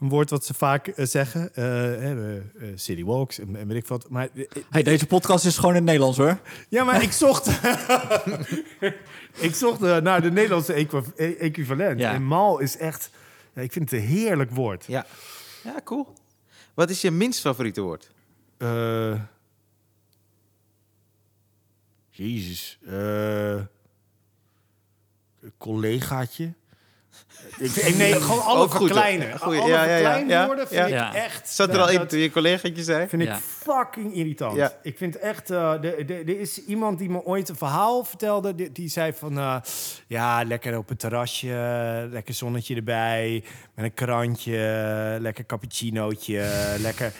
een 0.00 0.08
woord 0.08 0.30
wat 0.30 0.44
ze 0.44 0.54
vaak 0.54 0.86
eh, 0.86 1.06
zeggen. 1.06 1.54
Eh, 1.54 1.64
hè, 1.64 2.34
eh, 2.34 2.36
eh, 2.36 2.42
silly 2.74 3.04
walks 3.04 3.38
en, 3.38 3.56
en 3.56 3.66
weet 3.68 3.76
ik 3.76 3.86
wat. 3.86 4.08
Maar 4.08 4.28
eh, 4.34 4.44
Hey, 4.70 4.82
deze 4.82 5.06
podcast 5.06 5.44
is 5.44 5.54
gewoon 5.56 5.70
in 5.70 5.76
het 5.76 5.84
Nederlands 5.84 6.18
hoor. 6.18 6.40
ja, 6.68 6.84
maar 6.84 7.02
ik 7.02 7.12
zocht, 7.12 7.46
ik 9.48 9.54
zocht 9.54 9.82
eh, 9.82 9.96
naar 9.96 10.22
de 10.22 10.30
Nederlandse 10.30 10.78
e- 11.16 11.32
equivalent. 11.34 11.98
Ja. 12.00 12.12
En 12.14 12.22
mal 12.22 12.58
is 12.58 12.76
echt, 12.76 13.10
ja, 13.54 13.62
ik 13.62 13.72
vind 13.72 13.90
het 13.90 14.00
een 14.00 14.06
heerlijk 14.06 14.50
woord. 14.50 14.84
Ja. 14.86 15.06
Ja, 15.64 15.74
cool. 15.84 16.12
Wat 16.74 16.90
is 16.90 17.00
je 17.00 17.10
minst 17.10 17.40
favoriete 17.40 17.80
woord? 17.80 18.10
Eh 18.56 19.20
Jezus. 22.10 22.78
eh 22.86 23.60
collegaatje. 25.58 26.52
Ik, 27.58 27.70
ik- 27.70 27.96
nee, 27.96 28.20
gewoon 28.20 28.42
alle 28.44 28.60
Ook 28.62 28.72
hoor. 28.72 28.86
verkleinen. 28.86 29.40
Alle 29.40 29.54
ja, 29.56 29.66
ja, 29.66 29.84
ja, 29.84 29.94
verkleinwoorden 30.14 30.66
ja. 30.70 30.82
vind 30.84 30.88
Ja. 30.94 31.08
ik 31.08 31.14
echt... 31.14 31.48
Zat 31.48 31.68
er 31.74 31.80
al 31.80 31.90
in 31.90 32.06
toen 32.06 32.18
je 32.18 32.30
collegaatje 32.30 32.82
zei? 32.82 33.08
vind 33.08 33.22
ik 33.22 33.28
Ja. 33.28 33.38
fucking 33.38 34.14
irritant. 34.14 34.56
Ja. 34.56 34.72
Ik 34.82 34.96
vind 34.98 35.18
echt... 35.18 35.46
de- 35.46 35.78
de- 36.06 36.14
Er 36.26 36.40
is 36.40 36.64
iemand 36.64 36.98
die 36.98 37.10
me 37.10 37.24
ooit 37.24 37.48
een 37.48 37.56
verhaal 37.56 38.04
vertelde. 38.04 38.54
Die, 38.54 38.72
die 38.72 38.88
zei 38.88 39.12
van... 39.12 39.38
eh, 39.38 39.56
ja, 40.06 40.44
lekker 40.44 40.76
op 40.76 40.90
een 40.90 40.96
terrasje. 40.96 42.08
Lekker 42.10 42.34
zonnetje 42.34 42.74
erbij. 42.74 43.44
Met 43.74 43.84
een 43.84 43.94
krantje. 43.94 45.16
Lekker 45.20 45.46
cappuccinootje. 45.46 46.48
lekker... 46.78 47.12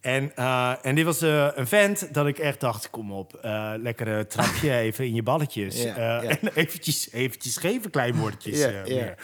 En, 0.00 0.36
eh, 0.36 0.74
en 0.82 0.94
dit 0.94 1.04
was 1.04 1.22
eh, 1.22 1.48
een 1.54 1.66
vent 1.66 2.14
dat 2.14 2.26
ik 2.26 2.38
echt 2.38 2.60
dacht, 2.60 2.90
kom 2.90 3.12
op, 3.12 3.34
eh 3.34 3.72
lekkere 3.76 4.26
trapje 4.26 4.72
even 4.86 5.04
in 5.06 5.14
je 5.14 5.22
balletjes. 5.22 5.82
Ja, 5.82 5.88
Eh, 5.96 6.28
ja. 6.28 6.38
En 6.38 6.38
eventjes, 6.54 7.12
eventjes 7.12 7.56
geven, 7.56 7.90
klein 7.90 8.16
woordjes. 8.16 8.58
Ja, 8.58 8.68
ja. 8.68 8.82
meer. 8.82 9.14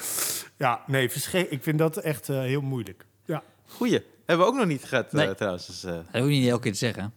ja 0.57 0.81
nee, 0.87 1.11
versche- 1.11 1.47
ik 1.51 1.62
vind 1.62 1.79
dat 1.79 1.97
echt 1.97 2.27
heel 2.27 2.61
moeilijk. 2.61 3.05
Ja. 3.24 3.43
Goeie. 3.66 4.03
Hebben 4.27 4.47
we 4.47 4.53
ook 4.53 4.59
nog 4.59 4.66
niet 4.68 4.85
gehad 4.85 5.07
eh, 5.07 5.12
Nee. 5.12 5.35
trouwens. 5.35 5.66
Dus, 5.66 5.81
Dat 5.81 5.93
hoef 6.12 6.14
je 6.14 6.20
niet 6.22 6.49
elke 6.49 6.62
keer 6.62 6.72
te 6.72 6.79
zeggen. 6.79 7.12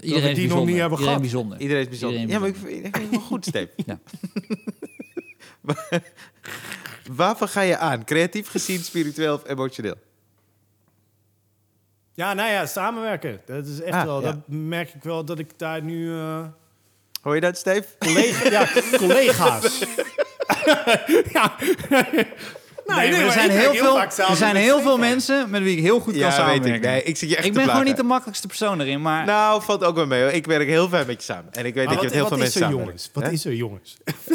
Iedereen 0.00 0.34
die 0.34 0.44
is 0.44 0.50
nog 0.50 0.64
bijzonder. 0.64 0.66
niet 0.66 0.80
hebben 0.80 0.98
Iedereen 0.98 1.04
gehad. 1.06 1.20
bijzonder. 1.20 1.58
iedereen 1.60 1.82
is 1.82 1.88
bijzonder. 1.88 2.20
Iedereen 2.20 2.42
ja, 2.42 2.46
maar 2.48 2.56
ik 2.56 2.66
vind, 2.66 2.86
ik 2.86 2.96
vind 2.96 3.10
het 3.10 3.10
wel 3.10 3.28
goed, 3.28 3.44
Steep. 3.50 3.72
Ja. 3.86 3.98
Waarvan 7.10 7.48
ga 7.48 7.60
je 7.60 7.76
aan? 7.76 8.04
Creatief 8.04 8.48
gezien, 8.48 8.78
spiritueel 8.78 9.34
of 9.34 9.48
emotioneel? 9.48 9.94
Ja, 12.18 12.34
nou 12.34 12.50
ja, 12.50 12.66
samenwerken. 12.66 13.40
Dat 13.46 13.66
is 13.66 13.80
echt 13.80 13.94
Ah, 13.96 14.04
wel. 14.04 14.20
ja. 14.20 14.26
Dat 14.26 14.36
merk 14.46 14.88
ik 14.94 15.02
wel 15.02 15.24
dat 15.24 15.38
ik 15.38 15.50
daar 15.56 15.82
nu. 15.82 16.12
eh, 16.12 16.38
Hoor 17.22 17.34
je 17.34 17.40
dat, 17.40 17.56
Steve? 17.56 17.84
collega, 17.98 18.50
ja, 18.50 18.66
collega's. 19.02 19.78
ja. 21.34 21.54
Nee, 22.86 23.10
maar 23.12 23.20
er 23.24 23.32
zijn 23.32 23.50
heel, 23.50 23.74
veel, 23.74 24.00
er 24.00 24.36
zijn 24.36 24.56
heel 24.56 24.80
veel 24.80 24.98
mensen 24.98 25.50
met 25.50 25.62
wie 25.62 25.76
ik 25.76 25.82
heel 25.82 26.00
goed 26.00 26.12
kan 26.12 26.20
Ja, 26.22 26.26
weet 26.26 26.34
samenwerken. 26.36 26.74
ik. 26.74 26.82
Nee, 26.82 27.02
ik 27.02 27.16
zit 27.16 27.28
je 27.30 27.36
echt 27.36 27.46
ik 27.46 27.52
te 27.52 27.58
ben 27.58 27.68
gewoon 27.68 27.84
niet 27.84 27.96
de 27.96 28.02
makkelijkste 28.02 28.46
persoon 28.46 28.80
erin, 28.80 29.02
maar 29.02 29.24
Nou, 29.26 29.62
valt 29.62 29.84
ook 29.84 29.94
wel 29.94 30.06
mee. 30.06 30.22
hoor. 30.22 30.30
Ik 30.30 30.46
werk 30.46 30.68
heel 30.68 30.88
fijn 30.88 31.06
met 31.06 31.16
je 31.16 31.32
samen. 31.32 31.52
En 31.52 31.66
ik 31.66 31.74
weet 31.74 31.88
dat 31.88 31.96
je 31.96 32.02
met 32.04 32.12
heel 32.12 32.26
veel 32.26 32.36
mensen 32.36 32.60
samen 32.60 32.78
jongens? 32.78 33.10
Wat 33.12 33.30
is 33.32 33.44
er, 33.44 33.54
jongens? 33.54 33.96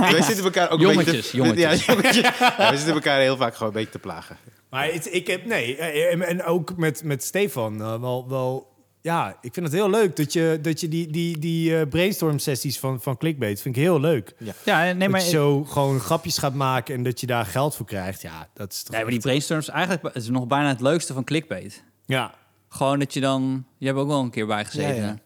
Nee, 0.00 0.12
wij 0.12 0.22
zitten 0.22 0.44
elkaar 0.44 0.70
ook 0.70 0.80
een 0.80 0.96
beetje... 0.96 1.20
te- 1.20 1.36
jongetjes. 1.36 1.84
Ja, 1.84 1.92
jongetjes. 1.94 2.16
Ja, 2.38 2.70
we 2.70 2.76
zitten 2.76 2.94
elkaar 2.94 3.20
heel 3.20 3.36
vaak 3.36 3.52
gewoon 3.52 3.68
een 3.68 3.74
beetje 3.74 3.90
te 3.92 3.98
plagen. 3.98 4.36
Maar 4.70 4.92
het, 4.92 5.14
ik 5.14 5.26
heb, 5.26 5.44
nee, 5.44 5.76
eh, 5.76 6.28
en- 6.28 6.44
ook 6.44 6.76
met, 6.76 7.04
met 7.04 7.24
Stefan 7.24 7.80
eh, 7.80 8.00
wel, 8.00 8.28
wel, 8.28 8.72
ja, 9.00 9.36
ik 9.40 9.54
vind 9.54 9.66
het 9.66 9.74
heel 9.74 9.90
leuk 9.90 10.16
dat 10.16 10.32
je, 10.32 10.58
dat 10.62 10.80
je 10.80 10.88
die, 10.88 11.06
die, 11.12 11.38
die 11.38 11.78
eh, 11.78 11.88
brainstorm 11.88 12.38
sessies 12.38 12.78
van, 12.78 13.00
van 13.00 13.16
Clickbait, 13.16 13.60
vind 13.60 13.76
ik 13.76 13.82
heel 13.82 14.00
leuk. 14.00 14.34
ja, 14.64 14.82
nee, 14.82 14.96
dat 14.96 15.08
maar, 15.08 15.20
je 15.20 15.28
zo 15.28 15.64
gewoon 15.64 16.00
grapjes 16.00 16.38
gaat 16.38 16.54
maken 16.54 16.94
en 16.94 17.02
dat 17.02 17.20
je 17.20 17.26
daar 17.26 17.46
geld 17.46 17.74
voor 17.74 17.86
krijgt, 17.86 18.22
ja, 18.22 18.48
dat 18.54 18.72
is 18.72 18.82
toch 18.82 18.92
nee, 18.92 19.02
maar 19.02 19.10
die 19.10 19.20
brainstorms 19.20 19.68
eigenlijk 19.68 20.02
het 20.02 20.22
is 20.22 20.28
nog 20.28 20.46
bijna 20.46 20.68
het 20.68 20.80
leukste 20.80 21.12
van 21.12 21.24
clickbait. 21.24 21.84
Ja, 22.06 22.34
Gewoon 22.68 22.98
dat 22.98 23.14
je 23.14 23.20
dan, 23.20 23.64
je 23.78 23.86
hebt 23.86 23.98
ook 23.98 24.08
wel 24.08 24.20
een 24.20 24.30
keer 24.30 24.46
bij 24.46 24.64
gezeten. 24.64 24.96
Ja, 24.96 25.06
ja. 25.06 25.18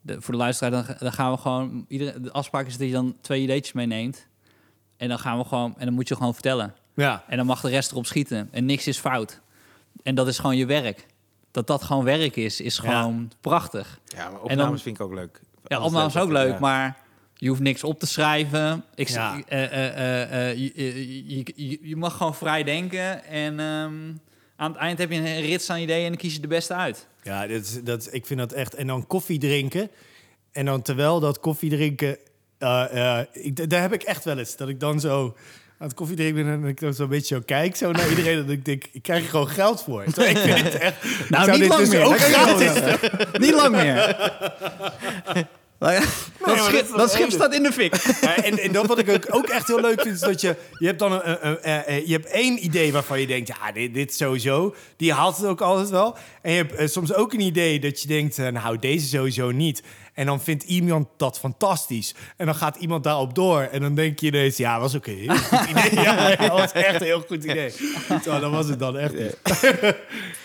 De, 0.00 0.20
voor 0.20 0.32
de 0.34 0.40
luisteraar, 0.40 0.70
dan, 0.70 0.96
dan 0.98 1.12
gaan 1.12 1.32
we 1.32 1.38
gewoon, 1.38 1.84
iedere, 1.88 2.20
de 2.20 2.32
afspraak 2.32 2.66
is 2.66 2.76
dat 2.76 2.86
je 2.86 2.92
dan 2.92 3.16
twee 3.20 3.42
ideetjes 3.42 3.72
meeneemt. 3.72 4.26
En 4.96 5.08
dan 5.08 5.18
gaan 5.18 5.38
we 5.38 5.44
gewoon, 5.44 5.74
en 5.78 5.84
dan 5.84 5.94
moet 5.94 6.08
je 6.08 6.16
gewoon 6.16 6.32
vertellen. 6.34 6.74
Ja. 6.94 7.24
En 7.28 7.36
dan 7.36 7.46
mag 7.46 7.60
de 7.60 7.68
rest 7.68 7.90
erop 7.90 8.06
schieten. 8.06 8.48
En 8.52 8.64
niks 8.64 8.86
is 8.86 8.98
fout. 8.98 9.40
En 10.02 10.14
dat 10.14 10.28
is 10.28 10.38
gewoon 10.38 10.56
je 10.56 10.66
werk. 10.66 11.06
Dat 11.50 11.66
dat 11.66 11.82
gewoon 11.82 12.04
werk 12.04 12.36
is, 12.36 12.60
is 12.60 12.78
gewoon 12.78 13.32
prachtig. 13.40 14.00
Ja, 14.04 14.16
maar 14.24 14.32
En 14.32 14.38
opnames 14.40 14.58
dan- 14.66 14.78
vind 14.78 14.96
ik 14.96 15.02
ook 15.02 15.14
leuk. 15.14 15.40
Ja, 15.64 15.80
opnames 15.80 16.14
is 16.14 16.20
ook 16.20 16.30
leuk, 16.30 16.52
ja. 16.52 16.58
maar 16.58 16.96
je 17.34 17.48
hoeft 17.48 17.60
niks 17.60 17.84
op 17.84 17.98
te 17.98 18.06
schrijven. 18.06 18.84
Ik, 18.94 19.08
Ja. 19.08 19.40
eh, 19.48 19.64
eh, 19.64 19.72
eh, 20.22 20.50
eh, 20.50 20.58
je, 20.58 20.72
je, 20.74 21.36
je, 21.36 21.52
je- 21.68 21.78
je 21.82 21.96
mag 21.96 22.16
gewoon 22.16 22.34
vrij 22.34 22.62
denken. 22.62 23.24
En 23.24 23.60
ehm, 23.60 24.12
aan 24.56 24.70
het 24.72 24.76
eind 24.80 24.98
heb 24.98 25.10
je 25.10 25.16
een 25.16 25.40
rits 25.40 25.70
aan 25.70 25.78
ideeën 25.78 26.02
en 26.02 26.08
dan 26.08 26.18
kies 26.20 26.34
je 26.34 26.40
de 26.40 26.46
beste 26.46 26.74
uit. 26.74 27.06
Ja, 27.22 27.46
dat, 27.46 27.60
is- 27.60 27.82
dat, 27.82 28.08
ik 28.12 28.26
vind 28.26 28.38
dat 28.40 28.52
echt. 28.52 28.74
En 28.74 28.86
dan 28.86 29.06
koffie 29.06 29.38
drinken. 29.38 29.90
En 30.52 30.64
dan 30.64 30.82
terwijl 30.82 31.20
dat 31.20 31.40
koffie 31.40 31.70
drinken. 31.70 32.16
eh, 32.58 33.18
eh, 33.20 33.26
ik, 33.32 33.70
daar 33.70 33.80
heb 33.80 33.92
ik 33.92 34.02
echt 34.02 34.24
wel 34.24 34.38
eens. 34.38 34.56
Dat 34.56 34.68
ik 34.68 34.80
dan 34.80 35.00
zo 35.00 35.36
aan 35.84 35.90
het 35.90 35.98
koffie 35.98 36.16
drinken 36.16 36.44
ben. 36.44 36.52
En 36.62 36.64
ik 36.68 36.80
dan 36.80 36.94
zo'n 36.94 37.08
beetje 37.08 37.34
zo 37.34 37.40
kijk. 37.46 37.76
Zo 37.76 37.90
naar 37.92 38.08
iedereen. 38.08 38.36
Dat 38.36 38.48
ik 38.50 38.64
denk, 38.64 38.84
ik 38.92 39.02
krijg 39.02 39.22
er 39.22 39.28
gewoon 39.30 39.48
geld 39.48 39.82
voor. 39.82 40.04
Ik 40.04 40.14
vind 40.14 40.62
het 40.62 40.74
echt. 40.78 40.94
Nou, 41.28 41.44
zou 41.44 41.50
niet 41.50 41.60
dit 41.60 41.68
lang 41.68 41.80
dus 41.80 41.88
meer. 41.90 42.04
ook 42.04 43.38
Niet 43.46 43.54
lang 43.54 43.76
meer. 43.76 44.16
dat, 46.46 46.58
schip, 46.58 46.88
dat 46.96 47.12
schip 47.12 47.30
staat 47.30 47.54
in 47.54 47.62
de 47.62 47.72
fik. 47.72 47.94
Ja, 48.20 48.36
en, 48.36 48.58
en 48.58 48.72
dat 48.72 48.86
wat 48.86 48.98
ik 48.98 49.08
ook, 49.08 49.26
ook 49.28 49.48
echt 49.48 49.66
heel 49.66 49.80
leuk 49.80 50.00
vind, 50.00 50.14
is 50.14 50.20
dat 50.20 50.40
je... 50.40 50.56
Je 50.78 50.86
hebt 50.86 50.98
dan 50.98 51.12
een, 51.12 51.30
een- 51.30 51.38
een- 51.48 51.58
eh, 51.62 51.96
eh, 51.96 52.06
je 52.06 52.12
hebt 52.12 52.26
één 52.26 52.64
idee 52.64 52.92
waarvan 52.92 53.20
je 53.20 53.26
denkt... 53.26 53.48
Ja, 53.48 53.72
dit, 53.72 53.94
dit 53.94 54.14
sowieso. 54.14 54.74
Die 54.96 55.12
haalt 55.12 55.36
het 55.36 55.46
ook 55.46 55.60
altijd 55.60 55.90
wel. 55.90 56.16
En 56.42 56.50
je 56.52 56.56
hebt 56.56 56.74
eh, 56.74 56.86
soms 56.86 57.14
ook 57.14 57.32
een 57.32 57.40
idee 57.40 57.80
dat 57.80 58.02
je 58.02 58.08
denkt... 58.08 58.38
eh, 58.38 58.48
nou, 58.48 58.78
deze 58.78 59.06
sowieso 59.06 59.50
niet. 59.50 59.82
En 60.14 60.26
dan 60.26 60.40
vindt 60.40 60.62
iemand 60.62 61.08
dat 61.16 61.38
fantastisch. 61.38 62.14
En 62.36 62.46
dan 62.46 62.54
gaat 62.54 62.76
iemand 62.76 63.04
daarop 63.04 63.34
door. 63.34 63.60
En 63.60 63.80
dan 63.80 63.94
denk 63.94 64.18
je 64.18 64.26
ineens... 64.26 64.56
Ja, 64.56 64.80
was 64.80 64.96
ook 64.96 65.06
een 65.06 65.18
heel 65.18 65.36
goed 65.36 65.68
idee. 65.68 66.02
Ja, 66.04 66.36
dat 66.36 66.48
was 66.48 66.72
echt 66.72 66.94
een 67.00 67.06
heel 67.06 67.20
goed 67.20 67.44
idee. 67.44 67.72
Terwijl, 68.08 68.40
dat 68.40 68.50
was 68.50 68.68
het 68.68 68.78
dan 68.78 68.98
echt 68.98 69.14
niet. 69.18 69.36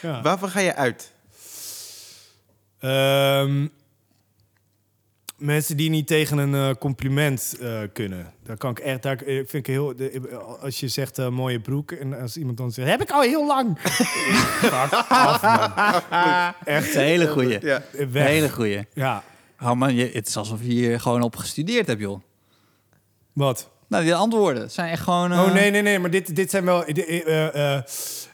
Waarvan 0.23 0.49
ga 0.49 0.59
je 0.59 0.75
uit? 0.75 1.11
Ehm, 2.79 3.67
mensen 5.37 5.77
die 5.77 5.89
niet 5.89 6.07
tegen 6.07 6.37
een 6.37 6.55
eh, 6.69 6.75
compliment 6.79 7.55
eh, 7.61 7.79
kunnen. 7.93 8.33
Daar 8.43 8.57
kan 8.57 8.71
ik 8.71 8.79
echt, 8.79 9.01
daar 9.01 9.17
eh, 9.17 9.35
vind 9.35 9.53
ik 9.53 9.67
heel. 9.67 9.95
de- 9.95 10.37
als 10.61 10.79
je 10.79 10.87
zegt 10.87 11.29
mooie 11.29 11.59
broek 11.59 11.91
en 11.91 12.21
als 12.21 12.37
iemand 12.37 12.57
dan 12.57 12.71
zegt, 12.71 12.89
heb 12.89 13.01
ik 13.01 13.11
al 13.11 13.21
heel 13.21 13.47
lang. 13.47 13.79
Fuck 14.61 14.71
af, 15.09 15.41
man. 16.09 16.53
Echt 16.65 16.95
een 16.95 17.01
hele 17.01 17.27
goeie. 17.27 17.65
Ja. 17.65 17.83
Een 17.93 18.11
hele 18.13 18.49
goeie. 18.49 18.87
Ja, 18.93 19.23
Oh 19.61 19.71
man, 19.73 19.95
je, 19.95 20.09
het 20.13 20.27
is 20.27 20.37
alsof 20.37 20.59
je 20.61 20.67
hier 20.67 20.99
gewoon 20.99 21.21
op 21.21 21.35
gestudeerd 21.35 21.87
hebt, 21.87 21.99
joh. 22.01 22.21
wat? 23.33 23.69
Nou, 23.87 24.03
die 24.03 24.15
antwoorden 24.15 24.71
zijn 24.71 24.89
echt 24.91 25.03
gewoon... 25.03 25.31
eh, 25.31 25.39
Oh 25.39 25.53
nee, 25.53 25.71
nee, 25.71 25.81
nee, 25.81 25.99
maar 25.99 26.09
dit, 26.11 26.35
dit 26.35 26.49
zijn 26.49 26.65
wel. 26.65 26.85
eh, 26.85 27.27
eh, 27.27 27.75
eh, 27.75 27.83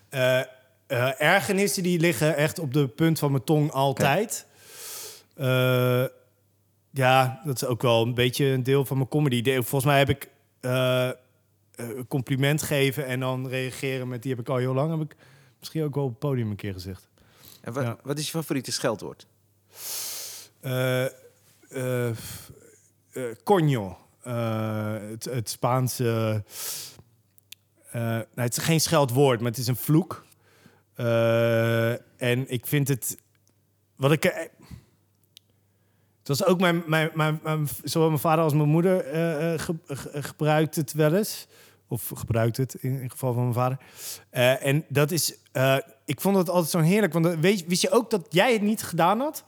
eh, 0.10 0.40
eh, 0.88 1.22
ergernissen 1.22 1.84
die 1.84 2.00
liggen 2.00 2.36
echt 2.36 2.60
op 2.60 2.74
de 2.74 2.88
punt 2.88 3.20
van 3.20 3.32
mijn 3.32 3.44
tong 3.44 3.72
altijd. 3.72 4.46
Eh, 5.36 6.04
ja, 6.92 7.42
dat 7.46 7.56
is 7.62 7.66
ook 7.66 7.82
wel 7.82 8.02
een 8.02 8.14
beetje 8.14 8.46
een 8.46 8.64
deel 8.64 8.86
van 8.86 8.98
mijn 8.98 9.10
comedy. 9.10 9.42
De- 9.42 9.54
Volgens 9.64 9.86
mij 9.86 9.98
heb 9.98 10.10
ik 10.10 10.30
eh, 10.62 11.08
eh, 11.10 11.14
een 11.76 12.08
compliment 12.08 12.62
geven 12.62 13.06
en 13.06 13.20
dan 13.20 13.48
reageren 13.48 14.08
met 14.08 14.22
die 14.22 14.32
heb 14.32 14.40
ik 14.40 14.50
al 14.50 14.58
heel 14.58 14.74
lang. 14.74 14.92
Heb 15.00 15.12
ik 15.12 15.16
misschien 15.60 15.84
ook 15.84 15.96
wel 15.96 16.04
op 16.04 16.10
het 16.10 16.20
podium 16.20 16.50
een 16.50 16.56
keer 16.56 16.74
gezegd. 16.74 17.08
En 17.62 17.74
wat, 17.74 17.84
Ja. 17.84 17.98
wat 18.04 18.18
is 18.20 18.26
je 18.26 18.32
favoriete 18.32 18.72
scheldwoord? 18.72 19.28
Eh 20.66 21.06
eh, 21.70 22.10
eh, 22.10 22.16
coño. 23.44 23.98
Het, 25.10 25.24
het 25.26 25.50
Spaanse... 25.50 26.44
nou, 27.92 28.26
het 28.36 28.58
is 28.58 28.64
geen 28.64 28.82
scheldwoord, 28.82 29.40
maar 29.40 29.50
het 29.50 29.60
is 29.60 29.68
een 29.68 29.76
vloek. 29.76 30.26
En 32.18 32.50
ik 32.52 32.66
vind 32.68 32.88
het... 32.88 33.18
Wat 33.96 34.12
ik... 34.12 34.24
Het 36.20 36.28
was 36.38 36.46
ook 36.46 36.60
mijn, 36.60 36.84
mijn, 36.88 37.12
mijn, 37.14 37.40
mijn- 37.44 37.68
zowel 37.84 38.08
mijn 38.08 38.20
vader 38.20 38.44
als 38.44 38.54
mijn 38.54 38.70
moeder 38.70 39.04
ge- 39.60 40.22
gebruikt 40.22 40.76
het 40.76 40.94
wel 40.94 41.14
eens. 41.14 41.48
Of 41.88 42.12
gebruikt 42.16 42.58
het, 42.58 42.74
in, 42.74 43.02
het 43.02 43.12
geval 43.12 43.34
van 43.34 43.42
mijn 43.42 43.54
vader. 43.54 43.78
En 44.62 44.86
dat 44.90 45.12
is... 45.12 45.36
ik 46.06 46.22
vond 46.22 46.38
het 46.38 46.50
altijd 46.50 46.72
zo 46.72 46.80
heerlijk. 46.80 47.14
Want 47.14 47.26
weet, 47.40 47.66
wist 47.68 47.82
je 47.82 47.92
ook 47.92 48.10
dat 48.10 48.26
jij 48.30 48.54
het 48.54 48.62
niet 48.62 48.84
gedaan 48.84 49.20
had? 49.20 49.44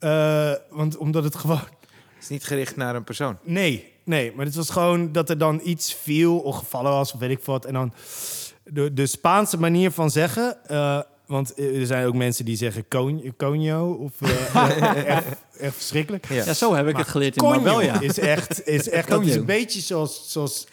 Eh, 0.00 0.52
want 0.70 0.96
omdat 0.96 1.24
het 1.24 1.34
gewoon... 1.34 1.58
Het 1.58 2.22
is 2.22 2.28
niet 2.28 2.44
gericht 2.44 2.76
naar 2.76 2.94
een 2.94 3.04
persoon. 3.04 3.38
Nee, 3.42 3.92
nee. 4.04 4.32
Maar 4.36 4.44
het 4.44 4.54
was 4.54 4.70
gewoon 4.70 5.12
dat 5.12 5.30
er 5.30 5.38
dan 5.38 5.60
iets 5.64 5.94
viel 5.94 6.38
of 6.38 6.56
gevallen 6.56 6.90
was 6.92 7.12
of 7.12 7.20
weet 7.20 7.30
ik 7.30 7.44
wat. 7.44 7.64
En 7.64 7.72
dan 7.72 7.92
de, 8.64 8.92
de 8.92 9.06
Spaanse 9.06 9.58
manier 9.58 9.90
van 9.90 10.10
zeggen... 10.10 10.56
eh, 10.66 11.00
want 11.26 11.58
er 11.58 11.86
zijn 11.86 12.06
ook 12.06 12.14
mensen 12.14 12.44
die 12.44 12.56
zeggen 12.56 12.84
coño 13.36 13.96
of 13.98 14.12
eh, 14.20 15.06
echt, 15.06 15.26
echt 15.58 15.74
verschrikkelijk. 15.74 16.28
Ja. 16.28 16.44
Ja, 16.44 16.54
zo 16.54 16.74
heb 16.74 16.86
ik 16.86 16.92
Maar 16.92 17.02
het 17.02 17.10
geleerd 17.10 17.36
in 17.36 17.44
Marbella. 17.44 18.00
is 18.00 18.18
echt, 18.18 18.66
is 18.66 18.88
echt 18.88 19.08
dat 19.08 19.26
is 19.26 19.34
een 19.34 19.44
beetje 19.44 19.80
zoals, 19.80 20.32
zoals 20.32 20.66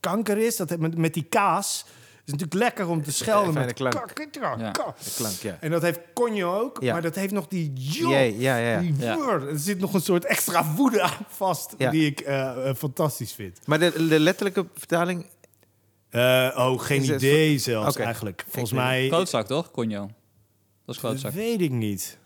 kanker 0.00 0.38
is. 0.38 0.56
Dat 0.56 0.78
met, 0.78 0.96
met 0.96 1.14
die 1.14 1.26
kaas. 1.28 1.84
Het 2.24 2.34
is 2.34 2.40
natuurlijk 2.40 2.62
lekker 2.76 2.88
om 2.94 3.02
te 3.02 3.12
schelden 3.12 3.54
met 3.54 3.72
klank. 3.72 3.94
ka- 3.94 4.24
ka- 4.30 4.56
Ja. 4.58 4.70
klank, 5.16 5.34
ja. 5.42 5.56
En 5.60 5.70
dat 5.70 5.82
heeft 5.82 6.00
coño 6.00 6.42
ook, 6.44 6.76
Ja. 6.82 6.92
maar 6.92 7.02
dat 7.02 7.14
heeft 7.14 7.32
nog 7.32 7.46
die 7.48 7.72
jo, 7.74 8.08
Jee, 8.10 8.38
ja, 8.38 8.56
ja, 8.56 8.70
ja. 8.70 8.80
die. 8.80 9.04
Er 9.06 9.58
zit 9.58 9.78
nog 9.80 9.94
een 9.94 10.00
soort 10.00 10.24
extra 10.24 10.74
woede 10.74 11.02
aan 11.02 11.26
vast, 11.28 11.74
Ja. 11.78 11.90
die 11.90 12.06
ik 12.06 12.20
eh, 12.20 12.68
eh, 12.68 12.76
fantastisch 12.76 13.32
vind. 13.32 13.60
Maar 13.66 13.78
de, 13.78 14.06
de 14.08 14.20
letterlijke 14.20 14.66
vertaling... 14.74 15.26
Eh, 16.10 16.50
oh, 16.56 16.80
geen 16.80 17.00
Is 17.02 17.08
het 17.08 17.22
idee 17.22 17.58
zelfs 17.58 17.96
eigenlijk. 17.96 18.44
Volgens 18.48 18.72
mij... 18.72 19.08
Klootzak, 19.08 19.46
toch? 19.46 19.70
Conjo. 19.70 20.00
Dat 20.00 20.08
is 20.10 20.14
Dat 20.84 20.98
klootzak. 20.98 21.32
weet 21.32 21.60
ik 21.60 21.70
niet. 21.70 22.18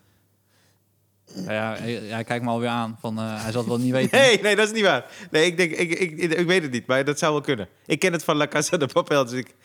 Ja, 1.35 1.51
ja, 1.51 1.75
hij, 1.79 1.91
hij 1.93 2.23
kijkt 2.23 2.43
me 2.45 2.49
alweer 2.49 2.69
aan. 2.69 2.97
Van, 2.99 3.17
eh, 3.17 3.41
hij 3.43 3.51
zal 3.51 3.61
het 3.61 3.69
wel 3.69 3.79
niet 3.79 3.91
weten. 3.99 4.19
Nee, 4.19 4.41
nee, 4.41 4.55
dat 4.55 4.67
is 4.67 4.73
niet 4.73 4.83
waar. 4.83 5.05
Nee, 5.31 5.45
ik, 5.45 5.57
denk, 5.57 5.71
ik, 5.71 5.89
ik, 5.99 6.11
ik, 6.11 6.33
ik 6.33 6.47
weet 6.47 6.61
het 6.63 6.71
niet, 6.71 6.85
maar 6.87 7.05
dat 7.05 7.19
zou 7.19 7.31
wel 7.31 7.41
kunnen. 7.41 7.67
Ik 7.85 7.99
ken 7.99 8.11
het 8.13 8.23
van 8.23 8.35
La 8.35 8.47
Casa 8.47 8.77
de 8.77 8.85
Papel, 8.87 9.23
dus 9.25 9.33
ik 9.33 9.55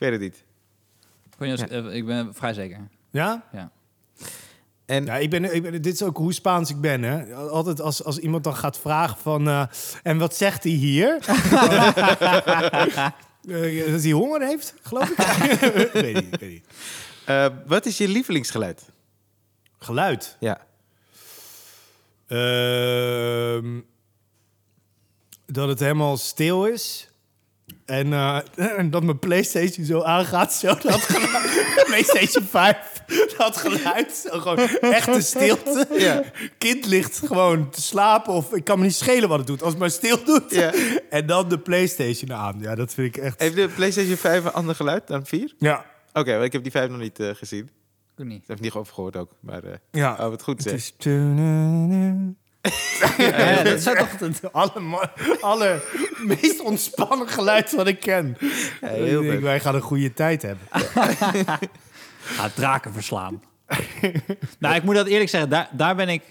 weet 0.00 0.12
het 0.12 0.20
niet. 0.20 0.44
Eh, 1.70 1.94
ik 1.94 2.06
ben 2.06 2.34
vrij 2.34 2.52
zeker. 2.54 2.88
Ja? 3.10 3.44
Ja. 3.52 3.70
En 4.86 5.04
Ja, 5.04 5.16
ik 5.16 5.30
ben, 5.30 5.54
ik 5.54 5.62
ben, 5.62 5.82
dit 5.82 5.94
is 5.94 6.02
ook 6.02 6.16
hoe 6.16 6.32
Spaans 6.32 6.70
ik 6.70 6.80
ben. 6.80 7.02
Hè? 7.02 7.34
Altijd 7.34 7.80
als, 7.80 8.04
als 8.04 8.18
iemand 8.18 8.44
dan 8.44 8.56
gaat 8.56 8.78
vragen 8.78 9.18
van... 9.18 9.48
eh, 9.48 9.64
en 10.02 10.18
wat 10.18 10.36
zegt 10.36 10.62
hij 10.62 10.72
hier? 10.72 11.18
Eh, 13.48 13.90
dat 13.92 14.02
hij 14.02 14.10
honger 14.12 14.40
heeft, 14.40 14.74
geloof 14.82 15.10
ik. 15.10 15.16
weet 15.92 16.14
niet, 16.14 16.38
weet 16.40 16.50
niet. 16.50 16.66
eh, 17.24 17.46
wat 17.66 17.86
is 17.86 17.98
je 17.98 18.08
lievelingsgeluid? 18.08 18.88
Geluid. 19.78 20.36
Ja. 20.40 20.60
Ehm, 22.26 23.80
dat 25.46 25.68
het 25.68 25.80
helemaal 25.80 26.16
stil 26.16 26.64
is. 26.66 27.09
En, 27.84 28.12
eh, 28.12 28.38
en 28.78 28.90
dat 28.90 29.02
mijn 29.02 29.18
PlayStation 29.18 29.86
zo 29.86 30.02
aangaat. 30.02 30.52
Zo 30.52 30.66
dat 30.66 31.00
geluid. 31.00 31.64
PlayStation 31.86 32.44
5. 32.44 32.76
Dat 33.36 33.56
geluid. 33.56 34.12
Zo 34.30 34.38
gewoon 34.38 34.58
echte 34.80 35.20
stilte. 35.20 35.86
Ja. 35.98 36.22
Kind 36.58 36.86
ligt 36.86 37.18
gewoon 37.26 37.70
te 37.70 37.82
slapen. 37.82 38.32
Of 38.32 38.54
ik 38.54 38.64
kan 38.64 38.78
me 38.78 38.84
niet 38.84 38.94
schelen 38.94 39.28
wat 39.28 39.38
het 39.38 39.46
doet. 39.46 39.62
Als 39.62 39.70
het 39.70 39.80
maar 39.80 39.90
stil 39.90 40.24
doet. 40.24 40.50
Ja. 40.50 40.72
En 41.10 41.26
dan 41.26 41.48
de 41.48 41.58
PlayStation 41.58 42.32
aan. 42.32 42.56
Ja, 42.60 42.74
dat 42.74 42.94
vind 42.94 43.16
ik 43.16 43.22
echt. 43.22 43.40
Heeft 43.40 43.54
de 43.54 43.68
PlayStation 43.68 44.16
5 44.16 44.44
een 44.44 44.52
ander 44.52 44.74
geluid 44.74 45.06
dan 45.06 45.26
4? 45.26 45.54
Ja. 45.58 45.84
Oké, 46.12 46.32
want 46.32 46.44
ik 46.44 46.52
heb 46.52 46.62
die 46.62 46.72
5 46.72 46.88
nog 46.90 46.98
niet 46.98 47.20
eh, 47.20 47.30
gezien. 47.34 47.70
Ik 48.16 48.24
niet. 48.24 48.42
Ik 48.42 48.48
heb 48.48 48.60
niet 48.60 48.72
over 48.72 48.94
gehoord 48.94 49.16
ook. 49.16 49.30
Maar 49.40 49.64
eh 49.64 49.72
Ja. 49.90 50.12
oh, 50.12 50.28
wat 50.28 50.42
goed 50.42 50.64
Het 50.64 50.94
zeg. 50.98 51.12
Ja, 53.16 53.62
dat 53.62 53.80
zou 53.80 53.98
toch... 53.98 54.18
het 54.18 54.52
alle, 55.42 55.82
meest 56.18 56.60
ontspannen 56.60 57.28
geluid 57.28 57.72
wat 57.72 57.86
ik 57.86 58.00
ken. 58.00 58.36
heel 58.80 59.04
ik 59.04 59.06
denk, 59.06 59.22
leuk. 59.22 59.40
wij 59.40 59.60
gaan 59.60 59.74
een 59.74 59.80
goede 59.80 60.12
tijd 60.12 60.42
hebben. 60.42 60.66
Ga 62.20 62.48
draken 62.54 62.92
verslaan. 62.92 63.42
nou, 64.58 64.74
ik 64.74 64.82
moet 64.82 64.94
dat 64.94 65.06
eerlijk 65.06 65.30
zeggen. 65.30 65.50
Daar, 65.50 65.68
daar 65.72 65.96
ben 65.96 66.08
ik, 66.08 66.22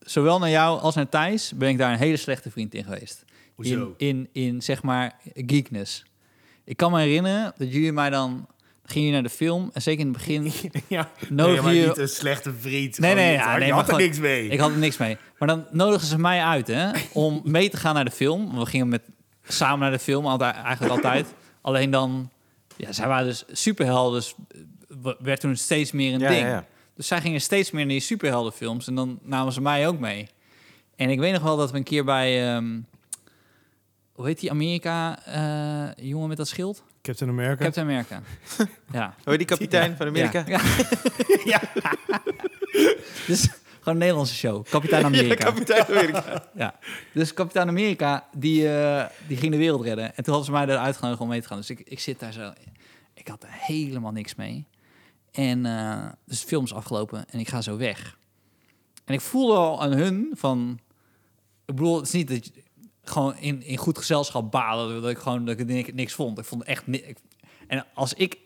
zowel 0.00 0.38
naar 0.38 0.50
jou 0.50 0.80
als 0.80 0.94
naar 0.94 1.08
Thijs, 1.08 1.52
ben 1.54 1.68
ik 1.68 1.78
daar 1.78 1.92
een 1.92 1.98
hele 1.98 2.16
slechte 2.16 2.50
vriend 2.50 2.74
in 2.74 2.84
geweest. 2.84 3.24
Hoezo? 3.54 3.94
In, 3.96 4.28
in, 4.32 4.44
in, 4.44 4.62
zeg 4.62 4.82
maar, 4.82 5.12
geekness. 5.34 6.04
Ik 6.64 6.76
kan 6.76 6.92
me 6.92 7.00
herinneren 7.00 7.52
dat 7.56 7.72
jullie 7.72 7.92
mij 7.92 8.10
dan... 8.10 8.46
Gingen 8.88 9.06
jullie 9.08 9.12
naar 9.22 9.30
de 9.30 9.36
film 9.36 9.70
en 9.72 9.82
zeker 9.82 10.00
in 10.00 10.06
het 10.06 10.16
begin... 10.16 10.52
Ja, 10.88 11.10
Nodig 11.28 11.64
nee, 11.64 11.80
je- 11.80 11.86
niet 11.86 11.98
een 11.98 12.08
slechte 12.08 12.52
vriend. 12.60 12.98
Nee, 12.98 13.14
nee, 13.14 13.32
ja, 13.32 13.56
nee, 13.56 13.66
je 13.66 13.72
maar 13.72 13.74
had 13.74 13.80
er 13.88 13.94
gewoon- 13.94 14.00
niks 14.08 14.18
mee. 14.18 14.48
Ik 14.48 14.58
had 14.60 14.70
er 14.70 14.76
niks 14.76 14.96
mee. 14.96 15.16
Maar 15.38 15.48
dan 15.48 15.66
nodigden 15.70 16.08
ze 16.08 16.18
mij 16.18 16.42
uit 16.42 16.66
hè, 16.66 16.90
om 17.12 17.40
mee 17.44 17.70
te 17.70 17.76
gaan 17.76 17.94
naar 17.94 18.04
de 18.04 18.10
film. 18.10 18.46
Want 18.46 18.58
We 18.58 18.66
gingen 18.66 18.88
met, 18.88 19.02
samen 19.48 19.78
naar 19.78 19.90
de 19.90 19.98
film, 19.98 20.26
altijd, 20.26 20.54
eigenlijk 20.56 20.94
altijd. 20.94 21.26
Alleen 21.60 21.90
dan, 21.90 22.30
ja, 22.76 22.92
zij 22.92 23.08
waren 23.08 23.26
dus 23.26 23.44
superhelden, 23.52 24.20
dus 24.20 24.34
eh, 25.04 25.12
werd 25.18 25.40
toen 25.40 25.56
steeds 25.56 25.92
meer 25.92 26.14
een 26.14 26.20
Ja, 26.20 26.28
ding. 26.28 26.40
ja, 26.40 26.48
ja. 26.48 26.66
Dus 26.96 27.06
zij 27.06 27.20
gingen 27.20 27.40
steeds 27.40 27.70
meer 27.70 27.84
naar 27.84 27.92
die 27.94 28.00
superheldenfilms 28.02 28.86
en 28.86 28.94
dan 28.94 29.18
namen 29.22 29.52
ze 29.52 29.60
mij 29.60 29.88
ook 29.88 29.98
mee. 29.98 30.28
En 30.96 31.10
ik 31.10 31.18
weet 31.18 31.32
nog 31.32 31.42
wel 31.42 31.56
dat 31.56 31.70
we 31.70 31.76
een 31.76 31.82
keer 31.82 32.04
bij, 32.04 32.54
ehm, 32.54 32.78
hoe 34.16 34.26
heet 34.26 34.40
die 34.40 34.50
Amerika, 34.50 35.24
eh, 35.24 36.04
jongen 36.06 36.28
met 36.28 36.36
dat 36.36 36.48
schild? 36.48 36.82
Captain 37.02 37.30
America. 37.30 37.64
Captain 37.64 37.86
America. 37.86 38.22
ja. 38.92 39.14
Hoor 39.24 39.32
je 39.32 39.38
die 39.38 39.46
kapitein 39.46 39.96
van 39.96 40.06
Amerika? 40.06 40.44
Ja. 40.46 40.60
ja. 41.52 41.60
dus 43.26 43.48
gewoon 43.78 43.94
een 43.94 43.98
Nederlandse 43.98 44.34
show. 44.34 44.64
Kapitein 44.64 45.00
Ja, 45.00 45.06
Amerika. 45.06 45.44
kapitein 45.44 45.84
van 45.84 45.94
Amerika. 45.94 46.48
Ja, 46.54 46.74
dus 47.12 47.34
kapitein 47.34 47.68
Amerika, 47.68 48.26
die, 48.32 48.68
eh, 48.68 49.06
die 49.26 49.36
ging 49.36 49.52
de 49.52 49.58
wereld 49.58 49.82
redden. 49.84 50.04
En 50.04 50.24
toen 50.24 50.34
hadden 50.34 50.44
ze 50.44 50.50
mij 50.50 50.62
eruit 50.62 50.80
uitgenodigd 50.80 51.20
om 51.20 51.28
mee 51.28 51.40
te 51.40 51.46
gaan. 51.48 51.56
Dus 51.56 51.70
ik, 51.70 51.80
ik 51.80 52.00
zit 52.00 52.20
daar 52.20 52.32
zo... 52.32 52.52
Ik 53.14 53.28
had 53.28 53.42
er 53.42 53.48
helemaal 53.52 54.12
niks 54.12 54.34
mee. 54.34 54.66
En 55.32 55.66
eh, 55.66 56.04
dus 56.24 56.40
de 56.40 56.46
film 56.46 56.64
is 56.64 56.72
afgelopen 56.74 57.24
en 57.30 57.38
ik 57.38 57.48
ga 57.48 57.60
zo 57.60 57.76
weg. 57.76 58.18
En 59.04 59.14
ik 59.14 59.20
voelde 59.20 59.54
al 59.54 59.82
aan 59.82 59.92
hun 59.92 60.30
van... 60.32 60.80
Ik 61.66 61.74
bedoel, 61.74 61.96
het 61.96 62.06
is 62.06 62.12
niet 62.12 62.28
dat 62.28 62.46
je 62.46 62.52
gewoon 63.10 63.36
in, 63.38 63.62
in 63.62 63.76
goed 63.76 63.98
gezelschap 63.98 64.50
balen... 64.50 65.02
dat 65.02 65.10
ik 65.10 65.18
gewoon 65.18 65.44
dat 65.44 65.58
ik 65.58 65.66
ni- 65.66 65.90
niks 65.94 66.12
vond. 66.14 66.38
Ik 66.38 66.44
vond 66.44 66.64
echt... 66.64 66.86
ni- 66.86 67.14
en 67.68 67.86
als 67.94 68.14
ik 68.14 68.36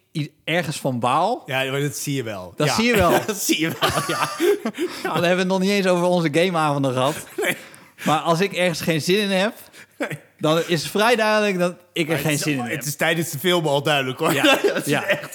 ergens 0.44 0.80
van 0.80 0.98
baal... 1.00 1.42
Ja, 1.46 1.64
dat 1.80 1.96
zie 1.96 2.14
je 2.14 2.22
wel. 2.22 2.52
Dat 2.56 2.66
Ja. 2.66 2.74
zie 2.74 2.84
je 2.84 2.96
wel. 2.96 3.10
dat 3.26 3.36
zie 3.36 3.60
je 3.60 3.68
wel, 3.80 3.90
ja. 4.08 4.30
Dan 5.02 5.12
hebben 5.12 5.30
we 5.30 5.38
het 5.38 5.46
nog 5.46 5.60
niet 5.60 5.70
eens 5.70 5.86
over 5.86 6.04
onze 6.06 6.28
gameavonden 6.32 6.92
gehad. 6.92 7.16
Maar 8.04 8.18
als 8.18 8.40
ik 8.40 8.52
ergens 8.52 8.80
geen 8.80 9.00
zin 9.00 9.18
in 9.18 9.30
heb, 9.30 9.54
dan 10.38 10.58
is 10.66 10.82
het 10.82 10.90
vrij 10.90 11.16
duidelijk 11.16 11.58
dat 11.58 11.74
ik 11.92 12.06
er 12.06 12.12
Maar 12.12 12.18
geen 12.22 12.32
is- 12.32 12.40
zin 12.42 12.52
in 12.52 12.58
heb. 12.60 12.70
Het 12.76 12.86
is 12.86 12.96
tijdens 12.96 13.30
de 13.30 13.38
film 13.38 13.66
al 13.66 13.82
duidelijk, 13.82 14.18
hoor. 14.18 14.32
Ja, 14.32 14.42
dat 14.62 14.76
is 14.76 14.84
ja. 14.86 15.04
echt... 15.04 15.34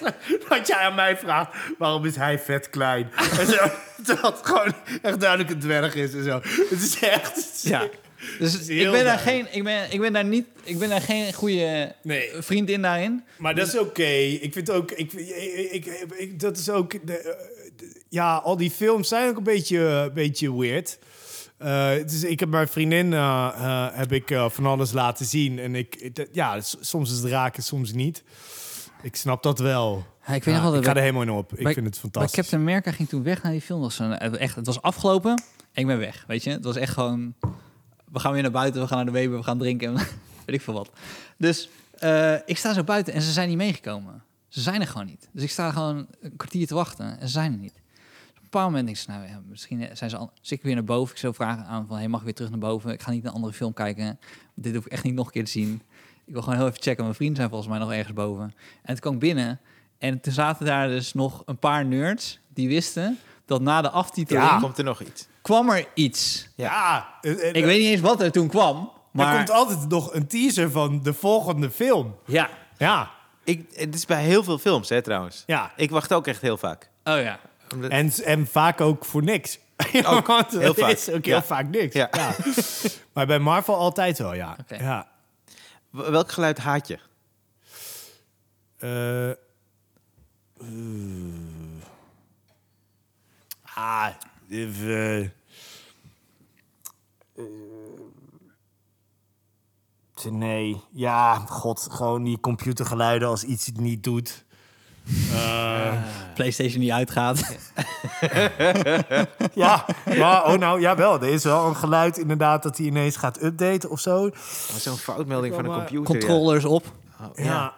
Dat 0.49 0.67
jij 0.67 0.78
aan 0.78 0.95
mij 0.95 1.17
vraagt, 1.17 1.49
waarom 1.78 2.05
is 2.05 2.15
hij 2.15 2.39
vet 2.39 2.69
klein? 2.69 3.11
en 3.39 3.47
zo, 3.47 3.57
het 4.05 4.39
gewoon 4.41 4.73
echt 5.01 5.19
duidelijk 5.19 5.49
een 5.49 5.59
dwerg 5.59 5.95
is 5.95 6.13
en 6.13 6.23
zo. 6.23 6.41
Het 6.69 6.82
is 6.82 6.99
echt... 6.99 7.59
Ja. 7.61 7.88
Dus 8.39 8.68
ik 8.68 8.91
ben, 8.91 9.03
daar 9.03 9.20
geen, 9.20 9.47
ik, 9.51 9.63
ben, 9.63 9.91
ik 9.93 9.99
ben 9.99 10.13
daar 10.13 10.26
niet, 10.26 10.45
ik 10.63 10.80
ben 10.80 10.89
daar 10.89 11.01
geen 11.01 11.34
goede 11.34 11.95
Nee. 12.03 12.30
vriend 12.39 12.70
in 12.70 12.82
daarin. 12.82 13.24
Maar 13.38 13.55
dat 13.55 13.68
is 13.68 13.78
oké. 13.80 14.03
Ik 14.03 14.53
vind 14.53 14.70
ook... 14.72 14.91
Ik, 14.91 15.13
ik, 15.13 15.86
ik, 15.86 15.86
ik- 16.18 16.39
dat 16.39 16.57
is 16.57 16.70
ook... 16.70 16.91
De, 16.91 16.99
de- 17.05 18.01
ja, 18.09 18.36
al 18.36 18.57
die 18.57 18.72
films 18.72 19.07
zijn 19.07 19.30
ook 19.30 19.38
een 19.38 19.43
beetje, 19.43 19.80
een 19.80 20.13
beetje 20.13 20.57
weird. 20.57 20.97
Dus 22.07 22.24
ik 22.24 22.39
heb 22.39 22.49
mijn 22.49 22.68
vriendin 22.68 23.13
eh, 23.13 23.51
eh, 23.55 23.88
heb 23.91 24.11
ik, 24.11 24.38
van 24.47 24.66
alles 24.66 24.91
laten 24.91 25.26
zien. 25.26 25.59
En 25.59 25.76
ik, 25.76 26.11
ja, 26.32 26.59
soms 26.80 27.11
is 27.11 27.18
het 27.18 27.26
raken, 27.26 27.63
soms 27.63 27.93
niet. 27.93 28.24
Ik 29.01 29.16
snap 29.16 29.43
dat 29.43 29.59
wel. 29.59 30.05
Ja, 30.28 30.34
ik 30.34 30.43
weet 30.43 30.55
Ja, 30.55 30.61
nog 30.61 30.70
wel 30.72 30.80
ik 30.80 30.86
ga 30.86 30.95
er 30.95 31.01
helemaal 31.01 31.22
in 31.22 31.30
op. 31.30 31.53
Ik 31.59 31.68
vind 31.74 31.86
het 31.86 31.99
fantastisch. 31.99 32.32
Captain 32.36 32.61
America 32.61 32.91
ging 32.91 33.09
toen 33.09 33.24
weg 33.24 33.43
naar 33.43 33.51
die 33.51 33.61
film. 33.61 33.80
Was 33.82 33.99
een, 33.99 34.18
echt, 34.18 34.55
het 34.55 34.66
was 34.66 34.82
afgelopen 34.82 35.32
en 35.32 35.82
ik 35.82 35.86
ben 35.88 35.97
weg, 35.97 36.24
weet 36.28 36.43
je. 36.43 36.49
Het 36.49 36.63
was 36.63 36.76
echt 36.76 36.93
gewoon... 36.93 37.34
We 38.16 38.22
gaan 38.22 38.34
weer 38.34 38.41
naar 38.41 38.51
buiten, 38.51 38.82
we 38.82 38.88
gaan 38.88 38.97
naar 38.97 39.05
de 39.05 39.11
Weber, 39.11 39.38
we 39.38 39.43
gaan 39.43 39.57
drinken. 39.57 39.88
en 39.88 39.95
weet 40.45 40.55
ik 40.55 40.61
veel 40.61 40.74
wat. 40.74 40.89
Dus 41.38 41.70
eh, 41.99 42.34
ik 42.45 42.57
sta 42.57 42.74
zo 42.74 42.84
buiten 42.84 43.13
en 43.13 43.22
ze 43.22 43.32
zijn 43.32 43.47
niet 43.47 43.57
meegekomen. 43.57 44.24
Ze 44.47 44.61
zijn 44.61 44.82
er 44.82 44.88
gewoon 44.88 45.05
niet. 45.05 45.30
Dus 45.32 45.43
ik 45.43 45.49
sta 45.49 45.72
gewoon 45.72 46.07
een 46.22 46.36
kwartier 46.36 46.68
te 46.68 46.76
wachten 46.76 47.20
en 47.20 47.28
ze 47.28 47.34
zijn 47.34 47.51
er 47.51 47.57
niet. 47.57 47.74
Op 48.30 48.36
een 48.36 48.41
bepaald 48.41 48.66
moment 48.66 48.86
denk 48.86 48.97
ik, 48.97 49.07
nou 49.07 49.43
misschien 49.49 49.89
zijn 49.93 50.09
ze 50.09 50.18
al... 50.18 50.32
Dus 50.41 50.51
ik 50.51 50.61
weer 50.61 50.74
naar 50.74 50.84
boven. 50.84 51.13
Ik 51.13 51.20
zo 51.20 51.32
vragen 51.32 51.66
aan 51.66 51.88
van, 51.88 51.97
hey, 51.97 52.07
mag 52.07 52.20
ik 52.20 52.26
weer 52.26 52.34
terug 52.36 52.49
naar 52.49 52.59
boven? 52.59 52.91
Ik 52.91 53.01
ga 53.01 53.11
niet 53.11 53.26
een 53.26 53.32
andere 53.32 53.53
film 53.53 53.74
kijken. 53.74 54.20
Dit 54.53 54.76
hoef 54.76 54.86
ik 54.86 54.91
echt 54.91 55.03
niet 55.03 55.13
nog 55.13 55.26
een 55.26 55.32
keer 55.32 55.45
te 55.45 55.51
zien. 55.51 55.82
Ik 56.26 56.34
wil 56.34 56.41
gewoon 56.41 56.57
heel 56.57 56.68
even 56.68 56.82
checken. 56.82 57.03
Mijn 57.03 57.16
vrienden 57.16 57.38
zijn 57.38 57.49
volgens 57.49 57.70
mij 57.70 57.80
nog 57.80 57.91
ergens 57.91 58.13
boven. 58.13 58.53
En 58.82 58.93
toen 58.93 58.99
kwam 58.99 59.13
ik 59.13 59.20
binnen 59.20 59.59
En 59.97 60.22
toen 60.22 60.34
zaten 60.34 60.66
daar 60.66 60.88
dus 60.88 61.13
nog 61.13 61.43
een 61.45 61.57
paar 61.57 61.86
nerds 61.86 62.39
die 62.53 62.68
wisten 62.68 63.18
dat 63.45 63.61
na 63.61 63.82
de 63.82 63.89
aftiteling. 63.89 64.59
Komt 64.59 64.78
er 64.78 64.84
nog 64.84 65.01
iets? 65.01 65.28
Kwam 65.46 65.70
er 65.70 65.86
iets. 65.93 66.48
Ja, 66.56 67.08
en- 67.22 67.39
en- 67.39 67.54
Ik 67.54 67.64
weet 67.66 67.80
niet 67.80 67.89
eens 67.89 68.02
wat 68.02 68.22
er 68.22 68.32
toen 68.32 68.48
kwam, 68.48 68.91
maar 69.12 69.28
er 69.32 69.36
komt 69.38 69.50
altijd 69.52 69.89
nog 69.89 70.14
een 70.14 70.28
teaser 70.28 70.72
van 70.72 71.04
de 71.04 71.14
volgende 71.14 71.72
film. 71.72 72.16
ja. 72.26 72.50
Ja, 72.78 73.12
Ik, 73.43 73.66
het 73.74 73.96
is 73.96 74.06
bij 74.06 74.24
heel 74.24 74.43
veel 74.43 74.58
films, 74.58 74.89
hè, 74.89 75.02
trouwens. 75.02 75.43
ja. 75.46 75.72
Ik 75.76 75.89
wacht 75.89 76.14
ook 76.14 76.28
echt 76.28 76.41
heel 76.41 76.58
vaak. 76.58 76.89
Oh 77.04 77.22
ja. 77.22 77.39
Omdat- 77.74 77.91
En, 77.91 78.12
en 78.24 78.48
vaak 78.48 78.82
ook 78.82 79.06
voor 79.06 79.24
niks. 79.24 79.60
Ook, 80.06 80.28
Want 80.28 80.52
heel 80.52 80.74
vaak. 80.74 80.91
is 80.91 81.10
ook 81.10 81.26
heel 81.26 81.36
Ja. 81.36 81.43
vaak 81.43 81.68
niks. 81.70 81.93
Ja. 81.96 82.08
Ja. 82.12 82.36
maar 83.14 83.26
bij 83.26 83.39
Marvel 83.39 83.76
altijd 83.76 84.18
wel, 84.18 84.34
ja. 84.34 84.56
Oké. 84.60 84.76
ja. 84.84 85.08
Welk 85.89 86.32
geluid 86.32 86.58
haat 86.58 86.88
je? 86.88 87.00
Eh, 88.78 89.30
eh, 89.30 89.36
ah, 93.76 94.08
eh, 94.50 95.20
eh, 95.20 95.30
nee, 100.30 100.82
ja, 100.91 101.36
god, 101.36 101.88
gewoon 101.91 102.24
die 102.24 102.39
computergeluiden 102.39 103.28
als 103.28 103.43
iets 103.43 103.66
het 103.66 103.80
niet 103.80 104.04
doet. 104.04 104.43
Eh, 105.32 105.93
PlayStation 106.34 106.80
die 106.80 106.93
uitgaat. 106.93 107.39
ja, 109.54 109.86
ja, 110.06 110.43
oh 110.43 110.54
nou, 110.54 110.80
ja 110.80 110.96
wel. 110.96 111.22
Er 111.22 111.30
is 111.30 111.43
wel 111.43 111.66
een 111.68 111.76
geluid 111.76 112.18
inderdaad 112.18 112.64
dat 112.64 112.78
hij 112.78 112.86
ineens 112.86 113.16
gaat 113.16 113.43
updaten 113.43 113.89
of 113.89 114.00
zo. 114.00 114.30
Zo'n 114.78 114.98
foutmelding 114.98 115.56
van 115.56 115.66
een 115.66 115.72
computer. 115.72 115.98
ja. 115.98 116.20
Controllers 116.20 116.66
op. 116.66 116.86
Oh, 117.22 117.28
Ja. 117.36 117.43
ja. 117.43 117.74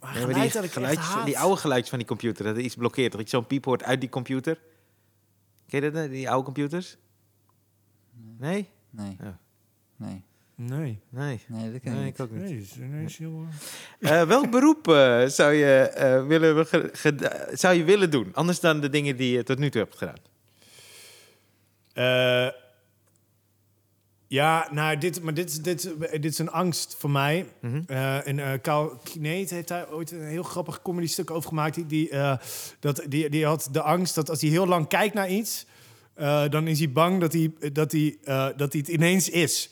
Maar 0.00 0.14
geluid 0.14 0.52
die, 0.52 0.62
ik 0.62 0.98
haat. 0.98 1.24
die 1.24 1.38
oude 1.38 1.60
geluidjes 1.60 1.90
van 1.90 1.98
die 1.98 2.08
computer, 2.08 2.44
dat 2.44 2.56
er 2.56 2.62
iets 2.62 2.74
blokkeert. 2.74 3.12
Dat 3.12 3.20
je 3.20 3.28
zo'n 3.28 3.46
piep 3.46 3.64
hoort 3.64 3.82
uit 3.82 4.00
die 4.00 4.08
computer. 4.08 4.58
Ken 5.68 5.82
je 5.82 5.90
dat, 5.90 6.04
eh, 6.04 6.10
die 6.10 6.30
oude 6.30 6.44
computers? 6.44 6.96
Nee? 8.38 8.68
Nee. 8.90 9.16
Ja. 9.20 9.38
Nee. 9.96 10.24
Nee. 10.54 11.00
Nee. 11.08 11.40
Nee, 11.48 11.72
dat 11.72 11.80
ken 11.80 11.92
ik 11.92 11.98
Nee, 11.98 12.04
niet. 12.04 12.14
ik 12.14 12.20
ook 12.20 12.30
niet. 12.30 12.40
Nee, 12.42 12.58
is, 12.58 12.74
nee, 12.78 13.04
is 13.04 13.18
heel... 13.18 13.46
Eh, 14.00 14.22
welk 14.22 14.50
beroep 14.56 14.88
eh, 14.88 15.26
zou, 15.26 15.52
je, 15.52 15.74
eh, 15.74 16.26
willen, 16.26 16.66
zou 17.58 17.74
je 17.74 17.84
willen 17.84 18.10
doen? 18.10 18.34
Anders 18.34 18.60
dan 18.60 18.80
de 18.80 18.88
dingen 18.88 19.16
die 19.16 19.32
je 19.36 19.42
tot 19.42 19.58
nu 19.58 19.70
toe 19.70 19.80
hebt 19.80 19.96
gedaan. 19.96 20.18
Ja, 24.28 24.68
nou, 24.70 24.98
dit, 24.98 25.22
maar 25.22 25.34
dit, 25.34 25.50
is- 25.50 25.60
dit, 25.62 25.90
dit 26.10 26.24
is 26.24 26.38
een 26.38 26.50
angst 26.50 26.96
voor 26.98 27.10
mij. 27.10 27.46
Mhm. 27.60 27.80
Eh, 27.86 28.26
en 28.26 28.60
Kneet 29.02 29.50
heeft 29.50 29.68
daar 29.68 29.92
ooit 29.92 30.10
een 30.10 30.24
heel 30.26 30.42
grappig 30.42 30.82
comedy 30.82 31.06
stuk 31.06 31.30
over 31.30 31.48
gemaakt. 31.48 31.74
Die, 31.74 31.86
die, 31.86 32.10
eh, 32.10 32.36
dat, 32.80 33.02
die, 33.08 33.28
die 33.30 33.46
had 33.46 33.68
de 33.72 33.82
angst 33.82 34.14
dat 34.14 34.30
als 34.30 34.40
hij 34.40 34.50
heel 34.50 34.66
lang 34.66 34.88
kijkt 34.88 35.14
naar 35.14 35.28
iets... 35.30 35.66
eh, 36.14 36.48
dan 36.48 36.66
is 36.66 36.78
hij 36.78 36.90
bang 36.92 37.20
dat 37.20 37.32
hij, 37.32 37.52
dat, 37.72 37.92
hij, 37.92 38.16
eh, 38.24 38.46
dat 38.56 38.72
hij 38.72 38.80
het 38.80 38.88
ineens 38.88 39.28
is. 39.28 39.70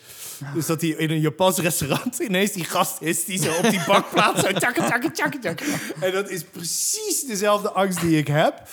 Dus 0.54 0.66
dat 0.66 0.80
hij 0.80 0.90
in 0.90 1.10
een 1.10 1.20
Japans 1.20 1.58
restaurant 1.58 2.18
ineens 2.28 2.52
die 2.52 2.64
gast 2.64 3.00
is... 3.02 3.24
die 3.24 3.38
zo 3.42 3.52
op 3.56 3.70
die 3.70 3.84
bank 3.86 4.10
plaatst. 4.10 4.44
Zo 4.44 4.52
tjakke, 4.58 4.82
tjakke, 4.84 5.10
tjakke, 5.10 5.38
tjakke. 5.38 5.64
En 6.00 6.12
dat 6.12 6.30
is 6.30 6.42
precies 6.44 7.24
dezelfde 7.26 7.70
angst 7.70 8.00
die 8.00 8.18
ik 8.18 8.26
heb... 8.26 8.68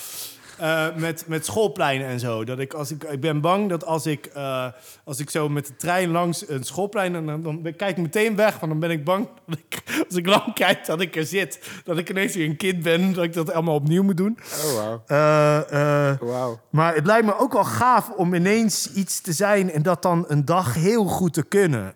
Eh, 0.58 0.86
met, 0.96 1.24
met 1.28 1.46
schoolpleinen 1.46 2.08
en 2.08 2.20
zo. 2.20 2.44
Dat 2.44 2.60
ik, 2.60 2.74
als 2.74 2.92
ik, 2.92 3.04
ik 3.04 3.20
ben 3.20 3.42
bang 3.42 3.70
dat 3.70 3.86
als 3.86 4.06
ik, 4.06 4.26
eh, 4.26 4.68
als 5.04 5.20
ik 5.20 5.30
zo 5.30 5.50
met 5.50 5.68
de 5.68 5.76
trein 5.76 6.12
langs 6.12 6.50
een 6.50 6.64
schoolplein... 6.64 7.16
en 7.16 7.26
dan, 7.26 7.42
dan 7.42 7.62
kijk 7.62 7.98
ik 7.98 7.98
meteen 7.98 8.36
weg, 8.36 8.60
want 8.60 8.72
dan 8.72 8.80
ben 8.80 8.92
ik 8.92 9.04
bang... 9.04 9.28
Dat 9.48 9.58
ik, 9.58 9.84
als 10.08 10.18
ik 10.18 10.26
lang 10.26 10.54
kijk 10.54 10.86
dat 10.86 11.02
ik 11.02 11.16
er 11.16 11.26
zit. 11.26 11.82
Dat 11.84 11.98
ik 11.98 12.10
ineens 12.10 12.36
weer 12.36 12.46
een 12.46 12.58
kind 12.58 12.84
ben, 12.84 13.14
dat 13.14 13.24
ik 13.24 13.34
dat 13.34 13.54
allemaal 13.54 13.76
opnieuw 13.76 14.04
moet 14.04 14.18
doen. 14.18 14.38
Oh, 14.66 14.74
wauw. 14.76 15.04
Eh, 15.08 16.20
Wauw. 16.20 16.60
maar 16.70 16.96
het 16.96 17.06
lijkt 17.06 17.26
me 17.26 17.40
ook 17.40 17.54
wel 17.54 17.64
gaaf 17.64 18.10
om 18.10 18.34
ineens 18.34 18.94
iets 18.94 19.22
te 19.22 19.34
zijn... 19.34 19.72
en 19.72 19.82
dat 19.82 20.02
dan 20.02 20.26
een 20.28 20.46
dag 20.46 20.74
heel 20.74 21.06
goed 21.06 21.34
te 21.34 21.44
kunnen. 21.44 21.94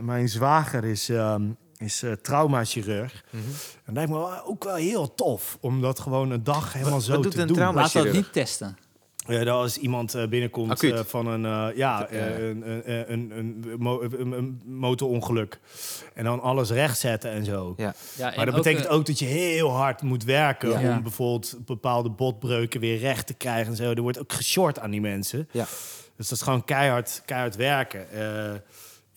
Mijn 0.00 0.28
zwager 0.28 0.84
is, 0.84 1.08
ehm, 1.08 1.42
is 1.80 2.02
eh, 2.02 2.12
traumachirurg. 2.12 3.24
Mhm. 3.30 3.42
En 3.44 3.52
het 3.84 3.94
lijkt 3.94 4.10
me 4.10 4.16
wel- 4.18 4.44
ook 4.44 4.64
wel 4.64 4.74
heel 4.74 5.14
tof 5.14 5.58
om 5.60 5.80
dat 5.80 6.00
gewoon 6.00 6.30
een 6.30 6.44
dag 6.44 6.72
helemaal 6.72 6.92
Wat- 6.94 7.02
zo 7.02 7.12
wat 7.12 7.22
doet 7.22 7.32
te 7.32 7.40
een 7.40 7.46
doen. 7.46 7.56
we 7.74 7.88
dat 7.92 8.12
niet 8.12 8.32
testen. 8.32 8.76
Ja, 9.26 9.38
dat 9.44 9.54
als 9.54 9.76
iemand 9.76 10.14
eh, 10.14 10.28
binnenkomt 10.28 10.82
eh, 10.82 10.98
van 11.06 11.26
een, 11.26 11.44
eh, 11.44 11.76
ja, 11.76 12.06
eh, 12.06 12.38
een, 12.48 12.70
een, 12.70 13.12
een, 13.12 13.30
een, 13.38 13.64
mo- 13.78 14.02
een- 14.02 14.32
een 14.32 14.60
motorongeluk. 14.64 15.58
En 16.14 16.24
dan 16.24 16.40
alles 16.40 16.70
rechtzetten 16.70 17.30
en 17.30 17.44
zo. 17.44 17.74
Ja. 17.76 17.94
Ja, 18.16 18.32
Maar 18.36 18.46
dat 18.46 18.54
betekent 18.54 18.88
ook 18.88 19.06
dat 19.06 19.18
je 19.18 19.24
heel 19.24 19.70
hard 19.70 20.02
moet 20.02 20.24
werken 20.24 20.80
Ja. 20.80 20.90
om 20.96 21.02
bijvoorbeeld 21.02 21.56
bepaalde 21.66 22.08
botbreuken 22.10 22.80
weer 22.80 22.98
recht 22.98 23.26
te 23.26 23.34
krijgen 23.34 23.70
en 23.70 23.76
zo. 23.76 23.90
Er 23.90 24.00
wordt 24.02 24.18
ook 24.18 24.32
geshort 24.32 24.78
aan 24.78 24.90
die 24.90 25.00
mensen. 25.00 25.48
Ja. 25.52 25.66
Dus 26.16 26.28
dat 26.28 26.38
is 26.38 26.44
gewoon 26.44 26.64
keihard, 26.64 27.22
keihard 27.24 27.56
werken. 27.56 28.10
Eh, 28.12 28.52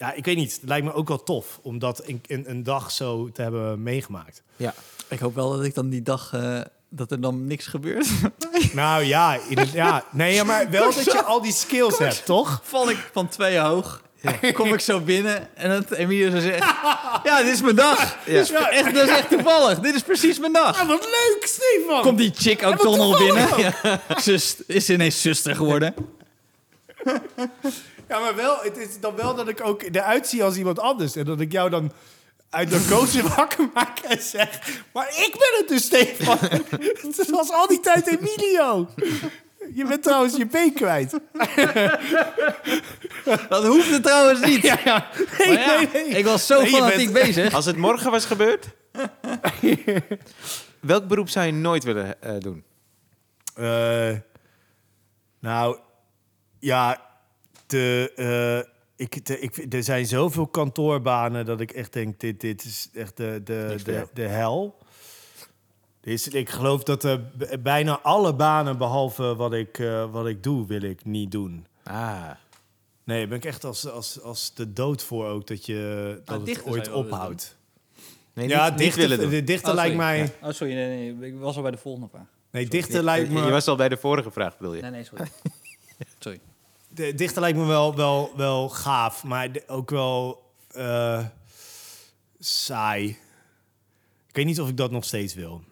ja, 0.03 0.13
ik 0.13 0.25
weet 0.25 0.35
niet. 0.35 0.51
Het 0.53 0.69
lijkt 0.69 0.85
me 0.85 0.93
ook 0.93 1.07
wel 1.07 1.23
tof 1.23 1.59
om 1.61 1.79
dat 1.79 2.01
in, 2.05 2.21
in 2.27 2.43
een 2.47 2.63
dag 2.63 2.91
zo 2.91 3.29
te 3.33 3.41
hebben 3.41 3.83
meegemaakt. 3.83 4.41
ja. 4.55 4.73
Ik 5.07 5.19
hoop 5.19 5.35
wel 5.35 5.51
dat 5.51 5.63
ik 5.63 5.73
dan 5.75 5.89
die 5.89 6.01
dag... 6.01 6.33
eh, 6.33 6.61
dat 6.89 7.11
er 7.11 7.21
dan 7.21 7.47
niks 7.47 7.65
gebeurt. 7.67 8.07
Nou 8.73 9.03
ja, 9.03 9.37
in 9.49 9.67
ja. 9.73 10.03
nee, 10.11 10.33
ja, 10.33 10.43
maar 10.43 10.69
wel 10.69 10.93
dat 10.93 11.03
je 11.03 11.23
al 11.23 11.41
die 11.41 11.53
skills 11.53 11.97
hebt, 11.97 12.25
toch? 12.25 12.61
Val 12.63 12.89
ik 12.89 13.09
van 13.13 13.27
twee 13.27 13.57
hoog. 13.57 14.01
Kom 14.53 14.73
ik 14.73 14.79
zo 14.79 14.99
binnen 14.99 15.55
en 15.55 15.69
dat 15.69 15.91
Emilio 15.91 16.29
zo 16.29 16.39
zegt... 16.39 16.63
Ja, 17.27 17.43
dit 17.43 17.53
is 17.53 17.61
mijn 17.61 17.75
dag. 17.75 18.17
Dit, 18.25 18.35
is 18.35 18.49
Ja. 18.49 18.69
echt, 18.69 18.93
dat 18.95 19.03
is 19.09 19.15
echt 19.15 19.29
toevallig. 19.29 19.79
Dit 19.79 19.95
is 19.95 20.01
precies 20.01 20.39
mijn 20.39 20.53
dag. 20.53 20.81
Ah, 20.81 20.87
wat 20.87 21.03
leuk, 21.05 21.45
Stefan! 21.47 22.01
Komt 22.01 22.17
die 22.17 22.31
chick 22.35 22.63
ook 22.63 22.77
toch 22.77 22.97
nog 22.97 23.17
binnen? 23.17 23.47
Ja. 23.57 23.99
Zus, 24.17 24.55
is 24.67 24.89
ineens 24.89 25.21
zuster 25.21 25.55
geworden? 25.55 25.93
Ja, 28.07 28.19
maar 28.19 28.35
wel, 28.35 28.57
het 28.61 28.77
is 28.77 28.99
dan 28.99 29.15
wel 29.15 29.35
dat 29.35 29.47
ik 29.47 29.65
ook 29.65 29.81
eruit 29.81 30.27
zie 30.27 30.43
als 30.43 30.55
iemand 30.55 30.79
anders. 30.79 31.15
En 31.15 31.25
dat 31.25 31.39
ik 31.39 31.51
jou 31.51 31.69
dan 31.69 31.91
uit 32.49 32.69
narcose 32.69 33.23
wakker 33.35 33.69
maak 33.73 33.99
en 33.99 34.21
zeg... 34.21 34.59
Maar 34.93 35.07
ik 35.07 35.31
ben 35.31 35.59
het 35.59 35.67
dus, 35.67 35.83
Stefan. 35.85 36.37
Het 37.17 37.29
was 37.29 37.51
al 37.51 37.67
die 37.67 37.79
tijd 37.79 38.07
Emilio. 38.07 38.89
Je 39.73 39.85
bent 39.85 40.03
trouwens 40.03 40.35
je 40.35 40.45
been 40.45 40.73
kwijt. 40.73 41.11
Dat 43.49 43.65
hoefde 43.65 43.99
trouwens 44.01 44.39
niet. 44.45 44.61
Ja, 44.61 44.79
ja. 44.85 45.07
Nee, 45.37 45.57
ja, 45.57 45.77
nee, 45.77 45.89
nee. 45.93 46.05
Ik 46.05 46.25
was 46.25 46.45
zo 46.45 46.65
fanatiek 46.65 47.13
bent- 47.13 47.25
bezig. 47.25 47.53
Als 47.53 47.65
het 47.65 47.77
morgen 47.77 48.11
was 48.11 48.25
gebeurd... 48.25 48.67
Welk 50.79 51.07
beroep 51.07 51.29
zou 51.29 51.45
je 51.45 51.51
nooit 51.51 51.83
willen 51.83 52.21
eh, 52.21 52.39
doen? 52.39 52.63
Eh, 53.55 54.11
nou, 55.39 55.77
ja, 56.59 57.01
de, 57.73 58.11
eh, 58.15 58.71
ik, 58.95 59.15
ik, 59.15 59.73
er 59.73 59.83
zijn 59.83 60.05
zoveel 60.05 60.47
kantoorbanen 60.47 61.45
dat 61.45 61.59
ik 61.59 61.71
echt 61.71 61.93
denk, 61.93 62.19
dit, 62.19 62.41
dit 62.41 62.63
is 62.63 62.89
echt 62.93 63.17
de, 63.17 63.41
de, 63.43 63.75
de, 63.83 64.07
de 64.13 64.27
hel. 64.27 64.77
Dus 66.01 66.27
ik 66.27 66.49
geloof 66.49 66.83
dat 66.83 67.03
er 67.03 67.21
bijna 67.61 67.99
alle 67.99 68.35
banen, 68.35 68.77
behalve 68.77 69.35
wat 69.35 69.53
ik, 69.53 69.79
eh, 69.79 70.11
wat 70.11 70.27
ik 70.27 70.43
doe, 70.43 70.67
wil 70.67 70.81
ik 70.81 71.05
niet 71.05 71.31
doen. 71.31 71.65
Ah. 71.83 72.29
Nee, 73.03 73.19
daar 73.19 73.27
ben 73.27 73.37
ik 73.37 73.45
echt 73.45 73.63
als, 73.63 73.89
als, 73.89 74.21
als 74.21 74.53
de 74.53 74.73
dood 74.73 75.03
voor 75.03 75.27
ook 75.27 75.47
dat, 75.47 75.65
je, 75.65 76.21
dat 76.25 76.35
het 76.35 76.45
dichter 76.45 76.71
ooit 76.71 76.91
ophoudt. 76.91 77.57
Nee, 78.33 78.47
ja, 78.47 78.63
niet, 78.63 78.69
niet 78.69 78.79
dichter, 78.79 79.01
willen 79.01 79.19
doen. 79.19 79.29
de 79.29 79.43
dichter 79.43 79.69
Oh, 79.69 79.75
lijkt 79.75 79.95
sorry. 79.95 80.07
mij... 80.07 80.31
Ja. 80.41 80.47
Oh, 80.47 80.53
sorry. 80.53 80.73
Nee, 80.73 81.13
nee, 81.13 81.31
ik 81.31 81.39
was 81.39 81.55
al 81.55 81.61
bij 81.61 81.71
de 81.71 81.77
volgende 81.77 82.07
vraag. 82.07 82.25
Nee, 82.51 82.67
dichter 82.67 82.95
Je, 82.95 83.03
lijkt 83.03 83.29
me... 83.29 83.41
je 83.41 83.51
was 83.51 83.67
al 83.67 83.75
bij 83.75 83.89
de 83.89 83.97
vorige 83.97 84.31
vraag, 84.31 84.57
bedoel 84.57 84.73
je? 84.73 84.81
Nee, 84.81 84.91
nee, 84.91 85.03
sorry. 85.03 85.27
Sorry. 86.19 86.39
De 86.93 87.13
dichter 87.15 87.41
lijkt 87.41 87.57
me 87.57 87.65
wel, 87.65 87.95
wel, 87.95 88.33
wel 88.35 88.69
gaaf, 88.69 89.23
maar 89.23 89.51
de- 89.51 89.63
ook 89.67 89.89
wel 89.89 90.51
eh, 90.71 91.25
saai. 92.39 93.07
Ik 94.27 94.35
weet 94.35 94.45
niet 94.45 94.61
of 94.61 94.69
ik 94.69 94.77
dat 94.77 94.91
nog 94.91 95.05
steeds 95.05 95.33
wil. 95.33 95.63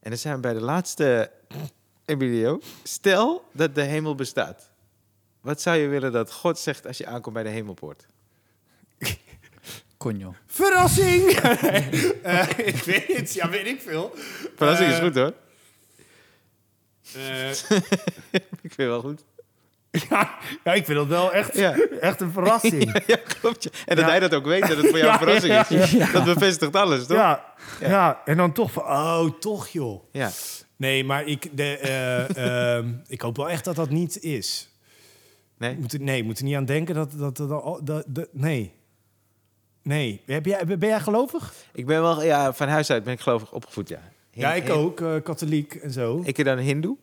En 0.00 0.10
dan 0.10 0.18
zijn 0.18 0.34
we 0.34 0.40
bij 0.40 0.52
de 0.52 0.60
laatste, 0.60 1.30
Emilio. 2.04 2.60
Stel 2.82 3.44
dat 3.52 3.74
de 3.74 3.82
hemel 3.82 4.14
bestaat. 4.14 4.70
Wat 5.40 5.60
zou 5.62 5.76
je 5.76 5.88
willen 5.88 6.12
dat 6.12 6.32
God 6.32 6.58
zegt 6.58 6.86
als 6.86 6.98
je 6.98 7.06
aankomt 7.06 7.34
bij 7.34 7.42
de 7.42 7.48
hemelpoort? 7.48 8.06
Conjo. 9.96 10.34
Verrassing! 10.46 11.30
Eh, 12.22 12.48
ik 12.58 12.76
weet 12.76 13.06
het, 13.16 13.32
ja, 13.34 13.48
weet 13.48 13.66
ik 13.66 13.80
veel. 13.80 14.12
Verrassing 14.56 14.90
is 14.90 14.96
Eh, 14.98 15.02
goed 15.04 15.14
hoor. 15.14 15.34
eh, 17.14 17.50
Ik 18.62 18.70
vind 18.70 18.76
het 18.76 18.76
wel 18.76 19.00
goed. 19.00 19.24
ja, 20.10 20.30
ja, 20.64 20.72
ik 20.72 20.84
vind 20.84 20.98
dat 20.98 21.06
wel 21.06 21.32
echt, 21.32 21.56
Ja. 21.56 21.76
echt 22.00 22.20
een 22.20 22.32
verrassing. 22.32 23.00
Ja, 23.06 23.16
klopt. 23.40 23.62
je. 23.62 23.70
En 23.86 23.96
dat 23.96 24.04
Ja. 24.04 24.10
hij 24.10 24.20
dat 24.20 24.34
ook 24.34 24.44
weet, 24.44 24.60
dat 24.68 24.76
het 24.76 24.88
voor 24.88 24.98
jou 24.98 25.12
een 25.12 25.12
Ja, 25.12 25.18
verrassing 25.18 25.52
ja, 25.90 26.04
is. 26.06 26.12
Dat 26.12 26.24
bevestigt 26.24 26.76
alles, 26.76 27.06
toch? 27.06 27.16
Ja, 27.16 27.44
ja. 27.80 28.20
en 28.24 28.36
dan 28.36 28.52
toch 28.52 28.72
van, 28.72 28.82
oh, 28.82 29.24
toch 29.38 29.68
joh. 29.68 30.02
Ja. 30.12 30.30
Nee, 30.76 31.04
maar 31.04 31.24
ik, 31.26 31.56
de, 31.56 31.78
eh, 31.78 32.76
ehm, 32.76 32.92
ik 33.06 33.20
hoop 33.20 33.36
wel 33.36 33.50
echt 33.50 33.64
dat 33.64 33.76
dat 33.76 33.90
niet 33.90 34.22
is. 34.22 34.70
Nee? 35.58 35.76
Moet 35.78 35.98
nee, 36.00 36.24
moet 36.24 36.38
er 36.38 36.44
niet 36.44 36.56
aan 36.56 36.64
denken 36.64 36.94
dat 36.94 37.12
dat, 37.18 37.36
dat, 37.36 37.48
dat, 37.48 37.80
dat- 37.86 38.04
dat- 38.06 38.28
nee. 38.32 38.72
Nee. 39.82 40.22
Heb 40.26 40.46
jij, 40.46 40.64
ben 40.66 40.88
jij 40.88 41.00
gelovig? 41.00 41.52
Ik 41.72 41.86
ben 41.86 42.00
wel, 42.02 42.22
ja, 42.22 42.52
van 42.52 42.68
huis 42.68 42.90
uit 42.90 43.04
ben 43.04 43.12
ik 43.12 43.20
gelovig 43.20 43.52
opgevoed, 43.52 43.88
ja. 43.88 44.00
Hin- 44.30 44.42
Ja, 44.42 44.54
ik 44.54 44.70
ook. 44.70 45.00
eh, 45.00 45.14
katholiek 45.22 45.74
en 45.74 45.90
zo. 45.90 46.20
Ik 46.24 46.44
dan 46.44 46.58
hindoe. 46.58 46.96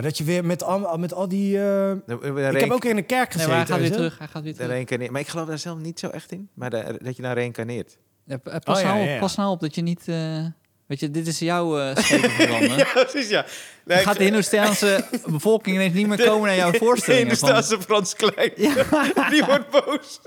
Maar 0.00 0.08
dat 0.08 0.18
je 0.18 0.24
weer 0.24 0.44
met 0.44 0.62
al, 0.62 0.98
met 0.98 1.14
al 1.14 1.28
die... 1.28 1.58
eh, 1.58 1.92
Dan- 2.06 2.20
dan 2.20 2.54
ik 2.54 2.60
heb 2.60 2.70
ook 2.70 2.84
in 2.84 2.96
een 2.96 3.06
kerk 3.06 3.34
Nee, 3.34 3.44
gezeten. 3.44 3.48
maar 3.48 3.56
hij 3.58 3.66
gaat 3.66 3.78
weer 3.80 3.92
terug. 3.92 4.18
Hij 4.18 4.26
gaat 4.26 4.42
weer 4.42 4.56
dan 4.56 4.84
terug. 4.86 5.10
Maar 5.10 5.20
ik 5.20 5.28
geloof 5.28 5.46
daar 5.48 5.58
zelf 5.58 5.78
niet 5.78 5.98
zo 5.98 6.08
echt 6.08 6.32
in. 6.32 6.48
Maar 6.54 6.70
da- 6.70 6.92
dat 7.02 7.16
je 7.16 7.22
dan 7.22 7.32
reïncarneert. 7.32 7.98
Ja, 8.24 8.36
pas, 8.36 8.76
Oh, 8.76 8.82
ja, 8.82 8.88
nou 8.88 9.00
op, 9.00 9.06
ja, 9.06 9.12
ja. 9.12 9.18
pas 9.18 9.36
nou 9.36 9.50
op 9.50 9.60
dat 9.60 9.74
je 9.74 9.82
niet... 9.82 10.02
eh, 10.08 10.44
weet 10.86 11.00
je, 11.00 11.10
dit 11.10 11.26
is 11.26 11.38
jouw 11.38 11.78
uh, 11.80 11.96
schepen 11.96 12.30
verbranden. 12.40 12.76
Ja, 12.76 12.84
precies, 12.94 13.28
ja. 13.28 13.44
Nee, 13.84 13.96
Dan 13.96 14.06
gaat 14.06 14.16
de 14.16 14.24
Hindoestaanse 14.24 15.04
bevolking 15.26 15.76
ineens 15.76 15.94
niet 15.94 16.06
meer 16.06 16.24
komen 16.30 16.46
naar 16.46 16.56
jouw 16.56 16.72
voorstellingen. 16.72 17.26
Nee, 17.26 17.36
van- 17.36 17.48
staat 17.48 17.66
ze 17.66 17.80
Frans 17.80 18.14
Klein. 18.14 18.52
Die 19.30 19.44
wordt 19.44 19.70
boos. 19.70 20.20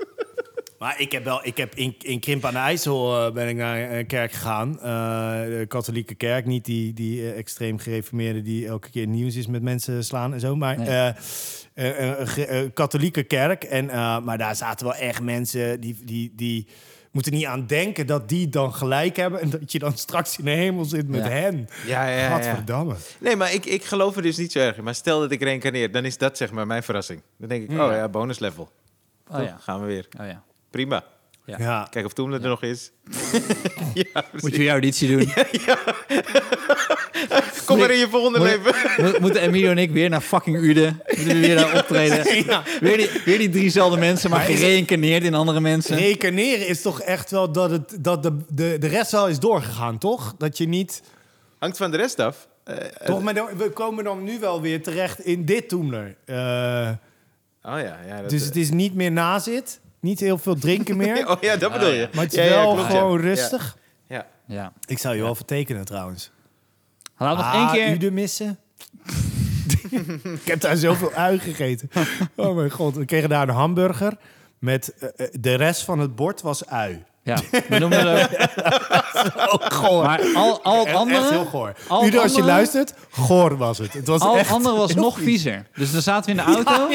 Maar 0.84 1.00
ik 1.00 1.12
heb 1.12 1.24
wel, 1.24 1.40
ik 1.46 1.56
heb 1.56 1.74
in, 1.74 1.94
in 2.00 2.20
Krimp 2.20 2.44
aan 2.44 2.52
de 2.52 2.58
IJssel 2.58 3.26
eh, 3.26 3.32
ben 3.32 3.48
ik 3.48 3.56
naar 3.56 3.92
een 3.92 4.06
kerk 4.06 4.32
gegaan. 4.32 4.80
Eh, 4.80 4.82
de 5.44 5.64
katholieke 5.68 6.14
kerk, 6.14 6.46
niet 6.46 6.64
die, 6.64 6.92
die 6.92 7.20
eh, 7.32 7.38
extreem 7.38 7.78
gereformeerde 7.78 8.42
die 8.42 8.66
elke 8.66 8.90
keer 8.90 9.06
nieuws 9.06 9.34
is 9.36 9.46
met 9.46 9.62
mensen 9.62 10.04
slaan 10.04 10.32
en 10.32 10.40
zo. 10.40 10.56
Maar 10.56 10.78
Nee. 10.78 11.12
een 12.48 12.72
katholieke 12.72 13.22
kerk. 13.22 13.64
En, 13.64 13.90
eh, 13.90 14.18
maar 14.20 14.38
daar 14.38 14.56
zaten 14.56 14.86
wel 14.86 14.94
echt 14.94 15.20
mensen 15.22 15.80
die, 15.80 15.96
die, 16.04 16.32
die 16.36 16.66
moeten 17.12 17.32
niet 17.32 17.46
aan 17.46 17.66
denken 17.66 18.06
dat 18.06 18.28
die 18.28 18.48
dan 18.48 18.74
gelijk 18.74 19.16
hebben. 19.16 19.40
En 19.40 19.50
dat 19.50 19.72
je 19.72 19.78
dan 19.78 19.96
straks 19.96 20.38
in 20.38 20.44
de 20.44 20.50
hemel 20.50 20.84
zit 20.84 21.08
met 21.08 21.24
Ja. 21.24 21.30
hen. 21.30 21.68
Ja, 21.86 22.08
ja, 22.08 22.18
ja. 22.18 22.28
Gadverdamme. 22.28 22.94
Nee, 23.20 23.36
maar 23.36 23.52
ik, 23.52 23.64
ik 23.66 23.84
geloof 23.84 24.16
er 24.16 24.22
dus 24.22 24.36
niet 24.36 24.52
zo 24.52 24.58
erg 24.58 24.76
in. 24.76 24.84
Maar 24.84 24.94
stel 24.94 25.20
dat 25.20 25.30
ik 25.30 25.42
reïncarneer, 25.42 25.92
dan 25.92 26.04
is 26.04 26.18
dat 26.18 26.36
zeg 26.36 26.50
maar 26.52 26.66
mijn 26.66 26.82
verrassing. 26.82 27.22
Dan 27.38 27.48
denk 27.48 27.62
ik, 27.62 27.70
Ja. 27.70 27.86
oh 27.86 27.92
ja, 27.92 28.08
bonus 28.08 28.38
level. 28.38 28.70
Oh 29.30 29.42
ja. 29.42 29.56
Gaan 29.60 29.80
we 29.80 29.86
weer. 29.86 30.06
Oh 30.20 30.26
ja. 30.26 30.42
Prima. 30.74 31.04
Ja. 31.44 31.56
Ja. 31.58 31.86
Kijk 31.90 32.04
of 32.06 32.12
Toemler 32.12 32.42
er 32.42 32.48
nog 32.48 32.62
is. 32.62 32.90
ja. 33.94 34.24
Moet 34.40 34.52
je 34.52 34.58
weer 34.58 34.70
auditie 34.70 35.08
doen? 35.16 35.32
Kom 37.66 37.78
maar 37.78 37.90
in 37.90 37.98
je 37.98 38.08
volgende 38.10 38.38
Moet- 38.38 38.48
leven. 38.48 39.02
Mo- 39.12 39.18
Moeten 39.20 39.40
Emilio 39.42 39.70
en 39.70 39.78
ik 39.78 39.90
weer 39.90 40.08
naar 40.10 40.20
fucking 40.20 40.56
Uden? 40.56 41.02
Moeten 41.06 41.26
we 41.34 41.40
weer 41.46 41.56
daar 41.56 41.76
optreden? 41.76 42.24
Weer, 42.80 42.96
die, 42.96 43.10
weer 43.24 43.38
die 43.38 43.48
driezelfde 43.48 43.98
mensen, 43.98 44.30
maar 44.30 44.40
gereïncarneerd 44.40 45.22
in 45.24 45.34
andere 45.34 45.60
mensen. 45.60 45.96
Reïncarneren 45.96 46.66
is 46.66 46.82
toch 46.82 47.00
echt 47.00 47.30
wel 47.30 47.52
dat, 47.52 47.70
het, 47.70 47.96
dat 48.00 48.22
de, 48.22 48.36
de, 48.48 48.76
de 48.80 48.86
rest 48.86 49.10
wel 49.10 49.28
is 49.28 49.38
doorgegaan, 49.38 49.98
toch? 49.98 50.34
Dat 50.38 50.58
je 50.58 50.68
niet... 50.68 51.02
Hangt 51.58 51.76
van 51.76 51.90
de 51.90 51.96
rest 51.96 52.18
af. 52.18 52.48
Eh, 52.64 52.76
Toch, 53.04 53.22
maar 53.22 53.34
dan- 53.34 53.56
we 53.56 53.70
komen 53.70 54.04
dan 54.04 54.22
nu 54.24 54.38
wel 54.38 54.60
weer 54.60 54.82
terecht 54.82 55.20
in 55.20 55.44
dit 55.44 55.68
Toemler. 55.68 56.16
Eh, 56.24 56.36
oh 57.62 57.80
ja, 57.80 57.98
ja. 58.08 58.20
Dat, 58.20 58.30
dus 58.30 58.44
het 58.44 58.56
is 58.56 58.70
niet 58.70 58.94
meer 58.94 59.12
nazit, 59.12 59.80
niet 60.04 60.20
heel 60.20 60.38
veel 60.38 60.54
drinken 60.54 60.96
meer. 60.96 61.26
oh 61.30 61.40
ja, 61.40 61.56
dat 61.56 61.72
bedoel 61.72 61.92
je. 61.92 62.08
Maar 62.12 62.24
het 62.24 62.32
is 62.32 62.38
Ja, 62.38 62.44
ja, 62.44 62.50
wel 62.50 62.74
klopt, 62.74 62.90
gewoon 62.90 63.20
Ja. 63.20 63.24
rustig. 63.26 63.78
Ja. 64.08 64.26
Ja. 64.46 64.72
Ik 64.86 64.98
zou 64.98 65.16
je 65.16 65.22
wel 65.22 65.34
vertekenen 65.34 65.84
trouwens. 65.84 66.30
Laat 67.18 67.36
nog 67.36 67.46
ah, 67.46 67.54
één 67.54 67.70
keer... 67.70 67.94
Ude 67.94 68.10
missen. 68.10 68.58
ik 70.40 70.44
heb 70.44 70.60
daar 70.60 70.76
zoveel 70.76 71.12
ui 71.12 71.38
gegeten. 71.38 71.90
Oh 72.36 72.54
mijn 72.56 72.70
god, 72.70 72.94
we 72.96 73.04
kregen 73.04 73.28
daar 73.28 73.48
een 73.48 73.54
hamburger. 73.54 74.16
Met 74.58 74.94
eh, 74.98 75.08
eh, 75.16 75.32
de 75.40 75.54
rest 75.54 75.82
van 75.82 75.98
het 75.98 76.14
bord 76.14 76.42
was 76.42 76.66
ui. 76.66 77.04
Ja, 77.24 77.36
we 77.68 77.78
noemen 77.78 78.18
het 78.18 78.30
ook... 79.52 79.72
Goor. 79.82 80.04
Maar 80.04 80.20
al, 80.34 80.62
al 80.62 80.86
het 80.86 80.94
andere... 80.94 81.20
Echt 81.20 81.30
heel 81.30 81.44
goor. 81.44 81.74
al 81.88 82.18
als 82.20 82.34
je 82.34 82.42
luistert, 82.42 82.94
goor 83.10 83.56
was 83.56 83.78
het. 83.78 83.92
Het 83.92 84.06
was 84.06 84.20
Al 84.20 84.30
het 84.30 84.40
echt 84.40 84.50
andere 84.50 84.76
was 84.76 84.94
nog 84.94 85.14
vies. 85.14 85.24
viezer. 85.24 85.66
Dus 85.74 85.92
dan 85.92 86.02
zaten 86.02 86.24
we 86.34 86.40
in 86.40 86.46
de 86.46 86.52
auto. 86.54 86.88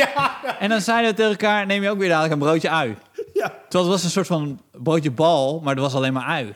En 0.60 0.70
dan 0.70 0.82
zeiden 0.82 1.10
we 1.10 1.16
tegen 1.16 1.32
elkaar... 1.32 1.66
Neem 1.66 1.84
je 1.84 1.90
ook 1.90 1.98
weer 1.98 2.08
dadelijk 2.10 2.34
een 2.34 2.40
broodje 2.40 2.70
ui. 2.70 2.98
Ja. 3.34 3.48
Terwijl 3.70 3.84
het 3.84 3.94
was 3.94 4.04
een 4.04 4.10
soort 4.10 4.28
van 4.28 4.62
broodje 4.72 5.12
bal, 5.12 5.60
maar 5.64 5.76
er 5.76 5.82
was 5.82 5.94
alleen 5.94 6.14
maar 6.14 6.26
ui. 6.26 6.54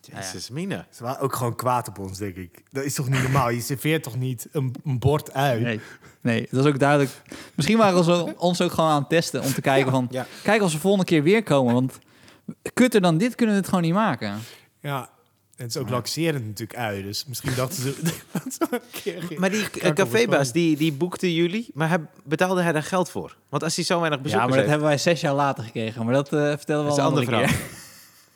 Jezus, 0.00 0.50
Mina. 0.50 0.86
Ze 0.90 1.02
waren 1.02 1.20
ook 1.20 1.34
gewoon 1.34 1.56
kwaad 1.56 1.88
op 1.88 1.98
ons, 1.98 2.18
denk 2.18 2.36
ik. 2.36 2.62
Dat 2.70 2.84
is 2.84 2.94
toch 2.94 3.08
niet 3.08 3.22
normaal? 3.22 3.50
Je 3.50 3.60
serveert 3.60 4.02
toch 4.02 4.16
niet 4.16 4.46
een, 4.52 4.74
een 4.84 4.98
bord 4.98 5.32
ui? 5.32 5.60
Nee. 5.60 5.80
Nee, 6.20 6.48
dat 6.50 6.64
is 6.64 6.72
ook 6.72 6.78
duidelijk. 6.78 7.10
Misschien 7.54 7.78
waren 7.78 8.04
ze 8.04 8.34
ons 8.36 8.60
ook 8.60 8.72
gewoon 8.72 8.90
aan 8.90 9.00
het 9.00 9.08
testen 9.08 9.42
om 9.42 9.52
te 9.52 9.60
kijken 9.60 9.90
van... 9.90 10.10
Kijk 10.42 10.62
als 10.62 10.72
we 10.72 10.78
volgende 10.78 11.06
keer 11.06 11.22
weer 11.22 11.42
komen, 11.42 11.74
want 11.74 11.98
kutter 12.72 13.00
dan 13.00 13.18
dit 13.18 13.34
kunnen 13.34 13.54
we 13.54 13.60
het 13.60 13.68
gewoon 13.70 13.84
niet 13.84 13.94
maken. 13.94 14.38
Ja, 14.80 15.00
en 15.56 15.64
het 15.64 15.76
is 15.76 15.76
ook 15.76 15.88
laxerend 15.88 16.46
natuurlijk 16.46 16.78
ui. 16.78 17.02
Dus 17.02 17.24
misschien 17.26 17.54
dachten 17.54 17.82
ze 17.82 17.94
dat 18.68 18.82
keer... 18.90 19.24
Maar 19.40 19.50
die 19.50 19.60
uh, 19.82 19.90
cafébaas, 19.92 20.52
die, 20.52 20.76
die 20.76 20.92
boekte 20.92 21.34
jullie, 21.34 21.70
maar 21.74 21.88
hij, 21.88 21.98
betaalde 22.24 22.62
hij 22.62 22.72
daar 22.72 22.82
geld 22.82 23.10
voor? 23.10 23.36
Want 23.48 23.62
als 23.62 23.76
hij 23.76 23.84
zo 23.84 23.98
weinig 24.00 24.18
Ja, 24.18 24.24
bezoekers 24.24 24.50
maar 24.50 24.58
dat 24.58 24.68
heeft, 24.68 24.80
hebben 24.80 24.88
wij 24.88 24.98
zes 25.12 25.20
jaar 25.20 25.34
later 25.34 25.64
gekregen. 25.64 26.04
Maar 26.04 26.14
dat 26.14 26.32
eh 26.32 26.38
vertellen 26.38 26.84
we 26.84 26.88
wel 26.88 26.98
een 26.98 27.04
een 27.04 27.06
ander 27.06 27.34
andere 27.34 27.46
keer. 27.46 27.60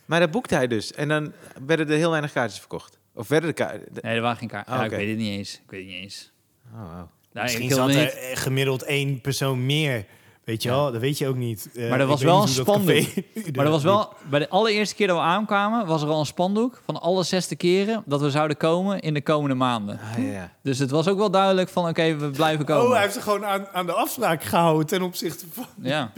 Maar 0.05 0.21
dat 0.21 0.31
boekte 0.31 0.55
hij 0.55 0.67
dus. 0.67 0.93
En 0.93 1.09
dan 1.09 1.33
werden 1.67 1.89
er 1.89 1.97
heel 1.97 2.11
weinig 2.11 2.33
kaartjes 2.33 2.59
verkocht. 2.59 2.99
Of 3.15 3.29
werden 3.29 3.49
de 3.49 3.55
kaartjes... 3.55 3.89
Nee, 4.03 4.15
er 4.15 4.21
waren 4.21 4.37
geen 4.37 4.49
kaarten. 4.49 4.73
Ah, 4.73 4.79
Ja. 4.79 4.85
Ik 4.85 4.91
weet 4.91 5.09
het 5.09 5.19
niet 5.19 5.39
eens. 5.39 5.55
Ik 5.55 5.71
weet 5.71 5.81
het 5.81 5.89
niet 5.91 6.03
eens. 6.03 6.33
Oh, 6.75 6.81
wow. 6.81 7.09
Nee, 7.33 7.43
Misschien 7.43 7.71
zat 7.71 7.95
er 7.95 8.13
gemiddeld 8.35 8.83
één 8.83 9.21
persoon 9.21 9.67
meer. 9.67 10.07
Weet 10.47 10.63
je 10.63 10.69
Ja. 10.69 10.75
wel, 10.75 10.93
dat 10.93 11.01
weet 11.01 11.19
je 11.19 11.29
ook 11.29 11.37
niet. 11.37 11.69
Eh, 11.75 11.89
Maar 11.91 12.01
er 12.01 12.07
was 12.07 12.23
wel 12.23 12.43
een 12.43 12.49
spandoek. 12.49 13.07
Maar 13.57 13.65
er 13.65 13.71
was 13.71 13.83
wel, 13.83 14.13
bij 14.31 14.39
de 14.39 14.49
allereerste 14.49 14.95
keer 14.95 15.07
dat 15.07 15.17
we 15.17 15.23
aankwamen, 15.23 15.87
was 15.87 16.03
er 16.03 16.09
al 16.09 16.21
een 16.21 16.27
spandoek 16.27 16.81
van 16.85 17.01
alle 17.01 17.23
zesde 17.23 17.57
keren 17.57 18.03
dat 18.07 18.21
we 18.21 18.31
zouden 18.31 18.57
komen 18.57 19.01
in 19.01 19.15
de 19.15 19.23
komende 19.23 19.55
maanden. 19.55 19.99
Ah, 20.13 20.25
ja, 20.25 20.33
ja. 20.33 20.53
Dus 20.63 20.79
het 20.79 20.91
was 20.91 21.09
ook 21.09 21.19
wel 21.19 21.31
duidelijk 21.31 21.69
van, 21.69 21.89
oké, 21.89 22.17
we 22.17 22.31
blijven 22.31 22.65
komen. 22.65 22.85
Oh, 22.85 22.91
hij 22.93 23.01
heeft 23.01 23.15
zich 23.15 23.23
gewoon 23.23 23.45
aan, 23.45 23.67
aan 23.73 23.87
de 23.87 23.93
afspraak 23.93 24.43
gehouden 24.45 24.87
ten 24.87 25.03
opzichte 25.03 25.45
van... 25.53 25.67
Ja. 25.83 26.13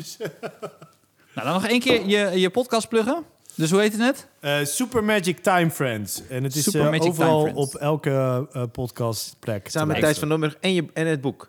nou, 1.34 1.46
dan 1.46 1.52
nog 1.52 1.66
één 1.66 1.80
keer 1.80 2.06
je, 2.06 2.40
je 2.40 2.50
podcast 2.50 2.88
pluggen. 2.88 3.22
Dus 3.54 3.70
hoe 3.70 3.80
heet 3.80 3.92
het 3.92 4.00
net? 4.00 4.26
Eh, 4.40 4.64
Super 4.64 5.04
Magic 5.04 5.38
Time 5.38 5.70
Friends. 5.70 6.22
En 6.28 6.44
het 6.44 6.54
is 6.56 6.62
Super 6.62 6.80
eh, 6.80 6.86
Magic 6.86 7.00
Time 7.00 7.12
overal 7.12 7.40
Friends. 7.40 7.60
op 7.60 7.74
elke 7.74 8.46
eh, 8.52 8.62
podcastplek. 8.72 9.68
Samen 9.70 9.88
met 9.88 10.00
Thijs 10.00 10.18
van. 10.18 10.28
Domburg 10.28 10.56
en, 10.60 10.74
je, 10.74 10.84
en 10.94 11.06
het 11.06 11.20
boek. 11.20 11.48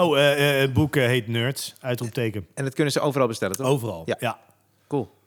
Oh, 0.00 0.18
eh, 0.18 0.54
eh, 0.54 0.60
het 0.60 0.72
boek 0.72 0.96
eh, 0.96 1.06
heet 1.06 1.28
Nerds, 1.28 1.74
uitroepteken. 1.80 2.46
En 2.54 2.64
dat 2.64 2.74
kunnen 2.74 2.92
ze 2.92 3.00
overal 3.00 3.26
bestellen, 3.26 3.56
toch? 3.56 3.66
Overal, 3.66 4.02
Ja. 4.06 4.16
ja. 4.20 4.38
Cool. 4.88 5.18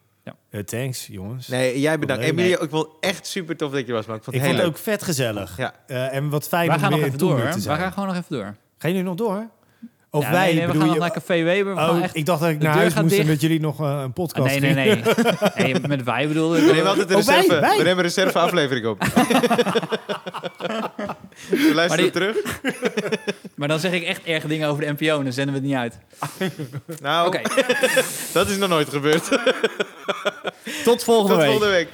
Eh, 0.49 0.59
thanks, 0.59 1.07
jongens. 1.07 1.47
Nee, 1.47 1.79
jij 1.79 1.99
bedankt. 1.99 2.23
Probleem. 2.25 2.45
Emilia, 2.45 2.63
ik 2.63 2.69
vond 2.69 2.87
echt 2.99 3.27
super 3.27 3.57
tof 3.57 3.71
dat 3.71 3.87
je 3.87 3.93
was, 3.93 4.05
man. 4.05 4.15
Ik 4.15 4.23
vond 4.23 4.35
ik 4.35 4.41
het 4.41 4.51
vond 4.51 4.61
heel 4.61 4.69
het 4.71 4.77
ook 4.77 4.83
vet 4.83 5.03
gezellig. 5.03 5.57
Ja. 5.57 5.73
Eh, 5.87 6.13
en 6.15 6.29
wat 6.29 6.47
fijn 6.47 6.69
om 6.71 6.79
gaan 6.79 6.89
nog 6.89 6.99
weer 6.99 7.07
even 7.07 7.19
door. 7.19 7.39
Zijn. 7.57 7.77
gaan 7.77 7.91
gewoon 7.93 8.07
nog 8.07 8.17
even 8.17 8.35
door. 8.37 8.55
Gaan 8.77 8.91
jullie 8.91 9.03
nog 9.05 9.15
door? 9.15 9.47
Of 10.15 10.23
Ja, 10.23 10.31
wij, 10.31 10.45
nee, 10.45 10.53
nee, 10.55 10.65
we 10.67 10.71
gaan 10.71 10.85
nog 10.85 10.93
je... 10.93 10.99
naar 10.99 11.11
Café 11.11 11.43
Weber. 11.43 11.73
We 11.75 11.79
gaan 11.81 11.89
Oh, 11.97 12.03
echt... 12.03 12.15
ik 12.15 12.25
dacht 12.25 12.39
dat 12.41 12.49
ik 12.49 12.59
naar 12.59 12.73
huis 12.73 12.93
moest 12.93 13.11
en 13.11 13.17
dicht. 13.17 13.27
dat 13.27 13.41
jullie 13.41 13.59
nog 13.59 13.81
eh, 13.81 13.99
een 14.03 14.13
podcast 14.13 14.45
Ah, 14.55 14.61
nee, 14.61 14.73
nee, 14.73 14.85
nee. 14.85 15.03
nee. 15.73 15.75
Met 15.87 16.03
wij 16.03 16.27
bedoelde 16.27 16.57
ik... 16.57 16.65
We 16.65 16.71
nemen 16.71 16.87
altijd 16.87 17.09
een 17.09 17.15
Oh, 17.15 17.23
wij, 17.25 17.35
reserve. 17.35 17.59
wij. 17.61 17.77
We 17.77 17.83
nemen 17.83 17.97
een 17.97 18.03
reserve 18.03 18.39
aflevering 18.39 18.85
op. 18.85 19.03
we 21.49 21.71
luisteren 21.73 22.03
die- 22.03 22.11
terug. 22.13 22.35
Maar 23.55 23.67
dan 23.67 23.79
zeg 23.79 23.91
ik 23.91 24.03
echt 24.03 24.23
erge 24.23 24.47
dingen 24.47 24.67
over 24.69 24.85
de 24.85 24.91
NPO 24.99 25.17
en 25.17 25.23
dan 25.23 25.33
zenden 25.33 25.53
we 25.53 25.59
het 25.59 25.69
niet 25.69 25.77
uit. 25.77 25.97
Nou, 27.01 27.27
Oké, 27.27 27.41
dat 28.33 28.49
is 28.49 28.57
nog 28.57 28.69
nooit 28.69 28.89
gebeurd. 28.89 29.23
tot 30.83 31.03
volgende 31.03 31.33
Tot 31.33 31.37
week. 31.37 31.49
volgende 31.49 31.69
week. 31.73 31.87